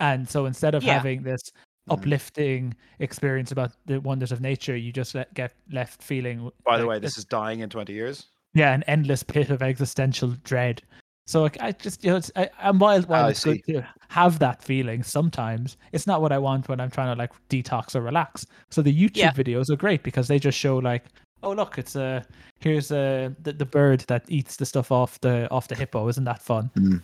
And 0.01 0.28
so 0.28 0.46
instead 0.46 0.74
of 0.74 0.82
Yeah. 0.82 0.94
having 0.94 1.22
this 1.22 1.40
Mhm. 1.88 1.94
uplifting 1.94 2.74
experience 2.98 3.53
about 3.53 3.72
the 3.86 4.01
wonders 4.01 4.32
of 4.32 4.40
nature, 4.40 4.76
you 4.76 4.92
just 4.92 5.14
let, 5.14 5.32
get 5.34 5.53
left 5.70 6.03
feeling. 6.03 6.51
By 6.64 6.76
the 6.78 6.84
like 6.84 6.88
way, 6.90 6.96
a- 6.96 7.01
this 7.01 7.18
is 7.18 7.24
dying 7.24 7.61
in 7.61 7.70
20 7.70 7.92
years. 7.92 8.26
Yeah, 8.55 8.72
an 8.72 8.82
endless 8.84 9.22
pit 9.22 9.51
of 9.51 9.62
existential 9.62 10.30
dread. 10.44 10.82
So 11.26 11.42
like, 11.42 11.57
I 11.61 11.72
just, 11.72 12.03
you 12.03 12.11
know, 12.11 12.16
it's, 12.16 12.30
I, 12.34 12.48
am 12.61 12.78
wild. 12.80 13.07
while 13.09 13.22
Ah, 13.22 13.26
I 13.26 13.30
it's 13.30 13.44
good 13.44 13.62
to 13.68 13.86
have 14.09 14.40
that 14.40 14.64
feeling 14.64 15.03
sometimes, 15.05 15.76
it's 15.92 16.07
not 16.07 16.20
what 16.22 16.32
I 16.32 16.38
want 16.38 16.68
when 16.68 16.80
I'm 16.80 16.90
trying 16.90 17.14
to 17.14 17.18
like 17.18 17.30
detox 17.48 17.94
or 17.94 18.01
relax. 18.01 18.44
So 18.70 18.82
the 18.82 18.92
YouTube 18.92 19.16
Yeah. 19.16 19.30
videos 19.32 19.70
are 19.70 19.76
great 19.76 20.03
because 20.03 20.26
they 20.26 20.40
just 20.40 20.59
show 20.59 20.78
like, 20.78 21.05
oh 21.44 21.53
look, 21.53 21.78
it's 21.78 21.94
a 21.94 22.24
here's 22.59 22.90
a 22.90 23.34
the, 23.42 23.53
the 23.53 23.64
bird 23.64 24.01
that 24.09 24.24
eats 24.28 24.57
the 24.57 24.66
stuff 24.66 24.90
off 24.90 25.20
the 25.20 25.48
off 25.53 25.68
the 25.68 25.76
hippo. 25.76 26.09
Isn't 26.09 26.24
that 26.24 26.42
fun? 26.42 26.70
Mm. 26.76 27.03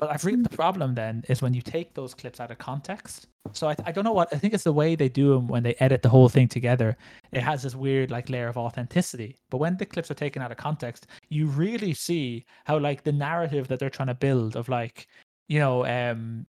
But 0.00 0.10
I've 0.10 0.24
read 0.24 0.42
the 0.42 0.56
problem 0.56 0.94
then 0.94 1.22
is 1.28 1.42
when 1.42 1.52
you 1.52 1.60
take 1.60 1.92
those 1.92 2.14
clips 2.14 2.40
out 2.40 2.50
of 2.50 2.56
context. 2.56 3.26
So 3.52 3.68
I, 3.68 3.76
I 3.84 3.92
don't 3.92 4.04
know 4.04 4.12
what 4.12 4.32
I 4.32 4.38
think 4.38 4.54
it's 4.54 4.64
the 4.64 4.72
way 4.72 4.96
they 4.96 5.10
do 5.10 5.34
them 5.34 5.46
when 5.46 5.62
they 5.62 5.74
edit 5.74 6.00
the 6.00 6.08
whole 6.08 6.30
thing 6.30 6.48
together. 6.48 6.96
It 7.32 7.42
has 7.42 7.62
this 7.62 7.74
weird 7.74 8.10
like 8.10 8.30
layer 8.30 8.48
of 8.48 8.56
authenticity. 8.56 9.36
But 9.50 9.58
when 9.58 9.76
the 9.76 9.84
clips 9.84 10.10
are 10.10 10.14
taken 10.14 10.40
out 10.40 10.50
of 10.50 10.56
context, 10.56 11.06
you 11.28 11.48
really 11.48 11.92
see 11.92 12.46
how 12.64 12.78
like 12.78 13.04
the 13.04 13.12
narrative 13.12 13.68
that 13.68 13.78
they're 13.78 13.90
trying 13.90 14.08
to 14.08 14.14
build 14.14 14.56
of 14.56 14.70
like, 14.70 15.06
you 15.48 15.58
know, 15.58 15.84
um, 15.84 16.46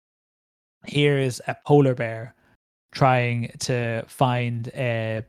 here 0.85 1.17
is 1.17 1.41
a 1.47 1.55
polar 1.65 1.95
bear 1.95 2.35
trying 2.93 3.49
to 3.59 4.03
find 4.07 4.75
uh, 4.75 5.21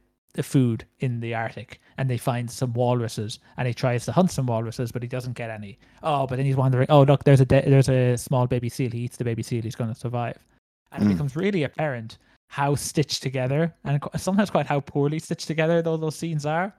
food 0.43 0.85
in 0.99 1.21
the 1.21 1.37
Arctic, 1.37 1.81
and 1.99 2.09
they 2.09 2.17
find 2.17 2.51
some 2.51 2.73
walruses, 2.73 3.41
and 3.59 3.69
he 3.69 3.75
tries 3.75 4.05
to 4.07 4.13
hunt 4.13 4.31
some 4.31 4.47
walruses, 4.47 4.91
but 4.93 5.03
he 5.03 5.09
doesn't 5.09 5.35
get 5.35 5.51
any. 5.51 5.79
Oh, 6.03 6.27
but 6.27 6.37
then 6.37 6.47
he's 6.47 6.57
wondering, 6.57 6.87
oh 6.89 7.03
look, 7.03 7.25
there's 7.25 7.41
a 7.41 7.45
de- 7.45 7.69
there's 7.69 7.89
a 7.91 8.17
small 8.17 8.47
baby 8.47 8.69
seal. 8.71 8.91
He 8.91 9.01
eats 9.01 9.17
the 9.17 9.25
baby 9.25 9.43
seal. 9.43 9.63
He's 9.63 9.75
going 9.77 9.93
to 9.93 9.99
survive, 9.99 10.39
and 10.93 11.03
it 11.03 11.07
Mm. 11.07 11.13
becomes 11.13 11.37
really 11.37 11.65
apparent 11.65 12.19
how 12.49 12.75
stitched 12.77 13.23
together, 13.23 13.75
and 13.85 14.01
sometimes 14.17 14.49
quite 14.51 14.67
how 14.67 14.81
poorly 14.81 15.19
stitched 15.19 15.47
together 15.47 15.83
though 15.83 15.97
those 15.99 16.17
scenes 16.17 16.47
are. 16.47 16.73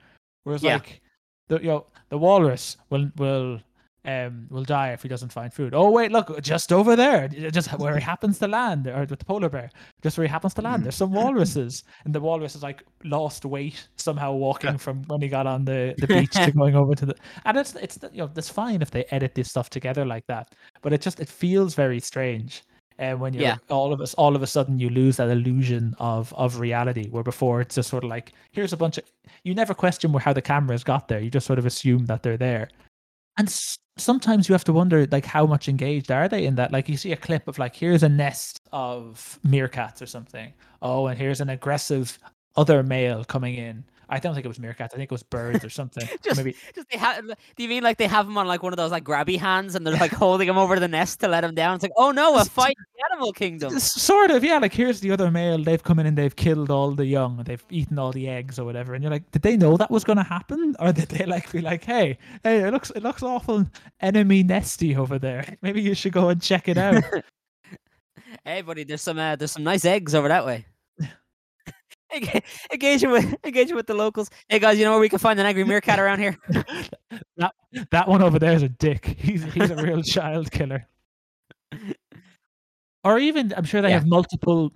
Whereas 0.45 0.63
Yeah. 0.63 0.75
like 0.75 1.01
the 1.49 1.59
you 1.59 1.67
know 1.67 1.85
the 2.09 2.17
walrus 2.17 2.77
will 2.89 3.11
will 3.17 3.59
um 4.05 4.47
will 4.49 4.63
die 4.63 4.93
if 4.93 5.03
he 5.03 5.09
doesn't 5.09 5.31
find 5.31 5.53
food. 5.53 5.73
Oh 5.75 5.89
wait, 5.91 6.11
look, 6.11 6.41
just 6.41 6.71
over 6.71 6.95
there, 6.95 7.27
just 7.27 7.69
where 7.79 7.95
he 7.95 8.01
happens 8.01 8.39
to 8.39 8.47
land, 8.47 8.87
or 8.87 9.01
with 9.01 9.19
the 9.19 9.25
polar 9.25 9.49
bear, 9.49 9.69
just 10.01 10.17
where 10.17 10.25
he 10.25 10.31
happens 10.31 10.53
to 10.53 10.61
land. 10.61 10.81
Mm. 10.81 10.83
There's 10.83 10.95
some 10.95 11.11
walruses, 11.11 11.83
and 12.05 12.15
the 12.15 12.21
walrus 12.21 12.55
is 12.55 12.63
like 12.63 12.83
lost 13.03 13.43
weight 13.45 13.87
somehow 13.97 14.33
walking 14.33 14.77
from 14.77 15.03
when 15.07 15.21
he 15.21 15.27
got 15.27 15.47
on 15.47 15.65
the, 15.65 15.95
the 15.97 16.07
beach 16.07 16.31
to 16.31 16.51
going 16.57 16.75
over 16.75 16.95
to 16.95 17.05
the. 17.07 17.15
And 17.45 17.57
it's 17.57 17.75
it's 17.75 17.99
you 18.13 18.19
know 18.19 18.29
that's 18.33 18.49
fine 18.49 18.81
if 18.81 18.91
they 18.91 19.03
edit 19.11 19.35
this 19.35 19.49
stuff 19.49 19.69
together 19.69 20.05
like 20.05 20.25
that, 20.27 20.55
but 20.81 20.93
it 20.93 21.01
just 21.01 21.19
it 21.19 21.27
feels 21.27 21.75
very 21.75 21.99
strange. 21.99 22.63
And 22.99 23.19
when 23.21 23.33
you're 23.33 23.43
Yeah. 23.43 23.57
all 23.69 23.93
of 23.93 24.01
us, 24.01 24.13
all 24.15 24.35
of 24.35 24.43
a 24.43 24.47
sudden 24.47 24.77
you 24.77 24.89
lose 24.89 25.17
that 25.17 25.29
illusion 25.29 25.93
of 25.99 26.33
of 26.35 26.59
reality, 26.59 27.09
where 27.09 27.23
before 27.23 27.61
it's 27.61 27.75
just 27.75 27.89
sort 27.89 28.03
of 28.05 28.09
like 28.09 28.31
here's 28.51 28.71
a 28.73 28.77
bunch 28.77 28.97
of 28.97 29.03
you 29.43 29.53
never 29.53 29.73
question 29.73 30.11
where- 30.13 30.21
how 30.21 30.33
the 30.33 30.41
cameras 30.41 30.83
got 30.85 31.07
there. 31.09 31.19
You 31.19 31.29
just 31.29 31.45
sort 31.47 31.59
of 31.59 31.65
assume 31.65 32.05
that 32.07 32.23
they're 32.23 32.37
there. 32.37 32.69
And 33.39 33.47
s- 33.47 33.79
sometimes 33.97 34.47
you 34.47 34.53
have 34.53 34.63
to 34.65 34.73
wonder, 34.73 35.07
like, 35.11 35.25
how 35.25 35.45
much 35.47 35.67
engaged 35.67 36.11
are 36.11 36.27
they 36.27 36.45
in 36.45 36.55
that? 36.55 36.71
Like, 36.71 36.87
you 36.89 36.97
see 36.97 37.11
a 37.13 37.17
clip 37.17 37.47
of, 37.47 37.57
like, 37.57 37.75
here's 37.75 38.03
a 38.03 38.09
nest 38.09 38.59
of 38.71 39.39
meerkats 39.47 40.01
or 40.01 40.05
something. 40.05 40.53
Oh, 40.81 41.07
and 41.07 41.17
here's 41.17 41.41
an 41.41 41.49
aggressive 41.49 42.19
other 42.55 42.83
male 42.83 43.23
coming 43.23 43.55
in. 43.55 43.85
I 44.11 44.19
don't 44.19 44.33
think 44.33 44.43
it 44.45 44.49
was 44.49 44.57
meerkats. 44.57 44.85
I 44.93 44.97
think 44.97 45.03
it 45.03 45.11
was 45.11 45.23
birds 45.23 45.63
or 45.63 45.69
something. 45.69 46.07
Or 46.13 46.17
Just- 46.23 46.37
Maybe 46.37 46.55
Just 46.75 46.89
they 46.91 46.97
have. 46.97 47.25
Do 47.25 47.63
you 47.63 47.69
mean 47.69 47.83
like 47.83 47.97
they 47.97 48.07
have 48.07 48.27
him 48.27 48.37
on 48.37 48.47
like 48.47 48.61
one 48.63 48.73
of 48.73 48.77
those 48.77 48.91
like 48.91 49.03
grabby 49.03 49.37
hands 49.39 49.75
and 49.75 49.85
they're 49.87 49.95
like 49.95 50.11
holding 50.11 50.47
him 50.49 50.57
over 50.57 50.79
the 50.79 50.87
nest 50.87 51.19
to 51.21 51.27
let 51.27 51.43
him 51.43 51.55
down? 51.55 51.75
It's 51.75 51.83
like, 51.83 51.91
oh 51.95 52.11
no, 52.11 52.37
a 52.37 52.43
fight 52.45 52.75
animal 53.19 53.33
kingdom. 53.33 53.79
Sort 53.79 54.31
of, 54.31 54.43
yeah. 54.43 54.57
Like, 54.57 54.73
here's 54.73 55.01
the 55.01 55.11
other 55.11 55.29
male. 55.29 55.63
They've 55.63 55.83
come 55.83 55.99
in 55.99 56.05
and 56.05 56.17
they've 56.17 56.35
killed 56.35 56.71
all 56.71 56.91
the 56.91 57.05
young. 57.05 57.43
They've 57.43 57.63
eaten 57.69 57.99
all 57.99 58.11
the 58.11 58.27
eggs 58.27 58.57
or 58.57 58.65
whatever. 58.65 58.93
And 58.93 59.03
you're 59.03 59.11
like, 59.11 59.29
did 59.31 59.41
they 59.41 59.57
know 59.57 59.77
that 59.77 59.91
was 59.91 60.03
going 60.03 60.17
to 60.17 60.23
happen, 60.23 60.75
or 60.79 60.93
did 60.93 61.09
they 61.09 61.25
like 61.25 61.51
be 61.51 61.61
like, 61.61 61.83
hey, 61.83 62.17
hey, 62.43 62.63
it 62.63 62.71
looks 62.71 62.89
it 62.91 63.03
looks 63.03 63.23
awful 63.23 63.65
enemy 63.99 64.43
nesty 64.43 64.95
over 64.95 65.19
there. 65.19 65.57
Maybe 65.61 65.81
you 65.81 65.93
should 65.93 66.13
go 66.13 66.29
and 66.29 66.41
check 66.41 66.67
it 66.67 66.77
out. 66.77 67.03
Hey, 68.45 68.61
buddy, 68.61 68.83
there's 68.83 69.01
some 69.01 69.17
uh, 69.17 69.35
there's 69.35 69.51
some 69.51 69.63
nice 69.63 69.85
eggs 69.85 70.13
over 70.13 70.27
that 70.27 70.45
way. 70.45 70.65
Enga- 72.13 72.43
engaging 72.71 73.09
with 73.09 73.35
engaging 73.43 73.75
with 73.75 73.87
the 73.87 73.95
locals. 73.95 74.29
Hey 74.47 74.59
guys, 74.59 74.77
you 74.77 74.85
know 74.85 74.91
where 74.91 74.99
we 74.99 75.09
can 75.09 75.17
find 75.17 75.39
an 75.39 75.47
angry 75.47 75.63
meerkat 75.63 75.99
around 75.99 76.19
here? 76.19 76.37
that 77.37 77.53
that 77.91 78.07
one 78.07 78.21
over 78.21 78.37
there 78.37 78.53
is 78.53 78.61
a 78.61 78.69
dick. 78.69 79.17
He's 79.19 79.43
he's 79.45 79.71
a 79.71 79.75
real 79.75 80.03
child 80.03 80.51
killer. 80.51 80.87
Or 83.03 83.17
even 83.19 83.53
I'm 83.55 83.63
sure 83.63 83.81
they 83.81 83.89
Yeah. 83.89 83.95
have 83.99 84.07
multiple 84.07 84.71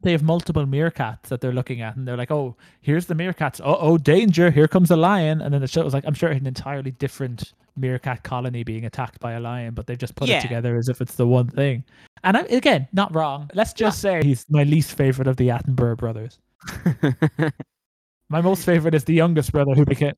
they 0.00 0.12
have 0.12 0.22
multiple 0.22 0.64
meerkats 0.64 1.22
that 1.22 1.40
they're 1.40 1.52
looking 1.52 1.80
at 1.80 1.96
and 1.96 2.06
they're 2.06 2.16
like, 2.16 2.30
Oh, 2.30 2.56
here's 2.80 3.06
the 3.06 3.14
meerkats. 3.14 3.60
Oh 3.64 3.76
oh 3.80 3.98
danger, 3.98 4.50
here 4.50 4.68
comes 4.68 4.90
a 4.90 4.96
lion 4.96 5.40
and 5.40 5.52
then 5.52 5.60
the 5.60 5.66
show 5.68 5.82
was 5.82 5.94
like 5.94 6.04
I'm 6.06 6.14
sure 6.14 6.30
an 6.30 6.46
entirely 6.46 6.92
different 6.92 7.52
meerkat 7.76 8.22
colony 8.24 8.64
being 8.64 8.84
attacked 8.84 9.20
by 9.20 9.32
a 9.32 9.40
lion, 9.40 9.74
but 9.74 9.86
they've 9.86 9.98
just 9.98 10.14
put 10.16 10.28
Yeah. 10.28 10.38
it 10.38 10.42
together 10.42 10.76
as 10.76 10.88
if 10.88 11.00
it's 11.00 11.14
the 11.14 11.26
one 11.26 11.48
thing. 11.48 11.84
And 12.24 12.36
I, 12.36 12.40
again, 12.42 12.88
not 12.92 13.14
wrong. 13.14 13.48
Let's 13.54 13.72
just 13.72 14.00
say 14.00 14.20
he's 14.22 14.44
my 14.50 14.64
least 14.64 14.92
favorite 14.96 15.28
of 15.28 15.36
the 15.36 15.48
Attenborough 15.48 15.96
brothers. 15.96 16.38
My 18.30 18.42
most 18.42 18.64
favorite 18.66 18.94
is 18.94 19.04
the 19.04 19.14
youngest 19.14 19.52
brother 19.52 19.72
who 19.74 19.84
became. 19.86 20.12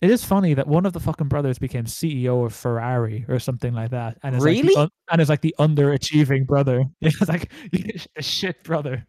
It 0.00 0.10
is 0.10 0.24
funny 0.24 0.52
that 0.54 0.66
one 0.66 0.84
of 0.86 0.92
the 0.92 1.00
fucking 1.00 1.28
brothers 1.28 1.58
became 1.58 1.84
CEO 1.84 2.44
of 2.44 2.52
Ferrari 2.54 3.24
or 3.28 3.38
something 3.38 3.72
like 3.72 3.90
that, 3.90 4.18
and 4.22 4.36
is 4.36 4.44
like 4.44 4.50
Really? 4.56 4.74
the 4.74 4.80
un- 4.82 4.88
and 5.10 5.20
is 5.20 5.28
like 5.28 5.40
the 5.40 5.54
underachieving 5.58 6.46
brother. 6.46 6.84
It's 7.00 7.20
like 7.28 7.50
a 8.16 8.22
shit 8.22 8.62
brother. 8.64 9.06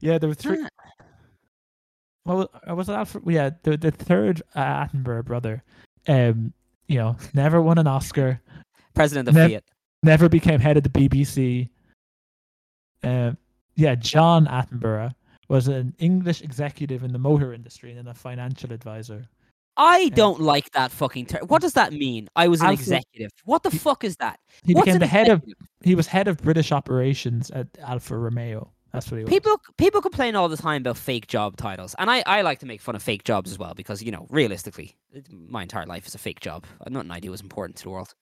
Yeah, 0.00 0.18
there 0.18 0.28
were 0.28 0.34
three. 0.34 0.62
Huh. 0.62 0.68
Well, 2.24 2.50
was 2.68 2.88
it 2.88 2.92
Alfred? 2.92 3.24
Yeah, 3.26 3.50
the 3.62 3.76
the 3.76 3.90
third 3.90 4.42
uh, 4.54 4.86
Attenborough 4.86 5.24
brother, 5.24 5.62
um, 6.08 6.52
you 6.88 6.98
know, 6.98 7.16
never 7.34 7.60
won 7.62 7.78
an 7.78 7.86
Oscar, 7.86 8.40
President 8.94 9.28
of 9.28 9.34
Nev- 9.34 9.50
Fiat. 9.50 9.64
never 10.02 10.28
became 10.28 10.58
head 10.60 10.76
of 10.76 10.82
the 10.84 10.88
BBC. 10.88 11.68
Um, 13.04 13.36
yeah, 13.76 13.94
John 13.94 14.46
Attenborough 14.46 15.12
was 15.48 15.68
an 15.68 15.94
English 15.98 16.42
executive 16.42 17.04
in 17.04 17.12
the 17.12 17.18
motor 17.18 17.52
industry 17.52 17.90
and 17.90 17.98
then 17.98 18.08
a 18.08 18.14
financial 18.14 18.72
advisor. 18.72 19.28
I 19.76 20.08
don't 20.10 20.40
like 20.40 20.70
that 20.72 20.90
fucking 20.90 21.26
term. 21.26 21.42
What 21.48 21.60
does 21.62 21.74
that 21.74 21.92
mean? 21.92 22.28
I 22.36 22.48
was 22.48 22.60
an 22.60 22.68
Alfred- 22.68 22.80
executive. 22.80 23.30
What 23.44 23.62
the 23.62 23.70
He- 23.70 23.78
fuck 23.78 24.04
is 24.04 24.16
that? 24.16 24.40
He 24.64 24.74
What's 24.74 24.86
became 24.86 25.00
the 25.00 25.06
head 25.06 25.28
of. 25.28 25.42
He 25.82 25.94
was 25.94 26.06
head 26.06 26.28
of 26.28 26.38
British 26.38 26.72
operations 26.72 27.50
at 27.50 27.66
Alfa 27.80 28.16
Romeo. 28.16 28.72
That's 28.92 29.10
what 29.10 29.18
he 29.18 29.24
was. 29.24 29.30
People 29.30 29.60
people 29.76 30.00
complain 30.00 30.34
all 30.36 30.48
the 30.48 30.56
time 30.56 30.82
about 30.82 30.96
fake 30.96 31.26
job 31.26 31.56
titles, 31.56 31.94
and 31.98 32.10
I, 32.10 32.22
I 32.26 32.40
like 32.42 32.60
to 32.60 32.66
make 32.66 32.80
fun 32.80 32.96
of 32.96 33.02
fake 33.02 33.24
jobs 33.24 33.50
as 33.50 33.58
well 33.58 33.74
because 33.74 34.02
you 34.02 34.10
know 34.10 34.26
realistically, 34.30 34.96
my 35.30 35.62
entire 35.62 35.84
life 35.86 36.06
is 36.06 36.14
a 36.14 36.18
fake 36.18 36.40
job. 36.40 36.64
Nothing 36.88 37.10
I 37.10 37.20
do 37.20 37.32
is 37.34 37.40
important 37.42 37.76
to 37.78 37.82
the 37.84 37.90
world. 37.90 38.14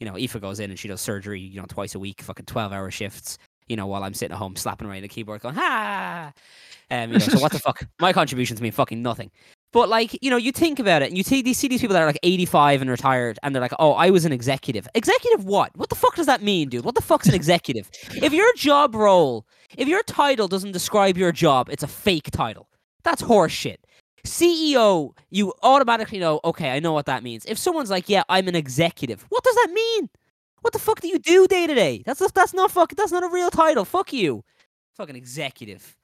You 0.00 0.06
know, 0.06 0.16
Aoife 0.16 0.40
goes 0.40 0.58
in 0.60 0.70
and 0.70 0.78
she 0.78 0.88
does 0.88 1.00
surgery, 1.00 1.40
you 1.40 1.60
know, 1.60 1.66
twice 1.68 1.94
a 1.94 1.98
week, 2.00 2.20
fucking 2.22 2.46
twelve 2.46 2.72
hour 2.72 2.90
shifts. 2.90 3.38
You 3.68 3.76
know, 3.76 3.86
while 3.86 4.04
I'm 4.04 4.14
sitting 4.14 4.32
at 4.32 4.38
home 4.38 4.54
slapping 4.56 4.86
away 4.88 5.00
the 5.00 5.08
keyboard, 5.08 5.40
going 5.42 5.54
ha. 5.54 6.32
Um, 6.90 7.12
you 7.12 7.18
know, 7.18 7.24
so 7.24 7.38
what 7.40 7.52
the 7.52 7.58
fuck? 7.66 7.84
My 8.00 8.12
contributions 8.12 8.60
mean 8.60 8.72
fucking 8.72 9.02
nothing. 9.02 9.30
But 9.76 9.90
like, 9.90 10.18
you 10.22 10.30
know, 10.30 10.38
you 10.38 10.52
think 10.52 10.78
about 10.78 11.02
it, 11.02 11.08
and 11.08 11.18
you 11.18 11.22
see 11.22 11.42
these 11.42 11.58
see 11.58 11.68
these 11.68 11.82
people 11.82 11.92
that 11.92 12.02
are 12.02 12.06
like 12.06 12.18
85 12.22 12.80
and 12.80 12.90
retired, 12.90 13.38
and 13.42 13.54
they're 13.54 13.60
like, 13.60 13.74
"Oh, 13.78 13.92
I 13.92 14.08
was 14.08 14.24
an 14.24 14.32
executive." 14.32 14.88
Executive 14.94 15.44
what? 15.44 15.70
What 15.76 15.90
the 15.90 15.94
fuck 15.94 16.14
does 16.16 16.24
that 16.24 16.40
mean, 16.40 16.70
dude? 16.70 16.82
What 16.82 16.94
the 16.94 17.02
fuck's 17.02 17.28
an 17.28 17.34
executive? 17.42 17.90
if 18.22 18.32
your 18.32 18.50
job 18.54 18.94
role, 18.94 19.46
if 19.76 19.86
your 19.86 20.02
title 20.04 20.48
doesn't 20.48 20.72
describe 20.72 21.18
your 21.18 21.30
job, 21.30 21.68
it's 21.68 21.82
a 21.82 21.86
fake 21.86 22.30
title. 22.30 22.70
That's 23.04 23.20
horseshit. 23.20 23.76
CEO, 24.24 25.10
you 25.28 25.52
automatically 25.62 26.20
know. 26.20 26.40
Okay, 26.42 26.70
I 26.70 26.80
know 26.80 26.94
what 26.94 27.04
that 27.04 27.22
means. 27.22 27.44
If 27.44 27.58
someone's 27.58 27.90
like, 27.90 28.08
"Yeah, 28.08 28.22
I'm 28.30 28.48
an 28.48 28.56
executive," 28.56 29.26
what 29.28 29.44
does 29.44 29.56
that 29.56 29.72
mean? 29.74 30.08
What 30.62 30.72
the 30.72 30.78
fuck 30.78 31.02
do 31.02 31.08
you 31.08 31.18
do 31.18 31.46
day 31.46 31.66
to 31.66 31.74
day? 31.74 32.02
That's 32.06 32.22
that's 32.32 32.54
not 32.54 32.70
fuck. 32.70 32.96
That's 32.96 33.12
not 33.12 33.24
a 33.24 33.28
real 33.28 33.50
title. 33.50 33.84
Fuck 33.84 34.14
you. 34.14 34.42
Fucking 34.94 35.16
executive. 35.16 35.98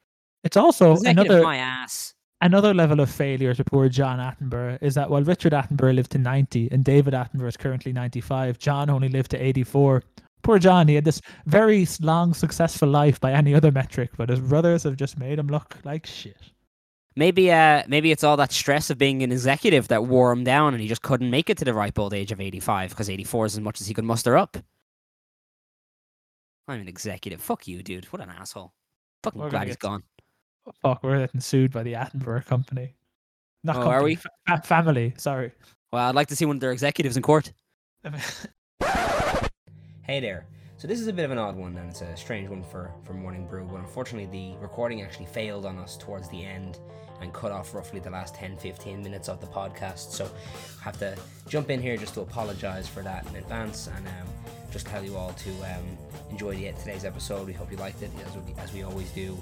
It's 0.45 0.59
also 0.59 0.93
executive, 0.93 1.25
another 1.25 1.43
my 1.43 1.57
ass. 1.57 2.13
Another 2.43 2.75
level 2.75 3.01
of 3.01 3.11
failure 3.11 3.55
to 3.55 3.65
poor 3.65 3.89
John 3.89 4.19
Attenborough 4.19 4.79
is 4.83 4.95
that 4.97 5.09
while 5.09 5.23
Richard 5.23 5.53
Attenborough 5.53 5.95
lived 5.95 6.13
to 6.13 6.19
90 6.19 6.69
and 6.71 6.85
David 6.85 7.15
Attenborough 7.15 7.49
is 7.49 7.57
currently 7.57 7.93
95, 7.93 8.59
John 8.59 8.91
only 8.91 9.09
lived 9.09 9.31
to 9.31 9.43
84. 9.43 10.03
Poor 10.43 10.59
John, 10.59 10.89
he 10.89 10.97
had 10.97 11.05
this 11.05 11.23
very 11.47 11.87
long, 12.01 12.35
successful 12.35 12.89
life 12.89 13.21
by 13.21 13.33
any 13.33 13.55
other 13.55 13.71
metric, 13.71 14.11
but 14.17 14.29
his 14.29 14.41
brothers 14.41 14.83
have 14.83 14.97
just 14.97 15.19
made 15.19 15.39
him 15.39 15.47
look 15.47 15.77
like 15.85 16.05
shit. 16.05 16.37
Maybe 17.15 17.53
uh 17.53 17.83
maybe 17.87 18.11
it's 18.11 18.25
all 18.25 18.39
that 18.39 18.53
stress 18.53 18.89
of 18.89 18.97
being 18.97 19.23
an 19.23 19.33
executive 19.33 19.89
that 19.89 20.07
wore 20.07 20.33
him 20.33 20.45
down 20.45 20.73
and 20.73 20.81
he 20.81 20.89
just 20.89 21.03
couldn't 21.03 21.31
make 21.31 21.51
it 21.51 21.59
to 21.59 21.65
the 21.65 21.75
ripe 21.75 21.99
old 21.99 22.15
age 22.15 22.33
of 22.33 22.41
85 22.41 22.89
because 22.89 23.11
84 23.11 23.47
is 23.47 23.55
as 23.55 23.61
much 23.61 23.83
as 23.83 23.87
he 23.87 23.93
could 23.93 24.05
muster 24.05 24.37
up. 24.37 24.57
I'm 26.67 26.81
an 26.81 26.89
executive. 26.89 27.43
Fuck 27.43 27.69
you, 27.69 27.83
dude. 27.83 28.07
What 28.07 28.23
an 28.23 28.31
asshole. 28.31 28.73
Fucking 29.25 29.41
We're 29.41 29.51
glad 29.51 29.67
he's 29.67 29.77
gone. 29.77 30.05
Fuck, 30.81 31.03
we're 31.03 31.19
getting 31.19 31.41
sued 31.41 31.73
by 31.73 31.83
the 31.83 31.95
Attenborough 31.95 32.45
company. 32.47 32.95
Not 33.65 33.77
Oh, 33.77 33.83
are 33.83 34.03
we? 34.03 34.15
fa- 34.17 34.29
fa- 34.47 34.63
family, 34.65 35.15
sorry. 35.17 35.53
Well, 35.93 36.09
I'd 36.09 36.15
like 36.15 36.29
to 36.29 36.37
see 36.37 36.45
one 36.45 36.57
of 36.57 36.61
their 36.61 36.73
executives 36.73 37.17
in 37.17 37.23
court. 37.23 37.53
Hey 40.05 40.19
there. 40.19 40.47
So 40.79 40.89
this 40.89 41.01
is 41.01 41.07
a 41.07 41.13
bit 41.13 41.25
of 41.25 41.31
an 41.31 41.39
odd 41.39 41.55
one 41.55 41.77
and 41.79 41.89
it's 41.89 42.01
a 42.01 42.17
strange 42.17 42.49
one 42.49 42.65
for, 42.65 42.91
for 43.05 43.15
Morning 43.15 43.47
Brew, 43.47 43.65
but 43.71 43.77
unfortunately 43.79 44.27
the 44.27 44.59
recording 44.61 45.01
actually 45.01 45.27
failed 45.27 45.65
on 45.65 45.79
us 45.79 45.97
towards 45.97 46.29
the 46.31 46.45
end 46.45 46.81
and 47.21 47.33
cut 47.33 47.53
off 47.53 47.73
roughly 47.73 48.01
the 48.01 48.11
last 48.11 48.35
10 48.35 48.57
15 48.57 49.01
minutes 49.01 49.29
of 49.29 49.41
the 49.41 49.47
podcast. 49.47 50.11
So 50.11 50.29
I 50.81 50.83
have 50.85 50.99
to 50.99 51.17
jump 51.49 51.71
in 51.71 51.81
here 51.81 51.97
just 51.97 52.15
to 52.15 52.23
apologize 52.23 52.89
for 52.89 53.01
that 53.03 53.25
in 53.29 53.37
advance 53.37 53.89
and 53.97 54.07
um, 54.09 54.27
just 54.73 54.87
tell 54.89 55.05
you 55.05 55.17
all 55.17 55.33
to 55.35 55.51
um, 55.73 55.97
enjoy 56.31 56.57
the, 56.57 56.73
today's 56.73 57.05
episode. 57.05 57.47
We 57.47 57.53
hope 57.53 57.71
you 57.71 57.77
liked 57.77 58.03
it 58.03 58.11
as 58.27 58.35
we, 58.37 58.55
as 58.59 58.73
we 58.73 58.83
always 58.83 59.09
do. 59.13 59.39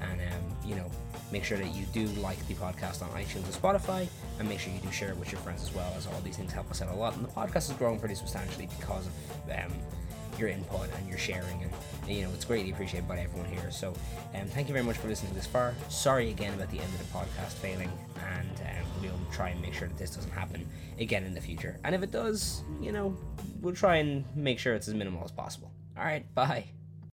And 0.00 0.20
um, 0.20 0.56
you 0.64 0.74
know, 0.74 0.90
make 1.32 1.44
sure 1.44 1.58
that 1.58 1.74
you 1.74 1.84
do 1.92 2.06
like 2.20 2.44
the 2.48 2.54
podcast 2.54 3.02
on 3.02 3.08
iTunes 3.10 3.44
and 3.44 3.54
Spotify, 3.54 4.08
and 4.38 4.48
make 4.48 4.58
sure 4.58 4.72
you 4.72 4.80
do 4.80 4.90
share 4.90 5.10
it 5.10 5.16
with 5.16 5.32
your 5.32 5.40
friends 5.40 5.62
as 5.62 5.74
well, 5.74 5.92
as 5.96 6.06
all 6.06 6.20
these 6.22 6.36
things 6.36 6.52
help 6.52 6.70
us 6.70 6.82
out 6.82 6.88
a 6.88 6.94
lot. 6.94 7.16
And 7.16 7.24
the 7.24 7.30
podcast 7.30 7.70
is 7.70 7.72
growing 7.72 7.98
pretty 7.98 8.14
substantially 8.14 8.68
because 8.78 9.06
of 9.06 9.12
um, 9.50 9.72
your 10.38 10.48
input 10.48 10.88
and 10.98 11.08
your 11.08 11.18
sharing, 11.18 11.62
and 11.62 11.70
you 12.08 12.22
know, 12.22 12.30
it's 12.34 12.44
greatly 12.44 12.70
appreciated 12.70 13.08
by 13.08 13.18
everyone 13.18 13.48
here. 13.50 13.70
So, 13.70 13.94
um, 14.34 14.46
thank 14.48 14.68
you 14.68 14.72
very 14.72 14.84
much 14.84 14.96
for 14.96 15.08
listening 15.08 15.34
this 15.34 15.46
far. 15.46 15.74
Sorry 15.88 16.30
again 16.30 16.54
about 16.54 16.70
the 16.70 16.78
end 16.78 16.92
of 16.94 16.98
the 16.98 17.18
podcast 17.18 17.54
failing, 17.54 17.90
and 18.38 18.60
um, 18.60 19.02
we'll 19.02 19.12
try 19.32 19.50
and 19.50 19.60
make 19.60 19.74
sure 19.74 19.88
that 19.88 19.98
this 19.98 20.14
doesn't 20.14 20.32
happen 20.32 20.66
again 20.98 21.24
in 21.24 21.34
the 21.34 21.40
future. 21.40 21.78
And 21.84 21.94
if 21.94 22.02
it 22.02 22.10
does, 22.10 22.62
you 22.80 22.92
know, 22.92 23.16
we'll 23.60 23.74
try 23.74 23.96
and 23.96 24.24
make 24.34 24.58
sure 24.58 24.74
it's 24.74 24.88
as 24.88 24.94
minimal 24.94 25.24
as 25.24 25.30
possible. 25.30 25.70
All 25.96 26.04
right, 26.04 26.32
bye. 26.34 26.79